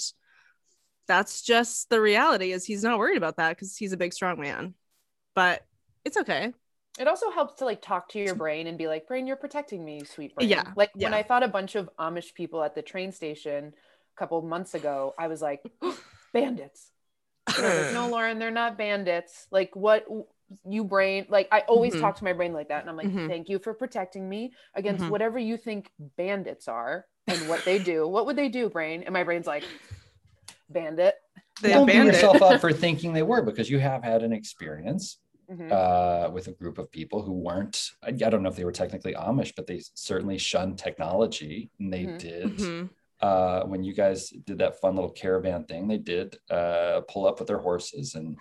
that's 1.07 1.41
just 1.41 1.89
the 1.89 2.01
reality 2.01 2.51
is 2.51 2.65
he's 2.65 2.83
not 2.83 2.99
worried 2.99 3.17
about 3.17 3.37
that 3.37 3.49
because 3.49 3.77
he's 3.77 3.93
a 3.93 3.97
big 3.97 4.13
strong 4.13 4.39
man. 4.39 4.73
But 5.35 5.63
it's 6.03 6.17
okay. 6.17 6.53
It 6.99 7.07
also 7.07 7.29
helps 7.29 7.59
to 7.59 7.65
like 7.65 7.81
talk 7.81 8.09
to 8.09 8.19
your 8.19 8.35
brain 8.35 8.65
and 8.65 8.77
be 8.77 8.87
like, 8.87 9.07
brain, 9.07 9.27
you're 9.27 9.35
protecting 9.35 9.85
me, 9.85 10.03
sweet 10.03 10.35
brain. 10.35 10.49
Yeah, 10.49 10.71
Like 10.75 10.89
when. 10.95 11.13
I 11.13 11.21
thought 11.21 11.43
a 11.43 11.47
bunch 11.47 11.75
of 11.75 11.89
Amish 11.99 12.33
people 12.33 12.63
at 12.63 12.73
the 12.73 12.81
train 12.81 13.11
station 13.11 13.73
couple 14.17 14.41
months 14.41 14.73
ago, 14.73 15.13
I 15.17 15.27
was 15.27 15.41
like, 15.41 15.63
bandits. 16.33 16.91
And 17.55 17.65
I 17.65 17.69
was 17.69 17.77
like, 17.77 17.93
no, 17.93 18.09
Lauren, 18.13 18.39
they're 18.39 18.51
not 18.51 18.77
bandits. 18.77 19.47
Like 19.51 19.75
what 19.75 20.05
you 20.65 20.83
brain, 20.83 21.25
like 21.29 21.47
I 21.51 21.59
always 21.61 21.93
Mhm. 21.95 22.01
talk 22.01 22.17
to 22.17 22.23
my 22.23 22.33
brain 22.33 22.53
like 22.53 22.69
that. 22.69 22.81
And 22.81 22.89
I'm 22.89 22.97
like, 22.97 23.07
Mhm. 23.07 23.27
thank 23.27 23.49
you 23.49 23.59
for 23.59 23.73
protecting 23.73 24.27
me 24.27 24.53
against 24.75 25.05
Mhm. 25.05 25.09
whatever 25.09 25.39
you 25.39 25.57
think 25.57 25.91
bandits 26.17 26.67
are 26.67 27.05
and 27.27 27.49
what 27.49 27.63
they 27.65 27.79
do. 27.79 28.07
What 28.07 28.25
would 28.25 28.35
they 28.35 28.49
do, 28.49 28.69
brain? 28.69 29.03
And 29.03 29.13
my 29.13 29.23
brain's 29.23 29.47
like, 29.47 29.63
bandit. 30.69 31.15
They 31.61 31.73
Don't 31.73 31.85
beat 31.85 31.95
yourself 31.95 32.41
up 32.41 32.61
for 32.61 32.71
thinking 32.71 33.13
they 33.13 33.23
were 33.23 33.41
because 33.41 33.69
you 33.69 33.79
have 33.79 34.03
had 34.03 34.23
an 34.23 34.31
experience 34.33 35.19
Mhm. 35.49 35.71
uh, 35.71 36.29
with 36.31 36.47
a 36.47 36.51
group 36.51 36.77
of 36.77 36.91
people 36.91 37.21
who 37.21 37.33
weren't, 37.33 37.91
I, 38.03 38.09
I 38.09 38.11
don't 38.11 38.43
know 38.43 38.49
if 38.49 38.55
they 38.55 38.65
were 38.65 38.71
technically 38.71 39.13
Amish, 39.13 39.53
but 39.55 39.65
they 39.65 39.81
certainly 39.93 40.37
shunned 40.37 40.77
technology. 40.77 41.71
And 41.79 41.91
they 41.91 42.05
Mhm. 42.05 42.19
did, 42.19 42.57
Mhm. 42.57 42.89
Uh, 43.21 43.63
when 43.63 43.83
you 43.83 43.93
guys 43.93 44.29
did 44.29 44.59
that 44.59 44.79
fun 44.79 44.95
little 44.95 45.11
caravan 45.11 45.63
thing, 45.65 45.87
they 45.87 45.97
did 45.97 46.37
uh, 46.49 47.01
pull 47.07 47.27
up 47.27 47.39
with 47.39 47.47
their 47.47 47.57
horses 47.59 48.15
and 48.15 48.37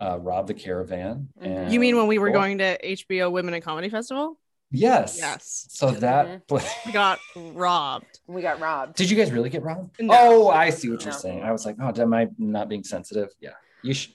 uh, 0.00 0.18
rob 0.18 0.46
the 0.46 0.54
caravan. 0.54 1.28
Mhm. 1.40 1.46
And 1.46 1.54
Mm-hmm. 1.58 1.70
You 1.72 1.80
mean 1.80 1.96
when 1.96 2.06
we 2.06 2.18
were 2.18 2.28
Cool. 2.30 2.40
going 2.40 2.58
to 2.58 2.78
HBO 2.84 3.30
Women 3.30 3.54
in 3.54 3.62
Comedy 3.62 3.88
Festival? 3.88 4.38
Yes. 4.70 5.16
Yes. 5.18 5.66
So 5.70 5.92
that, 5.92 6.42
We 6.50 6.92
got 6.92 7.20
robbed. 7.36 8.18
We 8.26 8.42
got 8.42 8.58
robbed. 8.60 8.96
did 8.96 9.08
you 9.10 9.16
guys 9.16 9.30
really 9.30 9.50
get 9.50 9.62
robbed? 9.62 10.00
No. 10.00 10.14
Oh, 10.18 10.48
I 10.48 10.70
see 10.70 10.90
what 10.90 11.04
you're 11.04 11.12
saying. 11.12 11.42
I 11.44 11.52
was 11.52 11.64
like, 11.64 11.76
oh, 11.80 11.92
am 12.00 12.12
I 12.12 12.28
not 12.38 12.68
being 12.68 12.82
sensitive? 12.82 13.28
Yeah. 13.40 13.50
You 13.82 13.94
should. 13.94 14.14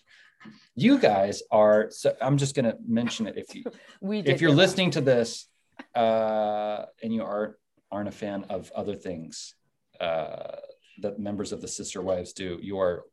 You 0.75 0.97
guys 0.97 1.43
are. 1.51 1.87
So 1.91 2.15
I'm 2.21 2.37
just 2.37 2.55
gonna 2.55 2.75
mention 2.85 3.27
it 3.27 3.37
if 3.37 3.53
you 3.55 3.63
We 4.01 4.21
did 4.21 4.33
if 4.33 4.41
you're 4.41 4.49
get 4.51 4.53
robbed. 4.55 4.57
listening 4.69 4.91
to 4.91 5.01
this 5.01 5.47
uh, 5.95 6.85
and 7.03 7.13
you 7.13 7.23
aren't 7.23 7.55
aren't 7.91 8.07
a 8.09 8.11
fan 8.13 8.45
of 8.49 8.71
other 8.75 8.95
things 8.95 9.55
uh, 9.99 10.55
that 11.01 11.19
members 11.19 11.51
of 11.51 11.61
the 11.61 11.67
sister 11.67 12.01
wives 12.01 12.33
do, 12.33 12.59
you 12.61 12.79
are 12.79 13.03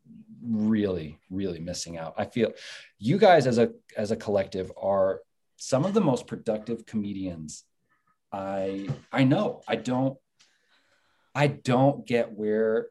really 0.43 1.19
really 1.31 1.59
missing 1.59 1.97
out. 1.99 2.15
I 2.17 2.25
feel 2.25 2.53
you 2.99 3.19
guys 3.19 3.47
as 3.47 3.59
a 3.59 3.71
as 3.97 4.11
a 4.11 4.17
collective 4.17 4.71
are 4.77 5.21
some 5.57 5.85
of 5.85 5.95
the 5.95 6.01
most 6.01 6.27
productive 6.27 6.87
comedians 6.87 7.65
I 8.33 8.89
I 9.13 9.25
know. 9.25 9.63
I 9.69 9.77
don't 9.77 10.19
I 11.35 11.47
don't 11.49 12.07
get 12.07 12.33
where 12.33 12.89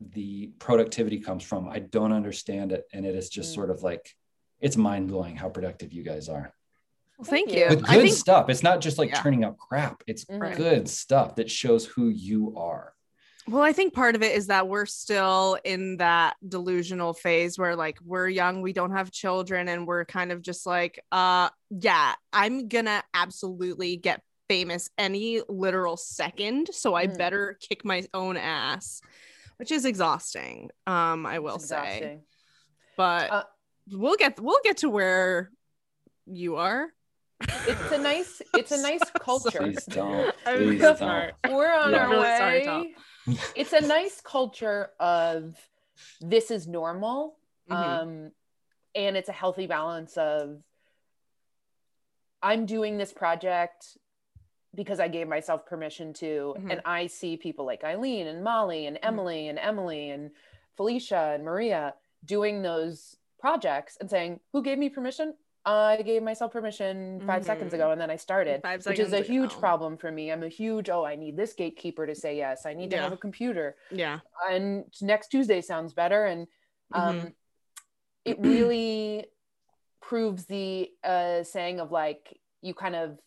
the 0.00 0.48
productivity 0.58 1.20
comes 1.20 1.44
from. 1.44 1.68
I 1.68 1.78
don't 1.78 2.12
understand 2.12 2.72
it, 2.72 2.84
and 2.92 3.06
it 3.06 3.14
is 3.14 3.28
just 3.28 3.52
Mm. 3.52 3.54
sort 3.54 3.70
of 3.70 3.82
like 3.82 4.10
it's 4.60 4.76
mind 4.76 5.08
blowing 5.08 5.36
how 5.36 5.48
productive 5.48 5.92
you 5.92 6.02
guys 6.02 6.28
are 6.28 6.52
Well, 7.18 7.24
Thank 7.24 7.48
thank 7.50 7.58
you. 7.58 7.64
you. 7.64 7.68
with 7.70 7.84
I 7.88 7.94
good 7.96 8.02
think 8.06 8.16
stuff. 8.16 8.48
It's 8.48 8.62
not 8.64 8.80
just 8.80 8.98
like 8.98 9.10
Yeah. 9.10 9.22
turning 9.22 9.44
out 9.44 9.56
crap. 9.58 10.02
It's 10.06 10.24
Mhm. 10.24 10.56
good 10.56 10.88
stuff 10.88 11.36
that 11.36 11.50
shows 11.50 11.86
who 11.86 12.08
you 12.08 12.54
are. 12.56 12.91
Well, 13.48 13.62
I 13.62 13.72
think 13.72 13.92
part 13.92 14.14
of 14.14 14.22
it 14.22 14.36
is 14.36 14.46
that 14.46 14.68
we're 14.68 14.86
still 14.86 15.58
in 15.64 15.96
that 15.96 16.36
delusional 16.46 17.12
phase 17.12 17.58
where 17.58 17.74
like 17.74 17.98
we're 18.04 18.28
young, 18.28 18.62
we 18.62 18.72
don't 18.72 18.92
have 18.92 19.10
children, 19.10 19.68
and 19.68 19.86
we're 19.86 20.04
kind 20.04 20.30
of 20.30 20.42
just 20.42 20.64
like, 20.64 21.02
uh, 21.10 21.48
yeah, 21.70 22.14
I'm 22.32 22.68
gonna 22.68 23.02
absolutely 23.14 23.96
get 23.96 24.22
famous 24.48 24.90
any 24.96 25.40
literal 25.48 25.96
second. 25.96 26.68
So 26.72 26.94
I 26.94 27.06
Mm. 27.08 27.18
better 27.18 27.58
kick 27.60 27.84
my 27.84 28.06
own 28.14 28.36
ass, 28.36 29.00
which 29.56 29.72
is 29.72 29.84
exhausting. 29.86 30.70
Um, 30.86 31.26
I 31.26 31.40
will 31.40 31.58
say. 31.58 32.20
But 32.96 33.30
Uh, 33.30 33.42
we'll 33.90 34.16
get 34.16 34.38
we'll 34.38 34.60
get 34.62 34.78
to 34.78 34.88
where 34.88 35.50
you 36.26 36.56
are. 36.56 36.92
It's 37.66 37.90
a 37.92 37.98
nice, 37.98 38.40
it's 38.54 38.70
a 38.70 38.80
nice 38.80 39.02
culture. 39.18 39.58
Please 39.58 39.84
don't. 39.86 40.32
Please 40.44 40.80
don't. 40.80 41.32
We're 41.48 41.74
on 41.74 41.90
Yeah. 41.90 42.06
our 42.06 42.10
Really 42.10 42.38
sorry, 42.38 42.66
way. 42.68 42.94
It's 43.54 43.72
a 43.72 43.80
nice 43.80 44.20
culture 44.20 44.90
of 44.98 45.56
this 46.20 46.50
is 46.50 46.66
normal. 46.66 47.36
Mhm. 47.68 47.76
Um, 47.76 48.32
and 48.94 49.16
it's 49.16 49.28
a 49.28 49.32
healthy 49.32 49.66
balance 49.66 50.16
of 50.16 50.62
I'm 52.42 52.66
doing 52.66 52.98
this 52.98 53.12
project 53.12 53.96
because 54.74 55.00
I 55.00 55.08
gave 55.08 55.28
myself 55.28 55.64
permission 55.66 56.12
to. 56.14 56.54
Mhm. 56.58 56.72
And 56.72 56.82
I 56.84 57.06
see 57.06 57.36
people 57.36 57.64
like 57.64 57.84
Eileen 57.84 58.26
and 58.26 58.42
Molly 58.42 58.86
and 58.86 58.98
Emily 59.02 59.48
and 59.48 59.58
Emily 59.58 60.10
and 60.10 60.30
Felicia 60.76 61.32
and 61.34 61.44
Maria 61.44 61.94
doing 62.24 62.62
those 62.62 63.16
projects 63.38 63.96
and 63.98 64.08
saying, 64.08 64.40
Who 64.52 64.62
gave 64.62 64.78
me 64.78 64.88
permission? 64.88 65.36
I 65.64 66.02
gave 66.02 66.22
myself 66.22 66.52
permission 66.52 67.20
5 67.26 67.44
seconds 67.44 67.72
Mhm. 67.72 67.74
ago 67.76 67.90
and 67.92 68.00
then 68.00 68.10
I 68.10 68.16
started, 68.16 68.62
Five 68.62 68.84
which 68.84 68.98
is 68.98 69.08
a 69.12 69.16
seconds 69.18 69.28
huge 69.28 69.52
ago. 69.52 69.60
problem 69.60 69.96
for 69.96 70.10
me. 70.10 70.32
I'm 70.32 70.42
a 70.42 70.48
huge, 70.48 70.90
oh, 70.90 71.04
I 71.04 71.14
need 71.14 71.36
this 71.36 71.52
gatekeeper 71.52 72.06
to 72.06 72.14
say 72.14 72.36
yes. 72.36 72.66
I 72.66 72.74
need 72.74 72.90
to 72.90 72.96
Yeah. 72.96 73.02
have 73.02 73.12
a 73.12 73.16
computer. 73.16 73.76
Yeah. 73.90 74.20
And 74.50 74.84
next 75.00 75.28
Tuesday 75.28 75.60
sounds 75.60 75.92
better. 75.94 76.24
And 76.26 76.48
um, 76.92 77.16
Mhm. 77.16 77.34
it 78.24 78.38
really 78.40 79.26
proves 80.00 80.46
the 80.46 80.92
uh, 81.04 81.42
saying 81.44 81.78
of 81.80 81.92
like, 81.92 82.40
you 82.60 82.74
kind 82.74 82.96
of 82.96 83.18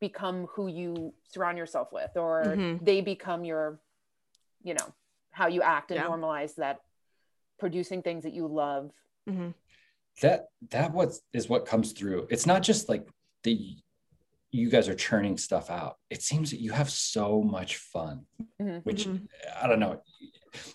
become 0.00 0.46
who 0.46 0.66
you 0.66 1.14
surround 1.28 1.58
yourself 1.58 1.92
with, 1.92 2.16
or 2.16 2.56
Mhm. 2.56 2.78
they 2.84 3.00
become 3.02 3.44
your, 3.44 3.80
you 4.62 4.74
know, 4.74 4.94
how 5.30 5.46
you 5.46 5.60
act 5.62 5.90
and 5.90 6.00
Yeah. 6.00 6.06
normalize 6.08 6.54
that 6.56 6.80
producing 7.58 8.02
things 8.02 8.24
that 8.24 8.32
you 8.32 8.46
love. 8.48 8.92
That 10.20 10.46
that 10.70 10.92
what 10.92 11.12
is 11.32 11.48
what 11.48 11.66
comes 11.66 11.92
through 11.92 12.26
it's 12.30 12.46
not 12.46 12.62
just 12.62 12.88
like 12.88 13.08
the 13.44 13.76
you 14.50 14.68
guys 14.68 14.88
are 14.88 14.94
churning 14.94 15.38
stuff 15.38 15.70
out 15.70 15.96
it 16.10 16.22
seems 16.22 16.50
that 16.50 16.60
you 16.60 16.72
have 16.72 16.90
so 16.90 17.42
much 17.42 17.76
fun 17.76 18.26
Mhm. 18.60 18.84
which 18.84 19.06
Mhm. 19.06 19.26
i 19.62 19.66
don't 19.66 19.80
know 19.80 20.02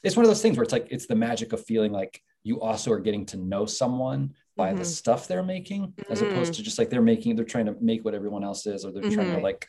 it's 0.03 0.15
one 0.15 0.25
of 0.25 0.29
those 0.29 0.41
things 0.41 0.57
where 0.57 0.63
it's 0.63 0.73
like 0.73 0.87
it's 0.89 1.05
the 1.05 1.15
magic 1.15 1.53
of 1.53 1.63
feeling 1.63 1.91
like 1.91 2.21
you 2.43 2.59
also 2.61 2.91
are 2.91 2.99
getting 2.99 3.25
to 3.27 3.37
know 3.37 3.65
someone 3.65 4.33
by 4.55 4.73
the 4.73 4.81
Mhm. 4.81 4.85
stuff 4.85 5.27
they're 5.27 5.43
making 5.43 5.93
as 6.09 6.21
opposed 6.21 6.55
to 6.55 6.63
just 6.63 6.79
like 6.79 6.89
they're 6.89 7.01
making 7.01 7.35
they're 7.35 7.45
trying 7.45 7.67
to 7.67 7.75
make 7.79 8.03
what 8.03 8.15
everyone 8.15 8.43
else 8.43 8.65
is 8.65 8.83
or 8.83 8.91
they're 8.91 9.03
trying 9.11 9.31
to 9.33 9.37
Mhm. 9.39 9.43
like 9.43 9.67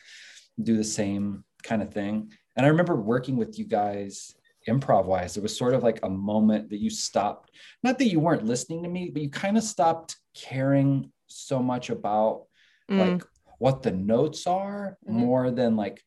do 0.61 0.75
the 0.77 0.83
same 0.83 1.43
kind 1.61 1.81
of 1.83 1.93
thing 1.93 2.31
and 2.55 2.65
i 2.65 2.69
remember 2.69 2.95
working 2.95 3.37
with 3.37 3.59
you 3.59 3.65
guys 3.65 4.35
improv 4.67 5.05
wise 5.05 5.33
there 5.33 5.43
was 5.43 5.55
sort 5.57 5.73
of 5.73 5.83
like 5.83 5.99
a 6.03 6.09
moment 6.09 6.69
that 6.69 6.79
you 6.79 6.89
stopped 6.89 7.51
not 7.81 7.97
that 7.97 8.09
you 8.09 8.19
weren't 8.19 8.45
listening 8.45 8.83
to 8.83 8.89
me 8.89 9.09
but 9.09 9.21
you 9.21 9.29
kind 9.29 9.57
of 9.57 9.63
stopped 9.63 10.17
caring 10.35 11.11
so 11.27 11.61
much 11.61 11.89
about 11.89 12.45
Mm. 12.89 12.97
like 12.99 13.23
what 13.59 13.83
the 13.83 13.91
notes 13.91 14.47
are 14.47 14.97
Mhm. 15.07 15.11
more 15.11 15.51
than 15.51 15.75
like 15.75 16.03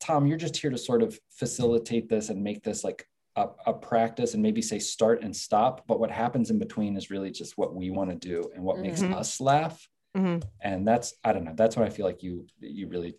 tom 0.00 0.26
you're 0.26 0.38
just 0.38 0.56
here 0.56 0.70
to 0.70 0.78
sort 0.78 1.02
of 1.02 1.18
facilitate 1.30 2.08
this 2.08 2.28
and 2.30 2.42
make 2.42 2.62
this 2.62 2.84
like 2.84 3.04
a, 3.36 3.48
a 3.66 3.72
practice 3.74 4.34
and 4.34 4.42
maybe 4.42 4.62
say 4.62 4.78
start 4.78 5.22
and 5.22 5.34
stop 5.36 5.86
but 5.86 6.00
what 6.00 6.10
happens 6.10 6.50
in 6.50 6.58
between 6.58 6.96
is 6.96 7.10
really 7.10 7.30
just 7.30 7.58
what 7.58 7.74
we 7.74 7.90
want 7.90 8.10
to 8.10 8.16
do 8.16 8.50
and 8.54 8.62
what 8.64 8.78
makes 8.78 9.02
Mhm. 9.02 9.14
us 9.14 9.40
laugh 9.40 9.86
Mhm. 10.16 10.42
and 10.62 10.86
that's 10.86 11.14
i 11.24 11.32
don't 11.32 11.44
know 11.44 11.54
that's 11.54 11.76
what 11.76 11.86
i 11.86 11.90
feel 11.90 12.06
like 12.06 12.22
you 12.22 12.46
you 12.60 12.88
really 12.88 13.14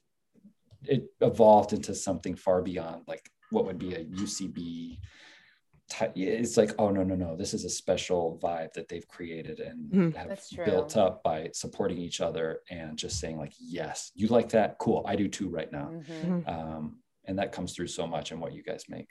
it 0.84 1.06
evolved 1.22 1.74
into 1.74 1.94
something 1.94 2.36
far 2.36 2.62
beyond 2.62 3.04
like 3.08 3.30
what 3.52 3.66
would 3.66 3.78
be 3.78 3.94
a 3.94 4.04
ucb 4.06 4.98
type 5.90 6.14
it's 6.16 6.56
like 6.58 6.72
oh 6.80 6.90
no 6.90 7.04
no 7.04 7.16
no 7.16 7.36
this 7.36 7.54
is 7.54 7.66
a 7.66 7.70
special 7.70 8.40
vibe 8.42 8.72
that 8.74 8.88
they've 8.88 9.08
created 9.08 9.60
and 9.60 9.92
Mhm. 9.92 10.16
have 10.16 10.42
built 10.66 10.96
up 10.96 11.22
by 11.22 11.50
supporting 11.54 11.98
each 11.98 12.22
other 12.22 12.62
and 12.70 12.98
just 12.98 13.20
saying 13.20 13.38
like 13.38 13.54
yes 13.60 14.12
you 14.16 14.28
like 14.28 14.50
that 14.50 14.78
cool 14.80 15.04
i 15.06 15.16
do 15.16 15.28
too 15.28 15.50
right 15.50 15.72
now 15.72 15.90
Mhm. 15.92 16.48
um 16.48 16.98
and 17.26 17.38
that 17.38 17.52
comes 17.52 17.74
through 17.76 17.88
so 17.88 18.08
much 18.08 18.32
in 18.32 18.40
what 18.40 18.54
you 18.54 18.64
guys 18.64 18.86
make 18.90 19.08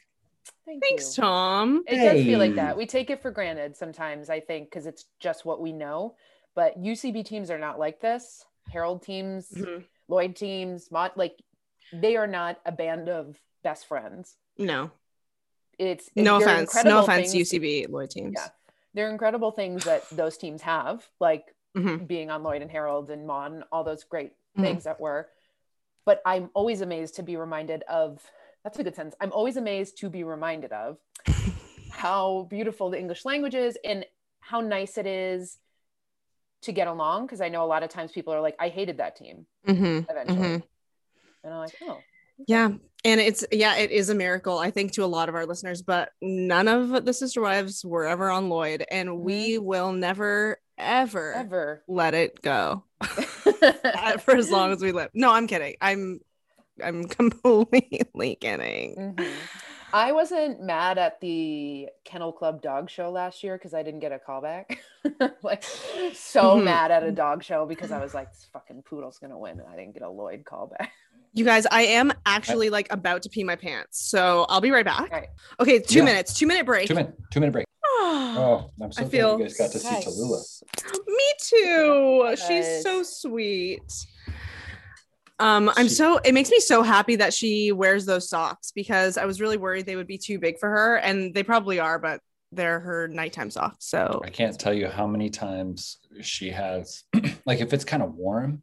Thank 0.65 0.83
Thanks, 0.83 1.17
you. 1.17 1.23
Tom. 1.23 1.85
It 1.87 1.97
does 1.97 2.25
feel 2.25 2.39
like 2.39 2.55
that. 2.55 2.77
We 2.77 2.87
take 2.87 3.11
it 3.11 3.21
for 3.21 3.31
granted 3.31 3.77
sometimes, 3.77 4.31
I 4.31 4.41
think, 4.41 4.69
because 4.71 4.87
it's 4.87 5.05
just 5.21 5.45
what 5.45 5.61
we 5.61 5.71
know. 5.73 6.17
But 6.55 6.79
UCB 6.83 7.25
teams 7.25 7.51
are 7.51 7.59
not 7.59 7.79
like 7.79 8.01
this. 8.01 8.45
Harold 8.73 9.03
teams, 9.03 9.51
Mhm. 9.51 9.85
Lloyd 10.09 10.35
teams, 10.37 10.91
Maude, 10.91 11.13
like 11.17 11.37
they 11.93 12.17
are 12.17 12.27
not 12.27 12.59
a 12.65 12.73
band 12.73 13.09
of 13.11 13.39
best 13.63 13.87
friends. 13.87 14.37
No, 14.59 14.91
It's 15.79 16.11
no 16.15 16.37
offense. 16.37 16.75
No 16.85 17.01
offense, 17.03 17.33
things- 17.33 17.53
UCB 17.53 17.87
Lloyd 17.89 18.11
teams. 18.11 18.35
Yeah. 18.37 18.49
They're 18.93 19.11
incredible 19.11 19.51
things 19.53 19.85
that 19.85 20.09
those 20.11 20.37
teams 20.37 20.63
have, 20.63 21.09
like 21.21 21.55
Mhm. 21.77 22.07
being 22.07 22.31
on 22.31 22.43
Lloyd 22.43 22.61
and 22.63 22.71
Harold 22.71 23.09
and 23.11 23.27
Mon, 23.27 23.55
and 23.55 23.65
all 23.73 23.85
those 23.85 24.05
great 24.05 24.33
Mhm. 24.57 24.63
things 24.63 24.85
that 24.85 25.01
were. 25.01 25.31
But 26.05 26.21
I'm 26.27 26.51
always 26.55 26.81
amazed 26.81 27.15
to 27.17 27.23
be 27.23 27.37
reminded 27.37 27.83
of 27.85 28.31
that's 28.63 28.79
a 28.79 28.85
good 28.85 28.95
sentence. 28.95 29.15
I'm 29.21 29.33
always 29.33 29.57
amazed 29.57 29.97
to 29.99 30.11
be 30.11 30.23
reminded 30.25 30.73
of 30.73 30.99
how 31.91 32.43
beautiful 32.51 32.91
the 32.91 32.99
English 32.99 33.25
language 33.25 33.55
is 33.55 33.79
and 33.85 34.05
how 34.41 34.61
nice 34.61 34.99
it 34.99 35.07
is 35.07 35.59
to 36.63 36.73
get 36.73 36.89
along. 36.89 37.27
Because 37.27 37.41
I 37.41 37.49
know 37.49 37.65
a 37.65 37.67
lot 37.67 37.83
of 37.83 37.89
times 37.91 38.13
people 38.13 38.35
are 38.35 38.41
like, 38.41 38.57
I 38.59 38.69
hated 38.69 38.99
that 38.99 39.17
team 39.17 39.47
Mhm. 39.67 40.11
eventually. 40.11 40.39
Mhm. 40.39 40.63
And 41.45 41.55
I'm 41.55 41.61
like, 41.61 41.77
oh, 41.83 42.01
Yeah. 42.47 42.71
And 43.03 43.21
it's, 43.21 43.45
yeah, 43.51 43.77
it 43.77 43.91
is 43.91 44.11
a 44.11 44.15
miracle, 44.15 44.59
I 44.59 44.71
think, 44.71 44.93
to 44.93 45.05
a 45.05 45.07
lot 45.07 45.29
of 45.31 45.35
our 45.35 45.47
listeners, 45.47 45.81
but 45.81 46.11
none 46.21 46.69
of 46.69 47.05
the 47.07 47.15
sister 47.15 47.41
wives 47.41 47.83
were 47.85 48.05
ever 48.05 48.29
on 48.31 48.51
Lloyd. 48.51 48.85
And 48.91 49.21
we 49.21 49.57
will 49.59 49.93
never, 49.93 50.59
ever, 50.77 51.33
ever. 51.33 51.83
let 51.89 52.13
it 52.13 52.43
go 52.43 52.85
for 54.21 54.37
as 54.37 54.51
long 54.51 54.73
as 54.73 54.83
we 54.83 54.93
live. 54.93 55.09
No, 55.15 55.33
I'm 55.33 55.47
kidding. 55.47 55.77
I'm, 55.81 56.21
I'm 56.83 57.05
completely 57.09 58.37
kidding. 58.37 59.15
Mhm. 59.17 59.33
I 59.93 60.13
wasn't 60.13 60.63
mad 60.63 60.99
at 60.99 61.21
the 61.21 61.89
Kennel 62.05 62.33
Club 62.33 62.63
dog 62.63 62.91
show 62.91 63.11
last 63.11 63.43
year 63.43 63.57
because 63.57 63.75
I 63.75 63.83
didn't 63.83 64.01
get 64.01 64.13
a 64.13 64.19
callback. 64.19 64.79
like 65.43 65.65
so 66.15 66.57
Mhm. 66.57 66.65
mad 66.65 66.91
at 66.91 67.03
a 67.03 67.11
dog 67.13 67.43
show 67.43 67.67
because 67.67 67.91
I 67.91 67.99
was 68.01 68.15
like, 68.15 68.31
this 68.33 68.47
fucking 68.53 68.83
poodle's 68.83 69.19
gonna 69.19 69.39
win, 69.39 69.59
and 69.59 69.69
I 69.69 69.77
didn't 69.77 69.95
get 69.95 70.03
a 70.03 70.11
Lloyd 70.11 70.45
call 70.45 70.69
back. 70.69 70.93
You 71.33 71.45
guys, 71.45 71.65
I 71.71 71.83
am 71.83 72.13
actually 72.27 72.71
like 72.71 72.89
about 72.91 73.23
to 73.23 73.29
pee 73.29 73.45
my 73.45 73.57
pants. 73.57 74.01
So 74.11 74.47
I'll 74.49 74.61
be 74.61 74.71
right 74.73 74.85
back. 74.85 75.01
All 75.13 75.19
right. 75.19 75.29
Okay, 75.61 75.79
two 75.81 75.99
Yeah. 76.01 76.05
minutes, 76.05 76.35
two 76.35 76.47
minute 76.47 76.67
break. 76.67 76.89
two 76.89 76.95
minute 76.95 77.15
two 77.31 77.41
minute 77.41 77.53
break 77.53 77.67
oh 78.03 78.71
i'm 78.81 78.93
so 78.93 79.01
I 79.01 79.05
glad 79.05 79.11
feel 79.13 79.39
you 79.39 79.45
guys 79.45 79.57
got 79.59 79.73
to 79.73 79.79
see 79.79 79.91
Nice. 79.91 80.05
tallulah 80.07 80.63
Me 81.07 81.33
too. 81.43 82.37
She's 82.47 82.83
so 82.83 83.03
sweet. 83.03 83.83
Um, 85.41 85.71
I'm 85.77 85.89
She- 85.89 85.95
so 85.95 86.19
it 86.19 86.35
makes 86.35 86.51
me 86.51 86.61
so 86.61 86.83
happy 86.83 87.17
that 87.17 87.35
she 87.35 87.73
wears 87.73 88.05
those 88.07 88.29
socks 88.29 88.73
because 88.73 89.17
I 89.17 89.25
was 89.25 89.41
really 89.41 89.57
worried 89.57 89.87
they 89.87 89.97
would 89.97 90.07
be 90.07 90.19
too 90.19 90.39
big 90.39 90.59
for 90.59 90.69
her, 90.69 90.97
and 90.97 91.35
they 91.35 91.43
probably 91.43 91.81
are, 91.81 91.99
but 91.99 92.21
they're 92.53 92.81
her 92.81 93.09
nighttime 93.09 93.51
socks. 93.51 93.87
So 93.87 94.21
I 94.25 94.31
can't 94.31 94.59
tell 94.59 94.75
you 94.75 94.89
how 94.89 95.07
many 95.07 95.31
times 95.31 95.99
she 96.21 96.51
has, 96.51 97.05
like, 97.47 97.61
if 97.61 97.73
it's 97.73 97.85
kind 97.85 98.03
of 98.03 98.15
warm, 98.15 98.63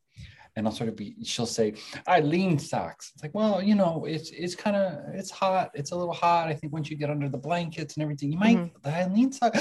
and 0.58 0.66
I'll 0.68 0.74
sort 0.74 0.90
of 0.90 0.96
be, 0.96 1.16
she'll 1.24 1.46
say, 1.46 1.76
"Eileen 2.10 2.58
socks." 2.58 3.12
It's 3.14 3.22
like, 3.22 3.36
well, 3.36 3.62
you 3.62 3.76
know, 3.76 4.06
it's 4.06 4.32
it's 4.32 4.56
kind 4.56 4.76
of 4.76 5.14
it's 5.14 5.30
hot. 5.30 5.70
It's 5.76 5.92
a 5.92 5.96
little 5.96 6.14
hot. 6.14 6.48
I 6.48 6.56
think 6.56 6.74
once 6.74 6.90
you 6.90 6.98
get 6.98 7.12
under 7.12 7.30
the 7.30 7.38
blankets 7.38 7.96
and 7.96 8.02
everything, 8.04 8.32
you 8.32 8.40
might 8.40 8.58
Mm-hmm. 8.58 8.82
the 8.82 8.90
Eileen 8.90 9.32
sock. 9.32 9.56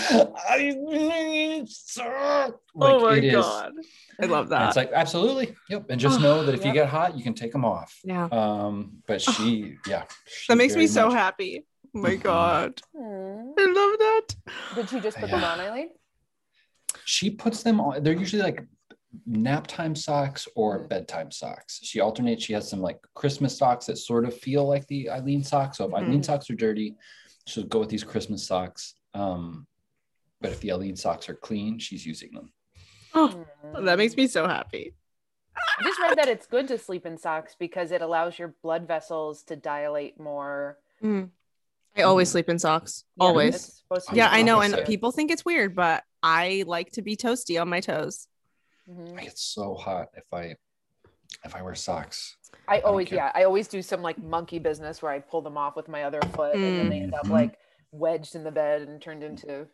Eileen 0.50 1.66
sock. 1.66 2.60
Like, 2.74 3.18
it 3.18 3.24
is- 3.24 3.44
I 3.44 4.24
love 4.26 4.44
and 4.46 4.52
that. 4.52 4.68
It's 4.68 4.76
like 4.76 4.90
absolutely, 4.92 5.54
yep. 5.68 5.84
And 5.90 6.00
just 6.00 6.18
know 6.20 6.42
that 6.44 6.54
if 6.54 6.64
you 6.64 6.72
get 6.72 6.88
hot, 6.88 7.16
you 7.16 7.22
can 7.22 7.34
take 7.34 7.52
them 7.52 7.64
off. 7.66 8.00
yeah, 8.02 8.28
Um, 8.32 9.02
but 9.06 9.20
she, 9.20 9.76
yeah, 9.86 10.04
she 10.26 10.46
that 10.48 10.56
makes 10.56 10.72
me 10.74 10.86
very 10.86 10.88
so 10.88 11.06
much- 11.08 11.14
happy. 11.14 11.66
Oh 11.94 11.98
my 12.00 12.16
Mhm. 12.16 12.22
god. 12.22 12.80
I 12.94 13.64
love 13.80 13.94
that. 14.06 14.26
Did 14.74 14.88
she 14.90 15.00
just 15.00 15.18
put 15.18 15.28
Yeah. 15.28 15.36
them 15.36 15.44
on, 15.44 15.60
Eileen? 15.60 15.90
she 17.04 17.30
puts 17.30 17.62
them 17.62 17.78
on 17.80 18.02
they're 18.02 18.14
usually 18.18 18.42
like 18.42 18.64
nap 19.26 19.66
time 19.66 19.94
socks 19.94 20.48
or 20.54 20.80
Mm. 20.80 20.88
bedtime 20.88 21.30
socks 21.30 21.78
she 21.82 22.00
alternates 22.00 22.44
she 22.44 22.52
has 22.52 22.68
some 22.68 22.80
like 22.80 22.98
christmas 23.14 23.56
socks 23.56 23.86
that 23.86 23.96
sort 23.96 24.24
of 24.26 24.36
feel 24.36 24.66
like 24.66 24.86
the 24.88 25.08
eileen 25.10 25.42
socks 25.42 25.78
so 25.78 25.86
if 25.86 25.94
eileen 25.94 26.20
Mhm. 26.20 26.24
socks 26.24 26.50
are 26.50 26.54
dirty 26.56 26.94
she'll 27.46 27.64
go 27.64 27.80
with 27.80 27.88
these 27.88 28.04
christmas 28.04 28.46
socks 28.46 28.94
um 29.14 29.66
but 30.40 30.52
if 30.52 30.60
the 30.60 30.72
eileen 30.72 30.96
socks 30.96 31.28
are 31.28 31.34
clean 31.34 31.78
she's 31.78 32.04
using 32.06 32.32
them 32.32 32.52
Oh, 33.14 33.28
Hmm. 33.62 33.84
that 33.86 33.96
makes 33.96 34.14
me 34.14 34.26
so 34.26 34.46
happy. 34.46 34.92
I 35.56 35.82
just 35.82 35.98
read 36.00 36.18
that 36.18 36.28
it's 36.28 36.46
good 36.46 36.68
to 36.68 36.76
sleep 36.76 37.06
in 37.06 37.16
socks 37.16 37.56
because 37.58 37.90
it 37.90 38.02
allows 38.02 38.38
your 38.38 38.48
blood 38.62 38.86
vessels 38.86 39.42
to 39.44 39.56
dilate 39.56 40.20
more. 40.20 40.78
Mm. 41.02 41.30
I 41.96 42.02
always 42.02 42.28
sleep 42.28 42.50
in 42.50 42.58
socks. 42.58 43.04
Yeah, 43.16 43.24
always. 43.26 43.54
it's 43.54 43.78
supposed 43.78 44.04
to 44.08 44.10
I'm 44.10 44.16
Yeah, 44.18 44.28
I 44.30 44.42
know, 44.42 44.60
and 44.60 44.84
people 44.84 45.12
think 45.12 45.30
it's 45.30 45.46
weird, 45.46 45.74
but 45.74 46.04
I 46.22 46.64
like 46.66 46.90
to 46.92 47.00
be 47.02 47.16
toasty 47.16 47.58
on 47.58 47.70
my 47.70 47.80
toes. 47.80 48.28
Mhm. 48.88 49.18
i 49.18 49.22
get 49.24 49.38
so 49.38 49.74
hot 49.74 50.08
if 50.16 50.24
i 50.32 50.54
if 51.44 51.54
i 51.54 51.62
wear 51.62 51.74
socks 51.74 52.36
I 52.68 52.76
don't 52.80 52.86
always, 52.88 53.10
yeah, 53.12 53.30
I 53.34 53.44
always 53.44 53.68
do 53.68 53.80
some 53.82 54.02
like 54.02 54.18
monkey 54.18 54.58
business 54.58 55.00
where 55.02 55.12
I 55.12 55.18
pull 55.20 55.40
them 55.42 55.56
off 55.58 55.76
with 55.76 55.86
my 55.88 56.04
other 56.04 56.20
foot, 56.34 56.54
and 56.54 56.64
then 56.64 56.88
they 56.88 57.00
end 57.00 57.14
up 57.14 57.26
Mhm. 57.26 57.30
like 57.30 57.58
wedged 57.92 58.34
in 58.34 58.42
the 58.44 58.50
bed 58.50 58.82
and 58.82 59.00
turned 59.00 59.22
into. 59.22 59.68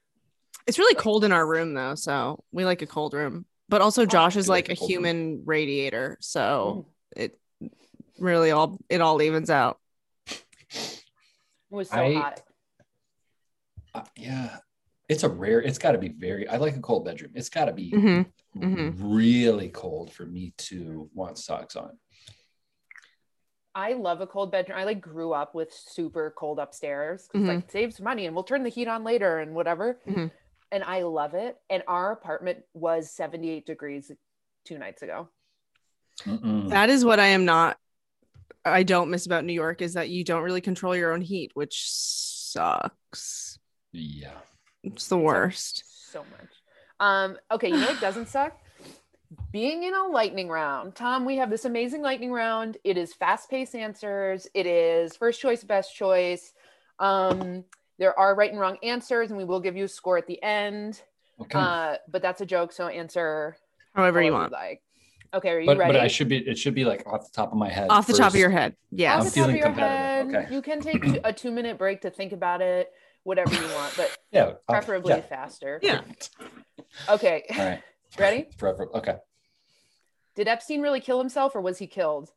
It's 0.67 0.79
really 0.79 0.95
cold 0.95 1.25
in 1.25 1.33
our 1.33 1.47
room 1.47 1.73
though, 1.75 1.95
so 1.95 2.43
we 2.53 2.65
like 2.67 2.83
a 2.83 2.87
cold 2.87 3.15
room. 3.15 3.47
But 3.69 3.81
also 3.81 4.05
Josh 4.05 4.37
is 4.37 4.49
like 4.49 4.69
like 4.69 4.71
a 4.71 4.73
a 4.73 4.77
cold 4.77 4.91
room. 4.91 5.05
human 5.05 5.43
radiator, 5.47 6.19
so 6.21 6.87
Mm. 7.17 7.23
it 7.23 7.41
really 8.19 8.51
all 8.51 8.79
it 8.91 9.01
all 9.01 9.23
evens 9.23 9.49
out. 9.49 9.79
It 10.27 11.03
was 11.71 11.89
so 11.89 11.97
I- 11.97 12.15
hot. 12.15 12.43
Uh, 13.95 14.05
yeah 14.17 14.59
it's 15.13 15.23
a 15.25 15.29
rare 15.29 15.61
it's 15.63 15.79
got 15.79 15.93
to 15.93 15.99
be 15.99 16.09
very 16.09 16.49
i 16.49 16.57
like 16.57 16.77
a 16.77 16.81
cold 16.81 17.05
bedroom 17.05 17.31
it's 17.35 17.49
got 17.49 17.67
to 17.67 17.73
be 17.73 17.93
Mhm, 17.93 18.27
mhm. 18.57 18.95
really 18.99 19.69
cold 19.69 20.13
for 20.13 20.25
me 20.27 20.53
to 20.59 21.09
want 21.15 21.39
socks 21.39 21.77
on 21.77 21.99
I 23.75 23.95
love 23.95 24.21
a 24.21 24.27
cold 24.27 24.53
bedroom. 24.53 24.77
I 24.77 24.85
like 24.85 25.01
grew 25.01 25.33
up 25.33 25.55
with 25.55 25.73
super 25.73 26.35
cold 26.37 26.59
upstairs. 26.59 27.27
'cause, 27.33 27.41
Mhm. 27.41 27.47
Like 27.49 27.71
saves 27.71 28.03
money 28.03 28.27
and 28.27 28.35
we'll 28.37 28.45
turn 28.45 28.65
the 28.65 28.69
heat 28.69 28.87
on 28.87 29.03
later 29.03 29.39
and 29.39 29.55
whatever. 29.55 29.99
Mhm. 30.07 30.31
And 30.71 30.85
I 30.85 31.05
love 31.05 31.33
it. 31.33 31.59
And 31.71 31.83
our 31.89 32.13
apartment 32.13 32.67
was 32.75 33.11
78 33.11 33.65
degrees 33.65 34.13
two 34.65 34.79
nights 34.79 35.01
ago. 35.01 35.31
Mm-mm. 36.25 36.69
That 36.69 36.91
is 36.91 37.03
what 37.03 37.19
I 37.19 37.29
am 37.29 37.47
not. 37.47 37.79
I 38.63 38.83
don't 38.83 39.09
miss 39.11 39.25
about 39.25 39.47
New 39.47 39.55
York 39.55 39.81
is 39.81 39.95
that 39.95 40.11
you 40.11 40.23
don't 40.23 40.43
really 40.43 40.61
control 40.61 40.95
your 40.95 41.13
own 41.15 41.23
heat, 41.23 41.53
which 41.55 41.89
sucks. 41.91 43.59
yeah. 43.93 44.39
It's 44.83 45.09
the 45.09 45.19
worst. 45.19 45.85
So 46.11 46.21
much. 46.21 46.51
Um, 47.01 47.37
okay, 47.51 47.69
you 47.69 47.77
know 47.77 47.87
what 47.87 48.01
doesn't 48.01 48.29
suck? 48.29 48.59
Being 49.51 49.85
in 49.85 49.95
a 49.95 50.07
lightning 50.07 50.49
round. 50.49 50.95
Tom, 50.95 51.25
we 51.25 51.37
have 51.37 51.51
this 51.51 51.65
amazing 51.65 52.03
lightning 52.03 52.33
round. 52.33 52.77
It 52.85 52.99
is 52.99 53.15
fast-paced 53.15 53.75
answers. 53.75 54.47
It 54.55 54.67
is 54.67 55.17
first 55.17 55.41
choice, 55.41 55.65
best 55.65 55.95
choice. 55.95 56.53
Um, 56.99 57.65
there 57.99 58.19
are 58.19 58.35
right 58.35 58.51
and 58.51 58.61
wrong 58.61 58.79
answers, 58.83 59.31
and 59.31 59.39
we 59.39 59.45
will 59.45 59.61
give 59.61 59.77
you 59.77 59.85
a 59.85 59.89
score 59.89 60.19
at 60.19 60.27
the 60.27 60.43
end. 60.43 61.03
Okay. 61.41 61.59
Uh, 61.59 61.97
but 62.11 62.23
that's 62.23 62.41
a 62.41 62.47
joke, 62.47 62.73
so 62.73 62.89
answer 62.89 63.57
However 63.95 64.23
you 64.23 64.33
want. 64.33 64.53
like. 64.53 64.83
Okay, 65.35 65.51
are 65.51 65.61
you 65.61 65.67
but 65.67 65.79
ready? 65.79 65.93
but 65.95 66.01
I 66.01 66.09
should 66.09 66.29
be 66.29 66.39
it 66.39 66.59
should 66.59 66.75
be 66.75 66.85
like 66.85 67.07
off 67.07 67.25
the 67.25 67.35
top 67.35 67.53
of 67.53 67.59
my 67.59 67.71
head. 67.71 67.87
Off 67.89 68.07
the 68.07 68.13
top 68.13 68.35
of 68.35 68.39
your 68.39 68.51
head. 68.51 68.77
Yeah. 68.91 69.15
Off 69.15 69.21
I'm 69.21 69.25
the 69.25 69.31
top 69.31 69.49
of 69.49 69.57
your 69.57 69.71
head, 69.71 70.27
okay. 70.27 70.55
you 70.55 70.61
can 70.61 70.81
take 70.81 71.21
a 71.25 71.33
two-minute 71.33 71.79
break 71.79 72.03
to 72.03 72.11
think 72.11 72.33
about 72.33 72.61
it, 72.61 72.93
whatever 73.24 73.55
you 73.55 73.66
want, 73.74 73.94
but 73.97 74.16
Yeah. 74.32 74.43
okay, 74.44 74.57
preferably 74.69 75.15
yeah. 75.15 75.20
faster. 75.23 75.81
Yeah. 75.82 76.03
Okay, 77.09 77.44
All 77.51 77.57
right. 77.65 77.82
ready? 78.19 78.47
Prefer- 78.59 78.90
okay. 78.94 79.16
Did 80.35 80.47
Epstein 80.47 80.82
really 80.82 81.01
kill 81.01 81.19
himself, 81.19 81.55
or 81.55 81.62
was 81.62 81.78
he 81.78 81.86
killed? 81.86 82.31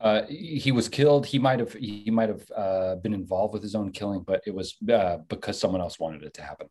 Uh, 0.00 0.22
he 0.28 0.58
he 0.58 0.70
was 0.72 0.88
killed. 0.88 1.26
He 1.26 1.40
might 1.40 1.58
have 1.58 1.72
he 1.72 2.08
might 2.12 2.28
have 2.28 2.44
uh, 2.54 2.94
been 2.96 3.12
involved 3.12 3.52
with 3.52 3.62
his 3.64 3.74
own 3.74 3.90
killing, 3.90 4.20
but 4.22 4.42
it 4.46 4.54
was 4.54 4.76
uh, 4.92 5.16
because 5.28 5.58
someone 5.58 5.80
else 5.80 5.98
wanted 5.98 6.22
it 6.22 6.34
to 6.34 6.42
happen. 6.42 6.68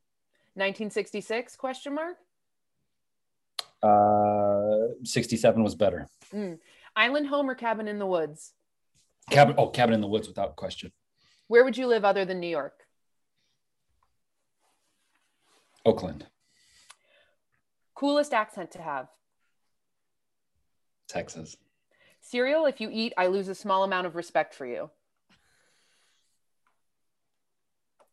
1966 0.55 1.55
question 1.57 1.95
mark 1.95 2.15
Uh, 3.81 4.93
67 5.03 5.61
was 5.63 5.75
better. 5.75 6.07
island 6.95 7.27
home 7.27 7.49
or 7.49 7.55
cabin 7.55 7.87
in 7.89 7.99
the 7.99 8.05
woods 8.05 8.53
Cabin 9.29 9.55
oh 9.57 9.67
cabin 9.67 9.93
in 9.95 10.01
the 10.01 10.07
woods 10.07 10.27
without 10.27 10.55
question. 10.55 10.91
Where 11.47 11.63
would 11.63 11.77
you 11.77 11.87
live 11.87 12.05
other 12.05 12.25
than 12.25 12.39
new 12.39 12.47
york? 12.47 12.73
Oakland, 15.85 16.27
coolest 17.93 18.33
accent 18.33 18.71
to 18.71 18.81
have? 18.81 19.07
Texas. 21.07 21.57
cereal 22.21 22.65
if 22.65 22.81
you 22.81 22.89
eat 22.91 23.13
i 23.17 23.27
lose 23.27 23.47
a 23.49 23.55
small 23.55 23.83
amount 23.83 24.07
of 24.07 24.15
respect 24.15 24.53
for 24.53 24.65
you. 24.65 24.89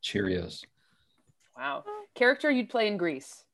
Cheerios. 0.02 0.64
wow. 1.56 1.84
Character 2.14 2.50
you'd 2.50 2.68
play 2.68 2.88
in 2.88 2.96
grease? 2.96 3.44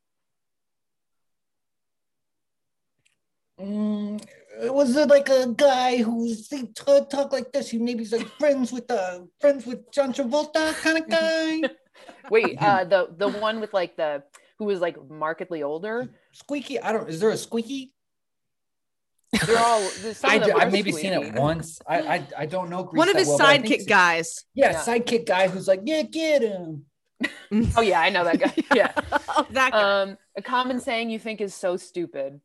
Mm, 3.60 4.22
was 4.60 4.96
it 4.96 5.08
like 5.08 5.28
a 5.28 5.46
guy 5.56 5.98
who's 5.98 6.48
he 6.48 6.66
t- 6.66 7.00
talk 7.10 7.32
like 7.32 7.52
this? 7.52 7.70
He 7.70 7.78
maybe 7.78 8.00
he's 8.00 8.12
like 8.12 8.28
friends 8.38 8.72
with 8.72 8.90
uh 8.90 9.20
friends 9.40 9.66
with 9.66 9.90
John 9.92 10.12
Travolta 10.12 10.74
kind 10.82 10.98
of 10.98 11.08
guy. 11.08 11.62
wait 12.30 12.60
uh 12.60 12.84
the 12.84 13.08
the 13.16 13.28
one 13.28 13.60
with 13.60 13.72
like 13.72 13.96
the 13.96 14.22
who 14.58 14.64
was 14.64 14.80
like 14.80 14.96
markedly 15.08 15.62
older 15.62 16.08
squeaky. 16.32 16.80
I 16.80 16.92
don't. 16.92 17.08
Is 17.08 17.20
there 17.20 17.30
a 17.30 17.36
squeaky? 17.36 17.92
they're 19.46 19.58
all 19.58 19.80
some 19.82 20.30
I, 20.30 20.34
of 20.36 20.46
them 20.46 20.56
I've 20.56 20.68
are 20.68 20.70
maybe 20.70 20.92
seen 20.92 21.12
it 21.12 21.34
once. 21.34 21.80
I 21.86 22.00
I, 22.00 22.26
I 22.38 22.46
don't 22.46 22.70
know. 22.70 22.84
Grease 22.84 22.98
One 22.98 23.08
of 23.08 23.16
his 23.16 23.28
well, 23.28 23.38
but 23.38 23.46
I 23.46 23.58
think 23.58 23.82
sidekick 23.82 23.88
guys. 23.88 24.44
Yeah, 24.54 24.70
Yeah. 24.72 24.82
sidekick 24.82 25.26
guy 25.26 25.48
who's 25.48 25.68
like, 25.68 25.80
yeah, 25.84 26.02
get 26.02 26.42
him. 26.42 26.86
oh 27.76 27.80
yeah 27.80 28.00
i 28.00 28.10
know 28.10 28.24
that 28.24 28.38
guy 28.38 28.52
yeah 28.74 28.92
oh, 29.30 29.46
that 29.50 29.72
guy. 29.72 30.02
um 30.02 30.18
a 30.36 30.42
common 30.42 30.78
saying 30.78 31.08
you 31.08 31.18
think 31.18 31.40
is 31.40 31.54
so 31.54 31.76
stupid 31.78 32.40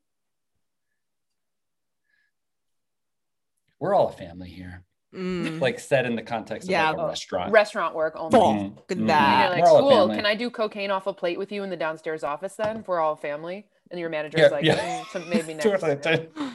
We're 3.82 3.96
all 3.96 4.10
a 4.10 4.12
family 4.14 4.50
here. 4.50 4.84
Mm. 5.14 5.60
Like 5.60 5.80
said 5.80 6.06
in 6.06 6.16
the 6.16 6.22
context 6.22 6.68
of 6.68 6.72
Yeah. 6.72 6.92
like 6.92 7.00
a 7.00 7.08
restaurant. 7.08 7.52
restaurant 7.52 7.96
work 7.96 8.14
only 8.16 8.32
Fuck 8.32 8.42
Mhm, 8.42 8.78
at 8.92 8.98
mhm. 8.98 9.08
that. 9.08 9.42
You're 9.42 9.50
like, 9.50 9.64
We're 9.66 9.70
all 9.82 9.90
a 9.90 10.06
cool. 10.08 10.16
Can 10.16 10.26
I 10.26 10.36
do 10.36 10.50
cocaine 10.50 10.92
off 10.92 11.08
a 11.08 11.14
plate 11.14 11.38
with 11.38 11.52
you 11.52 11.64
in 11.64 11.70
the 11.72 11.76
downstairs 11.76 12.24
office 12.24 12.56
then? 12.56 12.78
If 12.78 12.88
we're 12.88 13.00
all 13.02 13.14
a 13.14 13.18
family. 13.18 13.68
And 13.90 14.00
your 14.00 14.10
manager's 14.10 14.40
Yeah, 14.40 14.48
like, 14.48 14.64
yeah. 14.64 15.02
"Mm, 15.02 15.06
so 15.12 15.20
maybe 15.28 15.60
Two 15.60 15.72
or 15.72 15.78
next. 15.80 16.04
three. 16.08 16.30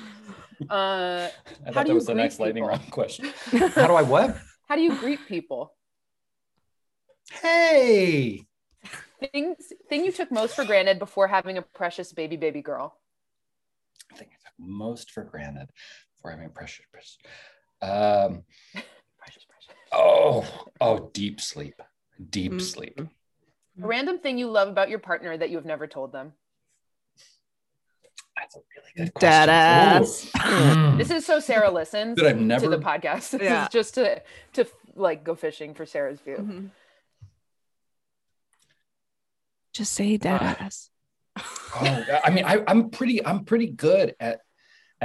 Uh, 0.70 1.28
I 1.66 1.70
thought 1.70 1.86
that 1.86 1.88
was 1.94 2.06
the 2.06 2.14
greet 2.14 2.22
next 2.22 2.40
lightning 2.40 2.62
people? 2.64 2.68
round 2.78 2.90
question. 2.90 3.26
How 3.74 3.86
do 3.88 3.92
I 3.92 4.00
what? 4.00 4.38
how 4.68 4.74
do 4.76 4.80
you 4.80 4.96
greet 4.96 5.20
people? 5.28 5.74
Hey. 7.30 8.46
Things 9.20 9.72
thing 9.90 10.04
you 10.06 10.12
took 10.12 10.30
most 10.32 10.54
for 10.56 10.64
granted 10.64 10.98
before 10.98 11.28
having 11.28 11.58
a 11.58 11.62
precious 11.62 12.12
baby 12.14 12.36
baby 12.36 12.62
girl. 12.62 12.98
I 14.10 14.16
think 14.16 14.30
I 14.32 14.36
took 14.48 14.54
most 14.58 15.10
for 15.10 15.24
granted 15.24 15.68
before 16.26 16.36
having 16.36 16.50
pressure. 16.52 16.82
pressure. 16.92 17.18
Um, 17.82 18.42
Precious, 19.18 19.44
precious. 19.44 19.74
oh, 19.92 20.66
oh, 20.80 21.10
deep 21.12 21.40
sleep, 21.40 21.80
deep 22.30 22.52
Mm. 22.52 22.60
sleep. 22.60 23.00
A 23.00 23.86
random 23.86 24.18
thing 24.18 24.38
you 24.38 24.48
love 24.50 24.68
about 24.68 24.88
your 24.88 24.98
partner 24.98 25.36
that 25.36 25.50
you 25.50 25.56
have 25.56 25.66
never 25.66 25.86
told 25.86 26.12
them. 26.12 26.32
That's 28.36 28.56
a 28.56 28.60
really 28.76 28.90
good 28.96 29.14
Dead 29.20 29.48
question. 29.48 30.32
ass. 30.42 30.92
Ooh. 30.94 30.96
This 30.96 31.10
is 31.10 31.26
so 31.26 31.40
Sarah 31.40 31.70
listens 31.70 32.16
That 32.16 32.26
I've 32.26 32.38
to 32.38 32.42
never. 32.42 32.68
the 32.68 32.78
podcast. 32.78 33.30
This 33.30 33.42
Yeah. 33.42 33.64
is 33.64 33.68
just 33.70 33.94
to 33.94 34.22
to 34.54 34.66
like 34.94 35.24
go 35.24 35.34
fishing 35.34 35.74
for 35.74 35.84
Sarah's 35.86 36.20
view. 36.20 36.36
Mhm. 36.38 36.70
Just 39.74 39.92
say 39.92 40.16
dead 40.16 40.40
Uh, 40.40 40.54
ass. 40.58 40.90
oh, 41.36 42.04
I 42.24 42.30
mean, 42.30 42.44
I, 42.46 42.62
I'm 42.66 42.88
pretty. 42.90 43.24
I'm 43.24 43.44
pretty 43.44 43.66
good 43.66 44.16
at 44.20 44.40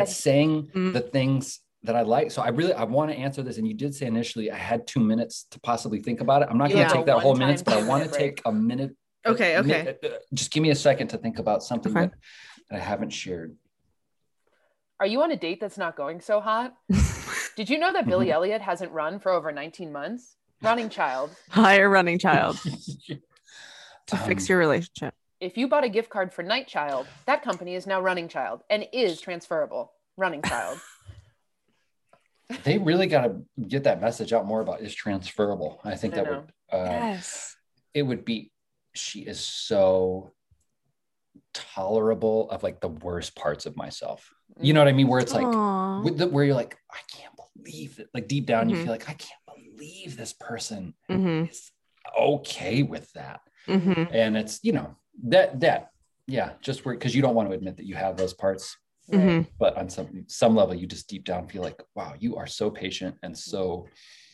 at 0.02 0.08
At- 0.08 0.14
saying 0.14 0.70
Mm. 0.74 0.94
the 0.94 1.02
things 1.02 1.60
that 1.84 1.96
I 1.96 2.02
like. 2.04 2.30
So 2.32 2.42
I 2.42 2.50
really 2.50 2.74
I 2.74 2.84
want 2.84 3.10
to 3.12 3.18
answer 3.18 3.42
this. 3.42 3.58
And 3.58 3.68
you 3.68 3.74
did 3.74 3.96
say 3.96 4.06
initially 4.06 4.52
I 4.52 4.58
had 4.58 4.86
two 4.86 5.00
minutes 5.00 5.48
to 5.52 5.60
possibly 5.60 6.00
think 6.02 6.22
about 6.22 6.42
it. 6.44 6.48
I'm 6.52 6.58
not 6.58 6.70
You 6.70 6.76
going 6.76 6.88
to 6.90 6.94
take 6.96 7.06
that 7.08 7.20
whole 7.20 7.32
one-time 7.32 7.48
minutes, 7.48 7.64
but 7.64 7.74
I 7.74 7.84
want 7.88 8.04
to 8.12 8.12
take 8.24 8.42
a 8.46 8.52
minute. 8.52 8.92
Okay, 9.26 9.58
okay. 9.58 9.96
uh, 10.04 10.08
Just 10.34 10.52
give 10.52 10.62
me 10.64 10.70
a 10.72 10.76
second 10.76 11.08
to 11.10 11.18
think 11.18 11.40
about 11.40 11.64
something 11.64 11.92
Okay. 11.92 12.08
that, 12.08 12.14
that 12.70 12.76
I 12.78 12.84
haven't 12.84 13.12
shared. 13.12 13.56
Are 15.00 15.08
you 15.08 15.22
on 15.24 15.32
a 15.32 15.36
date 15.38 15.60
that's 15.60 15.78
not 15.80 15.96
going 15.96 16.22
so 16.22 16.40
hot? 16.40 16.74
Did 17.58 17.70
you 17.70 17.78
know 17.80 17.92
that 17.94 18.06
Billy 18.06 18.28
Mm-hmm. 18.28 18.34
Elliot 18.34 18.62
hasn't 18.62 18.92
run 18.92 19.20
for 19.20 19.32
over 19.32 19.52
19 19.52 19.92
months? 19.92 20.36
Running 20.62 20.90
child. 20.90 21.32
Hire 21.50 21.90
running 21.90 22.20
child 22.20 22.58
to 24.08 24.16
Um, 24.16 24.20
fix 24.28 24.48
your 24.48 24.60
relationship. 24.60 25.14
If 25.42 25.58
you 25.58 25.68
bought 25.68 25.84
a 25.84 25.90
gift 25.90 26.12
card 26.12 26.32
for 26.32 26.44
Night 26.44 26.68
Child, 26.68 27.08
that 27.26 27.42
company 27.42 27.74
is 27.74 27.88
now 27.88 28.00
Running 28.00 28.28
Child 28.28 28.62
and 28.70 28.86
is 28.94 29.20
transferable. 29.20 29.92
Running 30.16 30.44
Child. 30.44 30.78
they 32.64 32.78
really 32.78 33.08
got 33.08 33.24
to 33.24 33.42
get 33.68 33.86
that 33.86 34.00
message 34.00 34.34
out 34.34 34.46
more 34.46 34.62
about 34.62 34.82
is 34.82 34.94
transferable. 34.94 35.82
I 35.84 35.96
think 35.96 36.14
I 36.14 36.18
that 36.18 36.26
know. 36.26 36.32
would 36.72 36.80
uh, 36.80 36.84
yes. 36.92 37.56
it 37.94 38.04
would 38.04 38.24
be 38.24 38.52
she 38.94 39.22
is 39.22 39.40
so 39.40 40.32
tolerable 41.54 42.50
of 42.52 42.62
like 42.62 42.80
the 42.80 42.90
worst 42.90 43.36
parts 43.36 43.66
of 43.66 43.76
myself. 43.76 44.30
You 44.60 44.74
know 44.74 44.82
what 44.82 44.90
I 44.90 44.92
mean? 44.94 45.08
Where 45.08 45.20
it's 45.20 45.34
like 45.34 45.48
with 46.04 46.18
the, 46.20 46.28
where 46.28 46.44
you're 46.44 46.56
like, 46.56 46.78
I 46.92 47.00
can't 47.12 47.34
believe 47.56 47.98
it. 48.00 48.10
Like 48.14 48.28
deep 48.28 48.46
down, 48.46 48.70
you 48.70 48.76
Mhm. 48.76 48.84
feel 48.84 48.92
like 48.92 49.10
I 49.10 49.14
can't 49.14 49.42
believe 49.48 50.18
this 50.18 50.34
person 50.34 50.94
Mhm, 51.10 51.50
is 51.50 51.72
okay 52.20 52.84
with 52.84 53.12
that. 53.14 53.42
mhm. 53.68 54.08
And 54.14 54.38
it's 54.38 54.60
you 54.64 54.74
know 54.74 54.96
that 55.24 55.60
that 55.60 55.90
yeah, 56.28 56.52
just 56.62 56.86
where 56.86 56.96
because 56.96 57.16
you 57.16 57.22
don't 57.22 57.36
want 57.36 57.50
to 57.50 57.56
admit 57.56 57.78
that 57.78 57.86
you 57.86 57.96
have 57.96 58.18
those 58.18 58.34
parts, 58.34 58.78
Right. 59.10 59.22
Mhm, 59.22 59.48
but 59.60 59.78
on 59.78 59.90
some 59.90 60.26
some 60.28 60.56
level, 60.56 60.76
you 60.76 60.88
just 60.88 61.10
deep 61.10 61.26
down 61.26 61.48
feel 61.48 61.62
like, 61.64 61.82
wow, 61.96 62.14
you 62.20 62.38
are 62.38 62.48
so 62.48 62.70
patient 62.70 63.18
and 63.24 63.38
so 63.38 63.88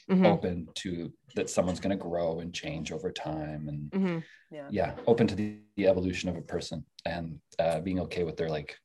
mhm, 0.10 0.26
open 0.26 0.68
to 0.76 1.12
that 1.36 1.50
someone's 1.50 1.80
going 1.80 1.98
to 1.98 2.04
grow 2.04 2.40
and 2.40 2.54
change 2.54 2.92
over 2.92 3.12
time 3.12 3.68
and 3.68 3.92
mhm. 3.92 4.24
Yeah. 4.52 4.68
yeah 4.72 4.92
open 5.08 5.28
to 5.28 5.36
the, 5.36 5.58
the 5.76 5.88
evolution 5.88 6.30
of 6.30 6.38
a 6.38 6.42
person 6.42 6.86
and 7.06 7.40
uh, 7.60 7.80
being 7.82 8.00
okay 8.02 8.24
with 8.24 8.38
their 8.38 8.50
like 8.50 8.78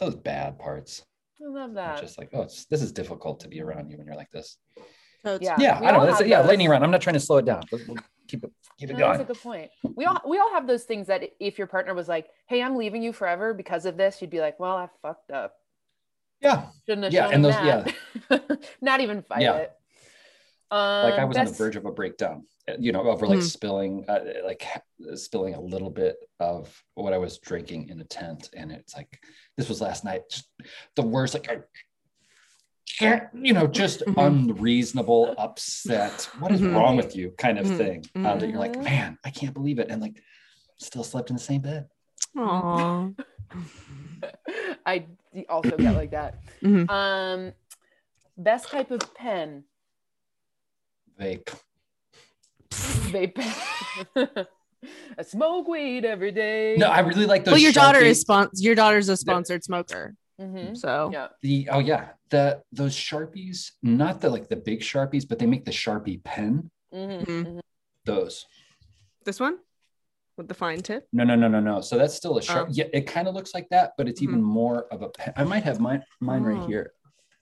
those 0.00 0.14
bad 0.16 0.58
parts 0.58 1.02
I 1.40 1.46
love 1.48 1.70
It's 1.70 1.74
that. 1.76 2.00
just 2.00 2.18
like 2.18 2.30
oh 2.32 2.42
it's, 2.42 2.64
this 2.66 2.82
is 2.82 2.90
difficult 2.92 3.40
to 3.40 3.48
be 3.48 3.60
around 3.60 3.90
you 3.90 3.96
when 3.98 4.06
you're 4.06 4.16
like 4.16 4.30
this 4.32 4.56
So 5.24 5.34
it's- 5.36 5.42
Yeah. 5.42 5.56
yeah 5.60 5.80
we 5.80 5.86
i 5.86 5.90
all 5.94 6.06
know 6.06 6.20
yeah 6.24 6.40
lightning 6.40 6.68
round 6.68 6.82
i'm 6.84 6.90
not 6.90 7.00
trying 7.02 7.14
to 7.14 7.20
slow 7.20 7.36
it 7.38 7.44
down 7.44 7.62
Let's, 7.70 7.84
we'll 7.86 7.98
keep 8.28 8.44
it 8.44 8.50
keep 8.78 8.90
it 8.90 8.96
No, 8.96 9.08
that's 9.08 9.20
a 9.20 9.24
good 9.24 9.40
point. 9.42 9.70
We 9.96 10.04
all 10.04 10.20
we 10.28 10.38
all 10.38 10.52
have 10.52 10.66
those 10.66 10.84
things 10.84 11.06
that 11.08 11.22
if 11.40 11.58
your 11.58 11.66
partner 11.66 11.94
was 11.94 12.06
like, 12.08 12.28
"Hey, 12.46 12.62
I'm 12.62 12.76
leaving 12.76 13.02
you 13.02 13.12
forever 13.12 13.52
because 13.54 13.86
of 13.86 13.96
this," 13.96 14.20
you'd 14.20 14.30
be 14.30 14.40
like, 14.40 14.60
"Well, 14.60 14.76
I 14.76 14.88
fucked 15.02 15.30
up. 15.32 15.54
yeah 16.40 16.66
Shouldn't 16.86 17.04
have 17.04 17.12
Yeah, 17.12 17.24
shown 17.24 17.34
and 17.34 17.44
those- 17.44 17.54
that." 18.30 18.68
Not 18.80 19.00
even 19.00 19.22
fight 19.22 19.42
Yeah. 19.42 19.56
it. 19.56 19.72
Um, 20.70 21.04
like 21.04 21.14
i 21.14 21.24
was 21.24 21.38
on 21.38 21.46
the 21.46 21.52
verge 21.52 21.76
of 21.76 21.86
a 21.86 21.90
breakdown 21.90 22.44
you 22.78 22.92
know 22.92 23.00
over 23.08 23.26
like 23.26 23.38
Hmm. 23.38 23.44
spilling 23.46 24.04
uh, 24.06 24.20
like 24.44 24.62
spilling 25.14 25.54
a 25.54 25.60
little 25.60 25.88
bit 25.88 26.16
of 26.40 26.84
what 26.94 27.14
i 27.14 27.18
was 27.18 27.38
drinking 27.38 27.88
in 27.88 27.98
a 28.02 28.04
tent 28.04 28.50
and 28.54 28.70
it's 28.70 28.94
like 28.94 29.18
this 29.56 29.66
was 29.70 29.80
last 29.80 30.04
night 30.04 30.42
the 30.94 31.00
worst 31.00 31.32
like 31.32 31.50
I, 31.50 31.60
you 33.00 33.52
know, 33.52 33.66
just 33.66 34.00
Mhm. 34.06 34.26
unreasonable, 34.26 35.34
upset. 35.38 36.28
What 36.38 36.52
is 36.52 36.60
Mhm. 36.60 36.74
wrong 36.74 36.96
with 36.96 37.14
you? 37.16 37.30
Kind 37.38 37.58
of 37.58 37.66
Mhm. 37.66 37.76
thing. 37.76 38.04
Uh, 38.24 38.36
that 38.36 38.48
you're 38.48 38.58
like, 38.58 38.76
Mhm. 38.76 38.84
man, 38.84 39.18
I 39.24 39.30
can't 39.30 39.54
believe 39.54 39.78
it, 39.78 39.88
and 39.90 40.00
like, 40.02 40.22
still 40.78 41.04
slept 41.04 41.30
in 41.30 41.36
the 41.36 41.42
same 41.42 41.60
bed. 41.60 41.88
Aw. 42.36 43.08
I 44.86 45.06
also 45.48 45.76
get 45.76 45.94
like 45.94 46.10
that. 46.12 46.38
Mhm. 46.62 46.88
Um, 46.90 47.52
best 48.36 48.68
type 48.68 48.90
of 48.90 49.00
pen, 49.14 49.64
Vape. 51.20 51.48
vape 52.70 53.34
pen. 53.34 53.52
I 55.18 55.22
smoke 55.22 55.66
weed 55.66 56.04
every 56.04 56.30
day. 56.30 56.76
No, 56.78 56.86
I 56.88 57.00
really 57.00 57.26
like 57.26 57.44
those. 57.44 57.52
Well, 57.52 57.60
your 57.60 57.72
daughter 57.72 57.98
is 57.98 58.18
Sharpie- 58.18 58.20
spon- 58.20 58.50
your 58.54 58.74
daughter's 58.76 59.08
a 59.08 59.16
sponsored 59.16 59.64
smoker, 59.64 60.14
Mhm. 60.40 60.76
so 60.76 61.10
Yeah. 61.12 61.28
the 61.42 61.68
oh 61.70 61.80
yeah 61.80 62.10
the 62.30 62.62
those 62.72 62.94
sharpies, 62.94 63.72
not 63.82 64.20
the 64.20 64.30
like 64.30 64.48
the 64.48 64.56
big 64.56 64.80
sharpies, 64.80 65.28
but 65.28 65.38
they 65.38 65.46
make 65.46 65.64
the 65.64 65.70
sharpie 65.72 66.22
pen. 66.22 66.70
Mhm. 66.92 67.24
Mhm. 67.26 67.60
Those. 68.04 68.46
this 69.24 69.40
one 69.40 69.58
with 70.38 70.48
the 70.48 70.54
fine 70.54 70.80
tip. 70.80 71.06
No, 71.12 71.22
no, 71.24 71.34
no, 71.34 71.48
no, 71.48 71.60
no. 71.60 71.80
So 71.82 71.98
that's 71.98 72.14
still 72.14 72.38
a 72.38 72.42
sharp. 72.42 72.68
Oh. 72.70 72.72
Yeah, 72.72 72.86
it 72.94 73.02
kind 73.06 73.28
of 73.28 73.34
looks 73.34 73.52
like 73.52 73.68
that, 73.70 73.92
but 73.98 74.08
it's 74.08 74.22
even 74.22 74.42
more 74.42 74.86
of 74.92 75.02
a 75.02 75.08
pen. 75.10 75.34
I 75.36 75.44
might 75.44 75.64
have 75.64 75.80
mine 75.80 76.02
mine 76.20 76.42
right 76.44 76.58
Oh. 76.62 76.66
here. 76.66 76.92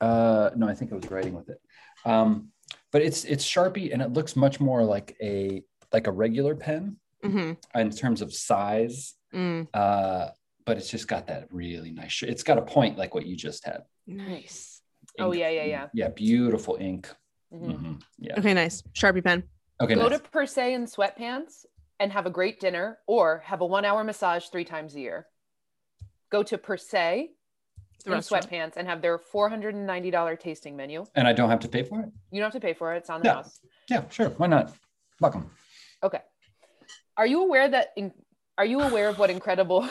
Uh 0.00 0.50
no, 0.56 0.66
I 0.68 0.74
think 0.74 0.92
I 0.92 0.96
was 0.96 1.08
writing 1.10 1.34
with 1.34 1.48
it. 1.48 1.60
Um, 2.04 2.50
but 2.92 3.02
it's 3.02 3.24
it's 3.24 3.44
Sharpie 3.44 3.92
and 3.92 4.02
it 4.02 4.12
looks 4.12 4.34
much 4.36 4.58
more 4.60 4.82
like 4.82 5.16
a 5.22 5.62
like 5.92 6.06
a 6.06 6.12
regular 6.12 6.54
pen 6.56 6.96
hmm 7.22 7.52
in 7.74 7.90
terms 7.90 8.20
of 8.22 8.32
size. 8.34 9.14
Mm. 9.34 9.68
Uh, 9.74 10.28
but 10.66 10.76
it's 10.76 10.90
just 10.90 11.08
got 11.08 11.28
that 11.28 11.46
really 11.50 11.92
nice. 11.92 12.12
sh- 12.12 12.24
It's 12.24 12.42
got 12.42 12.58
a 12.58 12.62
point 12.62 12.98
like 12.98 13.14
what 13.14 13.24
you 13.24 13.36
just 13.36 13.64
had. 13.64 13.84
Nice. 14.06 14.82
Oh, 15.18 15.32
yeah, 15.32 15.48
yeah, 15.48 15.64
yeah. 15.64 15.86
Yeah, 15.94 16.08
beautiful 16.08 16.76
ink. 16.78 17.08
Mhm. 17.54 17.78
Mhm. 17.78 18.02
Yeah. 18.18 18.38
Okay, 18.38 18.52
nice. 18.52 18.82
Sharpie 18.92 19.24
pen. 19.24 19.44
Okay. 19.80 19.94
Go 19.94 20.08
nice. 20.08 20.18
to 20.20 20.28
Per 20.28 20.44
Se 20.46 20.74
in 20.74 20.84
sweatpants 20.86 21.64
and 22.00 22.12
have 22.12 22.26
a 22.26 22.30
great 22.30 22.60
dinner, 22.60 22.98
or 23.06 23.38
have 23.46 23.60
a 23.62 23.66
one-hour 23.66 24.02
massage 24.04 24.46
three 24.48 24.64
times 24.64 24.94
a 24.96 25.00
year. 25.00 25.28
Go 26.30 26.42
to 26.42 26.58
Per 26.58 26.76
Se 26.76 27.30
in 28.04 28.12
restaurant. 28.12 28.50
sweatpants 28.50 28.76
and 28.76 28.88
have 28.88 29.00
their 29.00 29.18
$490 29.18 30.36
tasting 30.36 30.76
menu. 30.76 31.04
and 31.14 31.26
I 31.28 31.32
don't 31.32 31.48
have 31.48 31.60
to 31.60 31.68
pay 31.68 31.84
for 31.84 32.00
it. 32.00 32.10
You 32.32 32.40
don't 32.40 32.52
have 32.52 32.60
to 32.60 32.66
pay 32.66 32.74
for 32.74 32.92
it; 32.94 32.98
it's 32.98 33.08
on 33.10 33.20
the 33.22 33.28
Yeah. 33.28 33.34
house. 33.34 33.60
Yeah, 33.88 34.08
sure. 34.10 34.30
Why 34.30 34.48
not? 34.48 34.74
Welcome. 35.20 35.50
Okay. 36.02 36.20
Are 37.16 37.26
you 37.26 37.42
aware 37.42 37.68
that? 37.68 37.92
In, 37.96 38.12
are 38.58 38.66
you 38.66 38.80
aware 38.80 39.08
of 39.08 39.18
what 39.18 39.30
incredible? 39.30 39.88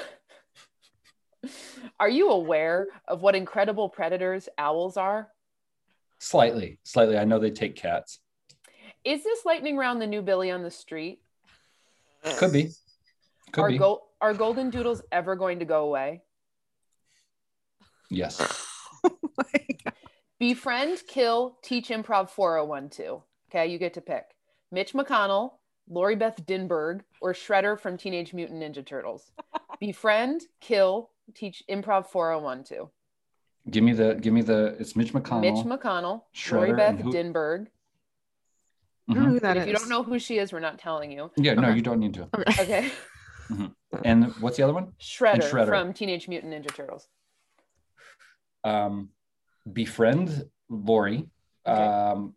Are 1.99 2.09
you 2.09 2.30
aware 2.30 2.88
of 3.07 3.22
what 3.22 3.35
incredible 3.35 3.89
predators 3.89 4.49
owls 4.57 4.97
are? 4.97 5.30
Slightly, 6.19 6.80
slightly. 6.84 7.17
I 7.17 7.26
know 7.26 7.39
they 7.39 7.51
take 7.51 7.76
cats. 7.76 8.19
Is 9.03 9.23
this 9.23 9.45
lightning 9.45 9.77
round 9.77 10.01
the 10.01 10.07
new 10.07 10.22
Billy 10.22 10.51
on 10.51 10.63
the 10.63 10.72
street? 10.72 11.22
Could 12.38 12.51
be. 12.51 12.72
Could 13.51 13.61
are 13.61 13.69
be. 13.69 13.77
go- 13.77 14.03
are 14.19 14.34
golden 14.34 14.69
doodles 14.69 15.01
ever 15.11 15.35
going 15.35 15.59
to 15.59 15.65
go 15.65 15.85
away? 15.85 16.23
yes. 18.09 18.65
Befriend, 20.39 21.01
kill, 21.07 21.57
teach 21.63 21.89
improv 21.89 22.30
4012. 22.30 23.23
Okay, 23.49 23.67
you 23.67 23.77
get 23.77 23.93
to 23.93 24.01
pick 24.01 24.26
Mitch 24.72 24.93
McConnell, 24.93 25.53
Lori 25.88 26.15
Beth 26.15 26.45
Denberg, 26.45 27.01
or 27.22 27.34
Shredder 27.34 27.80
from 27.80 27.97
Teenage 27.97 28.34
Mutant 28.34 28.61
Ninja 28.61 28.85
Turtles. 28.85 29.31
Befriend, 29.80 30.41
kill, 30.59 31.11
teach 31.34 31.64
improv 31.69 32.07
4012. 32.07 32.89
Give 33.69 33.84
me 33.84 33.93
the. 33.93 34.15
Give 34.15 34.34
me 34.34 34.41
the. 34.41 34.76
It's 34.80 34.95
Mitch 34.95 35.14
McConnell. 35.14 35.41
Mitch 35.41 35.65
McConnell, 35.65 36.22
Lori 36.52 36.69
Shredder, 36.72 36.77
Beth 36.77 36.89
and 36.91 36.99
who- 36.99 37.11
Denberg. 37.14 37.68
I 39.10 39.14
don't 39.14 39.23
know 39.23 39.27
Mhm. 39.30 39.31
who 39.34 39.39
that 39.41 39.57
if 39.57 39.68
you 39.68 39.73
don't 39.73 39.89
know 39.89 40.02
who 40.03 40.18
she 40.19 40.38
is, 40.39 40.52
we're 40.52 40.60
not 40.60 40.80
telling 40.80 41.11
you. 41.11 41.31
Yeah. 41.38 41.53
No, 41.56 41.69
you 41.69 41.81
don't 41.81 41.99
need 41.99 42.14
to. 42.15 42.27
Okay. 42.38 42.61
Okay. 42.64 42.91
And 44.03 44.34
what's 44.41 44.57
the 44.57 44.64
other 44.64 44.73
one? 44.73 44.91
Shredder, 44.99 45.43
Shredder. 45.49 45.68
from 45.68 45.93
Teenage 45.93 46.27
Mutant 46.27 46.52
Ninja 46.52 46.73
Turtles. 46.76 47.07
Um, 48.64 49.10
befriend 49.72 50.49
Lori. 50.68 51.30
Okay. 51.65 51.81
Um, 51.81 52.35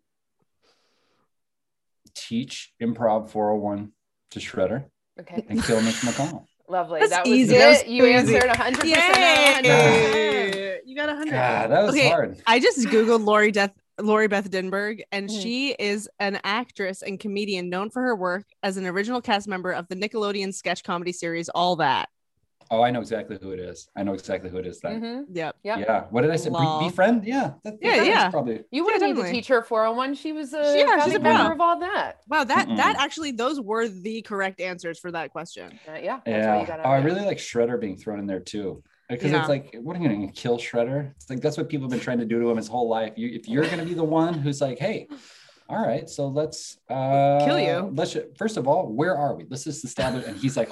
teach 2.15 2.73
improv 2.81 3.29
401 3.29 3.91
to 4.31 4.39
Shredder 4.39 4.85
Okay. 5.19 5.45
and 5.49 5.61
kill 5.63 5.81
Mitch 5.81 5.95
McConnell. 6.01 6.45
Lovely. 6.69 6.99
That's 6.99 7.11
that 7.11 7.25
was 7.25 7.33
easy. 7.37 7.55
it. 7.55 7.59
That 7.59 7.69
was 7.69 7.87
You 7.87 8.05
easy. 8.05 8.13
answered 8.35 8.49
100% 8.49 8.53
out 8.53 9.63
100%. 9.63 9.65
Yay! 9.65 10.79
You 10.85 10.95
got 10.95 11.09
a 11.09 11.15
hundred. 11.15 11.31
God, 11.33 11.69
that 11.71 11.83
was 11.83 11.91
Okay, 11.95 12.09
hard. 12.09 12.41
I 12.47 12.59
just 12.59 12.79
googled 12.87 13.23
Lori 13.25 13.51
Death. 13.51 13.73
Lori 14.01 14.27
Beth 14.29 14.49
Denberg, 14.49 15.01
and 15.11 15.29
Mhm. 15.29 15.41
she 15.41 15.71
is 15.77 16.09
an 16.19 16.39
actress 16.45 17.01
and 17.03 17.19
comedian 17.19 17.69
known 17.69 17.89
for 17.89 18.01
her 18.01 18.15
work 18.15 18.45
as 18.63 18.77
an 18.77 18.87
original 18.87 19.21
cast 19.21 19.45
member 19.47 19.71
of 19.71 19.87
the 19.89 19.95
Nickelodeon 19.95 20.53
sketch 20.53 20.83
comedy 20.85 21.11
series 21.11 21.49
All 21.49 21.75
That. 21.75 22.07
Oh, 22.71 22.83
I 22.83 22.91
know 22.91 22.99
exactly 23.01 23.37
who 23.41 23.51
it 23.51 23.59
is. 23.59 23.89
I 23.95 24.03
know 24.03 24.13
exactly 24.13 24.49
who 24.49 24.57
it 24.57 24.67
is. 24.67 24.79
Then. 24.79 25.01
Mhm. 25.01 25.25
Yep. 25.31 25.55
Yep. 25.63 25.79
Yeah. 25.79 26.03
What 26.11 26.21
did 26.21 26.29
I 26.31 26.35
say? 26.35 26.49
Lol. 26.51 26.79
Befriend? 26.81 27.25
Yeah. 27.25 27.53
That, 27.63 27.77
Yeah, 27.81 27.95
that's 27.97 28.07
yeah. 28.07 28.29
Probably. 28.29 28.63
You 28.71 28.83
wouldn't 28.85 29.01
need 29.03 29.15
to 29.23 29.31
teach 29.31 29.47
her 29.47 29.63
401. 29.63 30.13
She 30.15 30.31
was 30.33 30.53
a 30.53 30.75
Yeah, 30.77 31.03
she's 31.03 31.15
a 31.15 31.19
member 31.19 31.45
pro. 31.45 31.53
of 31.55 31.61
all 31.61 31.79
that. 31.79 32.17
Wow, 32.27 32.43
that 32.43 32.67
Mm-mm. 32.67 32.77
that 32.77 32.97
actually 32.99 33.31
those 33.31 33.59
were 33.59 33.87
the 33.87 34.21
correct 34.21 34.61
answers 34.61 34.99
for 34.99 35.11
that 35.11 35.31
question. 35.31 35.79
Uh, 35.87 35.93
yeah. 35.93 36.19
That's 36.25 36.27
Yeah. 36.45 36.61
you 36.61 36.67
got 36.67 36.79
Oh, 36.81 36.89
I 36.89 36.99
really 37.01 37.25
like 37.25 37.37
Shredder 37.39 37.79
being 37.79 37.97
thrown 37.97 38.19
in 38.19 38.27
there 38.27 38.39
too. 38.39 38.83
Because 39.09 39.31
Yeah. 39.31 39.39
it's 39.39 39.49
like, 39.49 39.75
what 39.81 39.95
are 39.95 39.99
you 39.99 40.07
going 40.07 40.27
to 40.27 40.33
kill 40.33 40.59
Shredder? 40.59 41.11
It's 41.15 41.27
like 41.31 41.41
that's 41.41 41.57
what 41.57 41.69
people 41.69 41.85
have 41.85 41.91
been 41.91 41.99
trying 41.99 42.19
to 42.19 42.25
do 42.25 42.39
to 42.39 42.49
him 42.51 42.57
his 42.57 42.67
whole 42.67 42.87
life. 42.87 43.13
You, 43.15 43.29
if 43.29 43.47
you're 43.47 43.65
going 43.65 43.79
to 43.79 43.85
be 43.85 43.95
the 43.95 44.03
one 44.03 44.35
who's 44.35 44.61
like, 44.61 44.77
hey, 44.77 45.07
all 45.67 45.81
right, 45.83 46.07
so 46.07 46.27
let's 46.27 46.77
uh, 46.89 47.43
Kill 47.45 47.59
you. 47.59 47.91
Let's 47.95 48.15
first 48.37 48.57
of 48.57 48.67
all, 48.67 48.87
where 48.87 49.15
are 49.17 49.35
we? 49.35 49.45
Let's 49.49 49.63
just 49.63 49.83
establish. 49.83 50.25
And 50.27 50.37
he's 50.37 50.55
like, 50.57 50.71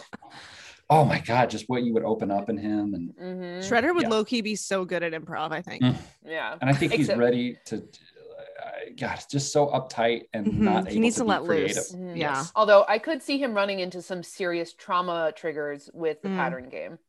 oh 0.90 1.04
my 1.06 1.20
god, 1.20 1.50
just 1.50 1.68
what 1.70 1.84
you 1.84 1.94
would 1.94 2.04
open 2.04 2.32
up 2.32 2.50
in 2.50 2.58
him, 2.58 2.94
and 2.94 3.10
hmm 3.18 3.60
Shredder 3.60 3.94
would 3.94 4.04
Yeah. 4.04 4.10
low 4.10 4.24
key 4.24 4.42
be 4.42 4.56
so 4.56 4.86
good 4.86 5.04
at 5.04 5.14
improv. 5.14 5.52
I 5.52 5.62
think. 5.62 5.84
Mm. 5.84 5.96
Yeah. 6.26 6.58
and 6.62 6.70
I 6.70 6.74
think 6.74 6.94
he's 6.94 7.10
ready 7.14 7.58
to. 7.66 7.78
Uh, 7.78 8.70
God, 9.00 9.16
it's 9.16 9.26
just 9.26 9.52
so 9.54 9.68
uptight 9.68 10.24
and 10.34 10.48
Mhm. 10.48 10.54
not. 10.60 10.86
He 10.88 10.94
able 10.94 11.02
needs 11.02 11.16
to, 11.18 11.22
to 11.24 11.28
let 11.28 11.44
creative. 11.44 11.76
loose. 11.78 11.92
Mhm. 11.94 12.18
Yeah. 12.18 12.44
Although 12.56 12.86
I 12.88 13.00
could 13.00 13.22
see 13.22 13.38
him 13.38 13.54
running 13.54 13.80
into 13.80 14.02
some 14.02 14.24
serious 14.24 14.74
trauma 14.74 15.32
triggers 15.36 15.90
with 15.94 16.22
the 16.22 16.30
Mm. 16.30 16.36
pattern 16.36 16.70
game. 16.70 17.00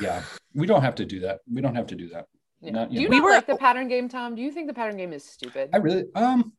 Yeah, 0.00 0.22
we 0.54 0.66
don't 0.66 0.82
have 0.82 0.94
to 0.96 1.04
do 1.04 1.20
that. 1.20 1.40
We 1.52 1.60
don't 1.60 1.74
have 1.74 1.86
to 1.88 1.94
do 1.96 2.08
that. 2.10 2.26
Yeah. 2.60 2.72
Not- 2.72 2.90
do 2.90 2.94
you 2.96 3.02
yeah. 3.02 3.08
We 3.08 3.18
not 3.18 3.24
were- 3.24 3.30
like 3.30 3.46
the 3.46 3.56
pattern 3.56 3.88
game, 3.88 4.08
Tom? 4.08 4.34
Do 4.34 4.42
you 4.42 4.50
think 4.52 4.66
the 4.68 4.74
pattern 4.74 4.96
game 4.96 5.12
is 5.12 5.24
stupid? 5.24 5.70
I 5.72 5.78
really 5.78 6.04
um 6.14 6.52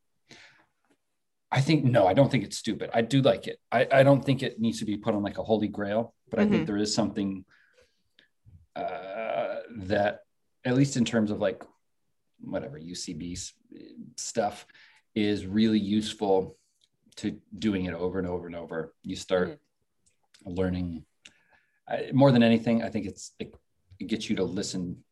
I 1.54 1.62
think 1.62 1.86
no, 1.86 2.08
I 2.08 2.14
don't 2.16 2.32
think 2.32 2.44
it's 2.44 2.58
stupid. 2.58 2.90
I 2.96 3.02
do 3.02 3.22
like 3.22 3.46
it. 3.46 3.60
I, 3.72 3.88
I 3.92 4.02
don't 4.02 4.26
think 4.26 4.42
it 4.42 4.60
needs 4.60 4.80
to 4.80 4.86
be 4.86 4.98
put 4.98 5.14
on 5.14 5.22
like 5.22 5.38
a 5.38 5.44
holy 5.44 5.68
grail, 5.68 6.16
but 6.32 6.40
I 6.40 6.46
Mhm. 6.46 6.50
think 6.50 6.66
there 6.66 6.78
is 6.78 6.96
something 6.96 7.46
uh 8.76 9.58
that 9.92 10.22
at 10.66 10.76
least 10.76 10.98
in 10.98 11.06
terms 11.06 11.30
of 11.30 11.40
like 11.40 11.64
whatever 12.42 12.80
UCB 12.80 13.38
stuff 14.18 14.66
is 15.14 15.46
really 15.46 15.78
useful 15.80 16.58
to 17.18 17.40
doing 17.60 17.86
it 17.86 17.94
over 17.94 18.18
and 18.18 18.28
over 18.28 18.48
and 18.48 18.56
over. 18.56 18.96
You 19.04 19.16
start 19.16 19.60
learning 20.44 21.06
I, 21.88 22.10
more 22.14 22.32
than 22.32 22.42
anything. 22.42 22.82
I 22.82 22.90
think 22.90 23.06
it's 23.06 23.36
it, 23.38 23.54
it 24.00 24.08
gets 24.08 24.28
you 24.28 24.36
to 24.38 24.44
listen 24.44 25.04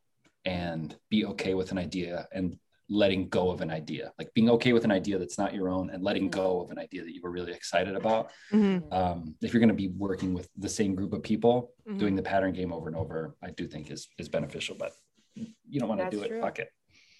and 0.43 0.97
be 1.11 1.23
okay 1.25 1.53
with 1.53 1.71
an 1.71 1.77
idea 1.77 2.27
and 2.31 2.57
letting 2.91 3.29
go 3.29 3.49
of 3.49 3.61
an 3.61 3.71
idea, 3.71 4.11
like 4.19 4.33
being 4.33 4.49
okay 4.49 4.73
with 4.73 4.83
an 4.83 4.91
idea 4.91 5.17
that's 5.17 5.37
not 5.37 5.53
your 5.55 5.69
own 5.69 5.89
and 5.91 6.03
letting 6.03 6.29
go 6.29 6.59
of 6.61 6.71
an 6.71 6.77
idea 6.77 7.01
that 7.03 7.13
you 7.15 7.21
were 7.23 7.31
really 7.31 7.53
excited 7.53 7.95
about. 7.95 8.31
Mhm, 8.51 8.91
Um, 8.91 9.33
if 9.41 9.53
you're 9.53 9.61
going 9.61 9.69
to 9.69 9.73
be 9.73 9.87
working 9.87 10.33
with 10.33 10.49
the 10.57 10.67
same 10.67 10.93
group 10.93 11.13
of 11.13 11.23
people, 11.23 11.73
mhm. 11.87 11.97
doing 11.97 12.15
the 12.17 12.21
pattern 12.21 12.51
game 12.51 12.73
over 12.73 12.87
and 12.89 12.97
over, 12.97 13.37
I 13.41 13.51
do 13.51 13.65
think 13.65 13.89
is 13.89 14.09
is 14.17 14.27
beneficial. 14.27 14.75
But 14.77 14.91
you 15.35 15.79
don't 15.79 15.87
want 15.87 15.99
to 16.01 16.05
That's 16.05 16.17
do 16.17 16.23
it. 16.23 16.27
true. 16.27 16.41
Fuck 16.41 16.59
it. 16.59 16.69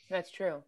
That's 0.10 0.30
true. 0.30 0.62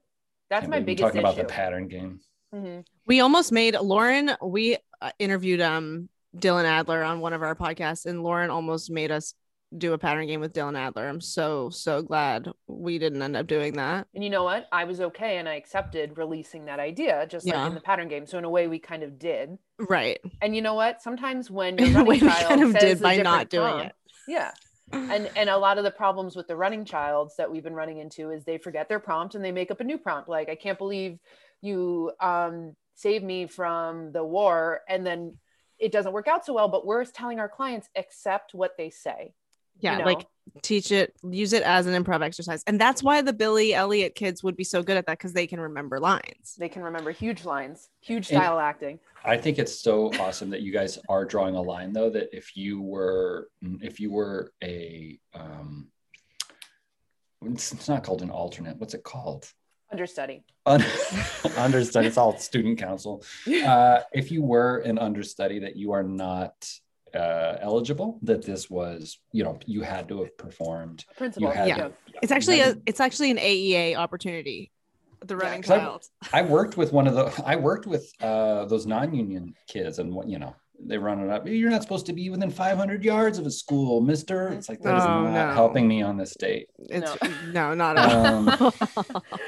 That's 0.49 0.61
Can't 0.61 0.71
my 0.71 0.77
believe 0.79 0.83
we're 0.83 0.85
biggest 0.85 1.01
talking 1.03 1.17
issue. 1.21 1.27
about 1.27 1.37
the 1.49 1.53
pattern 1.53 1.87
game. 1.89 2.21
Mhm. 2.55 2.85
We 3.05 3.19
almost 3.19 3.51
made 3.51 3.75
Lauren. 3.77 4.31
We 4.41 4.77
uh, 5.01 5.11
interviewed 5.19 5.59
um 5.59 6.07
Dylan 6.33 6.63
Adler 6.63 7.03
on 7.03 7.19
one 7.19 7.33
of 7.33 7.41
our 7.43 7.55
podcasts, 7.55 8.05
and 8.05 8.23
Lauren 8.23 8.49
almost 8.49 8.89
made 8.89 9.11
us 9.11 9.35
do 9.77 9.93
a 9.93 9.97
pattern 9.97 10.27
game 10.27 10.39
with 10.39 10.53
Dylan 10.53 10.77
Adler. 10.77 11.07
I'm 11.07 11.21
so 11.21 11.69
so 11.69 12.01
glad 12.01 12.49
we 12.67 12.99
didn't 12.99 13.21
end 13.21 13.35
up 13.35 13.47
doing 13.47 13.73
that. 13.73 14.07
And 14.13 14.23
you 14.23 14.29
know 14.29 14.43
what? 14.43 14.67
I 14.71 14.83
was 14.83 15.01
okay 15.01 15.37
and 15.37 15.47
I 15.47 15.55
accepted 15.55 16.17
releasing 16.17 16.65
that 16.65 16.79
idea, 16.79 17.25
just 17.27 17.45
like 17.45 17.67
in 17.67 17.75
the 17.75 17.81
pattern 17.81 18.07
game. 18.07 18.25
So 18.25 18.37
in 18.37 18.43
a 18.43 18.49
way, 18.49 18.67
we 18.67 18.79
kind 18.79 19.03
of 19.03 19.17
did. 19.17 19.57
Right. 19.79 20.19
And 20.41 20.55
you 20.55 20.61
know 20.61 20.75
what? 20.75 21.01
Sometimes 21.01 21.49
when 21.49 21.77
your 21.79 21.89
running 21.89 22.05
way, 22.05 22.19
we 22.19 22.19
child 22.19 22.47
kind 22.47 22.63
of 22.63 22.71
says 22.73 22.81
did 22.81 22.99
a 22.99 23.01
by 23.01 23.17
not 23.17 23.49
doing 23.49 23.71
prompt- 23.73 23.85
it. 23.85 23.95
Yeah. 24.27 24.51
And 24.91 25.29
and 25.35 25.49
a 25.49 25.57
lot 25.57 25.77
of 25.77 25.83
the 25.83 25.91
problems 25.91 26.35
with 26.35 26.47
the 26.47 26.55
running 26.55 26.85
childs 26.85 27.35
that 27.37 27.51
we've 27.51 27.63
been 27.63 27.73
running 27.73 27.97
into 27.97 28.29
is 28.29 28.43
they 28.43 28.57
forget 28.57 28.89
their 28.89 28.99
prompt 28.99 29.35
and 29.35 29.43
they 29.43 29.51
make 29.51 29.71
up 29.71 29.79
a 29.79 29.83
new 29.83 29.97
prompt. 29.97 30.29
Like, 30.29 30.49
I 30.49 30.55
can't 30.55 30.77
believe 30.77 31.17
you 31.61 32.11
um 32.19 32.75
saved 32.95 33.23
me 33.23 33.47
from 33.47 34.11
the 34.11 34.23
war 34.23 34.81
and 34.87 35.05
then 35.05 35.37
it 35.79 35.91
doesn't 35.91 36.13
work 36.13 36.27
out 36.27 36.45
so 36.45 36.53
well, 36.53 36.69
but 36.69 36.85
we're 36.85 37.03
telling 37.05 37.39
our 37.39 37.49
clients 37.49 37.89
accept 37.95 38.53
what 38.53 38.77
they 38.77 38.89
say. 38.89 39.33
Yeah, 39.79 39.97
know? 39.97 40.05
like 40.05 40.25
teach 40.61 40.91
it, 40.91 41.13
use 41.23 41.53
it 41.53 41.63
as 41.63 41.87
an 41.87 42.01
improv 42.01 42.21
exercise. 42.21 42.63
And 42.67 42.79
that's 42.79 43.01
why 43.01 43.21
the 43.21 43.33
Billy 43.33 43.73
Elliot 43.73 44.15
kids 44.15 44.43
would 44.43 44.55
be 44.55 44.63
so 44.63 44.83
good 44.83 44.97
at 44.97 45.05
that 45.07 45.17
because 45.17 45.33
they 45.33 45.47
can 45.47 45.59
remember 45.59 45.99
lines. 45.99 46.55
They 46.57 46.69
can 46.69 46.83
remember 46.83 47.11
huge 47.11 47.45
lines, 47.45 47.89
huge 48.01 48.29
And- 48.29 48.41
style 48.41 48.59
acting. 48.59 48.99
I 49.25 49.37
think 49.37 49.57
it's 49.57 49.79
so 49.79 50.11
awesome 50.19 50.49
that 50.49 50.61
you 50.61 50.73
guys 50.73 50.99
are 51.07 51.23
drawing 51.23 51.55
a 51.55 51.61
line 51.61 51.93
though 51.93 52.09
that 52.09 52.35
if 52.35 52.57
you 52.57 52.81
were 52.81 53.47
if 53.81 53.99
you 53.99 54.11
were 54.11 54.51
a 54.61 55.17
um 55.33 55.87
it's, 57.45 57.71
it's 57.71 57.87
not 57.87 58.03
called 58.03 58.21
an 58.21 58.29
alternate 58.29 58.77
what's 58.77 58.93
it 58.93 59.03
called 59.03 59.49
Understudy. 59.91 60.43
Understudy 60.65 62.07
it's 62.07 62.17
all 62.17 62.37
student 62.37 62.77
council 62.79 63.23
uh 63.65 64.01
if 64.11 64.29
you 64.29 64.41
were 64.41 64.79
an 64.79 64.99
understudy 64.99 65.59
that 65.59 65.77
you 65.77 65.93
are 65.93 66.03
not 66.03 66.53
uh 67.15 67.57
eligible 67.61 68.19
that 68.23 68.43
this 68.43 68.69
was 68.69 69.19
you 69.31 69.43
know 69.43 69.59
you 69.65 69.81
had 69.81 70.07
to 70.09 70.19
have 70.21 70.37
performed 70.37 71.05
Principal. 71.17 71.51
had 71.51 71.67
Yeah. 71.67 71.77
yeah. 71.77 71.89
It's 72.21 72.31
actually 72.31 72.61
a 72.61 72.75
it's 72.85 72.99
actually 72.99 73.31
an 73.31 73.37
AEA 73.37 73.95
opportunity. 73.95 74.71
The 75.25 75.37
running 75.37 75.59
I- 75.59 75.67
child. 75.67 76.03
I 76.33 76.41
worked 76.41 76.75
with 76.77 76.91
one 76.91 77.07
of 77.07 77.15
the 77.15 77.25
I 77.45 77.55
worked 77.55 77.85
with 77.87 78.11
uh 78.21 78.65
those 78.65 78.85
non-union 78.85 79.53
kids 79.67 79.99
and 79.99 80.13
what 80.13 80.27
you 80.27 80.39
know 80.39 80.55
they 80.85 80.97
run 80.97 81.19
it 81.23 81.29
up. 81.29 81.47
You're 81.47 81.69
not 81.69 81.81
supposed 81.81 82.07
to 82.07 82.13
be 82.13 82.29
within 82.29 82.49
500 82.51 83.05
yards 83.05 83.37
of 83.39 83.45
a 83.45 83.51
school, 83.51 84.01
mister. 84.01 84.49
It's 84.49 84.67
like 84.67 84.81
that 84.81 84.97
is 84.97 85.03
not 85.05 85.31
no. 85.31 85.53
helping 85.53 85.87
me 85.87 86.01
on 86.01 86.17
this 86.17 86.35
date. 86.35 86.67
It's 86.89 87.15
no, 87.53 87.73
not 87.73 87.97
at 87.97 88.11
all. 88.11 88.25
Um, 88.25 88.47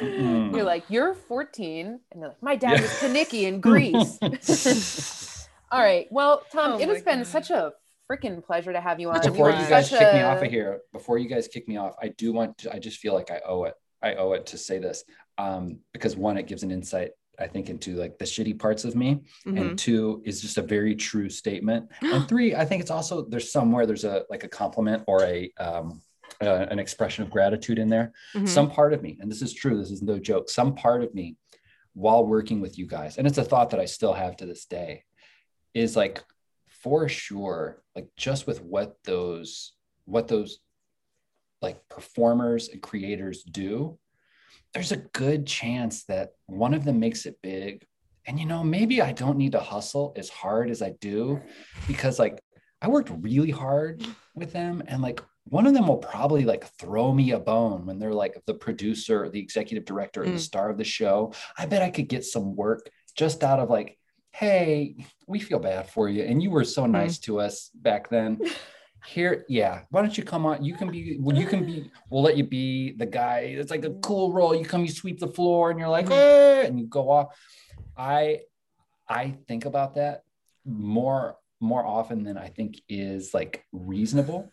Mm. 0.02 0.52
You're 0.56 0.64
like, 0.64 0.84
you're 0.90 1.14
14. 1.14 2.00
And 2.12 2.22
they're 2.22 2.30
like, 2.30 2.42
my 2.44 2.56
dad 2.56 2.74
Yeah. 2.76 2.82
was 2.84 2.92
Kenickie 2.92 3.44
in 3.44 3.60
Grease. 3.60 4.18
All 5.72 5.82
right. 5.82 6.08
Well, 6.12 6.44
Tom, 6.52 6.74
Oh 6.74 6.80
it 6.80 6.88
my 6.88 6.94
has 6.94 7.04
been 7.04 7.20
God. 7.20 7.28
such 7.28 7.50
a 7.50 7.74
freaking 8.10 8.44
pleasure 8.44 8.72
to 8.72 8.82
have 8.82 9.00
you 9.00 9.10
on. 9.10 9.22
Before 9.22 9.46
were 9.46 9.52
you 9.52 9.68
guys 9.68 9.90
such 9.90 10.00
kick 10.00 10.14
me 10.14 10.22
off 10.22 10.42
of 10.42 10.50
here, 10.52 10.82
before 10.94 11.18
you 11.18 11.28
guys 11.28 11.48
kick 11.48 11.68
me 11.68 11.78
off, 11.78 11.96
I 12.02 12.10
do 12.10 12.32
want 12.34 12.58
to. 12.60 12.74
I 12.74 12.80
just 12.80 13.00
feel 13.00 13.14
like 13.14 13.32
I 13.32 13.42
owe 13.46 13.64
it. 13.66 13.74
I 14.02 14.16
owe 14.16 14.34
it 14.34 14.46
to 14.48 14.58
say 14.58 14.78
this 14.78 15.04
um, 15.38 15.80
because 15.94 16.16
one, 16.16 16.38
it 16.38 16.48
gives 16.48 16.64
an 16.64 16.72
insight. 16.72 17.12
I 17.38 17.48
think 17.48 17.70
into 17.70 17.96
like 17.96 18.18
the 18.18 18.24
shitty 18.26 18.58
parts 18.60 18.86
of 18.86 18.96
me, 18.96 19.22
Mhm. 19.46 19.60
and 19.60 19.78
two 19.80 20.22
is 20.24 20.42
just 20.42 20.58
a 20.58 20.62
very 20.62 20.96
true 20.96 21.30
statement 21.30 21.90
and 22.02 22.30
three 22.30 22.56
i 22.56 22.64
think 22.64 22.82
it's 22.82 22.92
also 22.92 23.26
there's 23.26 23.52
somewhere 23.52 23.86
there's 23.86 24.06
a 24.06 24.24
like 24.30 24.46
a 24.46 24.48
compliment 24.48 25.04
or 25.06 25.22
a 25.24 25.52
um 25.60 26.02
uh, 26.42 26.66
an 26.72 26.80
expression 26.80 27.24
of 27.26 27.30
gratitude 27.30 27.78
in 27.78 27.90
there 27.90 28.14
Mhm. 28.36 28.48
some 28.48 28.70
part 28.72 28.94
of 28.94 29.02
me 29.02 29.18
and 29.20 29.30
this 29.30 29.42
is 29.42 29.54
true 29.54 29.78
this 29.78 29.92
is 29.92 30.02
no 30.02 30.18
joke 30.18 30.50
some 30.50 30.76
part 30.76 31.04
of 31.04 31.14
me 31.14 31.36
while 31.94 32.26
working 32.26 32.62
with 32.62 32.78
you 32.78 32.88
guys 32.88 33.18
and 33.18 33.28
it's 33.28 33.38
a 33.38 33.44
thought 33.44 33.70
that 33.72 33.82
i 33.82 33.86
still 33.86 34.14
have 34.14 34.38
to 34.38 34.46
this 34.46 34.64
day 34.66 35.04
is 35.76 35.96
like 35.96 36.24
for 36.68 37.08
sure 37.08 37.84
like 37.96 38.08
just 38.18 38.48
with 38.48 38.62
what 38.64 38.96
those 39.04 39.74
what 40.06 40.28
those 40.28 40.60
like 41.62 41.78
performers 41.90 42.70
and 42.70 42.82
creators 42.82 43.44
do 43.44 43.98
there's 44.74 44.92
a 44.92 44.98
good 45.14 45.46
chance 45.46 46.04
that 46.06 46.32
one 46.48 46.74
of 46.74 46.84
them 46.84 47.00
makes 47.00 47.26
it 47.26 47.38
big 47.44 47.86
and 48.26 48.40
you 48.40 48.46
know 48.46 48.64
maybe 48.64 49.02
i 49.02 49.12
don't 49.12 49.38
need 49.38 49.52
to 49.52 49.60
hustle 49.60 50.14
as 50.16 50.30
hard 50.30 50.70
as 50.70 50.82
i 50.82 50.92
do 51.02 51.40
because 51.88 52.20
like 52.20 52.40
i 52.82 52.88
worked 52.88 53.12
really 53.20 53.52
hard 53.52 54.06
with 54.36 54.52
them 54.54 54.82
and 54.88 55.02
like 55.02 55.22
one 55.48 55.68
of 55.68 55.74
them 55.74 55.88
will 55.88 55.98
probably 55.98 56.44
like 56.44 56.66
throw 56.80 57.14
me 57.14 57.32
a 57.32 57.40
bone 57.40 57.86
when 57.86 58.00
they're 58.00 58.14
like 58.14 58.40
the 58.48 58.54
producer 58.54 59.30
the 59.30 59.40
executive 59.40 59.86
director 59.86 60.22
or 60.24 60.26
the 60.26 60.32
Mm. 60.32 60.40
star 60.40 60.70
of 60.70 60.78
the 60.78 60.84
show 60.84 61.34
i 61.58 61.66
bet 61.66 61.82
i 61.82 61.90
could 61.90 62.08
get 62.10 62.24
some 62.24 62.56
work 62.56 62.90
just 63.16 63.44
out 63.44 63.60
of 63.60 63.70
like 63.70 63.98
hey 64.36 64.94
we 65.28 65.40
feel 65.40 65.60
bad 65.60 65.90
for 65.90 66.10
you 66.10 66.22
and 66.22 66.44
you 66.44 66.52
were 66.52 66.66
so 66.66 66.84
hmm. 66.84 66.92
nice 66.92 67.18
to 67.20 67.40
us 67.40 67.72
back 67.74 68.10
then. 68.10 68.40
Here 69.06 69.46
yeah 69.48 69.82
why 69.92 70.02
don't 70.02 70.18
you 70.18 70.24
come 70.24 70.48
on 70.48 70.66
you 70.66 70.74
can 70.74 70.90
be 70.90 71.18
well 71.20 71.38
you 71.38 71.46
can 71.46 71.64
be 71.64 71.92
we'll 72.10 72.24
let 72.24 72.36
you 72.38 72.44
be 72.44 72.94
the 72.94 73.06
guy 73.06 73.42
it's 73.56 73.70
like 73.70 73.86
a 73.86 73.90
hmm. 73.90 74.00
cool 74.00 74.34
role 74.34 74.56
you 74.56 74.66
come 74.66 74.82
you 74.82 74.90
sweep 74.92 75.20
the 75.20 75.28
floor 75.28 75.70
and 75.70 75.80
you're 75.80 75.90
like 75.90 76.10
hey, 76.10 76.66
and 76.66 76.80
you 76.80 76.88
go 76.88 77.12
off. 77.12 77.38
I 77.96 78.42
i 79.08 79.36
think 79.48 79.66
about 79.66 79.94
that 79.94 80.24
more 80.66 81.38
more 81.60 81.86
often 81.86 82.24
than 82.24 82.36
i 82.36 82.48
think 82.48 82.82
is 82.90 83.32
like 83.32 83.64
reasonable 83.72 84.52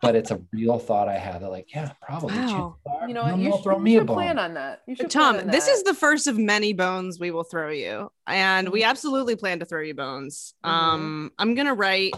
but 0.00 0.16
it's 0.16 0.30
a 0.30 0.40
real 0.52 0.78
thought 0.78 1.08
i 1.08 1.16
have 1.18 1.40
that 1.42 1.50
like 1.50 1.72
yeah 1.74 1.92
probably 2.00 2.34
Wow. 2.36 2.76
are, 2.86 3.06
You 3.08 3.14
know 3.14 3.22
what? 3.24 3.36
You 3.38 3.44
they'll 3.44 3.56
should, 3.58 3.62
throw 3.64 3.76
you 3.76 3.82
me 3.82 3.96
a 3.96 3.98
should 4.00 4.06
plan 4.08 4.38
on 4.38 4.54
that. 4.54 4.82
You 4.86 4.96
should 4.96 5.10
Tom, 5.10 5.34
plan 5.34 5.46
on 5.46 5.50
this 5.52 5.66
that. 5.66 5.72
is 5.72 5.82
the 5.82 5.92
first 5.94 6.26
of 6.26 6.38
many 6.38 6.72
bones 6.72 7.20
we 7.20 7.30
will 7.30 7.44
throw 7.44 7.68
you. 7.70 8.10
And 8.26 8.70
we 8.70 8.82
absolutely 8.82 9.36
plan 9.36 9.58
to 9.58 9.66
throw 9.66 9.82
you 9.82 9.92
bones. 9.94 10.54
Mhm. 10.64 10.70
Um, 10.70 11.32
I'm 11.38 11.54
gonna 11.54 11.74
write 11.74 12.14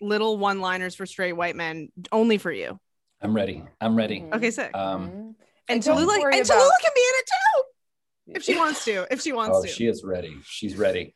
little 0.00 0.36
one-liners 0.36 0.94
for 0.96 1.06
straight 1.06 1.34
white 1.34 1.54
men 1.56 1.90
only 2.12 2.38
for 2.38 2.50
you. 2.52 2.78
i'm 3.22 3.34
ready 3.34 3.62
i'm 3.80 3.96
ready 3.96 4.20
Mhm. 4.20 4.34
Okay, 4.34 4.50
sick. 4.50 4.70
um 4.74 5.08
Mhm. 5.10 5.34
and 5.68 5.82
don't 5.82 5.96
Tallulah, 5.96 6.16
and 6.16 6.34
about- 6.34 6.46
Tallulah 6.46 6.80
can 6.82 6.92
be 6.94 7.00
in 7.10 7.14
it 7.20 7.26
too 7.34 7.62
if 8.36 8.42
she 8.42 8.56
wants 8.56 8.84
to. 8.84 9.06
If 9.10 9.22
she 9.22 9.32
wants 9.32 9.56
oh 9.58 9.62
to. 9.62 9.68
she 9.68 9.86
is 9.86 10.02
ready 10.04 10.36
she's 10.44 10.76
ready 10.76 11.14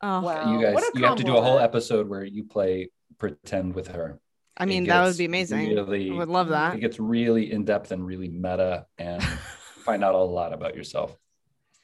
oh, 0.00 0.20
Wow. 0.22 0.52
you 0.52 0.62
guys 0.62 0.82
you 0.94 1.04
have 1.04 1.16
to 1.16 1.24
do 1.24 1.36
a 1.36 1.42
whole 1.42 1.58
episode 1.58 2.08
where 2.08 2.24
you 2.24 2.44
play 2.44 2.88
pretend 3.18 3.74
with 3.74 3.88
her 3.88 4.20
I 4.56 4.66
mean, 4.66 4.84
that 4.84 5.04
would 5.04 5.16
be 5.18 5.24
amazing. 5.24 5.68
really 5.70 6.10
I 6.10 6.14
would 6.14 6.28
love 6.28 6.48
that. 6.48 6.74
it 6.74 6.80
gets 6.80 6.98
really 7.00 7.50
in 7.52 7.64
depth 7.64 7.90
and 7.92 8.04
really 8.06 8.28
meta 8.28 8.86
and 8.98 9.22
find 9.84 10.04
out 10.04 10.14
a 10.14 10.18
lot 10.18 10.52
about 10.52 10.76
yourself 10.76 11.16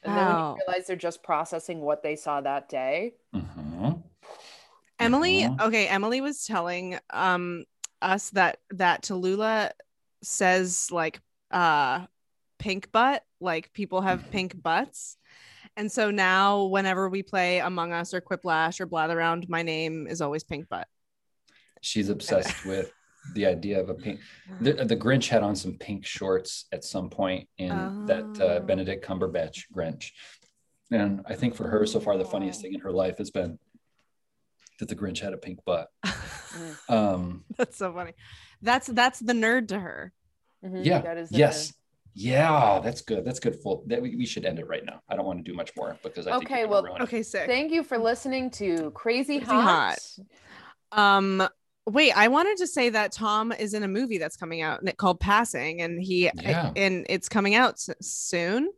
And 0.03 0.15
then 0.15 0.27
when 0.27 0.35
Wow. 0.37 0.55
you 0.55 0.61
realize 0.67 0.87
they're 0.87 0.95
just 0.95 1.23
processing 1.23 1.81
what 1.81 2.03
they 2.03 2.15
saw 2.15 2.41
that 2.41 2.69
day. 2.69 3.15
Mhm. 3.35 4.03
Emily, 4.99 5.43
Mhm. 5.43 5.61
okay, 5.61 5.87
Emily 5.87 6.21
was 6.21 6.45
telling 6.45 6.97
um 7.09 7.65
us 8.01 8.29
that 8.31 8.59
that 8.71 9.03
Tallulah 9.03 9.71
says 10.21 10.89
like 10.91 11.21
uh 11.51 12.05
pink 12.59 12.91
butt, 12.91 13.23
like 13.39 13.71
people 13.73 14.01
have 14.01 14.29
pink 14.31 14.61
butts. 14.61 15.17
And 15.77 15.91
so 15.91 16.11
now 16.11 16.65
whenever 16.65 17.07
we 17.09 17.23
play 17.23 17.59
Among 17.59 17.93
Us 17.93 18.13
or 18.13 18.19
Quiplash 18.21 18.79
or 18.81 18.85
Blather 18.85 19.17
Around, 19.17 19.47
my 19.49 19.61
name 19.63 20.07
is 20.07 20.21
always 20.21 20.43
pink 20.43 20.67
butt. 20.67 20.87
She's 21.81 22.09
obsessed 22.09 22.65
with 22.71 22.91
the 23.35 23.45
idea 23.45 23.79
of 23.79 23.89
a 23.89 23.93
pink 23.93 24.19
the, 24.61 24.73
the 24.73 24.95
grinch 24.95 25.27
had 25.27 25.43
on 25.43 25.55
some 25.55 25.77
pink 25.77 26.05
shorts 26.05 26.65
at 26.71 26.83
some 26.83 27.09
point 27.09 27.47
in 27.57 28.05
that 28.07 28.23
uh, 28.39 28.43
Oh. 28.43 28.59
benedict 28.61 29.05
cumberbatch 29.05 29.65
grinch 29.75 30.11
and 30.91 31.21
i 31.27 31.35
think 31.35 31.53
for 31.55 31.67
her 31.67 31.85
so 31.85 31.99
far 31.99 32.17
the 32.17 32.25
funniest 32.25 32.61
thing 32.61 32.73
in 32.73 32.79
her 32.79 32.91
life 32.91 33.17
has 33.17 33.29
been 33.29 33.59
that 34.79 34.87
the 34.87 34.95
grinch 34.95 35.19
had 35.19 35.33
a 35.33 35.37
pink 35.37 35.59
butt 35.65 35.89
um 36.89 37.43
That's 37.57 37.77
so 37.77 37.93
funny. 37.93 38.13
That's 38.61 38.87
that's 38.87 39.19
the 39.19 39.33
nerd 39.33 39.67
to 39.69 39.79
her. 39.79 40.13
Mhm. 40.65 40.85
yeah 40.85 41.01
That 41.01 41.17
is 41.17 41.29
the- 41.29 41.37
yes 41.37 41.73
yeah 42.15 42.79
that's 42.83 43.01
good 43.01 43.23
that's 43.23 43.39
good 43.39 43.55
full 43.61 43.83
that 43.87 44.01
we, 44.01 44.15
we 44.15 44.25
should 44.25 44.43
end 44.45 44.57
it 44.57 44.67
right 44.67 44.83
now 44.83 44.99
i 45.09 45.15
don't 45.15 45.25
want 45.25 45.37
to 45.37 45.43
do 45.49 45.55
much 45.55 45.71
more 45.77 45.95
because 46.03 46.25
i 46.27 46.31
Okay, 46.37 46.61
you're 46.61 46.67
well. 46.67 46.97
Okay, 47.01 47.21
sick. 47.21 47.45
Thank 47.47 47.71
you 47.71 47.83
for 47.83 47.97
listening 47.99 48.49
to 48.51 48.89
Crazy, 48.91 49.39
Crazy 49.39 49.51
Hot. 49.51 49.99
Um, 50.91 51.47
wait, 51.89 52.11
I 52.15 52.27
wanted 52.27 52.57
to 52.57 52.67
say 52.67 52.89
that 52.89 53.11
Tom 53.11 53.51
is 53.51 53.73
in 53.73 53.83
a 53.83 53.87
movie 53.87 54.17
that's 54.17 54.37
coming 54.37 54.61
out 54.61 54.79
and 54.79 54.89
it 54.89 54.97
called 54.97 55.19
Passing, 55.19 55.81
and 55.81 56.01
he 56.01 56.29
Yeah. 56.35 56.71
and 56.75 57.05
it's 57.09 57.29
coming 57.29 57.55
out 57.55 57.79
soon. 58.01 58.69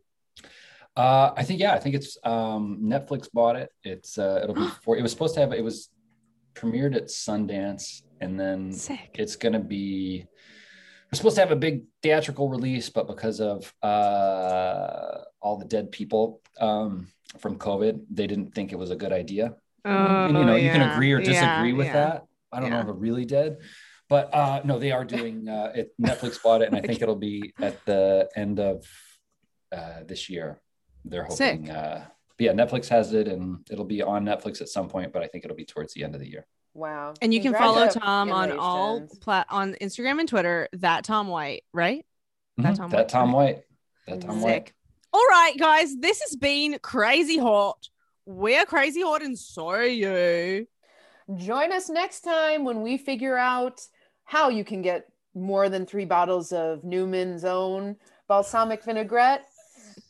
Uh, 0.97 1.31
I 1.37 1.43
think 1.43 1.59
yeah, 1.59 1.73
I 1.73 1.79
think 1.79 1.95
it's 1.95 2.17
um, 2.23 2.79
Netflix 2.83 3.31
bought 3.31 3.55
it. 3.55 3.69
It's 3.83 4.17
uh, 4.17 4.41
it'll 4.43 4.55
be 4.55 4.67
for 4.83 4.97
it 4.97 5.01
was 5.01 5.11
supposed 5.11 5.35
to 5.35 5.39
have 5.41 5.53
it 5.53 5.63
was 5.63 5.89
premiered 6.53 6.95
at 6.95 7.05
Sundance 7.07 8.01
and 8.19 8.37
then 8.39 8.73
Sick. 8.73 9.11
it's 9.15 9.35
gonna 9.37 9.59
be 9.61 10.25
we're 11.11 11.17
supposed 11.17 11.35
to 11.35 11.41
have 11.41 11.51
a 11.51 11.55
big 11.55 11.83
theatrical 12.03 12.49
release, 12.49 12.89
but 12.89 13.07
because 13.07 13.39
of 13.41 13.73
uh, 13.83 15.17
all 15.41 15.57
the 15.57 15.65
dead 15.65 15.91
people 15.91 16.41
um, 16.59 17.07
from 17.39 17.57
COVID, 17.57 18.01
they 18.09 18.27
didn't 18.27 18.53
think 18.53 18.71
it 18.71 18.77
was 18.77 18.91
a 18.91 18.95
good 18.95 19.11
idea. 19.11 19.55
and 19.83 20.37
you 20.37 20.43
know, 20.45 20.55
you 20.55 20.69
can 20.69 20.81
Oh, 20.81 20.93
agree 20.93 21.11
or 21.11 21.19
disagree 21.19 21.71
yeah, 21.71 21.77
with 21.77 21.87
yeah. 21.87 21.93
that. 21.93 22.25
I 22.51 22.59
don't 22.59 22.69
know 22.69 22.79
if 22.81 22.87
it 22.87 22.95
really 22.95 23.25
did, 23.25 23.57
but 24.09 24.33
uh, 24.33 24.61
no, 24.65 24.79
they 24.79 24.91
are 24.91 25.05
doing 25.05 25.47
uh, 25.47 25.71
it. 25.73 25.93
Netflix 26.01 26.41
bought 26.41 26.61
it, 26.61 26.67
and 26.67 26.75
I 26.75 26.81
think 26.85 27.01
it'll 27.01 27.15
be 27.15 27.53
at 27.61 27.83
the 27.85 28.29
end 28.35 28.59
of 28.59 28.85
uh, 29.71 30.03
this 30.05 30.29
year. 30.29 30.61
They're 31.05 31.23
hoping. 31.23 31.69
Uh, 31.69 32.05
but 32.37 32.43
yeah, 32.43 32.53
Netflix 32.53 32.87
has 32.89 33.13
it, 33.13 33.27
and 33.27 33.59
it'll 33.71 33.85
be 33.85 34.01
on 34.01 34.25
Netflix 34.25 34.61
at 34.61 34.69
some 34.69 34.89
point. 34.89 35.13
But 35.13 35.23
I 35.23 35.27
think 35.27 35.45
it'll 35.45 35.57
be 35.57 35.65
towards 35.65 35.93
the 35.93 36.03
end 36.03 36.15
of 36.15 36.21
the 36.21 36.29
year. 36.29 36.45
Wow. 36.73 37.13
And 37.21 37.33
you 37.33 37.41
can 37.41 37.53
follow 37.53 37.87
Tom 37.87 38.31
on 38.31 38.51
all 38.51 38.99
Congratulations. 38.99 39.19
plat 39.19 39.45
on 39.49 39.73
Instagram 39.81 40.19
and 40.19 40.29
Twitter. 40.29 40.69
That 40.73 41.03
Tom 41.03 41.27
White, 41.27 41.63
right? 41.73 42.05
That 42.57 42.73
Mhm. 42.73 42.77
Tom 42.77 42.89
that 42.91 42.97
White. 42.97 43.09
Tom 43.09 43.31
White. 43.31 43.63
That 44.07 44.21
Tom 44.21 44.41
White. 44.41 44.71
All 45.13 45.27
right, 45.29 45.57
guys, 45.57 45.95
this 45.97 46.21
has 46.21 46.37
been 46.37 46.79
crazy 46.81 47.37
hot. 47.37 47.89
We're 48.25 48.65
crazy 48.65 49.01
hot, 49.01 49.21
and 49.21 49.37
so 49.37 49.67
are 49.67 49.85
you. 49.85 50.67
Join 51.35 51.71
us 51.71 51.89
next 51.89 52.21
time 52.21 52.65
when 52.65 52.81
we 52.81 52.97
figure 52.97 53.37
out 53.37 53.81
how 54.25 54.49
you 54.49 54.63
can 54.63 54.81
get 54.81 55.07
more 55.33 55.69
than 55.69 55.85
three 55.85 56.05
bottles 56.05 56.51
of 56.51 56.83
Newman's 56.83 57.45
own 57.45 57.95
balsamic 58.27 58.83
vinaigrette. 58.83 59.45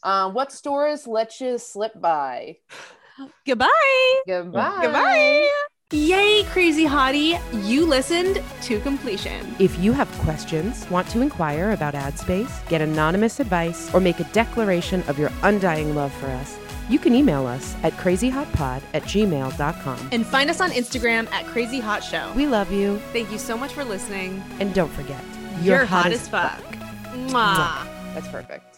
Uh, 0.03 0.31
what 0.31 0.51
stores 0.51 1.07
let 1.07 1.39
you 1.39 1.57
slip 1.57 1.99
by? 1.99 2.57
Goodbye. 3.45 4.21
Goodbye. 4.27 4.79
Goodbye. 4.81 5.49
Yay! 5.93 6.43
Crazy 6.51 6.85
hottie, 6.85 7.37
you 7.67 7.85
listened 7.85 8.41
to 8.61 8.79
completion. 8.79 9.53
If 9.59 9.77
you 9.77 9.91
have 9.91 10.09
questions, 10.19 10.89
want 10.89 11.09
to 11.09 11.19
inquire 11.19 11.71
about 11.71 11.95
ad 11.95 12.17
space, 12.17 12.61
get 12.69 12.79
anonymous 12.79 13.41
advice, 13.41 13.93
or 13.93 13.99
make 13.99 14.21
a 14.21 14.23
declaration 14.31 15.03
of 15.09 15.19
your 15.19 15.29
undying 15.43 15.93
love 15.93 16.13
for 16.13 16.27
us, 16.27 16.57
you 16.89 16.99
can 16.99 17.13
email 17.15 17.45
us 17.47 17.75
at 17.83 17.93
crazyhotpod 17.93 18.81
at 18.93 19.03
gmail.com. 19.03 20.09
And 20.11 20.25
find 20.25 20.49
us 20.49 20.61
on 20.61 20.71
Instagram 20.71 21.31
at 21.31 21.45
Crazy 21.45 21.79
Hot 21.79 22.03
Show. 22.03 22.31
We 22.35 22.47
love 22.47 22.71
you, 22.71 22.99
Thank 23.13 23.31
you 23.31 23.37
so 23.37 23.57
much 23.57 23.73
for 23.73 23.83
listening. 23.83 24.43
and 24.59 24.73
don't 24.73 24.91
forget, 24.91 25.23
You're, 25.61 25.85
hot, 25.85 26.11
as 26.11 26.27
fuck. 26.27 26.61
Mwah. 27.13 27.85
That's 28.13 28.27
perfect. 28.27 28.70